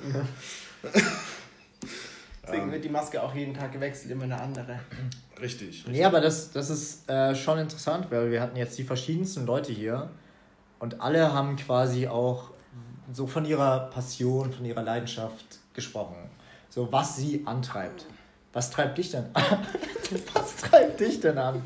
Deswegen 2.51 2.67
ähm, 2.67 2.71
wird 2.73 2.83
die 2.83 2.89
Maske 2.89 3.23
auch 3.23 3.33
jeden 3.33 3.53
Tag 3.53 3.71
gewechselt, 3.71 4.11
immer 4.11 4.25
eine 4.25 4.39
andere. 4.39 4.79
Richtig. 5.39 5.69
richtig. 5.69 5.87
Nee, 5.87 6.03
aber 6.03 6.21
das, 6.21 6.51
das 6.51 6.69
ist 6.69 7.09
äh, 7.09 7.33
schon 7.35 7.57
interessant, 7.57 8.07
weil 8.11 8.29
wir 8.29 8.41
hatten 8.41 8.57
jetzt 8.57 8.77
die 8.77 8.83
verschiedensten 8.83 9.45
Leute 9.45 9.71
hier 9.71 10.09
und 10.79 11.01
alle 11.01 11.33
haben 11.33 11.55
quasi 11.55 12.07
auch 12.07 12.51
so 13.13 13.27
von 13.27 13.45
ihrer 13.45 13.89
Passion, 13.89 14.51
von 14.51 14.65
ihrer 14.65 14.83
Leidenschaft 14.83 15.59
gesprochen. 15.73 16.15
So, 16.69 16.91
was 16.91 17.17
sie 17.17 17.43
antreibt. 17.45 18.05
Was 18.53 18.69
treibt 18.69 18.97
dich 18.97 19.11
denn 19.11 19.25
an? 19.33 19.43
was 20.33 20.55
treibt 20.57 20.99
dich 20.99 21.19
denn 21.19 21.37
an? 21.37 21.65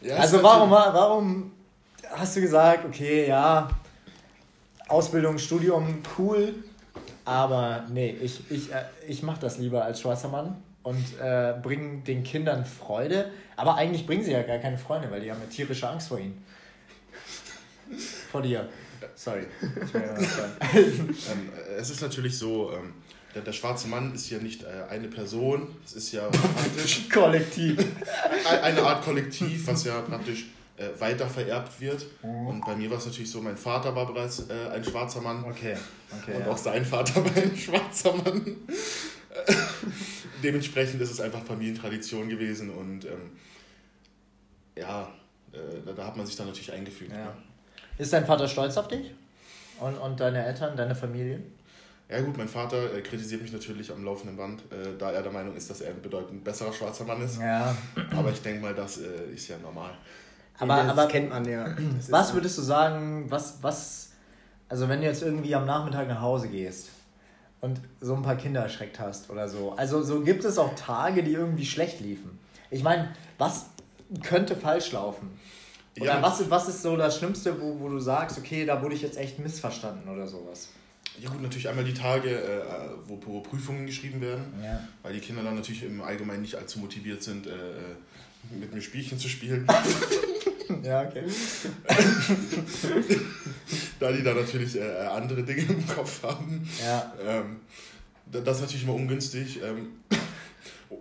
Ja, 0.00 0.16
also 0.16 0.42
warum, 0.42 0.70
warum 0.70 1.52
hast 2.10 2.36
du 2.36 2.40
gesagt, 2.40 2.84
okay, 2.84 3.28
ja, 3.28 3.68
Ausbildung, 4.88 5.38
Studium, 5.38 6.02
cool, 6.18 6.54
aber 7.24 7.84
nee, 7.90 8.10
ich, 8.10 8.50
ich, 8.50 8.72
äh, 8.72 8.84
ich 9.06 9.22
mache 9.22 9.40
das 9.40 9.58
lieber 9.58 9.84
als 9.84 10.00
schwarzer 10.00 10.28
Mann 10.28 10.56
und 10.82 11.04
äh, 11.20 11.54
bringe 11.62 12.02
den 12.02 12.24
Kindern 12.24 12.64
Freude. 12.64 13.30
Aber 13.56 13.76
eigentlich 13.76 14.06
bringen 14.06 14.24
sie 14.24 14.32
ja 14.32 14.42
gar 14.42 14.58
keine 14.58 14.78
Freunde, 14.78 15.10
weil 15.10 15.20
die 15.20 15.30
haben 15.30 15.40
ja 15.40 15.46
tierische 15.46 15.88
Angst 15.88 16.08
vor 16.08 16.18
ihnen. 16.18 16.42
vor 18.30 18.42
dir. 18.42 18.68
Sorry. 19.14 19.46
ähm, 19.62 21.14
es 21.78 21.90
ist 21.90 22.00
natürlich 22.02 22.36
so, 22.36 22.72
ähm, 22.72 22.94
der, 23.34 23.42
der, 23.42 23.52
schwarze 23.52 23.88
Mann 23.88 24.14
ist 24.14 24.30
ja 24.30 24.38
nicht 24.38 24.62
äh, 24.62 24.66
eine 24.88 25.08
Person, 25.08 25.68
es 25.84 25.92
ist 25.92 26.12
ja 26.12 26.28
praktisch. 26.30 27.08
Kollektiv. 27.08 27.84
eine 28.62 28.82
Art 28.82 29.04
Kollektiv, 29.04 29.66
was 29.66 29.84
ja 29.84 30.00
praktisch 30.00 30.46
äh, 30.80 30.98
weiter 30.98 31.28
vererbt 31.28 31.78
wird. 31.80 32.06
Mhm. 32.22 32.46
Und 32.46 32.64
bei 32.64 32.74
mir 32.74 32.90
war 32.90 32.96
es 32.96 33.06
natürlich 33.06 33.30
so, 33.30 33.42
mein 33.42 33.56
Vater 33.56 33.94
war 33.94 34.06
bereits 34.06 34.48
äh, 34.48 34.68
ein 34.72 34.82
schwarzer 34.82 35.20
Mann. 35.20 35.44
Okay. 35.44 35.76
okay 36.10 36.36
und 36.36 36.40
ja. 36.40 36.50
auch 36.50 36.56
sein 36.56 36.84
Vater 36.84 37.16
war 37.24 37.36
ein 37.36 37.54
schwarzer 37.56 38.14
Mann. 38.14 38.56
Dementsprechend 40.42 41.02
ist 41.02 41.10
es 41.10 41.20
einfach 41.20 41.42
Familientradition 41.42 42.30
gewesen 42.30 42.70
und 42.70 43.04
ähm, 43.04 43.32
ja, 44.76 45.12
äh, 45.52 45.58
da, 45.84 45.92
da, 45.92 46.06
hat 46.06 46.16
man 46.16 46.24
sich 46.24 46.36
dann 46.36 46.46
natürlich 46.46 46.72
eingefügt. 46.72 47.12
Ja. 47.12 47.18
Ja. 47.18 47.36
Ist 47.98 48.12
dein 48.14 48.24
Vater 48.24 48.48
stolz 48.48 48.78
auf 48.78 48.88
dich? 48.88 49.12
Und, 49.78 49.98
und 49.98 50.18
deine 50.18 50.46
Eltern, 50.46 50.76
deine 50.76 50.94
Familie? 50.94 51.42
Ja 52.08 52.20
gut, 52.22 52.36
mein 52.38 52.48
Vater 52.48 52.94
äh, 52.94 53.02
kritisiert 53.02 53.42
mich 53.42 53.52
natürlich 53.52 53.92
am 53.92 54.04
laufenden 54.04 54.36
Band, 54.36 54.62
äh, 54.72 54.96
da 54.98 55.12
er 55.12 55.22
der 55.22 55.30
Meinung 55.30 55.54
ist, 55.54 55.68
dass 55.68 55.82
er 55.82 55.90
ein 55.90 56.00
bedeutend 56.02 56.42
besserer 56.42 56.72
schwarzer 56.72 57.04
Mann 57.04 57.22
ist. 57.22 57.38
Ja. 57.38 57.76
Aber 58.16 58.30
ich 58.30 58.40
denke 58.40 58.62
mal, 58.62 58.74
das 58.74 58.98
äh, 58.98 59.32
ist 59.34 59.46
ja 59.48 59.58
normal. 59.58 59.92
Aber, 60.60 60.76
das 60.76 60.88
aber 60.88 61.06
kennt 61.06 61.30
man 61.30 61.44
ja. 61.46 61.74
was 62.10 62.34
würdest 62.34 62.58
du 62.58 62.62
sagen, 62.62 63.26
was, 63.28 63.62
was, 63.62 64.10
also 64.68 64.88
wenn 64.88 65.00
du 65.00 65.06
jetzt 65.06 65.22
irgendwie 65.22 65.54
am 65.54 65.66
Nachmittag 65.66 66.06
nach 66.06 66.20
Hause 66.20 66.48
gehst 66.48 66.90
und 67.60 67.80
so 68.00 68.14
ein 68.14 68.22
paar 68.22 68.36
Kinder 68.36 68.60
erschreckt 68.60 69.00
hast 69.00 69.30
oder 69.30 69.48
so, 69.48 69.72
also 69.72 70.02
so 70.02 70.20
gibt 70.20 70.44
es 70.44 70.58
auch 70.58 70.74
Tage, 70.74 71.22
die 71.22 71.32
irgendwie 71.32 71.66
schlecht 71.66 72.00
liefen. 72.00 72.38
Ich 72.70 72.82
meine, 72.82 73.08
was 73.38 73.66
könnte 74.22 74.54
falsch 74.54 74.92
laufen? 74.92 75.30
Oder 75.98 76.14
ja, 76.14 76.22
was, 76.22 76.48
was 76.50 76.68
ist 76.68 76.82
so 76.82 76.96
das 76.96 77.18
Schlimmste, 77.18 77.60
wo, 77.60 77.80
wo 77.80 77.88
du 77.88 77.98
sagst, 77.98 78.38
okay, 78.38 78.64
da 78.64 78.80
wurde 78.82 78.94
ich 78.94 79.02
jetzt 79.02 79.18
echt 79.18 79.38
missverstanden 79.38 80.08
oder 80.08 80.26
sowas? 80.26 80.68
Ja 81.18 81.28
gut, 81.28 81.42
natürlich 81.42 81.68
einmal 81.68 81.84
die 81.84 81.94
Tage, 81.94 82.30
äh, 82.30 82.62
wo, 83.06 83.18
wo, 83.26 83.40
Prüfungen 83.40 83.86
geschrieben 83.86 84.20
werden, 84.20 84.44
ja. 84.62 84.80
weil 85.02 85.12
die 85.12 85.20
Kinder 85.20 85.42
dann 85.42 85.56
natürlich 85.56 85.82
im 85.82 86.00
Allgemeinen 86.00 86.42
nicht 86.42 86.54
allzu 86.54 86.78
motiviert 86.78 87.22
sind, 87.22 87.46
äh, 87.46 87.50
äh 87.50 88.54
mit 88.58 88.72
mir 88.72 88.80
Spielchen 88.80 89.18
zu 89.18 89.28
spielen. 89.28 89.66
ja, 90.82 91.02
okay. 91.02 91.24
da 94.00 94.12
die 94.12 94.22
da 94.22 94.34
natürlich 94.34 94.76
äh, 94.76 95.06
andere 95.06 95.42
Dinge 95.42 95.62
im 95.62 95.86
Kopf 95.86 96.22
haben. 96.22 96.68
Ja. 96.84 97.12
Ähm, 97.26 97.60
das 98.30 98.56
ist 98.56 98.62
natürlich 98.62 98.84
immer 98.84 98.94
ungünstig. 98.94 99.60
Ähm, 99.62 99.92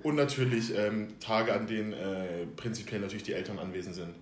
und 0.04 0.16
natürlich 0.16 0.76
ähm, 0.78 1.08
Tage, 1.20 1.54
an 1.54 1.68
denen 1.68 1.94
äh, 1.94 2.46
prinzipiell 2.56 3.02
natürlich 3.02 3.24
die 3.24 3.34
Eltern 3.34 3.60
anwesend 3.60 3.96
sind. 3.96 4.16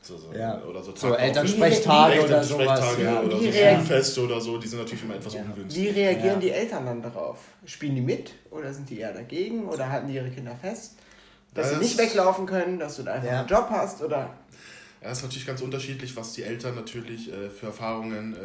So, 0.00 0.16
so, 0.16 0.32
ja. 0.32 0.62
Oder 0.62 0.82
so, 0.82 0.94
so 0.94 1.14
Elternsprechtage 1.14 2.22
oder 2.24 2.44
sowas. 2.44 2.96
Ja. 3.02 3.20
Oder 3.20 3.36
so 3.36 3.52
Schulfeste 3.52 4.22
oder 4.22 4.40
so, 4.40 4.58
die 4.58 4.68
sind 4.68 4.78
natürlich 4.78 5.02
immer 5.04 5.16
etwas 5.16 5.34
ja. 5.34 5.42
ungünstig. 5.42 5.82
Wie 5.82 5.88
reagieren 5.88 6.34
ja. 6.34 6.40
die 6.40 6.50
Eltern 6.50 6.86
dann 6.86 7.02
darauf? 7.02 7.38
Spielen 7.66 7.96
die 7.96 8.00
mit 8.00 8.32
oder 8.50 8.72
sind 8.72 8.88
die 8.88 9.00
eher 9.00 9.12
dagegen 9.12 9.66
oder 9.68 9.90
halten 9.90 10.08
die 10.08 10.14
ihre 10.14 10.30
Kinder 10.30 10.56
fest? 10.60 10.94
Dass 11.54 11.70
das 11.70 11.78
sie 11.78 11.84
nicht 11.84 11.98
weglaufen 11.98 12.46
können, 12.46 12.78
dass 12.78 12.96
du 12.96 13.02
da 13.02 13.14
einfach 13.14 13.30
einen 13.30 13.48
Job 13.48 13.66
hast 13.70 14.02
oder 14.02 14.30
ja, 15.02 15.10
ist 15.10 15.22
natürlich 15.22 15.46
ganz 15.46 15.60
unterschiedlich, 15.60 16.16
was 16.16 16.32
die 16.32 16.42
Eltern 16.42 16.74
natürlich 16.74 17.32
äh, 17.32 17.50
für 17.50 17.66
Erfahrungen 17.66 18.34
äh, 18.34 18.38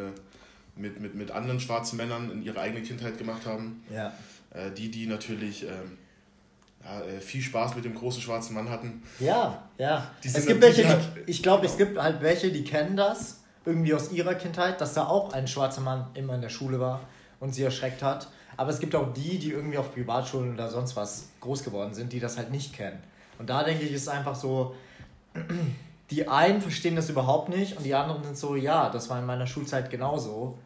mit, 0.76 0.99
mit, 0.99 1.16
mit 1.16 1.32
anderen 1.32 1.60
schwarzen 1.60 1.97
Männern 1.97 2.32
in 2.32 2.43
ihrer 2.43 2.62
eigenen 2.62 2.84
Kindheit 2.84 3.18
gemacht 3.18 3.45
haben. 3.45 3.84
Ja. 3.93 4.14
Äh, 4.51 4.72
die, 4.72 4.89
die 4.89 5.08
natürlich 5.08 5.64
ähm, 5.64 5.97
ja, 6.84 7.01
äh, 7.01 7.20
viel 7.20 7.41
Spaß 7.41 7.76
mit 7.76 7.86
dem 7.86 7.95
großen 7.95 8.22
schwarzen 8.22 8.54
Mann 8.54 8.70
hatten. 8.70 9.04
Ja, 9.20 9.64
ja. 9.78 10.12
es 10.24 10.45
gibt 10.45 10.62
welche, 10.62 10.84
die, 10.84 11.32
ich 11.32 11.41
glaube, 11.41 11.66
es 11.66 11.78
gibt 11.78 11.97
halt 11.97 12.22
welche, 12.22 12.51
die 12.51 12.64
kennen 12.64 12.95
das 12.95 13.39
irgendwie 13.66 13.93
aus 13.93 14.12
ihrer 14.12 14.36
Kindheit, 14.36 14.82
dass 14.82 14.93
da 14.93 15.08
auch 15.08 15.34
ein 15.34 15.47
schwarzer 15.47 15.82
Mann 15.82 16.08
immer 16.14 16.36
in 16.36 16.41
der 16.41 16.49
Schule 16.49 16.80
war 16.80 17.01
und 17.39 17.56
sie 17.56 17.64
erschreckt 17.64 18.04
hat. 18.04 18.28
Aber 18.58 18.70
es 18.70 18.80
gibt 18.80 18.93
auch 18.93 19.14
die, 19.14 19.39
die 19.39 19.51
irgendwie 19.51 19.78
auf 19.78 19.93
Privatschulen 19.93 20.54
oder 20.54 20.70
sonst 20.70 20.95
was 20.95 21.30
groß 21.39 21.64
geworden 21.64 21.93
sind, 21.93 22.14
die 22.14 22.20
das 22.20 22.38
halt 22.38 22.51
nicht 22.51 22.74
kennen. 22.74 22.99
Und 23.39 23.49
da 23.49 23.64
denke 23.64 23.84
ich, 23.84 23.91
ist 23.91 24.04
es 24.04 24.08
einfach 24.08 24.36
so, 24.36 24.76
die 26.14 26.28
einen 26.28 26.61
verstehen 26.61 26.95
das 26.95 27.09
überhaupt 27.09 27.49
nicht 27.49 27.76
und 27.76 27.84
die 27.84 27.95
anderen 27.95 28.24
sind 28.24 28.38
so, 28.38 28.55
ja, 28.55 28.89
das 28.89 29.09
war 29.09 29.20
in 29.20 29.26
meiner 29.26 29.47
Schulzeit 29.47 29.89
genauso. 29.89 30.59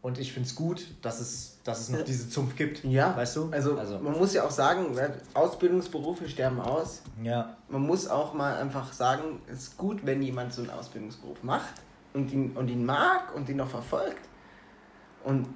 Und 0.00 0.18
ich 0.18 0.32
finde 0.32 0.48
es 0.48 0.54
gut, 0.54 0.84
dass 1.00 1.20
es, 1.20 1.58
dass 1.64 1.80
es 1.80 1.88
noch 1.88 2.02
diese 2.02 2.28
Zunft 2.28 2.56
gibt. 2.56 2.84
Ja. 2.84 3.16
Weißt 3.16 3.36
du? 3.36 3.48
Also, 3.52 3.78
also, 3.78 3.98
man 3.98 4.18
muss 4.18 4.34
ja 4.34 4.44
auch 4.44 4.50
sagen, 4.50 4.94
ne, 4.94 5.14
Ausbildungsberufe 5.34 6.28
sterben 6.28 6.60
aus. 6.60 7.02
Ja. 7.22 7.56
Man 7.68 7.82
muss 7.82 8.08
auch 8.08 8.34
mal 8.34 8.56
einfach 8.56 8.92
sagen, 8.92 9.40
es 9.46 9.62
ist 9.62 9.78
gut, 9.78 10.00
wenn 10.04 10.22
jemand 10.22 10.52
so 10.52 10.62
einen 10.62 10.70
Ausbildungsberuf 10.70 11.42
macht 11.42 11.74
und 12.14 12.32
ihn, 12.32 12.52
und 12.56 12.68
ihn 12.68 12.84
mag 12.84 13.34
und 13.34 13.48
ihn 13.48 13.56
noch 13.56 13.68
verfolgt. 13.68 14.28
Und 15.24 15.46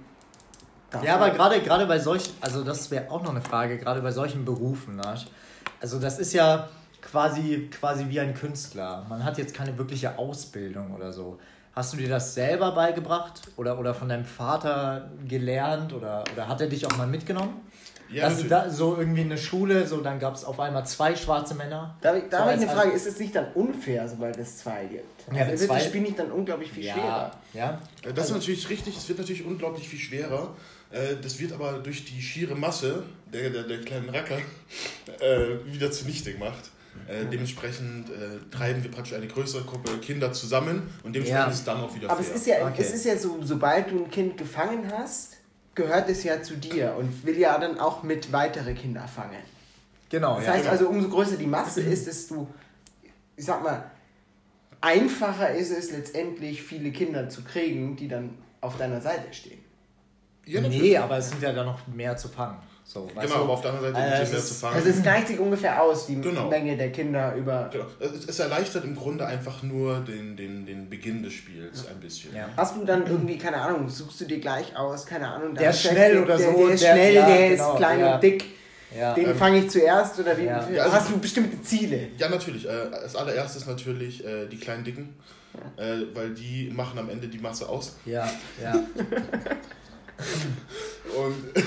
ja, 1.03 1.17
aber 1.17 1.31
gerade 1.31 1.61
gerade 1.61 1.85
bei 1.87 1.99
solchen, 1.99 2.33
also 2.41 2.63
das 2.63 2.91
wäre 2.91 3.11
auch 3.11 3.23
noch 3.23 3.31
eine 3.31 3.43
Frage, 3.43 3.77
gerade 3.79 4.01
bei 4.01 4.13
solchen 4.13 4.45
Berufen, 4.45 4.97
ne? 4.97 5.17
also 5.81 5.99
das 5.99 6.19
ist 6.19 6.33
ja, 6.33 6.69
quasi, 7.11 7.71
quasi 7.71 8.09
wie 8.09 8.21
ein 8.21 8.35
Künstler. 8.35 9.07
Man 9.09 9.25
hat 9.25 9.39
jetzt 9.39 9.55
keine 9.55 9.77
wirkliche 9.79 10.19
Ausbildung 10.19 10.95
oder 10.95 11.13
so. 11.13 11.39
Hast 11.73 11.93
du 11.93 11.99
dir 11.99 12.09
das 12.09 12.35
selber 12.35 12.73
beigebracht 12.73 13.43
oder, 13.57 13.79
oder 13.79 13.95
von 13.95 14.09
deinem 14.09 14.25
Vater 14.25 15.11
gelernt 15.29 15.93
oder, 15.93 16.25
oder 16.33 16.49
hat 16.49 16.61
er 16.61 16.69
dich 16.69 16.87
auch 16.87 16.97
mal 16.97 17.07
mitgenommen? 17.07 17.61
Ja, 18.09 18.29
das, 18.29 18.47
da, 18.47 18.71
so 18.71 18.97
irgendwie 18.97 19.23
eine 19.23 19.37
Schule, 19.37 19.87
so 19.87 20.01
dann 20.01 20.21
gab 20.21 20.35
es 20.35 20.45
auf 20.45 20.61
einmal 20.61 20.87
zwei 20.87 21.17
schwarze 21.17 21.55
Männer. 21.55 21.97
Da, 22.01 22.15
da 22.15 22.21
so 22.31 22.45
habe 22.45 22.55
ich 22.55 22.61
eine 22.61 22.71
Frage, 22.71 22.91
ist 22.93 23.07
es 23.07 23.19
nicht 23.19 23.35
dann 23.35 23.53
unfair, 23.53 24.09
sobald 24.09 24.39
es 24.39 24.59
zwei 24.59 24.85
gibt? 24.87 25.35
Ja, 25.35 25.45
also 25.45 25.61
wird 25.61 25.71
das 25.71 25.85
Spiel 25.87 26.01
nicht 26.03 26.19
dann 26.19 26.31
unglaublich 26.31 26.71
viel 26.71 26.85
ja, 26.85 26.95
schwerer? 26.95 27.33
Ja. 27.53 27.81
Das 28.15 28.27
ist 28.27 28.33
natürlich 28.33 28.69
richtig, 28.71 28.97
es 28.97 29.09
wird 29.09 29.19
natürlich 29.19 29.45
unglaublich 29.45 29.89
viel 29.89 29.99
schwerer. 29.99 30.55
Äh, 30.93 31.17
das 31.21 31.39
wird 31.41 31.53
aber 31.53 31.75
durch 31.81 32.05
die 32.05 32.23
schiere 32.23 32.55
Masse 32.55 33.03
der, 33.33 33.51
der, 33.51 33.65
der 33.65 33.81
kleinen 33.81 34.09
Racker 34.09 34.39
äh, 35.21 35.73
wieder 35.73 35.91
zunichte 35.91 36.33
gemacht. 36.33 36.71
Äh, 37.09 37.27
dementsprechend 37.27 38.11
äh, 38.11 38.39
treiben 38.51 38.83
wir 38.83 38.91
praktisch 38.91 39.15
eine 39.15 39.27
größere 39.27 39.65
Gruppe 39.65 39.99
Kinder 39.99 40.33
zusammen 40.33 40.91
und 41.03 41.15
dementsprechend 41.15 41.47
ja. 41.47 41.51
ist 41.51 41.59
es 41.59 41.65
dann 41.65 41.81
auch 41.81 41.95
wieder 41.95 42.11
Aber 42.11 42.23
fair. 42.23 42.35
es 42.35 42.41
ist 42.41 42.47
ja, 42.47 42.67
okay. 42.67 42.75
es 42.79 42.93
ist 42.93 43.05
ja 43.05 43.17
so, 43.17 43.39
sobald 43.43 43.91
du 43.91 44.05
ein 44.05 44.11
Kind 44.11 44.37
gefangen 44.37 44.91
hast, 44.93 45.37
gehört 45.75 46.09
es 46.09 46.25
ja 46.25 46.43
zu 46.43 46.57
dir 46.57 46.95
und 46.99 47.25
will 47.25 47.39
ja 47.39 47.59
dann 47.59 47.79
auch 47.79 48.03
mit 48.03 48.33
weitere 48.33 48.75
Kinder 48.75 49.07
fangen. 49.07 49.43
Genau. 50.09 50.37
Das 50.37 50.47
ja, 50.47 50.53
heißt 50.53 50.63
genau. 50.63 50.73
also, 50.73 50.89
umso 50.89 51.09
größer 51.09 51.37
die 51.37 51.47
Masse 51.47 51.83
ist, 51.83 52.07
desto, 52.07 52.49
ich 53.37 53.45
sag 53.45 53.63
mal, 53.63 53.91
einfacher 54.81 55.51
ist 55.53 55.71
es 55.71 55.91
letztendlich, 55.91 56.63
viele 56.63 56.91
Kinder 56.91 57.29
zu 57.29 57.43
kriegen, 57.43 57.97
die 57.97 58.09
dann 58.09 58.31
auf 58.61 58.79
deiner 58.79 59.01
Seite 59.01 59.33
stehen. 59.33 59.61
Ja, 60.47 60.61
nee, 60.61 60.97
aber 60.97 61.19
es 61.19 61.31
sind 61.31 61.43
ja 61.43 61.53
dann 61.53 61.67
noch 61.67 61.87
mehr 61.89 62.17
zu 62.17 62.29
fangen. 62.29 62.59
So, 62.89 63.05
genau, 63.07 63.27
du? 63.27 63.35
aber 63.35 63.53
auf 63.53 63.63
der 63.63 63.73
anderen 63.73 63.95
Seite 63.95 64.07
äh, 64.07 64.31
mehr 64.31 64.41
zu 64.41 64.55
fangen. 64.55 64.77
Also 64.77 64.89
es 64.91 65.03
gleicht 65.03 65.27
sich 65.27 65.41
ungefähr 65.41 65.83
aus, 65.83 66.07
die 66.07 66.21
genau. 66.21 66.49
Menge 66.49 66.77
der 66.77 66.93
Kinder 66.93 67.35
über. 67.35 67.69
Genau. 67.73 67.85
Es 67.99 68.39
erleichtert 68.39 68.85
im 68.85 68.95
Grunde 68.95 69.27
einfach 69.27 69.65
nur 69.65 70.01
den, 70.01 70.37
den, 70.37 70.65
den 70.67 70.89
Beginn 70.89 71.25
des 71.25 71.33
Spiels 71.33 71.83
ja. 71.85 71.91
ein 71.91 72.01
bisschen. 72.01 72.35
Ja. 72.35 72.49
Hast 72.57 72.77
du 72.77 72.85
dann 72.85 73.05
irgendwie, 73.05 73.39
keine 73.39 73.57
Ahnung, 73.57 73.89
suchst 73.89 74.21
du 74.21 74.25
dir 74.25 74.39
gleich 74.39 74.77
aus, 74.77 75.05
keine 75.05 75.29
Ahnung, 75.29 75.57
der 75.57 75.71
ist 75.71 75.83
schnell 75.83 76.23
oder 76.23 76.37
der, 76.37 76.53
so. 76.53 76.59
Der 76.59 76.75
ist 76.75 76.83
der, 76.85 76.93
schnell, 76.93 77.15
ja, 77.15 77.27
der 77.27 77.49
genau, 77.51 77.73
ist 77.73 77.77
klein 77.77 78.05
und 78.05 78.23
dick. 78.23 78.45
Ja. 78.97 79.15
Den 79.15 79.31
ähm, 79.31 79.37
fange 79.37 79.59
ich 79.59 79.69
zuerst 79.69 80.21
oder 80.21 80.39
wie? 80.39 80.45
Ja. 80.45 80.61
Also 80.61 80.93
hast 80.93 81.11
du 81.11 81.19
bestimmte 81.19 81.61
Ziele? 81.63 82.11
Ja, 82.19 82.29
natürlich. 82.29 82.67
Äh, 82.67 82.71
als 82.71 83.17
allererstes 83.17 83.67
natürlich 83.67 84.25
äh, 84.25 84.47
die 84.47 84.59
kleinen 84.59 84.85
Dicken, 84.85 85.17
äh, 85.77 86.03
weil 86.15 86.31
die 86.31 86.71
machen 86.73 87.01
am 87.01 87.11
Ende 87.11 87.27
die 87.27 87.39
Masse 87.39 87.69
aus. 87.69 87.97
Ja, 88.07 88.31
ja. 88.63 88.75
und 91.17 91.65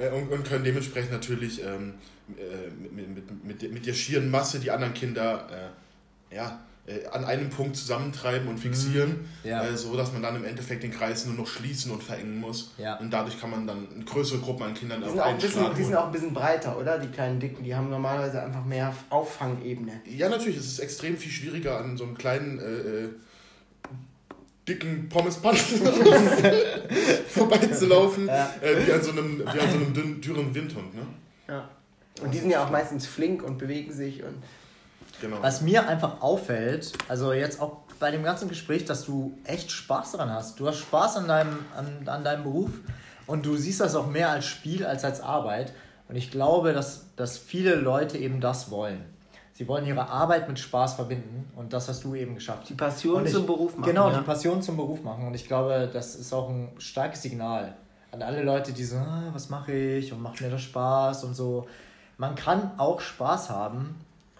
äh, 0.00 0.08
und, 0.10 0.30
und, 0.30 0.44
können 0.44 0.64
dementsprechend 0.64 1.12
natürlich 1.12 1.62
ähm, 1.62 1.94
äh, 2.36 2.70
mit, 2.70 3.08
mit, 3.14 3.44
mit, 3.44 3.72
mit, 3.72 3.86
der 3.86 3.92
schieren 3.92 4.30
Masse 4.30 4.60
die 4.60 4.70
anderen 4.70 4.94
Kinder 4.94 5.46
äh, 5.50 6.34
ja, 6.34 6.60
äh, 6.86 7.06
an 7.08 7.24
einem 7.24 7.50
Punkt 7.50 7.76
zusammentreiben 7.76 8.48
und 8.48 8.58
fixieren, 8.58 9.10
mhm. 9.10 9.50
ja. 9.50 9.64
Äh, 9.64 9.76
so 9.76 9.96
dass 9.96 10.12
man 10.12 10.22
dann 10.22 10.36
im 10.36 10.44
Endeffekt 10.44 10.82
den 10.82 10.90
Kreis 10.90 11.26
nur 11.26 11.34
noch 11.34 11.46
schließen 11.46 11.92
und 11.92 12.02
verengen 12.02 12.40
muss. 12.40 12.72
Ja. 12.78 12.96
Und 12.96 13.10
dadurch 13.10 13.38
kann 13.40 13.50
man 13.50 13.66
dann 13.66 13.86
größere 14.06 14.38
Gruppen 14.38 14.62
an 14.62 14.74
Kindern 14.74 15.02
die 15.02 15.20
auch 15.20 15.38
bisschen, 15.38 15.74
die 15.76 15.84
sind 15.84 15.96
auch 15.96 16.06
ein 16.06 16.12
bisschen 16.12 16.32
breiter, 16.32 16.78
oder? 16.78 16.98
Die 16.98 17.08
kleinen 17.08 17.38
Dicken, 17.38 17.64
die 17.64 17.74
haben 17.74 17.90
normalerweise 17.90 18.42
einfach 18.42 18.64
mehr 18.64 18.94
Auffangebene. 19.10 20.00
Ja, 20.06 20.28
natürlich. 20.28 20.56
Es 20.56 20.66
ist 20.66 20.78
extrem 20.78 21.16
viel 21.16 21.30
schwieriger 21.30 21.78
an 21.78 21.96
so 21.96 22.04
einem 22.04 22.16
kleinen 22.16 22.58
dicken 24.70 25.08
Pommespanzer 25.08 25.92
vorbeizulaufen, 27.28 28.28
ja. 28.28 28.54
äh, 28.62 28.86
wie 28.86 28.92
an 28.92 29.02
so 29.02 29.10
einem, 29.10 29.40
wie 29.40 29.60
an 29.60 29.70
so 29.70 29.76
einem 29.76 29.92
dünnen, 29.92 30.20
dürren 30.20 30.54
Windhund. 30.54 30.94
Ne? 30.94 31.02
Ja. 31.48 31.68
Und 32.22 32.32
die 32.32 32.38
sind 32.38 32.50
ja 32.50 32.64
auch 32.64 32.70
meistens 32.70 33.06
flink 33.06 33.42
und 33.42 33.58
bewegen 33.58 33.92
sich. 33.92 34.22
Und 34.22 34.36
genau. 35.20 35.38
Was 35.40 35.60
mir 35.60 35.88
einfach 35.88 36.22
auffällt, 36.22 36.92
also 37.08 37.32
jetzt 37.32 37.60
auch 37.60 37.78
bei 37.98 38.10
dem 38.10 38.22
ganzen 38.22 38.48
Gespräch, 38.48 38.84
dass 38.84 39.04
du 39.04 39.36
echt 39.44 39.70
Spaß 39.70 40.12
daran 40.12 40.30
hast. 40.30 40.60
Du 40.60 40.66
hast 40.66 40.78
Spaß 40.78 41.16
an 41.16 41.28
deinem, 41.28 41.58
an, 41.76 42.08
an 42.08 42.24
deinem 42.24 42.44
Beruf 42.44 42.70
und 43.26 43.44
du 43.44 43.56
siehst 43.56 43.80
das 43.80 43.94
auch 43.94 44.06
mehr 44.06 44.30
als 44.30 44.46
Spiel 44.46 44.86
als 44.86 45.04
als 45.04 45.20
Arbeit. 45.20 45.72
Und 46.08 46.16
ich 46.16 46.30
glaube, 46.30 46.72
dass, 46.72 47.06
dass 47.16 47.38
viele 47.38 47.74
Leute 47.74 48.18
eben 48.18 48.40
das 48.40 48.70
wollen. 48.70 49.04
Sie 49.60 49.68
wollen 49.68 49.84
ihre 49.84 50.08
Arbeit 50.08 50.48
mit 50.48 50.58
Spaß 50.58 50.94
verbinden 50.94 51.52
und 51.54 51.74
das 51.74 51.86
hast 51.86 52.02
du 52.04 52.14
eben 52.14 52.34
geschafft. 52.34 52.70
Die 52.70 52.74
Passion 52.74 53.26
ich, 53.26 53.32
zum 53.32 53.44
Beruf 53.44 53.76
machen. 53.76 53.90
Genau, 53.90 54.08
ja. 54.08 54.16
die 54.16 54.24
Passion 54.24 54.62
zum 54.62 54.78
Beruf 54.78 55.02
machen. 55.02 55.26
Und 55.26 55.34
ich 55.34 55.46
glaube, 55.46 55.90
das 55.92 56.14
ist 56.14 56.32
auch 56.32 56.48
ein 56.48 56.70
starkes 56.78 57.20
Signal 57.20 57.76
an 58.10 58.22
alle 58.22 58.42
Leute, 58.42 58.72
die 58.72 58.82
so, 58.82 58.96
ah, 58.96 59.24
was 59.34 59.50
mache 59.50 59.74
ich 59.74 60.14
und 60.14 60.22
macht 60.22 60.40
mir 60.40 60.48
das 60.48 60.62
Spaß 60.62 61.24
und 61.24 61.34
so. 61.34 61.68
Man 62.16 62.36
kann 62.36 62.70
auch 62.78 63.02
Spaß 63.02 63.50
haben, 63.50 63.96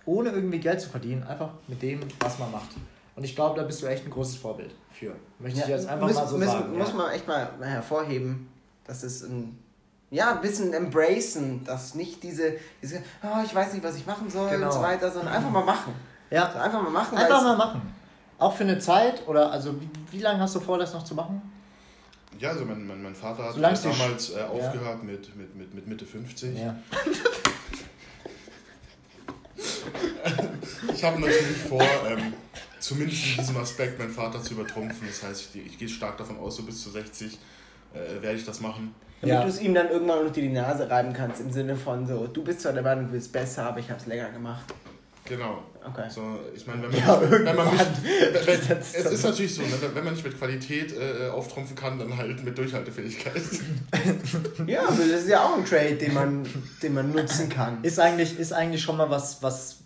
ohne 0.07 0.31
irgendwie 0.31 0.59
Geld 0.59 0.81
zu 0.81 0.89
verdienen, 0.89 1.23
einfach 1.25 1.51
mit 1.69 1.83
dem, 1.83 2.01
was 2.21 2.39
man 2.39 2.51
macht. 2.51 2.71
Und 3.15 3.23
ich 3.23 3.35
glaube, 3.35 3.61
da 3.61 3.67
bist 3.67 3.83
du 3.83 3.87
echt 3.89 4.07
ein 4.07 4.11
großes 4.11 4.37
Vorbild 4.37 4.75
für. 4.91 5.15
Möchte 5.39 5.59
ja, 5.59 5.65
ich 5.67 5.71
jetzt 5.71 5.87
einfach 5.87 6.07
müssen, 6.07 6.19
mal 6.19 6.29
so 6.29 6.39
müssen, 6.39 6.51
sagen. 6.51 6.79
Muss 6.79 6.89
ja. 6.89 6.95
man 6.95 7.11
echt 7.11 7.29
mal 7.29 7.51
hervorheben, 7.61 8.49
dass 8.87 9.03
es 9.03 9.23
ein 9.23 9.59
ja, 10.11 10.35
ein 10.35 10.41
bisschen 10.41 10.73
embracen, 10.73 11.65
dass 11.65 11.95
nicht 11.95 12.23
diese, 12.23 12.55
diese 12.83 13.03
oh, 13.23 13.45
ich 13.45 13.55
weiß 13.55 13.73
nicht, 13.73 13.85
was 13.85 13.97
ich 13.97 14.07
machen 14.07 14.29
soll 14.29 14.51
genau. 14.51 14.67
und 14.67 14.73
so 14.73 14.83
weiter, 14.83 15.11
sondern 15.11 15.35
einfach 15.35 15.51
mal 15.51 15.65
machen. 15.65 15.95
Ja. 16.31 16.47
Also 16.47 16.59
einfach 16.59 16.83
mal 16.83 16.91
machen. 16.91 17.17
Einfach 17.17 17.43
mal 17.43 17.57
machen. 17.57 17.95
Auch 18.39 18.57
für 18.57 18.65
eine 18.65 18.79
Zeit 18.79 19.27
oder 19.29 19.53
also 19.53 19.81
wie, 19.81 19.89
wie 20.11 20.21
lange 20.21 20.41
hast 20.41 20.57
du 20.57 20.61
vor, 20.61 20.79
das 20.79 20.95
noch 20.95 21.05
zu 21.05 21.15
machen? 21.15 21.43
Ja, 22.39 22.51
also 22.51 22.65
mein, 22.65 22.87
mein, 22.87 23.03
mein 23.03 23.15
Vater 23.15 23.45
hat 23.45 23.57
damals 23.57 24.31
äh, 24.31 24.43
aufgehört 24.43 24.99
ja. 25.01 25.05
mit, 25.05 25.37
mit, 25.37 25.55
mit, 25.55 25.75
mit 25.75 25.87
Mitte 25.87 26.07
50. 26.07 26.59
Ja. 26.59 26.77
ich 30.95 31.05
habe 31.05 31.21
natürlich 31.21 31.59
vor, 31.69 31.83
ähm, 32.07 32.33
zumindest 32.79 33.27
in 33.27 33.37
diesem 33.39 33.57
Aspekt 33.59 33.99
meinen 33.99 34.13
Vater 34.13 34.43
zu 34.43 34.55
übertrumpfen. 34.55 35.07
Das 35.07 35.23
heißt, 35.23 35.55
ich, 35.55 35.67
ich 35.67 35.79
gehe 35.79 35.89
stark 35.89 36.17
davon 36.17 36.39
aus, 36.39 36.57
so 36.57 36.63
bis 36.63 36.83
zu 36.83 36.91
60 36.91 37.39
äh, 37.93 38.23
werde 38.23 38.39
ich 38.39 38.45
das 38.45 38.61
machen. 38.61 38.95
Damit 39.21 39.35
ja. 39.35 39.43
du 39.43 39.49
es 39.49 39.61
ihm 39.61 39.75
dann 39.75 39.91
irgendwann 39.91 40.21
unter 40.21 40.41
die 40.41 40.49
Nase 40.49 40.89
reiben 40.89 41.13
kannst, 41.13 41.41
im 41.41 41.53
Sinne 41.53 41.77
von 41.77 42.07
so, 42.07 42.27
du 42.27 42.43
bist 42.43 42.63
zwar 42.63 42.73
der 42.73 42.83
Meinung, 42.83 43.07
du 43.07 43.13
bist 43.13 43.33
besser, 43.33 43.65
aber 43.65 43.81
ich 43.81 43.91
habe 43.91 44.01
es 44.01 44.07
länger 44.07 44.31
gemacht. 44.31 44.65
Genau. 45.27 45.63
Okay. 45.87 46.09
So, 46.11 46.23
ich 46.55 46.67
meine, 46.67 46.83
wenn 46.83 46.91
man, 46.91 46.99
ja, 46.99 47.21
nicht, 47.21 47.31
wenn 47.31 47.57
man 47.57 47.71
nicht, 47.71 47.87
wenn, 48.47 48.79
es 48.79 48.95
ist 48.95 49.25
natürlich 49.25 49.55
so, 49.55 49.63
ne, 49.63 49.69
wenn 49.95 50.05
man 50.05 50.15
nicht 50.15 50.25
mit 50.25 50.37
Qualität 50.37 50.93
äh, 50.93 51.29
auftrumpfen 51.29 51.77
kann, 51.77 51.99
dann 51.99 52.17
halt 52.17 52.43
mit 52.43 52.59
Durchhaltefähigkeit. 52.59 53.41
ja, 54.67 54.83
aber 54.89 54.97
das 54.97 55.23
ist 55.23 55.29
ja 55.29 55.45
auch 55.45 55.57
ein 55.57 55.65
Trade, 55.65 55.95
den 55.95 56.15
man, 56.15 56.47
den 56.83 56.95
man 56.95 57.13
nutzen 57.13 57.49
kann. 57.49 57.85
Ist 57.85 58.01
eigentlich, 58.01 58.39
ist 58.39 58.53
eigentlich 58.53 58.83
schon 58.83 58.97
mal 58.97 59.09
was, 59.09 59.43
was 59.43 59.79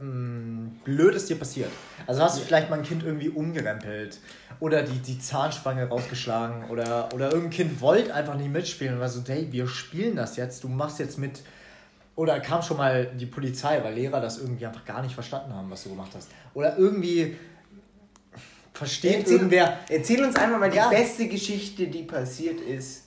ähm, 0.00 0.72
Blödes 0.84 1.26
dir 1.26 1.36
passiert. 1.36 1.70
Also 2.06 2.22
hast 2.22 2.38
du 2.38 2.42
vielleicht 2.42 2.68
mal 2.70 2.78
ein 2.78 2.84
Kind 2.84 3.02
irgendwie 3.02 3.28
umgerempelt 3.28 4.18
oder 4.60 4.82
die, 4.82 4.98
die 4.98 5.18
Zahnspange 5.18 5.88
rausgeschlagen 5.88 6.68
oder, 6.68 7.08
oder 7.14 7.26
irgendein 7.26 7.50
Kind 7.50 7.80
wollte 7.80 8.14
einfach 8.14 8.34
nicht 8.34 8.52
mitspielen 8.52 8.94
und 8.94 9.00
war 9.00 9.08
so, 9.08 9.22
hey, 9.26 9.48
wir 9.50 9.66
spielen 9.66 10.16
das 10.16 10.36
jetzt, 10.36 10.62
du 10.62 10.68
machst 10.68 10.98
jetzt 10.98 11.18
mit. 11.18 11.40
Oder 12.14 12.38
kam 12.40 12.60
schon 12.60 12.76
mal 12.76 13.06
die 13.06 13.24
Polizei, 13.24 13.82
weil 13.82 13.94
Lehrer 13.94 14.20
das 14.20 14.38
irgendwie 14.38 14.66
einfach 14.66 14.84
gar 14.84 15.00
nicht 15.00 15.14
verstanden 15.14 15.54
haben, 15.54 15.70
was 15.70 15.84
du 15.84 15.88
gemacht 15.88 16.10
hast. 16.14 16.28
Oder 16.52 16.76
irgendwie 16.76 17.36
versteht 18.74 19.20
erzähl, 19.20 19.32
irgendwer. 19.34 19.78
Erzähl 19.88 20.22
uns 20.22 20.36
einmal 20.36 20.60
mal 20.60 20.70
die 20.70 20.76
ja. 20.76 20.90
beste 20.90 21.28
Geschichte, 21.28 21.86
die 21.86 22.02
passiert 22.02 22.60
ist. 22.60 23.04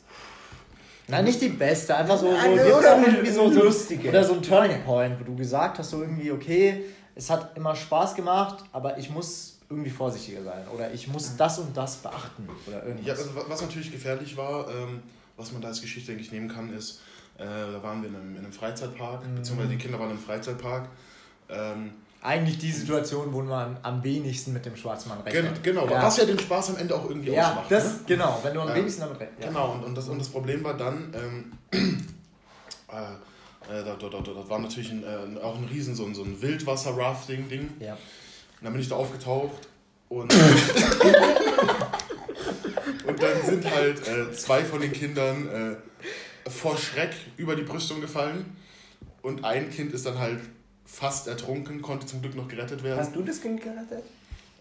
Nein, 1.08 1.26
nicht 1.26 1.42
die 1.42 1.50
beste, 1.50 1.96
einfach 1.96 2.18
so, 2.18 2.32
so, 2.32 2.38
eine, 2.38 2.76
oder 2.76 2.98
irgendwie 2.98 3.30
so, 3.30 3.52
so 3.52 3.64
lustige. 3.64 4.10
Oder 4.10 4.24
so 4.24 4.34
ein 4.34 4.42
Turning 4.42 4.84
Point, 4.84 5.20
wo 5.20 5.26
du 5.26 5.36
gesagt 5.36 5.78
hast, 5.78 5.92
so 5.92 6.02
irgendwie, 6.02 6.32
okay, 6.32 6.86
es 7.14 7.30
hat 7.30 7.56
immer 7.56 7.76
Spaß 7.76 8.16
gemacht, 8.16 8.64
aber 8.72 8.98
ich 8.98 9.10
muss 9.10 9.53
irgendwie 9.70 9.90
vorsichtiger 9.90 10.44
sein 10.44 10.68
oder 10.74 10.94
ich 10.94 11.08
muss 11.08 11.36
das 11.36 11.60
und 11.60 11.76
das 11.76 11.98
beachten 11.98 12.48
oder 12.68 12.84
irgendwas. 12.84 13.06
Ja, 13.06 13.14
also 13.14 13.30
was 13.48 13.62
natürlich 13.62 13.92
gefährlich 13.92 14.36
war, 14.38 14.70
ähm, 14.70 15.02
was 15.38 15.52
man 15.52 15.62
da 15.62 15.70
als 15.70 15.82
Geschichte 15.82 16.12
eigentlich 16.12 16.32
nehmen 16.32 16.48
kann, 16.48 16.74
ist, 16.74 17.02
äh, 17.38 17.44
da 17.46 17.82
waren 17.82 18.02
wir 18.02 18.10
in 18.10 18.16
einem, 18.16 18.32
in 18.36 18.44
einem 18.44 18.54
Freizeitpark, 18.54 19.28
mhm. 19.28 19.36
beziehungsweise 19.36 19.70
die 19.70 19.78
Kinder 19.78 20.00
waren 20.00 20.12
im 20.12 20.20
Freizeitpark. 20.20 20.90
Ähm, 21.50 21.92
eigentlich 22.22 22.58
die 22.58 22.72
Situation, 22.72 23.34
wo 23.34 23.42
man 23.42 23.78
am 23.82 24.02
wenigsten 24.02 24.54
mit 24.54 24.66
dem 24.66 24.78
Schwarzmann 24.78 25.20
rechnet. 25.22 25.62
Genau, 25.62 25.88
ja. 25.88 26.02
was 26.02 26.18
ja 26.18 26.26
den 26.26 26.40
Spaß 26.40 26.70
am 26.70 26.78
Ende 26.78 26.96
auch 26.96 27.10
irgendwie 27.10 27.32
ja, 27.32 27.50
ausmacht. 27.50 27.70
Das, 27.70 27.84
ne? 27.84 28.00
Genau, 28.08 28.40
wenn 28.42 28.54
du 28.54 28.62
am 28.62 28.70
ähm, 28.70 28.76
wenigsten 28.76 29.02
damit 29.02 29.20
rechnest. 29.20 29.42
Ja. 29.42 29.48
Genau, 29.50 29.74
und, 29.74 29.84
und, 29.84 29.96
das, 29.96 30.08
und 30.08 30.20
das 30.20 30.30
Problem 30.30 30.64
war 30.64 30.76
dann, 30.76 31.14
ähm, 31.14 31.52
äh, 32.90 32.96
äh, 33.70 33.84
da, 33.84 33.96
da, 33.96 34.10
da, 34.10 34.22
da 34.22 34.50
war 34.50 34.60
natürlich 34.60 34.92
ein, 34.92 35.04
äh, 35.04 35.40
auch 35.42 35.58
ein 35.58 35.66
riesen 35.66 35.96
so 35.96 36.06
ein, 36.06 36.16
so 36.16 36.24
ein 36.24 36.42
Wildwasser-Rafting-Ding. 36.42 37.72
Ja. 37.80 37.98
Und 38.64 38.68
dann 38.68 38.74
bin 38.76 38.82
ich 38.82 38.88
da 38.88 38.96
aufgetaucht 38.96 39.68
und, 40.08 40.34
und 43.06 43.22
dann 43.22 43.42
sind 43.46 43.70
halt 43.70 44.08
äh, 44.08 44.32
zwei 44.32 44.64
von 44.64 44.80
den 44.80 44.94
Kindern 44.94 45.50
äh, 45.50 45.76
vor 46.50 46.78
Schreck 46.78 47.12
über 47.36 47.58
die 47.58 47.64
Brüstung 47.64 48.00
gefallen 48.00 48.56
und 49.22 49.44
ein 49.44 49.70
Kind 49.70 49.92
ist 49.92 50.06
dann 50.06 50.18
halt 50.18 50.40
fast 50.86 51.28
ertrunken, 51.28 51.82
konnte 51.82 52.06
zum 52.06 52.22
Glück 52.22 52.36
noch 52.36 52.48
gerettet 52.48 52.84
werden. 52.84 53.02
Hast 53.02 53.14
du 53.14 53.22
das 53.22 53.42
Kind 53.42 53.62
gerettet? 53.62 54.06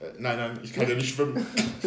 Äh, 0.02 0.06
nein, 0.18 0.36
nein, 0.36 0.58
ich 0.62 0.72
kann 0.72 0.88
ja 0.88 0.94
nicht 0.96 1.14
schwimmen. 1.14 1.46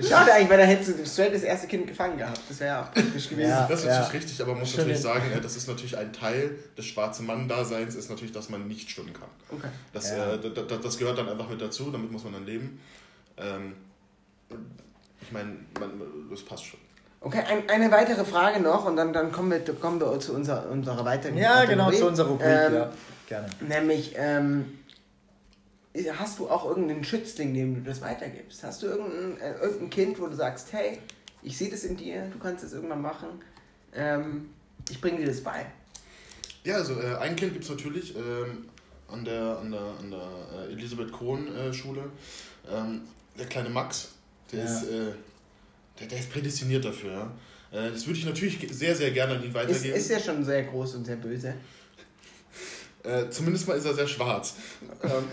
Schade 0.00 0.32
eigentlich, 0.32 0.50
weil 0.50 0.58
da 0.58 0.64
hättest 0.64 0.98
du 0.98 1.06
straight 1.06 1.32
das 1.32 1.42
erste 1.42 1.68
Kind 1.68 1.86
gefangen 1.86 2.18
gehabt. 2.18 2.40
Das 2.48 2.58
wäre 2.58 2.70
ja 2.70 2.82
auch 2.82 2.92
praktisch 2.92 3.28
gewesen. 3.28 3.50
Ja, 3.50 3.66
das 3.68 3.80
ist 3.80 3.86
ja. 3.86 4.00
natürlich 4.00 4.22
richtig, 4.22 4.42
aber 4.42 4.52
man 4.52 4.60
muss 4.60 4.70
Stimmt. 4.70 4.88
natürlich 4.88 5.02
sagen, 5.02 5.24
das 5.40 5.56
ist 5.56 5.68
natürlich 5.68 5.96
ein 5.96 6.12
Teil 6.12 6.56
des 6.76 6.86
schwarzen 6.86 7.26
Mann-Daseins, 7.26 7.94
ist 7.94 8.10
natürlich, 8.10 8.32
dass 8.32 8.48
man 8.48 8.66
nicht 8.66 8.90
schwimmen 8.90 9.12
kann. 9.12 9.28
Okay. 9.50 9.68
Das, 9.92 10.10
ja. 10.10 10.34
äh, 10.34 10.38
das, 10.52 10.80
das, 10.80 10.98
gehört 10.98 11.18
dann 11.18 11.28
einfach 11.28 11.48
mit 11.48 11.60
dazu, 11.60 11.90
damit 11.90 12.10
muss 12.10 12.24
man 12.24 12.32
dann 12.32 12.46
leben. 12.46 12.80
Ähm, 13.36 13.74
ich 15.20 15.32
meine, 15.32 15.56
das 16.30 16.42
passt 16.42 16.64
schon. 16.64 16.80
Okay, 17.20 17.42
ein, 17.48 17.68
eine 17.68 17.90
weitere 17.90 18.24
Frage 18.24 18.60
noch 18.60 18.86
und 18.86 18.96
dann, 18.96 19.12
dann 19.12 19.32
kommen, 19.32 19.50
wir, 19.50 19.60
kommen 19.74 20.00
wir 20.00 20.18
zu 20.20 20.34
unserer, 20.34 20.68
unserer 20.70 21.04
weiteren 21.04 21.36
Ja, 21.36 21.64
genau, 21.64 21.90
zu 21.90 22.06
unserer 22.06 22.28
Rubrik, 22.28 22.46
ähm, 22.48 22.74
ja. 22.74 22.92
Gerne. 23.28 23.48
Nämlich, 23.60 24.14
ähm, 24.16 24.77
hast 26.18 26.38
du 26.38 26.48
auch 26.48 26.64
irgendeinen 26.64 27.04
Schützling, 27.04 27.54
dem 27.54 27.74
du 27.74 27.80
das 27.82 28.00
weitergibst? 28.00 28.62
Hast 28.62 28.82
du 28.82 28.86
irgendein, 28.86 29.40
äh, 29.40 29.58
irgendein 29.60 29.90
Kind, 29.90 30.20
wo 30.20 30.26
du 30.26 30.34
sagst, 30.34 30.72
hey, 30.72 30.98
ich 31.42 31.56
sehe 31.56 31.70
das 31.70 31.84
in 31.84 31.96
dir, 31.96 32.26
du 32.32 32.38
kannst 32.38 32.64
das 32.64 32.72
irgendwann 32.72 33.02
machen, 33.02 33.28
ähm, 33.94 34.50
ich 34.90 35.00
bringe 35.00 35.18
dir 35.18 35.26
das 35.26 35.40
bei? 35.40 35.66
Ja, 36.64 36.76
also 36.76 37.00
äh, 37.00 37.16
ein 37.16 37.36
Kind 37.36 37.52
gibt 37.52 37.64
es 37.64 37.70
natürlich 37.70 38.14
ähm, 38.16 38.66
an 39.08 39.24
der, 39.24 39.58
an 39.58 39.70
der, 39.70 39.80
an 39.80 40.10
der 40.10 40.68
äh, 40.68 40.72
Elisabeth 40.72 41.12
Kohn 41.12 41.54
äh, 41.54 41.72
Schule. 41.72 42.04
Ähm, 42.70 43.02
der 43.38 43.46
kleine 43.46 43.70
Max, 43.70 44.08
der, 44.52 44.60
ja. 44.60 44.64
ist, 44.64 44.82
äh, 44.84 45.12
der, 46.00 46.06
der 46.08 46.18
ist 46.18 46.30
prädestiniert 46.30 46.84
dafür. 46.84 47.12
Ja? 47.12 47.32
Äh, 47.70 47.90
das 47.90 48.06
würde 48.06 48.18
ich 48.18 48.26
natürlich 48.26 48.58
sehr, 48.70 48.94
sehr 48.94 49.10
gerne 49.10 49.34
an 49.34 49.44
ihn 49.44 49.54
weitergeben. 49.54 49.94
Ist, 49.94 50.04
ist 50.04 50.10
er 50.10 50.20
schon 50.20 50.44
sehr 50.44 50.64
groß 50.64 50.96
und 50.96 51.06
sehr 51.06 51.16
böse? 51.16 51.54
Äh, 53.04 53.30
zumindest 53.30 53.68
mal 53.68 53.74
ist 53.74 53.84
er 53.84 53.94
sehr 53.94 54.06
schwarz. 54.08 54.54
Ähm, 55.02 55.24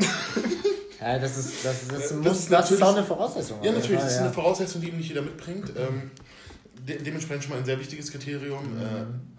ja, 1.02 1.20
das 1.20 1.38
ist, 1.38 1.66
das, 1.66 1.88
das, 1.88 1.98
das, 2.10 2.14
muss, 2.14 2.48
das 2.48 2.72
ist 2.72 2.82
auch 2.82 2.96
eine 2.96 3.04
Voraussetzung. 3.04 3.64
Ja, 3.64 3.72
natürlich, 3.72 4.02
das 4.02 4.14
ist 4.14 4.20
eine 4.20 4.32
Voraussetzung, 4.32 4.82
die 4.82 4.90
ihm 4.90 4.98
nicht 4.98 5.10
jeder 5.10 5.22
mitbringt. 5.22 5.72
Ähm, 5.78 6.12
de 6.88 7.02
dementsprechend 7.02 7.44
schon 7.44 7.54
mal 7.54 7.60
ein 7.60 7.66
sehr 7.66 7.80
wichtiges 7.80 8.12
Kriterium. 8.12 8.76
Mhm. 8.76 8.82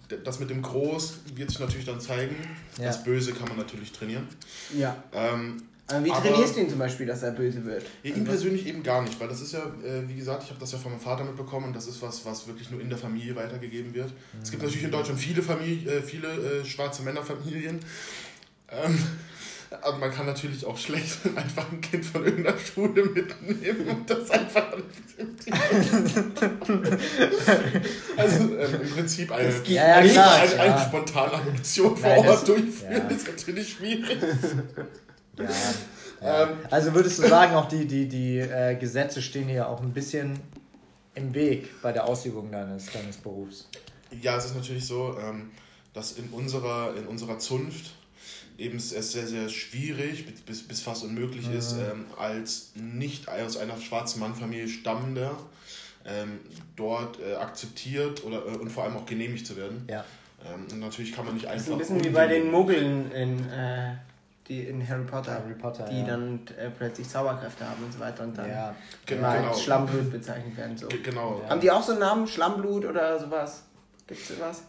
Äh, 0.09 0.17
das 0.23 0.39
mit 0.39 0.49
dem 0.49 0.61
Groß 0.61 1.19
wird 1.35 1.49
sich 1.49 1.59
natürlich 1.59 1.85
dann 1.85 1.99
zeigen. 1.99 2.35
Ja. 2.77 2.85
Das 2.85 3.03
Böse 3.03 3.33
kann 3.33 3.47
man 3.49 3.57
natürlich 3.57 3.91
trainieren. 3.91 4.27
Ja. 4.77 4.95
Ähm, 5.13 5.63
wie 6.03 6.09
trainierst 6.09 6.55
du 6.55 6.59
ihn 6.59 6.69
zum 6.69 6.79
Beispiel, 6.79 7.05
dass 7.05 7.23
er 7.23 7.31
böse 7.31 7.63
wird? 7.63 7.85
Ja, 8.03 8.13
ihn 8.13 8.25
persönlich 8.25 8.67
eben 8.67 8.83
gar 8.83 9.01
nicht, 9.01 9.17
weil 9.19 9.29
das 9.29 9.39
ist 9.39 9.53
ja, 9.53 9.59
äh, 9.59 10.07
wie 10.07 10.15
gesagt, 10.15 10.43
ich 10.43 10.49
habe 10.49 10.59
das 10.59 10.73
ja 10.73 10.77
von 10.77 10.91
meinem 10.91 10.99
Vater 10.99 11.23
mitbekommen 11.23 11.67
und 11.67 11.75
das 11.75 11.87
ist 11.87 12.01
was, 12.01 12.25
was 12.25 12.45
wirklich 12.45 12.69
nur 12.69 12.81
in 12.81 12.89
der 12.89 12.97
Familie 12.97 13.35
weitergegeben 13.35 13.93
wird. 13.93 14.09
Mhm. 14.09 14.41
Es 14.43 14.51
gibt 14.51 14.63
natürlich 14.63 14.83
in 14.83 14.91
Deutschland 14.91 15.17
viele, 15.19 15.41
Familie, 15.41 15.89
äh, 15.89 16.01
viele 16.01 16.27
äh, 16.27 16.65
schwarze 16.65 17.03
Männerfamilien. 17.03 17.79
Ähm, 18.69 18.99
aber 19.81 19.97
man 19.97 20.11
kann 20.11 20.25
natürlich 20.25 20.65
auch 20.65 20.77
schlecht 20.77 21.19
einfach 21.35 21.71
ein 21.71 21.79
Kind 21.79 22.05
von 22.05 22.25
irgendeiner 22.25 22.57
Schule 22.57 23.05
mitnehmen 23.05 23.87
und 23.87 24.09
das 24.09 24.29
einfach 24.29 24.73
Also 28.17 28.43
ähm, 28.43 28.81
im 28.81 28.89
Prinzip 28.89 29.31
eine, 29.31 29.53
ja, 29.63 30.01
ja, 30.01 30.07
klar, 30.09 30.35
eine, 30.35 30.59
eine, 30.59 30.81
spontane 30.81 31.33
Aktion 31.33 31.95
vor 31.95 32.17
Ort 32.17 32.45
durchführen, 32.45 33.09
ist 33.09 33.27
natürlich 33.27 33.69
schwierig. 33.69 34.17
Ja, 35.39 35.49
ähm, 36.43 36.57
also 36.69 36.93
würdest 36.93 37.19
du 37.19 37.27
sagen, 37.27 37.55
auch 37.55 37.67
die, 37.67 37.85
die, 37.85 38.07
die 38.07 38.39
äh, 38.39 38.75
Gesetze 38.75 39.21
stehen 39.21 39.47
hier 39.47 39.67
auch 39.69 39.81
ein 39.81 39.93
bisschen 39.93 40.39
im 41.15 41.33
Weg 41.33 41.81
bei 41.81 41.91
der 41.91 42.05
Ausübung 42.05 42.51
deines, 42.51 42.91
deines 42.91 43.17
Berufs? 43.17 43.67
Ja, 44.21 44.37
es 44.37 44.45
ist 44.45 44.55
natürlich 44.55 44.85
so, 44.85 45.17
ähm, 45.19 45.51
dass 45.93 46.13
in 46.13 46.29
unserer, 46.29 46.95
in 46.95 47.07
unserer 47.07 47.39
Zunft 47.39 47.91
eben 48.57 48.77
es 48.77 48.89
sehr, 48.89 49.27
sehr 49.27 49.49
schwierig 49.49 50.25
bis, 50.45 50.67
bis 50.67 50.81
fast 50.81 51.03
unmöglich 51.03 51.47
mhm. 51.47 51.57
ist, 51.57 51.73
ähm, 51.73 52.05
als 52.17 52.71
nicht 52.75 53.29
aus 53.29 53.57
einer 53.57 53.79
schwarzen 53.79 54.19
Mannfamilie 54.19 54.67
stammender 54.67 55.37
ähm, 56.05 56.39
dort 56.75 57.19
äh, 57.19 57.35
akzeptiert 57.35 58.23
oder 58.23 58.45
äh, 58.45 58.57
und 58.57 58.69
vor 58.69 58.83
allem 58.83 58.97
auch 58.97 59.05
genehmigt 59.05 59.45
zu 59.45 59.57
werden. 59.57 59.85
Ja. 59.89 60.05
Ähm, 60.45 60.65
und 60.71 60.79
natürlich 60.79 61.11
kann 61.13 61.25
man 61.25 61.35
nicht 61.35 61.47
einfach. 61.47 61.77
Das 61.77 61.81
ist 61.81 61.91
ein 61.91 61.97
bisschen 61.97 62.03
wie 62.11 62.15
bei 62.15 62.27
den 62.27 62.49
Muggeln 62.49 63.11
in, 63.11 63.49
äh, 63.49 63.95
die 64.47 64.63
in 64.63 64.87
Harry 64.87 65.03
Potter, 65.03 65.33
Harry 65.33 65.53
Potter 65.53 65.85
die 65.85 65.99
ja. 65.99 66.05
dann 66.05 66.39
äh, 66.57 66.69
plötzlich 66.69 67.07
Zauberkräfte 67.09 67.67
haben 67.67 67.83
und 67.83 67.93
so 67.93 67.99
weiter 67.99 68.23
und 68.23 68.37
dann 68.37 68.49
ja. 68.49 68.75
genau. 69.05 69.27
als 69.27 69.61
Schlammblut 69.63 70.11
bezeichnet 70.11 70.55
werden. 70.55 70.77
So. 70.77 70.87
Genau. 71.03 71.41
Haben 71.47 71.61
die 71.61 71.71
auch 71.71 71.83
so 71.83 71.91
einen 71.91 72.01
Namen? 72.01 72.27
Schlammblut 72.27 72.85
oder 72.85 73.19
sowas? 73.19 73.63
Gibt 74.07 74.21
es 74.21 74.29
sowas? 74.29 74.63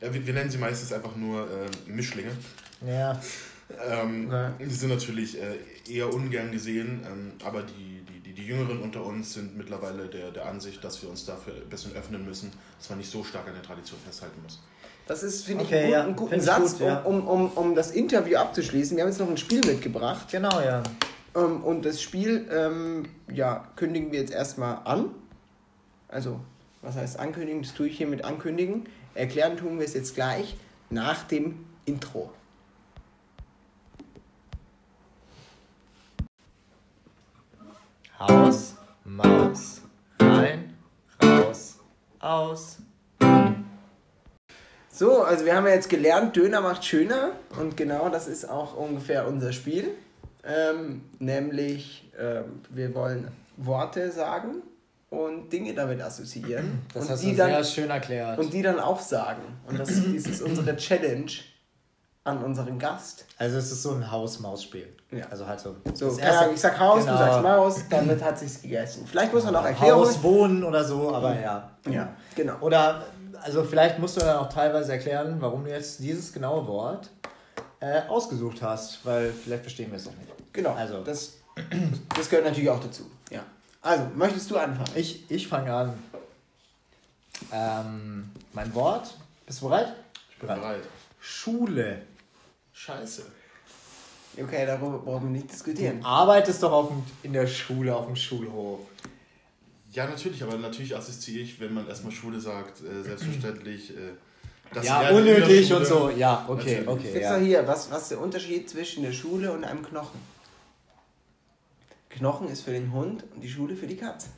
Ja, 0.00 0.12
wir, 0.12 0.26
wir, 0.26 0.34
nennen 0.34 0.50
sie 0.50 0.58
meistens 0.58 0.92
einfach 0.92 1.16
nur 1.16 1.42
äh, 1.42 1.90
Mischlinge. 1.90 2.30
Ja. 2.86 3.18
Ähm, 3.84 4.26
okay. 4.28 4.50
Die 4.60 4.74
sind 4.74 4.90
natürlich 4.90 5.40
äh, 5.40 5.56
eher 5.88 6.12
ungern 6.12 6.52
gesehen, 6.52 7.04
ähm, 7.06 7.32
aber 7.44 7.62
die, 7.62 8.02
die, 8.08 8.20
die, 8.20 8.32
die 8.32 8.46
Jüngeren 8.46 8.80
unter 8.80 9.04
uns 9.04 9.34
sind 9.34 9.56
mittlerweile 9.56 10.06
der, 10.06 10.30
der 10.30 10.46
Ansicht, 10.46 10.84
dass 10.84 11.02
wir 11.02 11.08
uns 11.08 11.24
dafür 11.24 11.54
ein 11.54 11.68
bisschen 11.68 11.94
öffnen 11.96 12.24
müssen, 12.24 12.52
dass 12.78 12.90
man 12.90 12.98
nicht 12.98 13.10
so 13.10 13.24
stark 13.24 13.48
an 13.48 13.54
der 13.54 13.62
Tradition 13.62 13.98
festhalten 14.04 14.40
muss. 14.42 14.62
Das 15.06 15.22
ist, 15.22 15.44
finde 15.44 15.64
okay, 15.64 15.76
ich, 15.76 15.82
einen, 15.84 15.92
ja. 15.92 16.02
einen 16.02 16.16
guten 16.16 16.40
Satz, 16.40 16.78
gut, 16.78 16.88
ja. 16.88 17.00
um, 17.02 17.28
um, 17.28 17.50
um 17.52 17.74
das 17.76 17.92
Interview 17.92 18.38
abzuschließen. 18.38 18.96
Wir 18.96 19.04
haben 19.04 19.10
jetzt 19.10 19.20
noch 19.20 19.28
ein 19.30 19.36
Spiel 19.36 19.64
mitgebracht. 19.64 20.26
Genau, 20.30 20.60
ja. 20.60 20.82
Ähm, 21.36 21.62
und 21.62 21.84
das 21.84 22.02
Spiel, 22.02 22.48
ähm, 22.52 23.08
ja, 23.32 23.68
kündigen 23.76 24.10
wir 24.10 24.20
jetzt 24.20 24.32
erstmal 24.32 24.80
an. 24.84 25.10
Also, 26.08 26.40
was 26.82 26.96
heißt 26.96 27.20
ankündigen? 27.20 27.62
Das 27.62 27.74
tue 27.74 27.86
ich 27.86 27.98
hier 27.98 28.08
mit 28.08 28.24
ankündigen. 28.24 28.88
Erklären 29.14 29.56
tun 29.56 29.78
wir 29.78 29.86
es 29.86 29.94
jetzt 29.94 30.14
gleich 30.14 30.56
nach 30.90 31.22
dem 31.22 31.64
Intro. 31.84 32.32
Haus, 38.18 38.74
Maus, 39.04 39.82
rein, 40.18 40.74
raus, 41.22 41.78
aus. 42.18 42.78
So, 44.96 45.24
also 45.24 45.44
wir 45.44 45.54
haben 45.54 45.66
ja 45.66 45.74
jetzt 45.74 45.90
gelernt, 45.90 46.36
Döner 46.36 46.62
macht 46.62 46.82
schöner 46.82 47.32
und 47.60 47.76
genau 47.76 48.08
das 48.08 48.26
ist 48.28 48.48
auch 48.48 48.74
ungefähr 48.74 49.28
unser 49.28 49.52
Spiel. 49.52 49.90
Ähm, 50.42 51.02
nämlich, 51.18 52.10
ähm, 52.18 52.62
wir 52.70 52.94
wollen 52.94 53.28
Worte 53.58 54.10
sagen 54.10 54.62
und 55.10 55.52
Dinge 55.52 55.74
damit 55.74 56.00
assoziieren. 56.00 56.80
Das 56.94 57.04
und 57.04 57.10
hast 57.10 57.24
du 57.24 57.34
dann, 57.34 57.50
sehr 57.50 57.64
schön 57.64 57.90
erklärt. 57.90 58.38
Und 58.38 58.54
die 58.54 58.62
dann 58.62 58.80
auch 58.80 59.00
sagen. 59.00 59.42
Und 59.66 59.78
das, 59.78 59.88
das 59.88 59.98
ist 59.98 60.40
unsere 60.40 60.74
Challenge 60.76 61.30
an 62.24 62.42
unseren 62.42 62.78
Gast. 62.78 63.26
Also 63.36 63.58
es 63.58 63.70
ist 63.70 63.82
so 63.82 63.92
ein 63.92 64.10
Haus-Maus-Spiel. 64.10 64.88
Ja. 65.10 65.26
Also 65.30 65.46
halt 65.46 65.60
so. 65.60 65.76
so 65.92 66.18
erste, 66.18 66.52
ich 66.52 66.60
sag 66.60 66.80
Haus, 66.80 67.04
genau. 67.04 67.12
du 67.12 67.18
sagst 67.18 67.42
Maus, 67.42 67.80
damit 67.90 68.22
hat 68.22 68.38
sich's 68.38 68.62
gegessen. 68.62 69.06
Vielleicht 69.06 69.32
muss 69.32 69.44
man 69.44 69.52
noch 69.52 69.64
erklären. 69.64 69.94
Haus, 69.94 70.22
Wohnen 70.22 70.64
oder 70.64 70.82
so, 70.82 71.14
aber 71.14 71.38
ja. 71.38 71.70
Ja, 71.88 72.08
genau. 72.34 72.56
Oder, 72.60 73.04
also 73.42 73.64
vielleicht 73.64 73.98
musst 73.98 74.16
du 74.16 74.20
dann 74.20 74.38
auch 74.38 74.48
teilweise 74.48 74.92
erklären, 74.92 75.36
warum 75.40 75.64
du 75.64 75.70
jetzt 75.70 76.00
dieses 76.00 76.32
genaue 76.32 76.66
Wort 76.66 77.10
äh, 77.80 78.02
ausgesucht 78.08 78.62
hast, 78.62 79.04
weil 79.04 79.32
vielleicht 79.32 79.62
verstehen 79.62 79.90
wir 79.90 79.98
es 79.98 80.06
noch 80.06 80.16
nicht. 80.16 80.32
Genau. 80.52 80.72
Also. 80.72 81.02
Das, 81.02 81.34
das 82.16 82.28
gehört 82.28 82.46
natürlich 82.46 82.70
auch 82.70 82.80
dazu. 82.80 83.10
Ja. 83.30 83.42
Also, 83.82 84.04
möchtest 84.14 84.50
du 84.50 84.56
anfangen? 84.56 84.90
Ich, 84.94 85.30
ich 85.30 85.46
fange 85.46 85.72
an. 85.72 86.02
Ähm, 87.52 88.30
mein 88.52 88.74
Wort. 88.74 89.14
Bist 89.46 89.60
du 89.60 89.68
bereit? 89.68 89.94
Ich 90.30 90.38
bin 90.38 90.48
bereit. 90.48 90.60
bereit. 90.60 90.82
Schule. 91.20 92.02
Scheiße. 92.72 93.24
Okay, 94.38 94.66
darüber 94.66 94.98
brauchen 94.98 95.32
wir 95.32 95.40
nicht 95.40 95.50
diskutieren. 95.50 96.00
Du 96.00 96.06
arbeitest 96.06 96.62
doch 96.62 96.72
auf 96.72 96.88
dem, 96.88 97.02
in 97.22 97.32
der 97.32 97.46
Schule, 97.46 97.94
auf 97.94 98.06
dem 98.06 98.16
Schulhof. 98.16 98.80
Ja, 99.96 100.06
natürlich, 100.06 100.42
aber 100.42 100.58
natürlich 100.58 100.94
assoziiere 100.94 101.42
ich, 101.42 101.58
wenn 101.58 101.72
man 101.72 101.88
erstmal 101.88 102.12
Schule 102.12 102.38
sagt, 102.38 102.82
äh, 102.82 103.02
selbstverständlich. 103.02 103.96
Äh, 103.96 104.12
das 104.74 104.84
ja, 104.84 105.08
unnötig 105.08 105.72
und 105.72 105.86
so. 105.86 106.10
Ja, 106.10 106.44
okay, 106.46 106.82
natürlich. 106.84 106.88
okay. 106.88 107.12
Jetzt 107.14 107.22
ja. 107.22 107.36
hier, 107.38 107.66
was, 107.66 107.90
was 107.90 108.02
ist 108.02 108.10
der 108.10 108.20
Unterschied 108.20 108.68
zwischen 108.68 109.04
der 109.04 109.12
Schule 109.12 109.50
und 109.50 109.64
einem 109.64 109.82
Knochen? 109.82 110.20
Knochen 112.10 112.48
ist 112.48 112.60
für 112.60 112.72
den 112.72 112.92
Hund 112.92 113.24
und 113.34 113.40
die 113.40 113.48
Schule 113.48 113.74
für 113.74 113.86
die 113.86 113.96
Katze. 113.96 114.28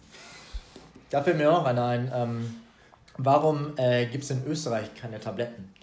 Da 1.11 1.25
fällt 1.25 1.39
mir 1.39 1.51
auch 1.51 1.65
einer 1.65 1.87
ein. 1.87 2.13
Ähm, 2.15 2.55
warum 3.17 3.73
äh, 3.79 4.07
gibt 4.07 4.23
es 4.23 4.31
in 4.31 4.47
Österreich 4.47 4.95
keine 4.95 5.19
Tabletten? 5.19 5.75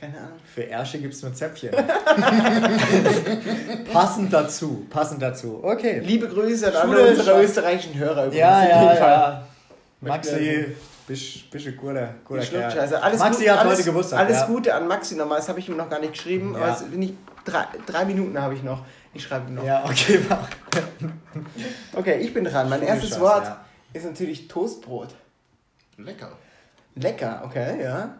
Keine 0.00 0.16
Ahnung. 0.16 0.38
Für 0.54 0.62
Ärsche 0.62 0.98
gibt 0.98 1.12
es 1.14 1.22
nur 1.22 1.34
Zäpfchen. 1.34 1.70
passend 3.92 4.32
dazu, 4.32 4.86
passend 4.88 5.20
dazu. 5.20 5.58
Okay. 5.62 5.98
Liebe 6.00 6.28
Grüße 6.28 6.68
an 6.68 6.90
alle 6.90 7.08
unsere 7.10 7.42
österreichischen 7.42 7.98
Hörer 7.98 8.26
übrigens. 8.26 8.38
Ja, 8.38 8.68
ja, 8.68 8.94
ja. 8.94 9.48
Maxi, 10.00 10.66
bist, 11.06 11.50
bist 11.50 11.66
ein 11.66 11.76
guter, 11.76 12.14
guter 12.24 12.42
Kerl. 12.42 12.94
Alles 12.94 13.18
Maxi 13.18 13.40
gut, 13.40 13.50
hat 13.50 13.58
alles, 13.58 13.72
heute 13.72 13.84
Geburtstag. 13.84 14.20
Alles 14.20 14.36
ja. 14.36 14.46
Gute 14.46 14.72
an 14.74 14.86
Maxi 14.86 15.16
nochmal, 15.16 15.38
das 15.38 15.48
habe 15.48 15.58
ich 15.58 15.68
ihm 15.68 15.76
noch 15.76 15.90
gar 15.90 15.98
nicht 15.98 16.12
geschrieben, 16.12 16.54
ja. 16.54 16.60
aber 16.60 16.76
es, 16.76 16.84
ich, 16.96 17.12
drei, 17.44 17.64
drei 17.84 18.04
Minuten 18.04 18.40
habe 18.40 18.54
ich 18.54 18.62
noch. 18.62 18.84
Ich 19.14 19.24
schreibe 19.24 19.48
ihm 19.48 19.56
noch. 19.56 19.64
Ja, 19.64 19.84
okay, 19.84 20.20
mach. 20.28 20.48
okay, 21.96 22.20
ich 22.20 22.32
bin 22.32 22.44
dran. 22.44 22.68
Mein 22.68 22.82
erstes 22.82 23.10
Chance, 23.10 23.20
Wort 23.24 23.44
ja. 23.44 23.64
ist 23.94 24.04
natürlich 24.04 24.46
Toastbrot. 24.46 25.08
Lecker. 25.96 26.30
Lecker, 26.94 27.42
okay, 27.44 27.82
ja. 27.82 28.14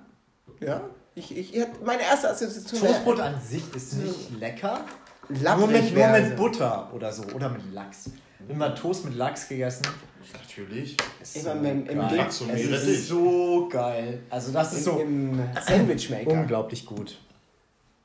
Ja, 0.60 0.80
ich, 1.18 1.54
ich, 1.54 1.66
meine 1.84 2.02
erste 2.02 2.30
Assoziation. 2.30 2.80
Toastbrot 2.80 3.20
an 3.20 3.40
sich 3.40 3.62
ist 3.74 3.94
nicht 3.94 4.38
lecker. 4.38 4.80
Lapprig 5.28 5.58
nur 5.58 5.68
mit, 5.68 5.94
nur 5.94 6.08
mit 6.08 6.36
Butter 6.36 6.90
oder 6.94 7.12
so. 7.12 7.24
Oder 7.34 7.50
mit 7.50 7.72
Lachs. 7.72 8.10
Immer 8.48 8.74
Toast 8.74 9.04
mit 9.04 9.14
Lachs 9.14 9.48
gegessen. 9.48 9.86
Natürlich. 10.32 10.96
Ist 11.20 11.42
so 11.42 11.50
im, 11.50 11.64
im, 11.64 11.86
im 11.86 11.98
Lachs 11.98 12.40
und 12.40 12.50
es 12.50 12.64
ist 12.64 13.08
so 13.08 13.68
geil. 13.70 14.22
Also 14.30 14.52
das 14.52 14.72
ist 14.72 14.84
so 14.84 14.98
im 14.98 15.40
Sandwichmaker. 15.66 16.30
Unglaublich 16.30 16.86
gut. 16.86 17.18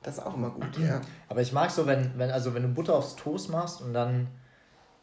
Das 0.01 0.17
ist 0.17 0.25
auch 0.25 0.35
immer 0.35 0.49
gut, 0.49 0.77
ja. 0.79 0.99
Aber 1.29 1.41
ich 1.41 1.53
mag 1.53 1.71
so, 1.71 1.87
wenn, 1.87 2.11
wenn, 2.17 2.29
also 2.29 2.53
wenn 2.53 2.63
du 2.63 2.69
Butter 2.69 2.93
aufs 2.93 3.15
Toast 3.15 3.49
machst 3.49 3.81
und 3.81 3.93
dann 3.93 4.27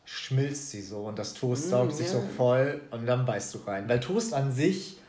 schmilzt 0.04 0.70
sie 0.70 0.82
so 0.82 1.04
und 1.04 1.18
das 1.18 1.34
Toast 1.34 1.68
mm, 1.68 1.70
saugt 1.70 1.94
sich 1.94 2.08
so 2.08 2.22
voll 2.36 2.82
und 2.90 3.06
dann 3.06 3.24
beißt 3.24 3.54
du 3.54 3.58
rein. 3.66 3.88
Weil 3.88 4.00
Toast 4.00 4.34
an 4.34 4.52
sich, 4.52 4.99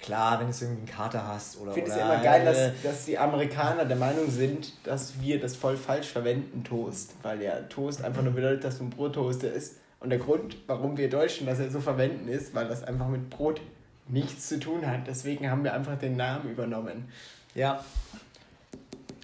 klar, 0.00 0.40
wenn 0.40 0.50
du 0.50 0.52
irgendwie 0.52 0.78
einen 0.78 0.86
Kater 0.86 1.26
hast 1.26 1.58
oder. 1.58 1.70
Ich 1.70 1.74
finde 1.74 1.90
es 1.90 1.96
immer 1.96 2.22
geil, 2.22 2.44
dass, 2.44 2.82
dass 2.82 3.04
die 3.04 3.18
Amerikaner 3.18 3.84
der 3.84 3.96
Meinung 3.96 4.30
sind, 4.30 4.72
dass 4.84 5.20
wir 5.20 5.40
das 5.40 5.56
voll 5.56 5.76
falsch 5.76 6.08
verwenden, 6.08 6.64
Toast. 6.64 7.14
Weil 7.22 7.42
ja 7.42 7.60
Toast 7.62 8.04
einfach 8.04 8.22
nur 8.22 8.32
bedeutet, 8.32 8.64
dass 8.64 8.78
du 8.78 8.84
ein 8.84 8.90
Brottoaster 8.90 9.52
ist. 9.52 9.76
Und 10.00 10.10
der 10.10 10.18
Grund, 10.18 10.56
warum 10.66 10.96
wir 10.96 11.10
Deutschen 11.10 11.46
das 11.46 11.58
ja 11.58 11.68
so 11.68 11.80
verwenden, 11.80 12.28
ist, 12.28 12.54
weil 12.54 12.66
das 12.68 12.82
einfach 12.82 13.08
mit 13.08 13.28
Brot 13.28 13.60
nichts 14.08 14.48
zu 14.48 14.58
tun 14.58 14.86
hat. 14.86 15.06
Deswegen 15.06 15.50
haben 15.50 15.62
wir 15.62 15.74
einfach 15.74 15.98
den 15.98 16.16
Namen 16.16 16.50
übernommen. 16.50 17.08
Ja. 17.54 17.84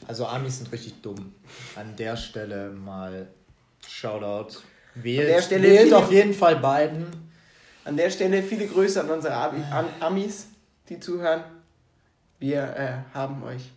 Also 0.06 0.26
Amis 0.26 0.58
sind 0.58 0.70
richtig 0.72 1.00
dumm. 1.00 1.34
An 1.74 1.96
der 1.96 2.16
Stelle 2.16 2.70
mal 2.70 3.26
Shoutout. 3.88 4.58
Wählt, 4.94 5.26
an 5.26 5.34
der 5.34 5.42
Stelle 5.42 5.68
wählt 5.68 5.82
viele, 5.84 5.96
auf 5.96 6.12
jeden 6.12 6.34
Fall 6.34 6.56
beiden. 6.56 7.06
An 7.84 7.96
der 7.96 8.10
Stelle 8.10 8.42
viele 8.42 8.66
Grüße 8.66 9.00
an 9.00 9.10
unsere 9.10 9.34
Abi, 9.34 9.62
an 9.70 9.86
Amis, 10.00 10.48
die 10.88 11.00
zuhören. 11.00 11.42
Wir 12.38 12.62
äh, 12.76 13.14
haben 13.14 13.42
euch 13.42 13.70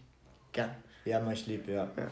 gern. 0.51 0.71
Wir 1.03 1.15
haben 1.15 1.27
euch 1.27 1.47
lieb, 1.47 1.67
ja. 1.67 1.87
ja. 1.97 2.03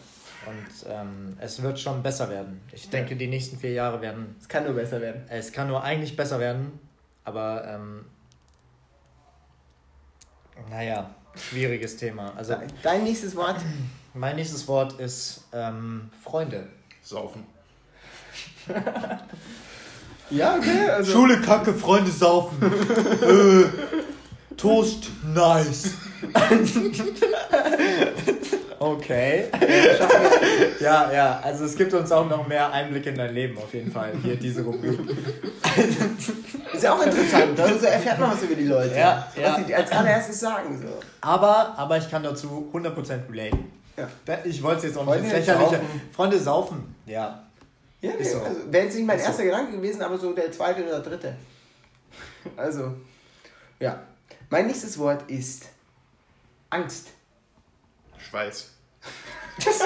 Und 0.45 0.89
ähm, 0.89 1.37
es 1.39 1.61
wird 1.61 1.79
schon 1.79 2.01
besser 2.01 2.29
werden. 2.29 2.61
Ich 2.71 2.89
denke, 2.89 3.15
die 3.15 3.27
nächsten 3.27 3.57
vier 3.57 3.73
Jahre 3.73 4.01
werden. 4.01 4.35
Es 4.39 4.47
kann 4.47 4.63
nur 4.63 4.73
besser 4.73 5.01
werden. 5.01 5.23
Es 5.29 5.51
kann 5.51 5.67
nur 5.67 5.83
eigentlich 5.83 6.15
besser 6.15 6.39
werden, 6.39 6.79
aber 7.23 7.67
ähm, 7.67 8.05
naja, 10.69 11.09
schwieriges 11.35 11.97
Thema. 11.97 12.33
Also, 12.35 12.55
Dein 12.81 13.03
nächstes 13.03 13.35
Wort? 13.35 13.57
Mein 14.13 14.37
nächstes 14.37 14.67
Wort 14.67 14.99
ist 14.99 15.45
ähm, 15.53 16.09
Freunde. 16.23 16.67
Saufen. 17.03 17.45
ja, 20.29 20.55
okay. 20.55 20.89
Also. 20.89 21.11
Schule 21.11 21.39
kacke, 21.41 21.73
Freunde 21.73 22.11
saufen. 22.11 22.57
äh, 22.63 24.16
Toast, 24.57 25.09
nice. 25.23 25.91
okay. 28.79 29.45
ja, 30.79 31.11
ja, 31.11 31.39
also 31.43 31.65
es 31.65 31.75
gibt 31.75 31.93
uns 31.93 32.11
auch 32.11 32.27
noch 32.27 32.47
mehr 32.47 32.73
Einblick 32.73 33.05
in 33.05 33.15
dein 33.15 33.35
Leben 33.35 33.55
auf 33.59 33.71
jeden 33.71 33.91
Fall, 33.91 34.13
hier 34.23 34.35
diese 34.35 34.63
Rubrik. 34.63 34.99
Ist 36.73 36.83
ja 36.83 36.95
auch 36.95 37.05
interessant, 37.05 37.59
also 37.59 37.85
erfährt 37.85 38.19
man 38.19 38.31
was 38.31 38.41
über 38.41 38.55
die 38.55 38.65
Leute. 38.65 38.95
Ja, 38.95 39.31
ja. 39.39 39.57
Was 39.57 39.65
die 39.65 39.75
als 39.75 39.91
allererstes 39.91 40.39
sagen. 40.39 40.81
So. 40.81 40.87
Aber, 41.21 41.77
aber 41.77 41.99
ich 41.99 42.09
kann 42.09 42.23
dazu 42.23 42.71
100% 42.73 43.31
relaten. 43.31 43.71
Ja. 43.95 44.07
Ich 44.43 44.63
wollte 44.63 44.79
es 44.79 44.83
jetzt 44.85 44.97
auch 44.97 45.05
nicht 45.05 45.31
Lächerliche. 45.31 45.81
Freunde 46.15 46.39
saufen, 46.39 46.95
ja. 47.05 47.43
Ja, 48.01 48.11
nee, 48.17 48.23
so. 48.23 48.39
also, 48.39 48.71
wäre 48.71 48.85
jetzt 48.85 48.95
nicht 48.95 49.05
mein 49.05 49.19
erster 49.19 49.33
so. 49.33 49.43
Gedanke 49.43 49.77
gewesen, 49.77 50.01
aber 50.01 50.17
so 50.17 50.33
der 50.33 50.51
zweite 50.51 50.83
oder 50.83 50.99
dritte. 50.99 51.35
Also, 52.55 52.93
ja. 53.79 53.99
Mein 54.49 54.67
nächstes 54.67 54.97
Wort 54.97 55.29
ist 55.29 55.65
Angst. 56.69 57.09
Schweiß. 58.17 58.71
ich 59.57 59.65
habe 59.67 59.79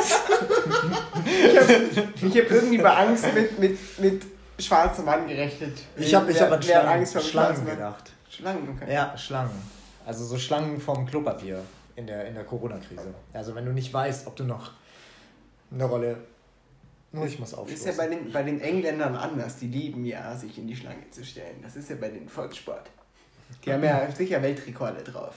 hab 2.19 2.51
irgendwie 2.51 2.77
bei 2.77 2.93
Angst 2.93 3.25
mit, 3.33 3.57
mit, 3.57 3.99
mit 3.99 4.23
schwarzem 4.59 5.05
Mann 5.05 5.27
gerechnet. 5.27 5.79
Ich 5.95 6.13
habe 6.13 6.31
ich 6.31 6.41
hab 6.41 6.51
an 6.51 6.61
Schlangen, 6.61 6.87
Angst 6.87 7.13
vor 7.13 7.21
Schlangen 7.21 7.65
gedacht. 7.65 8.11
Schlangen, 8.29 8.69
okay. 8.69 8.93
Ja, 8.93 9.17
Schlangen. 9.17 9.61
Also 10.05 10.25
so 10.25 10.37
Schlangen 10.37 10.79
vom 10.79 11.05
Klopapier 11.05 11.63
in 11.95 12.07
der, 12.07 12.27
in 12.27 12.35
der 12.35 12.43
Corona-Krise. 12.43 13.13
Also 13.33 13.55
wenn 13.55 13.65
du 13.65 13.71
nicht 13.71 13.93
weißt, 13.93 14.27
ob 14.27 14.35
du 14.35 14.43
noch 14.43 14.71
eine 15.71 15.85
Rolle. 15.85 16.17
Nur 17.13 17.25
ich 17.25 17.39
muss 17.39 17.53
aufstoßen. 17.53 17.85
Das 17.85 17.93
ist 17.93 17.97
ja 17.97 18.03
bei 18.03 18.15
den, 18.15 18.31
bei 18.31 18.43
den 18.43 18.61
Engländern 18.61 19.15
anders. 19.15 19.57
Die 19.57 19.67
lieben 19.67 20.05
ja, 20.05 20.35
sich 20.35 20.57
in 20.57 20.67
die 20.67 20.75
Schlange 20.75 21.09
zu 21.09 21.25
stellen. 21.25 21.61
Das 21.61 21.75
ist 21.75 21.89
ja 21.89 21.95
bei 21.95 22.09
den 22.09 22.29
Volkssport. 22.29 22.89
Die 23.65 23.73
haben 23.73 23.83
ja 23.83 24.09
sicher 24.11 24.41
Weltrekorde 24.41 25.03
drauf. 25.03 25.35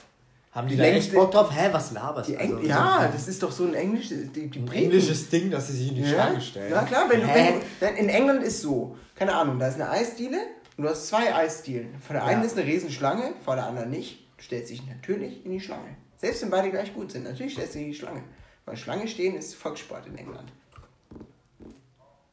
Haben 0.51 0.69
die, 0.69 0.75
die 0.75 0.81
da 0.81 0.87
echt 0.87 1.13
Bock 1.13 1.31
drauf? 1.31 1.49
Hä, 1.53 1.67
was 1.71 1.91
laberst 1.91 2.29
du? 2.29 2.39
Also, 2.39 2.59
ja, 2.59 3.09
das 3.11 3.27
ist 3.27 3.43
doch 3.43 3.51
so 3.51 3.65
ein 3.65 3.73
englisches, 3.73 4.31
die, 4.31 4.49
die 4.49 4.59
ein 4.59 4.71
englisches 4.71 5.29
Ding, 5.29 5.51
dass 5.51 5.67
sie 5.67 5.73
sich 5.73 5.89
in 5.89 5.95
die 5.95 6.01
ja? 6.01 6.07
Schlange 6.07 6.41
stellen. 6.41 6.71
Ja, 6.71 6.83
klar, 6.83 7.09
wenn, 7.09 7.21
wenn, 7.27 7.61
wenn, 7.81 7.95
in 7.97 8.07
England 8.07 8.41
ist 8.41 8.61
so, 8.61 8.95
keine 9.15 9.35
Ahnung, 9.35 9.59
da 9.59 9.67
ist 9.67 9.75
eine 9.75 9.89
Eisdiele 9.89 10.37
und 10.77 10.85
du 10.85 10.89
hast 10.89 11.07
zwei 11.07 11.35
Eisdielen. 11.35 11.95
Vor 11.99 12.13
der 12.13 12.23
ja. 12.23 12.29
einen 12.29 12.43
ist 12.43 12.57
eine 12.57 12.65
Riesenschlange, 12.65 13.33
vor 13.43 13.55
der 13.55 13.65
anderen 13.65 13.89
nicht. 13.89 14.25
Du 14.37 14.43
stellst 14.43 14.69
dich 14.69 14.85
natürlich 14.87 15.45
in 15.45 15.51
die 15.51 15.59
Schlange. 15.59 15.97
Selbst 16.15 16.41
wenn 16.41 16.49
beide 16.49 16.71
gleich 16.71 16.93
gut 16.93 17.11
sind, 17.11 17.25
natürlich 17.25 17.53
stellst 17.53 17.75
du 17.75 17.79
dich 17.79 17.87
in 17.87 17.91
die 17.91 17.97
Schlange. 17.97 18.23
Weil 18.65 18.77
Schlange 18.77 19.09
stehen 19.09 19.35
ist 19.35 19.55
Volkssport 19.55 20.07
in 20.07 20.17
England. 20.17 20.51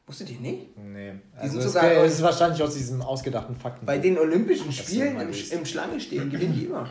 Wusstet 0.05 0.29
ihr 0.29 0.39
nicht? 0.39 0.77
Nee. 0.77 1.13
Also 1.37 1.59
es, 1.59 1.65
sogar, 1.65 2.03
ist 2.03 2.21
wahrscheinlich 2.21 2.61
aus 2.61 2.73
diesem 2.73 3.01
ausgedachten 3.01 3.55
Fakten. 3.55 3.85
Bei 3.85 3.97
den 3.97 4.17
Olympischen 4.17 4.71
Spielen 4.71 5.19
im, 5.19 5.29
im 5.29 5.65
Schlange 5.65 5.99
stehen 5.99 6.29
gewinnen 6.29 6.53
die 6.53 6.65
immer. 6.65 6.89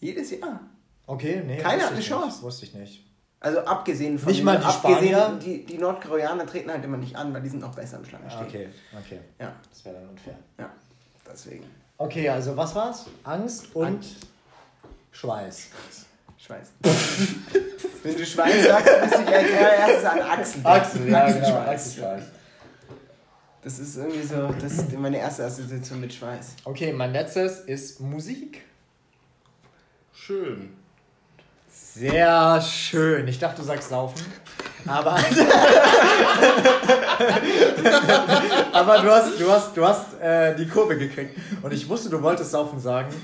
Jedes 0.00 0.30
Jahr. 0.30 0.60
Okay, 1.06 1.42
nee. 1.44 1.58
Keiner 1.58 1.84
hat 1.84 1.92
eine 1.92 2.00
Chance. 2.00 2.36
Nicht. 2.36 2.42
Wusste 2.42 2.66
ich 2.66 2.74
nicht. 2.74 3.04
Also 3.40 3.58
abgesehen 3.60 4.18
von 4.18 4.28
nicht 4.28 4.38
den, 4.38 4.44
mal 4.46 4.58
die 4.58 4.70
Spanier. 4.70 5.38
Die, 5.44 5.66
die 5.66 5.78
Nordkoreaner 5.78 6.46
treten 6.46 6.70
halt 6.70 6.84
immer 6.84 6.96
nicht 6.96 7.16
an, 7.16 7.34
weil 7.34 7.42
die 7.42 7.48
sind 7.48 7.60
noch 7.60 7.74
besser 7.74 7.98
im 7.98 8.04
Schlange 8.04 8.30
stehen. 8.30 8.46
Okay, 8.46 8.68
okay. 8.98 9.18
Ja. 9.38 9.52
Das 9.68 9.84
wäre 9.84 9.96
dann 9.96 10.08
unfair. 10.08 10.38
Ja, 10.58 10.70
deswegen. 11.30 11.64
Okay, 11.98 12.28
also 12.28 12.56
was 12.56 12.74
war's? 12.74 13.06
Angst 13.24 13.74
und 13.74 13.86
Angst. 13.86 14.16
Schweiß. 15.10 15.68
Schweiß. 16.38 16.68
Wenn 18.02 18.16
du 18.16 18.26
Schweiß 18.26 18.64
sagst, 18.64 19.00
müsste 19.02 19.22
ich 19.22 19.28
als 19.28 19.52
allererstes 19.52 20.04
an 20.04 20.20
Achsen. 20.20 20.66
Achsen, 20.66 21.10
ja, 21.10 21.30
genau. 21.30 21.58
Achsenschweiß. 21.58 22.22
Das 23.64 23.78
ist 23.78 23.96
irgendwie 23.96 24.22
so, 24.22 24.54
das 24.60 24.74
ist 24.74 24.92
meine 24.98 25.16
erste 25.16 25.44
Assoziation 25.46 25.98
mit 25.98 26.12
Schweiß. 26.12 26.56
Okay, 26.64 26.92
mein 26.92 27.14
letztes 27.14 27.60
ist 27.60 27.98
Musik. 27.98 28.60
Schön. 30.12 30.76
Sehr 31.70 32.60
schön. 32.60 33.26
Ich 33.26 33.38
dachte, 33.38 33.62
du 33.62 33.66
sagst 33.66 33.88
saufen. 33.88 34.20
Aber, 34.86 35.12
aber 38.72 38.98
du 38.98 39.10
hast, 39.10 39.40
du 39.40 39.50
hast, 39.50 39.74
du 39.74 39.82
hast 39.86 40.20
äh, 40.20 40.54
die 40.56 40.68
Kurve 40.68 40.98
gekriegt. 40.98 41.38
Und 41.62 41.72
ich 41.72 41.88
wusste, 41.88 42.10
du 42.10 42.20
wolltest 42.20 42.50
saufen 42.50 42.78
sagen. 42.78 43.14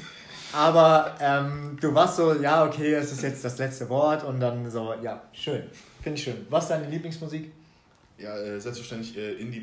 Aber 0.55 1.17
ähm, 1.21 1.77
du 1.79 1.95
warst 1.95 2.17
so, 2.17 2.33
ja, 2.41 2.65
okay, 2.65 2.95
es 2.95 3.13
ist 3.13 3.21
jetzt 3.23 3.45
das 3.45 3.59
letzte 3.59 3.91
Wort. 3.91 4.25
Und 4.25 4.41
dann 4.41 4.71
so, 4.71 4.95
ja, 5.03 5.21
schön. 5.35 5.65
Finde 6.03 6.19
ich 6.19 6.25
schön. 6.25 6.47
Was 6.49 6.65
ist 6.65 6.71
deine 6.71 6.89
Lieblingsmusik? 6.89 7.53
Ja, 8.17 8.35
äh, 8.39 8.59
selbstverständlich 8.59 9.19
äh, 9.19 9.35
Indie 9.35 9.61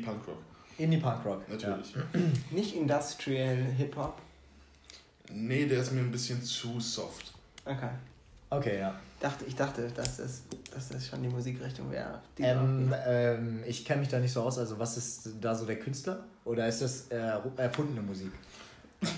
Indie 0.78 0.98
Punk 0.98 1.24
Rock. 1.24 1.48
Natürlich. 1.48 1.94
Ja. 1.94 2.02
Nicht 2.50 2.74
Industrial 2.74 3.56
Hip 3.56 3.96
Hop. 3.96 4.20
Nee, 5.30 5.66
der 5.66 5.80
ist 5.80 5.92
mir 5.92 6.00
ein 6.00 6.10
bisschen 6.10 6.42
zu 6.42 6.80
soft. 6.80 7.32
Okay. 7.64 7.90
Okay, 8.50 8.78
ja. 8.78 8.94
Dachte, 9.20 9.44
ich 9.44 9.54
dachte, 9.54 9.90
dass 9.94 10.16
das, 10.16 10.42
dass 10.72 10.88
das 10.88 11.06
schon 11.06 11.22
die 11.22 11.28
Musikrichtung 11.28 11.90
wäre. 11.90 12.22
Ähm, 12.38 12.94
ähm, 13.06 13.62
ich 13.66 13.84
kenne 13.84 14.00
mich 14.00 14.08
da 14.08 14.18
nicht 14.20 14.32
so 14.32 14.42
aus. 14.42 14.58
Also, 14.58 14.78
was 14.78 14.96
ist 14.96 15.28
da 15.40 15.54
so 15.54 15.66
der 15.66 15.78
Künstler? 15.78 16.24
Oder 16.44 16.66
ist 16.68 16.80
das 16.80 17.08
äh, 17.08 17.32
erfundene 17.56 18.00
Musik? 18.00 18.32
ja. 19.02 19.08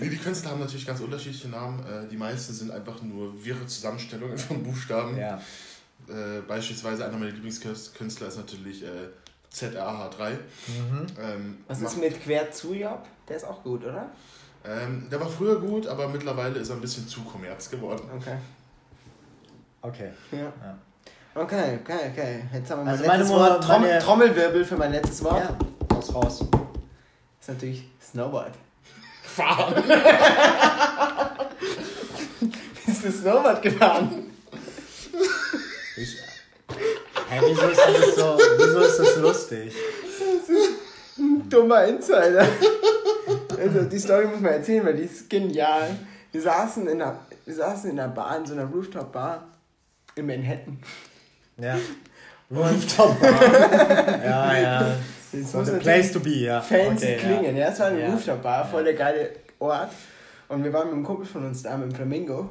Die 0.00 0.16
Künstler 0.16 0.52
haben 0.52 0.60
natürlich 0.60 0.86
ganz 0.86 1.00
unterschiedliche 1.00 1.48
Namen. 1.48 1.80
Äh, 1.80 2.08
die 2.08 2.16
meisten 2.16 2.54
sind 2.54 2.70
einfach 2.70 3.02
nur 3.02 3.44
wirre 3.44 3.66
Zusammenstellungen 3.66 4.38
von 4.38 4.62
Buchstaben. 4.62 5.18
Ja. 5.18 5.42
Äh, 6.08 6.40
beispielsweise 6.46 7.04
einer 7.04 7.18
meiner 7.18 7.32
Lieblingskünstler 7.32 8.28
ist 8.28 8.36
natürlich 8.36 8.82
äh, 8.82 9.08
ZRH3. 9.52 10.30
Mhm. 10.30 11.06
Ähm, 11.20 11.58
Was 11.66 11.82
ist 11.82 11.98
mit 11.98 12.22
Quer 12.22 12.50
zu 12.50 12.74
Job? 12.74 13.04
Der 13.28 13.36
ist 13.36 13.44
auch 13.44 13.62
gut, 13.62 13.84
oder? 13.84 14.10
Ähm, 14.64 15.08
der 15.10 15.20
war 15.20 15.28
früher 15.28 15.60
gut, 15.60 15.86
aber 15.86 16.08
mittlerweile 16.08 16.58
ist 16.58 16.70
er 16.70 16.76
ein 16.76 16.80
bisschen 16.80 17.06
zu 17.06 17.20
kommerz 17.22 17.70
geworden. 17.70 18.08
Okay. 18.16 18.36
Okay. 19.80 20.10
Ja. 20.32 20.38
ja. 20.38 20.78
Okay, 21.34 21.78
okay, 21.82 22.10
okay. 22.12 22.42
Jetzt 22.52 22.70
haben 22.70 22.84
wir 22.84 22.90
also 22.90 23.04
mein 23.06 23.20
letztes 23.20 23.36
Wort. 23.36 23.62
Trom 23.62 23.82
meine... 23.82 23.98
Trommelwirbel 24.00 24.64
für 24.64 24.76
mein 24.76 24.92
letztes 24.92 25.22
Wort. 25.22 25.38
Ja. 25.40 25.56
Raus, 25.94 26.14
raus. 26.14 26.40
ist 27.40 27.48
natürlich 27.48 27.84
Snowboard. 28.02 28.54
Fahren. 29.22 29.74
Bist 32.86 33.04
du 33.04 33.12
Snowboard 33.12 33.62
gefahren? 33.62 34.24
Ich. 36.00 36.16
Hä, 37.28 37.40
wieso 37.46 37.68
ist 37.68 37.80
das 37.80 38.14
so. 38.14 38.38
Wieso 38.58 38.80
ist 38.80 38.98
das 38.98 39.16
lustig? 39.16 39.74
Das 40.18 40.48
ist 40.48 40.78
ein 41.18 41.48
dummer 41.48 41.84
Insider. 41.84 42.46
Also 43.58 43.82
die 43.82 43.98
Story 43.98 44.26
muss 44.26 44.40
man 44.40 44.52
erzählen, 44.52 44.86
weil 44.86 44.94
die 44.94 45.04
ist 45.04 45.28
genial. 45.28 45.96
Wir 46.30 46.42
saßen 46.42 46.86
in 46.86 47.02
einer, 47.02 47.18
wir 47.44 47.54
saßen 47.54 47.90
in 47.90 47.98
einer 47.98 48.12
Bar, 48.12 48.38
in 48.38 48.46
so 48.46 48.52
einer 48.52 48.66
Rooftop-Bar 48.66 49.48
in 50.14 50.26
Manhattan. 50.26 50.78
Ja. 51.56 51.76
Rooftop-Bar. 52.50 54.24
ja, 54.24 54.58
ja. 54.58 54.96
Das 55.32 55.52
muss 55.52 55.68
a 55.68 55.78
place 55.78 56.12
to 56.12 56.20
be, 56.20 56.30
ja. 56.30 56.60
Fancy 56.60 57.04
okay, 57.04 57.16
klingen. 57.16 57.56
Ja. 57.56 57.66
ja, 57.66 57.72
es 57.72 57.80
war 57.80 57.86
eine 57.88 58.00
ja. 58.00 58.10
Rooftop-Bar, 58.10 58.68
voll 58.68 58.84
der 58.84 58.94
geile 58.94 59.30
Ort. 59.58 59.90
Und 60.48 60.64
wir 60.64 60.72
waren 60.72 60.86
mit 60.86 60.94
einem 60.94 61.04
Kumpel 61.04 61.26
von 61.26 61.44
uns 61.46 61.62
da, 61.62 61.76
mit 61.76 61.90
dem 61.90 61.94
Flamingo. 61.94 62.50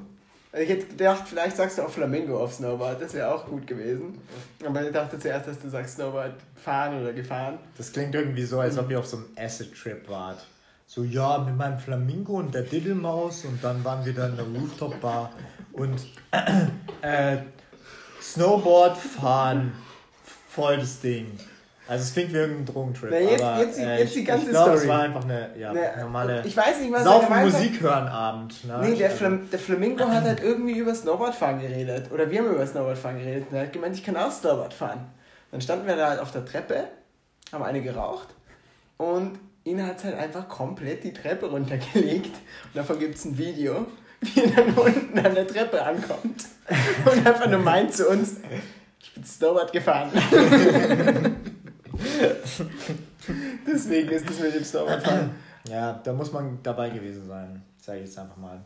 Also 0.52 0.64
ich 0.64 0.70
hätte 0.70 0.88
gedacht, 0.88 1.24
vielleicht 1.28 1.58
sagst 1.58 1.78
du 1.78 1.84
auch 1.84 1.90
Flamingo 1.90 2.42
auf 2.42 2.54
Snowboard, 2.54 3.02
das 3.02 3.14
wäre 3.14 3.34
auch 3.34 3.46
gut 3.46 3.68
gewesen. 3.68 4.18
Aber 4.66 4.82
ich 4.82 4.94
dachte 4.94 5.20
zuerst, 5.20 5.48
dass 5.48 5.60
du 5.60 5.70
sagst 5.70 5.96
Snowboard 5.96 6.34
fahren 6.56 7.02
oder 7.02 7.14
gefahren. 7.14 7.60
Das 7.78 7.92
klingt 7.92 8.16
irgendwie 8.16 8.44
so, 8.44 8.60
als 8.60 8.78
ob 8.78 8.90
ihr 8.90 9.00
auf 9.00 9.08
so 9.08 9.18
einem 9.18 9.28
Acid-Trip 9.38 10.08
wart. 10.10 10.46
So, 10.86 11.04
ja, 11.04 11.38
mit 11.40 11.58
meinem 11.58 11.80
Flamingo 11.80 12.38
und 12.38 12.54
der 12.54 12.62
Diddelmaus 12.62 13.44
und 13.44 13.62
dann 13.62 13.84
waren 13.84 14.06
wir 14.06 14.14
dann 14.14 14.32
in 14.32 14.38
der 14.38 14.46
Rooftop-Bar 14.46 15.34
und 15.74 16.00
äh, 17.02 17.38
Snowboard 18.22 18.98
fahren, 18.98 19.74
voll 20.50 20.78
das 20.78 21.02
Ding. 21.02 21.38
Also 21.88 22.04
es 22.04 22.14
klingt 22.14 22.34
wie 22.34 22.38
irgendein 22.38 22.66
Drogentrip. 22.66 23.10
Na, 23.12 23.20
jetzt, 23.20 23.44
aber, 23.44 23.62
jetzt, 23.62 23.80
äh, 23.80 24.00
jetzt 24.00 24.16
die 24.16 24.24
ganze 24.24 24.46
ich 24.46 24.52
glaub, 24.52 24.66
Story. 24.66 24.78
Es 24.80 24.88
war 24.88 25.02
einfach 25.02 25.24
eine 25.24 25.50
ja, 25.58 25.74
Na, 25.74 26.04
normale 26.04 26.44
ich 26.46 26.58
weiß 26.58 26.82
nicht, 26.82 26.92
was 26.92 27.04
Saufen 27.04 27.44
Musik 27.44 27.82
hören 27.82 28.08
Abend. 28.08 28.66
Ne? 28.66 28.80
Nee, 28.82 28.96
der, 28.96 29.10
Flam 29.10 29.50
der 29.50 29.60
Flamingo 29.60 30.06
hat 30.06 30.24
halt 30.24 30.44
irgendwie 30.44 30.78
über 30.78 30.94
Snowboardfahren 30.94 31.62
geredet. 31.62 32.12
Oder 32.12 32.30
wir 32.30 32.40
haben 32.40 32.52
über 32.52 32.68
Snowboardfahren 32.68 33.20
geredet. 33.20 33.48
Und 33.50 33.58
er 33.58 33.64
hat 33.64 33.74
gemeint, 33.74 33.96
ich 33.96 34.04
kann 34.04 34.18
auch 34.18 34.32
Snowboard 34.32 34.74
fahren. 34.74 35.08
Dann 35.52 35.62
standen 35.62 35.88
wir 35.88 35.96
da 35.96 36.10
halt 36.10 36.20
auf 36.20 36.32
der 36.32 36.46
Treppe, 36.46 36.84
haben 37.54 37.64
eine 37.64 37.82
geraucht 37.82 38.28
und 38.98 39.40
ihn 39.64 39.86
hat 39.86 40.04
halt 40.04 40.16
einfach 40.16 40.50
komplett 40.50 41.04
die 41.04 41.14
Treppe 41.14 41.50
runtergelegt. 41.50 42.36
Und 42.36 42.76
davon 42.76 43.00
gibt 43.00 43.16
es 43.16 43.26
ein 43.26 43.38
Video, 43.38 43.86
wie 44.22 44.42
er 44.42 44.50
dann 44.52 44.74
unten 44.74 45.20
an 45.20 45.36
der 45.36 45.48
Treppe 45.48 45.82
ankommt 45.82 46.46
und 47.06 47.28
einfach 47.28 47.50
nur 47.50 47.60
meint 47.60 47.94
zu 47.94 48.10
uns, 48.10 48.38
ich 49.00 49.14
bin 49.14 49.24
Snowboard 49.24 49.72
gefahren. 49.72 50.12
Deswegen 53.68 54.10
ist 54.10 54.30
das 54.30 54.40
mit 54.40 54.56
dem 54.56 54.64
Snowboardfahren. 54.64 55.32
Ja, 55.70 56.00
da 56.04 56.14
muss 56.14 56.32
man 56.32 56.60
dabei 56.64 56.90
gewesen 56.90 57.28
sein, 57.28 57.62
sage 57.82 58.00
ich 58.00 58.06
jetzt 58.06 58.18
einfach 58.18 58.38
mal. 58.38 58.60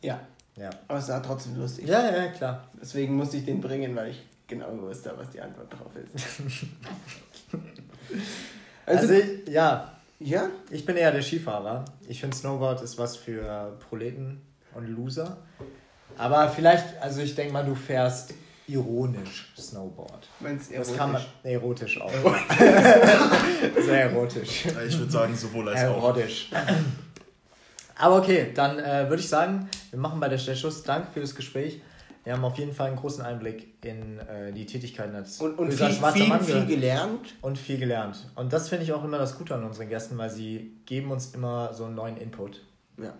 Ja. 0.00 0.20
ja. 0.56 0.70
Aber 0.88 0.98
es 0.98 1.08
war 1.08 1.22
trotzdem 1.22 1.56
lustig. 1.56 1.86
Ja, 1.86 2.10
ja, 2.10 2.28
klar. 2.28 2.68
Deswegen 2.80 3.14
musste 3.14 3.36
ich 3.36 3.44
den 3.44 3.60
bringen, 3.60 3.94
weil 3.94 4.10
ich 4.10 4.22
genau 4.48 4.76
wusste, 4.80 5.12
was 5.16 5.30
die 5.30 5.40
Antwort 5.40 5.72
drauf 5.72 5.92
ist. 5.96 6.26
also, 8.86 9.14
also, 9.14 9.22
ja. 9.50 9.92
Ja? 10.18 10.48
Ich 10.70 10.84
bin 10.84 10.96
eher 10.96 11.12
der 11.12 11.22
Skifahrer. 11.22 11.84
Ich 12.08 12.20
finde 12.20 12.36
Snowboard 12.36 12.82
ist 12.82 12.98
was 12.98 13.16
für 13.16 13.76
Proleten 13.88 14.40
und 14.74 14.88
Loser. 14.88 15.38
Aber 16.18 16.48
vielleicht, 16.50 17.00
also 17.00 17.22
ich 17.22 17.34
denke 17.34 17.52
mal, 17.52 17.64
du 17.64 17.74
fährst 17.74 18.34
ironisch 18.72 19.52
Snowboard. 19.56 20.28
Meinst 20.40 20.70
du 20.70 20.74
erotisch? 20.74 20.90
Das 20.90 20.98
kann 20.98 21.12
man, 21.12 21.22
erotisch 21.42 22.00
auch. 22.00 22.12
Sehr 23.84 24.10
erotisch. 24.10 24.66
Ich 24.66 24.98
würde 24.98 25.12
sagen, 25.12 25.36
sowohl 25.36 25.68
als 25.68 25.80
erotisch. 25.80 26.50
auch. 26.52 26.58
Aber 27.96 28.16
okay, 28.16 28.50
dann 28.54 28.78
äh, 28.78 29.08
würde 29.08 29.22
ich 29.22 29.28
sagen, 29.28 29.68
wir 29.90 29.98
machen 29.98 30.18
bei 30.18 30.28
der 30.28 30.38
Stelle 30.38 30.56
Schluss. 30.56 30.82
Danke 30.82 31.12
für 31.12 31.20
das 31.20 31.34
Gespräch. 31.34 31.80
Wir 32.24 32.34
haben 32.34 32.44
auf 32.44 32.56
jeden 32.56 32.72
Fall 32.72 32.88
einen 32.88 32.96
großen 32.96 33.24
Einblick 33.24 33.84
in 33.84 34.18
äh, 34.20 34.52
die 34.52 34.64
Tätigkeiten 34.64 35.14
als 35.14 35.40
und, 35.40 35.58
und 35.58 35.72
viel, 35.72 35.90
schwarzer 35.90 36.26
Mann 36.26 36.40
viel 36.40 36.66
gelernt. 36.66 37.34
Und 37.40 37.58
viel 37.58 37.78
gelernt. 37.78 38.28
Und 38.36 38.52
das 38.52 38.68
finde 38.68 38.84
ich 38.84 38.92
auch 38.92 39.02
immer 39.02 39.18
das 39.18 39.36
Gute 39.36 39.54
an 39.54 39.64
unseren 39.64 39.88
Gästen, 39.88 40.16
weil 40.18 40.30
sie 40.30 40.72
geben 40.86 41.10
uns 41.10 41.34
immer 41.34 41.74
so 41.74 41.84
einen 41.84 41.96
neuen 41.96 42.16
Input. 42.16 42.60
Ja. 42.96 43.12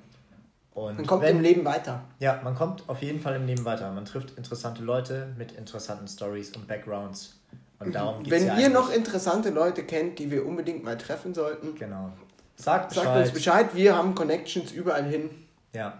Und 0.74 0.96
man 0.96 1.06
kommt 1.06 1.22
wenn, 1.22 1.36
im 1.36 1.42
Leben 1.42 1.64
weiter. 1.64 2.02
Ja, 2.18 2.40
man 2.42 2.54
kommt 2.54 2.88
auf 2.88 3.02
jeden 3.02 3.20
Fall 3.20 3.36
im 3.36 3.46
Leben 3.46 3.64
weiter. 3.64 3.90
Man 3.92 4.04
trifft 4.04 4.36
interessante 4.38 4.82
Leute 4.82 5.28
mit 5.36 5.52
interessanten 5.52 6.08
Stories 6.08 6.56
und 6.56 6.66
Backgrounds. 6.66 7.38
Und 7.78 7.94
darum 7.94 8.22
geht's 8.22 8.30
Wenn 8.30 8.46
ja 8.46 8.58
ihr 8.58 8.68
noch 8.70 8.92
interessante 8.92 9.50
Leute 9.50 9.84
kennt, 9.84 10.18
die 10.18 10.30
wir 10.30 10.46
unbedingt 10.46 10.82
mal 10.84 10.96
treffen 10.96 11.34
sollten, 11.34 11.74
genau. 11.74 12.12
Sagt, 12.54 12.90
Bescheid. 12.90 13.04
sagt 13.04 13.18
uns 13.18 13.30
Bescheid. 13.32 13.74
Wir 13.74 13.96
haben 13.96 14.14
Connections 14.14 14.72
überall 14.72 15.04
hin. 15.04 15.30
Ja. 15.74 15.98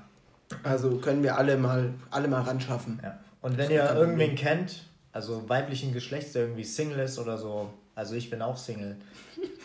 Also 0.62 0.98
können 0.98 1.22
wir 1.22 1.36
alle 1.36 1.56
mal, 1.56 1.92
alle 2.10 2.28
mal 2.28 2.42
ran 2.42 2.60
schaffen. 2.60 3.00
Ja. 3.02 3.18
Und 3.40 3.58
wenn 3.58 3.70
ihr 3.70 3.90
irgendwen 3.90 4.36
kennt, 4.36 4.84
also 5.12 5.48
weiblichen 5.48 5.92
Geschlechts, 5.92 6.32
der 6.32 6.42
irgendwie 6.42 6.64
Single 6.64 7.00
ist 7.00 7.18
oder 7.18 7.36
so, 7.36 7.70
also 7.94 8.14
ich 8.14 8.30
bin 8.30 8.40
auch 8.40 8.56
Single, 8.56 8.96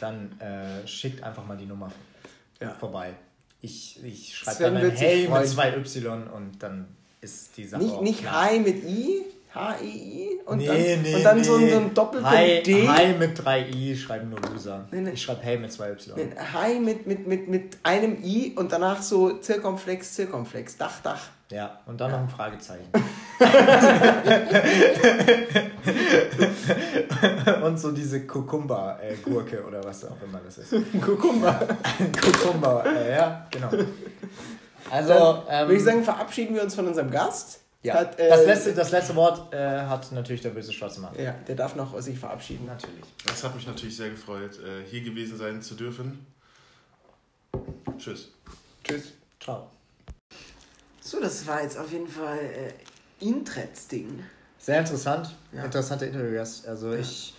dann 0.02 0.38
äh, 0.40 0.86
schickt 0.88 1.24
einfach 1.24 1.46
mal 1.46 1.56
die 1.56 1.66
Nummer 1.66 1.92
ja. 2.60 2.72
vorbei. 2.72 3.14
Ich, 3.62 4.04
ich 4.04 4.38
schreibe 4.38 4.64
dann 4.64 4.78
ein 4.78 4.92
Hey 4.92 5.28
mit 5.28 5.48
zwei 5.48 5.76
Y 5.76 6.28
und 6.28 6.62
dann 6.62 6.88
ist 7.22 7.58
die 7.58 7.66
Sache 7.66 7.84
Nicht, 7.84 8.02
nicht 8.02 8.32
Hi 8.32 8.60
mit 8.60 8.84
I, 8.84 9.24
H-I-I 9.58 10.40
und, 10.46 10.60
nee, 10.60 10.68
dann, 10.68 11.02
nee, 11.02 11.16
und 11.16 11.24
dann 11.24 11.38
nee. 11.38 11.44
so, 11.44 11.56
ein, 11.56 11.70
so 11.70 11.78
ein 11.78 11.94
Doppelpunkt 11.94 12.38
Hi, 12.38 12.64
D. 12.64 12.88
Hi 12.88 13.14
mit 13.14 13.44
drei 13.44 13.68
I 13.68 13.96
schreiben 13.96 14.30
nur 14.30 14.40
Loser. 14.40 14.88
Nee, 14.92 15.02
nee. 15.02 15.12
Ich 15.12 15.22
schreibe 15.22 15.44
Hey 15.44 15.58
mit 15.58 15.72
zwei 15.72 15.92
Y. 15.92 16.16
Nee, 16.16 16.30
Hi 16.54 16.80
mit, 16.80 17.08
mit, 17.08 17.28
mit, 17.28 17.48
mit 17.48 17.78
einem 17.84 18.18
I 18.24 18.54
und 18.56 18.72
danach 18.72 19.02
so 19.02 19.38
Zirkumflex, 19.38 20.14
Zirkumflex, 20.14 20.78
Dach, 20.78 21.02
Dach. 21.02 21.22
Ja, 21.50 21.80
und 21.86 22.02
dann 22.02 22.12
ja. 22.12 22.18
noch 22.18 22.24
ein 22.24 22.30
Fragezeichen. 22.30 22.88
und 27.64 27.80
so 27.80 27.92
diese 27.92 28.28
Kukumba-Gurke 28.28 29.64
oder 29.66 29.82
was 29.84 30.04
auch 30.04 30.22
immer 30.22 30.42
das 30.46 30.58
ist. 30.58 30.76
Kukumba. 31.02 31.54
Kukumba, 32.22 32.84
äh, 32.86 33.16
ja, 33.16 33.48
genau. 33.50 33.70
Also, 34.90 35.44
ähm, 35.50 35.68
würde 35.68 35.76
ich 35.76 35.84
sagen, 35.84 36.02
verabschieden 36.02 36.56
wir 36.56 36.64
uns 36.64 36.74
von 36.74 36.88
unserem 36.88 37.12
Gast. 37.12 37.60
Ja, 37.88 37.96
hat, 37.96 38.20
äh, 38.20 38.30
das, 38.30 38.46
letzte, 38.46 38.74
das 38.74 38.92
letzte 38.92 39.16
Wort 39.16 39.54
äh, 39.54 39.58
hat 39.58 40.12
natürlich 40.12 40.42
der 40.42 40.50
böse 40.50 40.74
schwarze 40.74 41.00
Mann. 41.00 41.14
Ja, 41.18 41.32
der 41.48 41.56
darf 41.56 41.76
noch 41.76 42.00
sich 42.02 42.18
verabschieden. 42.20 42.66
Natürlich. 42.66 43.06
Das 43.26 43.44
hat 43.44 43.56
mich 43.56 43.66
natürlich 43.66 43.96
sehr 43.96 44.10
gefreut, 44.10 44.60
äh, 44.60 44.86
hier 44.90 45.02
gewesen 45.02 45.38
sein 45.38 45.62
zu 45.62 45.76
dürfen. 45.76 46.26
Tschüss. 47.98 48.32
Tschüss. 48.84 49.14
Ciao. 49.40 49.70
So, 51.02 51.22
das 51.22 51.48
war 51.48 51.64
jetzt 51.64 51.78
auf 51.78 51.92
jeden 51.92 52.08
Fall 52.08 52.38
äh, 52.38 53.26
Intretz-Ding. 53.26 54.24
Sehr 54.60 54.80
interessant. 54.80 55.34
Ja. 55.54 55.64
Interessante 55.64 56.06
Interviews. 56.06 56.66
Also 56.66 56.92
ja. 56.92 57.00
ich 57.00 57.34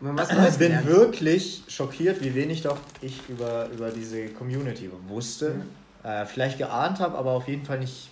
was 0.00 0.58
bin 0.58 0.86
wirklich 0.86 1.62
schockiert, 1.68 2.20
wie 2.20 2.34
wenig 2.34 2.62
doch 2.62 2.76
ich 3.00 3.26
über, 3.28 3.68
über 3.70 3.90
diese 3.90 4.28
Community 4.28 4.90
wusste. 5.08 5.54
Mhm. 5.54 5.62
Äh, 6.08 6.26
vielleicht 6.26 6.58
geahnt 6.58 7.00
habe, 7.00 7.16
aber 7.16 7.32
auf 7.32 7.48
jeden 7.48 7.64
Fall 7.64 7.78
nicht, 7.78 8.10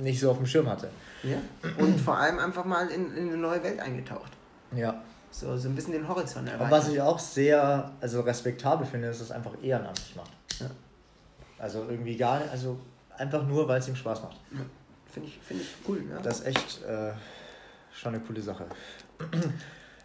nicht 0.00 0.18
so 0.18 0.30
auf 0.30 0.38
dem 0.38 0.46
Schirm 0.46 0.68
hatte. 0.68 0.90
Ja. 1.22 1.36
Und 1.78 2.00
vor 2.00 2.16
allem 2.16 2.38
einfach 2.38 2.64
mal 2.64 2.88
in, 2.88 3.16
in 3.16 3.28
eine 3.28 3.36
neue 3.36 3.62
Welt 3.62 3.80
eingetaucht. 3.80 4.32
Ja. 4.74 5.02
So, 5.30 5.56
so 5.56 5.68
ein 5.68 5.74
bisschen 5.74 5.92
den 5.92 6.08
Horizont 6.08 6.48
erweitert. 6.48 6.66
Aber 6.66 6.76
was 6.76 6.88
ich 6.88 7.00
auch 7.00 7.18
sehr 7.18 7.90
also 8.00 8.20
respektabel 8.20 8.86
finde, 8.86 9.08
ist, 9.08 9.20
dass 9.20 9.28
es 9.28 9.32
einfach 9.32 9.52
ehrenamtlich 9.62 10.14
macht. 10.16 10.32
Ja. 10.60 10.66
Also 11.58 11.86
irgendwie 11.88 12.16
gar 12.16 12.40
nicht, 12.40 12.50
also 12.50 12.78
Einfach 13.18 13.46
nur, 13.46 13.68
weil 13.68 13.78
es 13.78 13.88
ihm 13.88 13.96
Spaß 13.96 14.22
macht. 14.22 14.36
Ja. 14.50 14.60
Finde 15.12 15.28
ich, 15.28 15.38
find 15.46 15.60
ich 15.60 15.68
cool. 15.86 16.02
Ja. 16.10 16.18
Das 16.22 16.40
ist 16.40 16.46
echt 16.46 16.82
äh, 16.82 17.12
schon 17.94 18.14
eine 18.14 18.24
coole 18.24 18.40
Sache. 18.40 18.64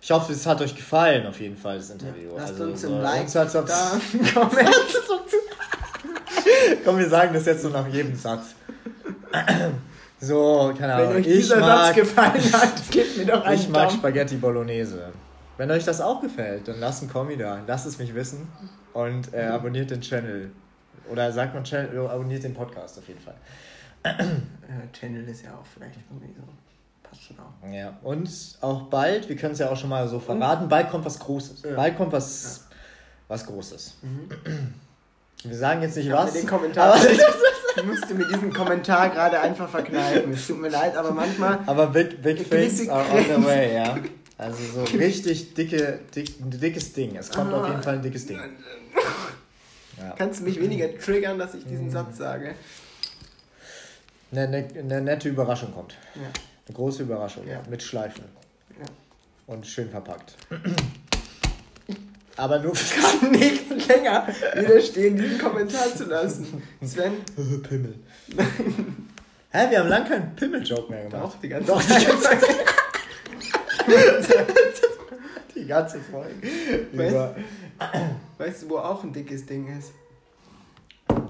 Ich 0.01 0.11
hoffe, 0.11 0.33
es 0.33 0.45
hat 0.45 0.61
euch 0.61 0.75
gefallen, 0.75 1.25
auf 1.25 1.39
jeden 1.39 1.57
Fall, 1.57 1.77
das 1.77 1.89
Interview. 1.89 2.31
Lasst 2.35 2.53
also, 2.53 2.65
uns 2.65 2.85
ein 2.85 3.01
Like 3.01 3.23
uns 3.23 3.33
da. 3.33 3.43
Komm, 4.33 4.49
Komm, 6.83 6.97
wir 6.97 7.09
sagen 7.09 7.33
das 7.33 7.45
jetzt 7.45 7.63
so 7.63 7.69
nach 7.69 7.87
jedem 7.87 8.15
Satz. 8.15 8.53
So, 10.19 10.73
keine 10.77 10.95
Ahnung. 10.95 11.09
Wenn 11.09 11.17
euch 11.17 11.27
dieser 11.27 11.59
mag, 11.59 11.87
Satz 11.87 11.95
gefallen 11.95 12.53
hat, 12.53 12.73
gebt 12.91 13.17
mir 13.17 13.25
doch 13.25 13.43
einen 13.43 13.59
Ich 13.59 13.69
mag 13.69 13.89
Daumen. 13.89 13.99
Spaghetti 13.99 14.35
Bolognese. 14.37 15.11
Wenn 15.57 15.71
euch 15.71 15.85
das 15.85 16.01
auch 16.01 16.21
gefällt, 16.21 16.67
dann 16.67 16.79
lasst 16.79 17.01
einen 17.01 17.11
Kommi 17.11 17.37
da. 17.37 17.61
Lasst 17.67 17.85
es 17.85 17.97
mich 17.99 18.13
wissen. 18.13 18.47
Und 18.93 19.33
äh, 19.33 19.45
abonniert 19.45 19.91
den 19.91 20.01
Channel. 20.01 20.51
Oder 21.09 21.31
sagt 21.31 21.53
man 21.53 21.63
Channel, 21.63 22.07
abonniert 22.07 22.43
den 22.43 22.53
Podcast 22.53 22.97
auf 22.97 23.07
jeden 23.07 23.19
Fall. 23.21 23.35
Channel 24.93 25.27
ist 25.27 25.43
ja 25.43 25.51
auch 25.51 25.65
vielleicht 25.65 25.99
irgendwie 26.09 26.33
so. 26.35 26.43
Passt 27.03 27.23
schon 27.23 27.37
auch. 27.39 27.73
Ja, 27.73 27.97
und 28.03 28.29
auch 28.61 28.83
bald, 28.83 29.29
wir 29.29 29.35
können 29.35 29.53
es 29.53 29.59
ja 29.59 29.69
auch 29.69 29.77
schon 29.77 29.89
mal 29.89 30.07
so 30.07 30.19
verraten, 30.19 30.67
bald 30.67 30.89
kommt 30.89 31.05
was 31.05 31.19
Großes. 31.19 31.63
Ja. 31.63 31.75
Bald 31.75 31.95
kommt 31.95 32.11
was, 32.11 32.67
ja. 32.69 32.75
was 33.29 33.45
Großes. 33.45 33.97
Mhm. 34.01 34.73
Wir 35.43 35.57
sagen 35.57 35.81
jetzt 35.81 35.95
nicht 35.95 36.11
was. 36.11 36.33
Den 36.33 36.47
Kommentar. 36.47 36.97
Ich 37.77 37.83
musste 37.83 38.15
mir 38.15 38.25
diesen 38.27 38.51
Kommentar 38.51 39.09
gerade 39.09 39.39
einfach 39.39 39.69
verkneifen. 39.69 40.33
Es 40.33 40.47
tut 40.47 40.59
mir 40.59 40.69
leid, 40.69 40.95
aber 40.95 41.11
manchmal. 41.11 41.59
Aber 41.65 41.87
big, 41.87 42.21
big 42.21 42.49
things 42.49 42.89
are 42.89 43.05
on 43.11 43.23
the 43.23 43.45
way, 43.45 43.75
ja. 43.75 43.97
Also 44.37 44.63
so 44.73 44.97
richtig 44.97 45.53
dicke, 45.53 45.99
dick, 46.15 46.35
dickes 46.39 46.93
Ding. 46.93 47.15
Es 47.15 47.29
kommt 47.29 47.53
ah. 47.53 47.61
auf 47.61 47.69
jeden 47.69 47.81
Fall 47.81 47.95
ein 47.95 48.01
dickes 48.01 48.25
Ding. 48.25 48.39
Ja. 49.97 50.13
Kannst 50.17 50.39
du 50.39 50.43
mich 50.43 50.59
weniger 50.59 50.95
triggern, 50.97 51.39
dass 51.39 51.55
ich 51.55 51.65
diesen 51.65 51.85
mhm. 51.85 51.91
Satz 51.91 52.17
sage? 52.17 52.53
Eine, 54.31 54.41
eine, 54.43 54.67
eine, 54.77 55.01
nette 55.01 55.29
Überraschung 55.29 55.73
kommt. 55.73 55.95
Ja. 56.15 56.21
Eine 56.21 56.75
große 56.75 57.03
Überraschung. 57.03 57.47
Ja. 57.47 57.61
Mit 57.69 57.81
Schleifen. 57.81 58.25
Und 59.47 59.65
schön 59.65 59.89
verpackt. 59.89 60.35
Aber 62.37 62.59
nur 62.59 62.73
kann 62.73 63.31
nicht 63.31 63.87
länger 63.87 64.27
widerstehen, 64.55 65.17
diesen 65.17 65.39
Kommentar 65.39 65.93
zu 65.95 66.05
lassen. 66.05 66.61
Sven? 66.83 67.13
Pimmel. 67.63 67.95
Hä, 69.49 69.69
wir 69.69 69.79
haben 69.79 69.89
lange 69.89 70.05
keinen 70.07 70.35
Pimmel-Joke 70.35 70.91
mehr 70.91 71.05
gemacht. 71.05 71.23
Doch, 71.23 71.41
die 71.41 71.49
ganze 71.49 71.67
Doch, 71.71 71.81
die 71.81 72.05
ganze 72.05 72.21
Zeit. 72.21 72.39
die 75.55 75.65
ganze 75.65 75.99
Folge. 75.99 76.47
Über, 76.91 77.35
Weißt 78.37 78.63
du, 78.63 78.69
wo 78.69 78.77
auch 78.77 79.03
ein 79.03 79.13
dickes 79.13 79.45
Ding 79.45 79.67
ist? 79.77 79.91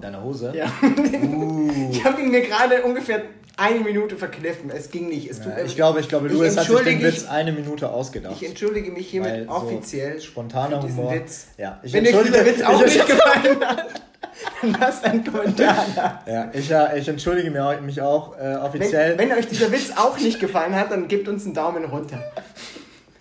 Deine 0.01 0.21
Hose? 0.21 0.51
Ja. 0.55 0.65
Uh. 0.81 1.89
Ich 1.91 2.03
habe 2.03 2.21
ihn 2.21 2.31
mir 2.31 2.41
gerade 2.41 2.81
ungefähr 2.83 3.21
eine 3.57 3.79
Minute 3.79 4.15
verkniffen. 4.15 4.69
Es 4.69 4.91
ging 4.91 5.09
nicht. 5.09 5.29
Es 5.29 5.41
tut, 5.41 5.51
ja, 5.51 5.63
ich 5.63 5.75
glaube, 5.75 5.99
ich 5.99 6.07
glaube, 6.07 6.27
Louis 6.27 6.55
hat 6.55 6.67
sich 6.67 6.79
den 6.79 7.01
Witz 7.01 7.25
eine 7.25 7.51
Minute 7.51 7.89
ausgedacht. 7.89 8.35
Ich 8.39 8.47
entschuldige 8.47 8.91
mich 8.91 9.09
hiermit 9.09 9.49
offiziell. 9.49 10.19
So 10.19 10.27
spontaner 10.27 10.81
Humor. 10.81 11.13
Witz. 11.13 11.47
Ja, 11.57 11.79
ich 11.83 11.91
Wenn 11.91 12.05
euch 12.05 12.23
dieser 12.23 12.45
Witz 12.45 12.61
auch 12.61 12.81
nicht 12.85 13.07
gefallen 13.07 13.59
hat, 13.65 13.85
dann 14.61 14.77
lasst 14.79 15.03
einen 15.03 15.23
Kommentar 15.23 15.85
da. 15.95 16.23
Ja, 16.27 16.51
ich, 16.53 16.71
ich 16.99 17.07
entschuldige 17.07 17.49
mich 17.49 17.99
auch 17.99 18.37
äh, 18.37 18.55
offiziell. 18.55 19.17
Wenn, 19.17 19.29
wenn 19.29 19.37
euch 19.37 19.47
dieser 19.47 19.71
Witz 19.71 19.91
auch 19.95 20.17
nicht 20.19 20.39
gefallen 20.39 20.75
hat, 20.75 20.91
dann 20.91 21.07
gebt 21.07 21.27
uns 21.27 21.45
einen 21.45 21.55
Daumen 21.55 21.85
runter. 21.85 22.23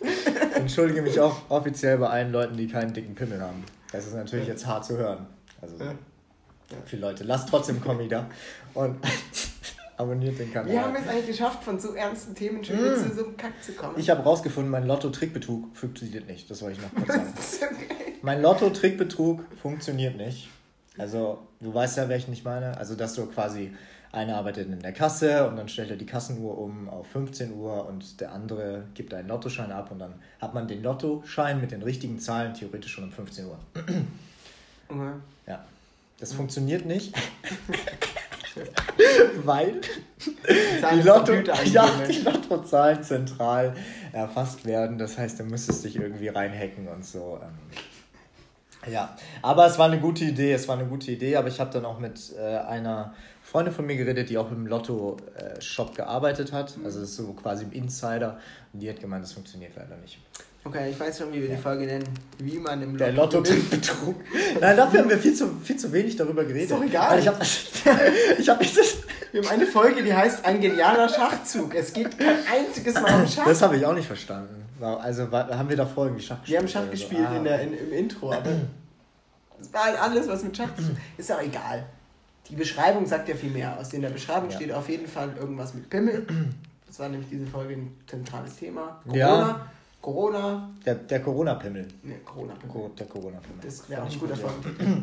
Ich 0.00 0.56
entschuldige 0.56 1.00
mich 1.00 1.18
auch 1.18 1.36
offiziell 1.48 1.96
bei 1.96 2.08
allen 2.08 2.30
Leuten, 2.30 2.56
die 2.56 2.68
keinen 2.68 2.92
dicken 2.92 3.14
Pimmel 3.14 3.40
haben. 3.40 3.64
Das 3.90 4.06
ist 4.06 4.14
natürlich 4.14 4.46
jetzt 4.46 4.66
hart 4.66 4.84
zu 4.84 4.98
hören. 4.98 5.26
Also, 5.62 5.76
ja. 5.78 5.94
viele 6.84 7.02
Leute. 7.02 7.24
Lasst 7.24 7.48
trotzdem 7.48 7.80
Kommi 7.80 8.08
da. 8.08 8.26
Und 8.74 8.96
abonniert 9.97 10.39
den 10.39 10.52
Kanal. 10.52 10.73
Wir 10.73 10.82
haben 10.82 10.97
es 10.97 11.09
eigentlich 11.09 11.27
geschafft, 11.27 11.64
von 11.64 11.78
so 11.78 11.94
ernsten 11.94 12.35
Themen 12.35 12.64
schon 12.64 12.77
mm. 12.77 12.97
zu 12.97 13.14
so 13.14 13.24
einem 13.24 13.36
Kack 13.36 13.52
zu 13.62 13.73
kommen. 13.73 13.94
Ich 13.97 14.10
habe 14.10 14.23
rausgefunden, 14.23 14.70
mein 14.70 14.86
Lotto-Trickbetrug 14.86 15.77
funktioniert 15.77 16.27
nicht. 16.27 16.51
Das 16.51 16.62
wollte 16.62 16.78
ich 16.78 16.82
noch 16.82 16.94
kurz 16.94 17.60
sagen. 17.60 17.77
okay. 17.82 18.14
Mein 18.23 18.43
Lotto-Trickbetrug 18.43 19.43
funktioniert 19.60 20.16
nicht. 20.16 20.48
Also, 20.98 21.39
du 21.60 21.73
weißt 21.73 21.98
ja, 21.98 22.09
welchen 22.09 22.32
ich 22.32 22.44
meine. 22.44 22.77
Also, 22.78 22.94
dass 22.94 23.14
du 23.14 23.27
quasi 23.27 23.73
einer 24.12 24.36
arbeitet 24.36 24.68
in 24.68 24.81
der 24.81 24.93
Kasse 24.93 25.47
und 25.48 25.56
dann 25.56 25.68
stellt 25.68 25.90
er 25.90 25.97
die 25.97 26.06
Kassenuhr 26.06 26.56
um 26.56 26.89
auf 26.89 27.06
15 27.09 27.52
Uhr 27.52 27.86
und 27.86 28.20
der 28.20 28.32
andere 28.32 28.85
gibt 28.94 29.12
einen 29.12 29.28
Lottoschein 29.28 29.73
ab 29.73 29.90
und 29.90 29.98
dann 29.98 30.14
hat 30.40 30.55
man 30.55 30.68
den 30.68 30.82
Lottoschein 30.82 31.60
mit 31.60 31.70
den 31.70 31.82
richtigen 31.82 32.18
Zahlen 32.18 32.55
theoretisch 32.55 32.93
schon 32.93 33.05
um 33.05 33.12
15 33.12 33.47
Uhr. 33.47 33.59
Okay. 34.89 35.12
Ja. 35.47 35.64
Das 36.18 36.32
mhm. 36.32 36.36
funktioniert 36.36 36.86
nicht. 36.86 37.14
Weil 39.45 39.81
die, 40.93 41.03
Lotto, 41.03 41.33
ja, 41.65 41.89
die 42.09 42.20
Lottozahlen 42.20 43.03
zentral 43.03 43.74
erfasst 44.12 44.65
werden. 44.65 44.99
Das 44.99 45.19
heißt, 45.19 45.41
du 45.41 45.45
müsstest 45.45 45.85
dich 45.85 45.97
irgendwie 45.97 46.28
reinhacken 46.28 46.89
und 46.89 47.05
so. 47.05 47.39
Ähm. 47.43 48.93
Ja, 48.93 49.16
aber 49.43 49.66
es 49.66 49.78
war 49.78 49.87
eine 49.87 50.01
gute 50.01 50.24
Idee, 50.24 50.53
es 50.53 50.69
war 50.69 50.78
eine 50.78 50.87
gute 50.89 51.11
Idee, 51.11 51.37
aber 51.37 51.49
ich 51.49 51.59
habe 51.59 51.70
dann 51.70 51.85
auch 51.85 51.99
mit 51.99 52.33
äh, 52.39 52.59
einer 52.59 53.15
Freundin 53.43 53.74
von 53.74 53.87
mir 53.87 53.97
geredet, 53.97 54.31
die 54.31 54.39
auch 54.39 54.51
im 54.51 54.66
Lotto-Shop 54.66 55.91
äh, 55.93 55.97
gearbeitet 55.97 56.53
hat. 56.53 56.74
Also 56.85 57.05
so 57.05 57.33
quasi 57.33 57.65
im 57.65 57.73
Insider. 57.73 58.39
Und 58.73 58.81
die 58.81 58.89
hat 58.89 59.01
gemeint, 59.01 59.24
das 59.24 59.33
funktioniert 59.33 59.73
leider 59.77 59.97
nicht. 59.97 60.19
Okay, 60.66 60.90
ich 60.90 60.98
weiß 60.98 61.18
schon, 61.18 61.32
wie 61.32 61.43
wir 61.43 61.48
die 61.48 61.56
Folge 61.56 61.86
nennen. 61.86 62.05
Wie 62.38 62.59
man 62.59 62.82
im 62.82 62.97
Lotto. 62.97 63.05
Der 63.05 63.12
Lotto-Betrug. 63.12 64.16
Nein, 64.60 64.76
dafür 64.76 65.01
haben 65.01 65.10
wir 65.10 65.18
viel 65.18 65.32
zu, 65.32 65.48
viel 65.62 65.76
zu 65.76 65.93
wenig 65.93 66.16
darüber 66.16 66.43
geredet. 66.43 66.64
Ist 66.64 66.72
doch 66.72 66.82
egal. 66.82 67.12
Weil 67.12 67.20
ich 67.20 67.28
habe 67.28 67.44
ich 68.36 68.48
hab 68.48 68.59
das. 68.74 68.97
Wir 69.30 69.43
haben 69.43 69.48
eine 69.48 69.66
Folge, 69.66 70.02
die 70.02 70.12
heißt 70.12 70.44
Ein 70.44 70.60
genialer 70.60 71.09
Schachzug. 71.09 71.72
Es 71.76 71.93
geht 71.93 72.18
kein 72.18 72.38
einziges 72.52 72.94
Mal 72.94 73.20
um 73.20 73.28
Schach. 73.28 73.44
Das 73.44 73.62
habe 73.62 73.76
ich 73.76 73.86
auch 73.86 73.94
nicht 73.94 74.09
verstanden. 74.09 74.64
Also 74.80 75.30
haben 75.30 75.68
wir 75.68 75.76
da 75.76 75.86
Folgen 75.86 76.18
Schach 76.18 76.40
gespielt? 76.40 76.48
Wir 76.48 76.59
haben 76.59 76.68
Schach 76.68 76.90
gespielt 76.90 77.28
ah. 77.30 77.36
in 77.36 77.44
der, 77.44 77.60
in, 77.60 77.72
im 77.72 77.93
Intro, 77.93 78.32
aber 78.32 78.51
das 79.59 79.72
war 79.72 79.84
halt 79.84 80.02
alles, 80.02 80.28
was 80.28 80.43
mit 80.43 80.56
Schach 80.56 80.74
zu 80.74 80.82
tun 80.82 80.97
Ist 81.16 81.30
auch 81.30 81.40
egal. 81.40 81.86
Die 82.51 82.56
Beschreibung 82.56 83.06
sagt 83.06 83.28
ja 83.28 83.36
viel 83.36 83.51
mehr 83.51 83.78
aus. 83.78 83.93
In 83.93 84.02
der 84.02 84.10
Beschreibung 84.10 84.51
ja. 84.51 84.56
steht 84.56 84.72
auf 84.72 84.88
jeden 84.88 85.06
Fall 85.06 85.30
irgendwas 85.38 85.74
mit 85.74 85.88
Pimmel. 85.88 86.26
Das 86.86 86.98
war 86.98 87.09
nämlich 87.09 87.30
diese 87.30 87.47
Folge 87.47 87.74
ein 87.74 87.97
zentrales 88.06 88.56
Thema. 88.56 89.01
Corona. 89.05 89.18
Ja. 89.18 89.66
Corona. 90.01 90.70
Der, 90.85 90.94
der 90.94 91.20
Corona-Pimmel. 91.20 91.89
Ne, 92.02 92.18
Corona-Pimmel. 92.24 92.90
Der 92.98 93.06
Corona-Pimmel. 93.06 93.64
Das 93.64 93.89
wäre 93.89 94.02
auch 94.02 94.10
ein 94.10 94.18
guter 94.18 94.36
Folgentitel. 94.36 95.02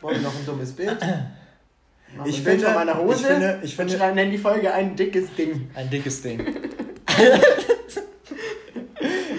Wollen 0.00 0.16
wir 0.16 0.22
noch 0.22 0.34
ein 0.34 0.46
dummes 0.46 0.72
Bild? 0.72 1.00
Machen 2.16 2.28
ich 2.28 2.42
finde, 2.42 2.64
von 2.64 2.74
meiner 2.74 2.98
Hose 2.98 3.14
ich 3.14 3.26
finde, 3.26 3.60
ich 3.62 3.76
finde, 3.76 4.04
und 4.04 4.14
nennen 4.14 4.32
die 4.32 4.38
Folge 4.38 4.72
ein 4.72 4.96
dickes 4.96 5.34
Ding. 5.36 5.70
Ein 5.74 5.90
dickes 5.90 6.22
Ding. 6.22 6.40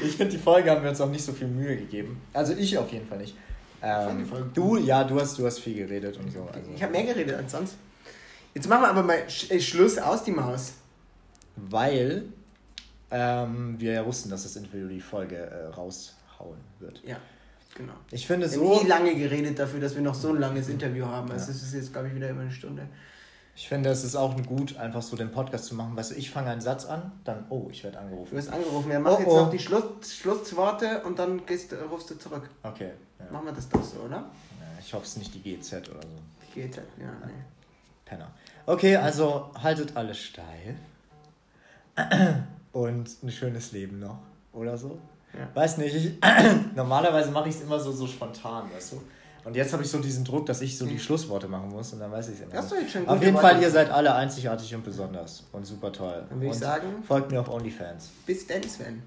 ich 0.06 0.16
finde, 0.16 0.32
die 0.32 0.38
Folge 0.38 0.72
haben 0.72 0.82
wir 0.82 0.90
uns 0.90 1.02
auch 1.02 1.10
nicht 1.10 1.24
so 1.24 1.34
viel 1.34 1.48
Mühe 1.48 1.76
gegeben. 1.76 2.22
Also 2.34 2.54
ich 2.54 2.78
auf 2.78 2.92
jeden 2.92 3.08
Fall 3.08 3.18
nicht. 3.18 3.36
Ähm, 3.82 4.30
du, 4.54 4.78
ja, 4.78 5.04
du 5.04 5.20
hast, 5.20 5.38
du 5.38 5.46
hast 5.46 5.60
viel 5.60 5.76
geredet 5.76 6.18
und 6.18 6.32
so. 6.32 6.48
Also. 6.54 6.72
Ich 6.76 6.82
habe 6.82 6.92
mehr 6.92 7.04
geredet 7.04 7.36
als 7.36 7.52
sonst. 7.52 7.76
Jetzt 8.54 8.70
machen 8.70 8.84
wir 8.84 8.90
aber 8.90 9.04
mal 9.04 9.30
Schluss 9.30 9.98
aus 9.98 10.24
die 10.24 10.32
Maus. 10.32 10.74
Weil 11.56 12.26
ähm, 13.12 13.80
wir 13.80 13.94
ja 13.94 14.06
wussten, 14.06 14.30
dass 14.30 14.44
das 14.44 14.56
Interview 14.56 14.88
die 14.88 15.02
Folge 15.02 15.36
äh, 15.36 15.68
raushauen 15.68 16.60
wird. 16.80 17.02
Ja, 17.06 17.18
genau. 17.76 17.94
Ich 18.10 18.26
finde 18.26 18.48
so. 18.48 18.62
Wir 18.62 18.70
haben 18.70 18.84
nie 18.84 18.88
lange 18.88 19.16
geredet 19.16 19.60
dafür, 19.60 19.80
dass 19.82 19.96
wir 19.96 20.02
noch 20.02 20.16
so 20.16 20.30
ein 20.30 20.40
langes 20.40 20.70
Interview 20.70 21.06
haben. 21.06 21.30
Also 21.32 21.52
ja. 21.52 21.58
es 21.58 21.64
ist 21.64 21.74
jetzt, 21.74 21.92
glaube 21.92 22.08
ich, 22.08 22.16
wieder 22.16 22.30
über 22.30 22.42
eine 22.42 22.52
Stunde. 22.52 22.88
Ich 23.54 23.68
finde, 23.68 23.90
es 23.90 24.06
ist 24.06 24.16
auch 24.16 24.42
gut, 24.44 24.78
einfach 24.78 25.02
so 25.02 25.18
den 25.18 25.32
Podcast 25.32 25.66
zu 25.66 25.76
machen. 25.76 25.96
Weißt 25.96 26.12
du, 26.12 26.16
ich 26.16 26.32
fange 26.32 26.50
einen 26.50 26.62
Satz 26.62 26.86
an, 26.86 27.12
dann, 27.26 27.46
oh, 27.50 27.68
ich 27.70 27.84
werde 27.84 28.00
angerufen. 28.00 28.32
Du 28.32 28.38
wirst 28.38 28.52
angerufen. 28.52 28.90
Ja, 28.90 29.00
mach 29.00 29.18
oh, 29.18 29.20
jetzt 29.20 29.28
oh. 29.28 29.42
noch 29.42 29.52
die 29.52 29.60
Schluss, 29.60 30.14
Schlussworte 30.14 31.04
und 31.04 31.20
dann 31.20 31.46
gehst, 31.46 31.74
rufst 31.92 32.10
du 32.10 32.16
zurück. 32.18 32.50
Okay. 32.64 32.92
Ja. 33.20 33.32
Machen 33.32 33.48
wir 33.48 33.54
das 33.54 33.68
doch 33.68 33.84
so, 33.84 34.00
oder? 34.00 34.24
Ich 34.80 34.94
hoffe, 34.94 35.04
es 35.04 35.12
ist 35.12 35.18
nicht 35.18 35.34
die 35.36 35.42
GZ 35.42 35.90
oder 35.90 36.02
so. 36.02 36.08
Die 36.56 36.62
GZ, 36.62 36.78
ja, 36.98 37.06
ja. 37.06 37.12
nee. 37.26 37.34
Penner. 38.06 38.32
Okay, 38.66 38.96
also 38.96 39.52
haltet 39.62 39.96
alles 39.96 40.18
steif 40.18 40.76
und 42.72 43.24
ein 43.24 43.32
schönes 43.32 43.72
Leben 43.72 44.00
noch 44.00 44.20
oder 44.54 44.78
so. 44.78 45.00
Ja. 45.34 45.48
Weiß 45.54 45.78
nicht, 45.78 45.96
ich, 45.96 46.14
normalerweise 46.76 47.32
mache 47.32 47.50
ich 47.50 47.56
es 47.56 47.62
immer 47.62 47.80
so, 47.80 47.92
so 47.92 48.08
spontan, 48.08 48.70
weißt 48.74 48.94
du. 48.94 49.02
Und 49.44 49.56
jetzt 49.56 49.74
habe 49.74 49.82
ich 49.82 49.90
so 49.90 49.98
diesen 50.00 50.24
Druck, 50.24 50.46
dass 50.46 50.62
ich 50.62 50.78
so 50.78 50.86
die 50.86 50.94
hm. 50.94 51.00
Schlussworte 51.00 51.48
machen 51.48 51.70
muss 51.70 51.94
und 51.94 52.00
dann 52.00 52.12
weiß 52.12 52.30
ich 52.30 52.36
es 52.36 52.42
immer. 52.42 52.54
Hast 52.54 52.72
du 52.72 52.76
jetzt 52.76 52.92
schon 52.92 53.08
Auf 53.08 53.24
jeden 53.24 53.38
Fall, 53.38 53.60
ihr 53.62 53.72
seid 53.72 53.90
alle 53.90 54.14
einzigartig 54.14 54.76
und 54.76 54.84
besonders 54.84 55.46
und 55.52 55.66
super 55.66 55.92
toll. 55.92 56.26
Dann 56.30 56.40
würde 56.40 56.54
ich 56.54 56.60
sagen, 56.60 57.04
folgt 57.08 57.32
mir 57.32 57.40
auf 57.40 57.50
OnlyFans. 57.50 58.12
Bis 58.26 58.46
dann, 58.46 58.62
Sven. 58.64 59.02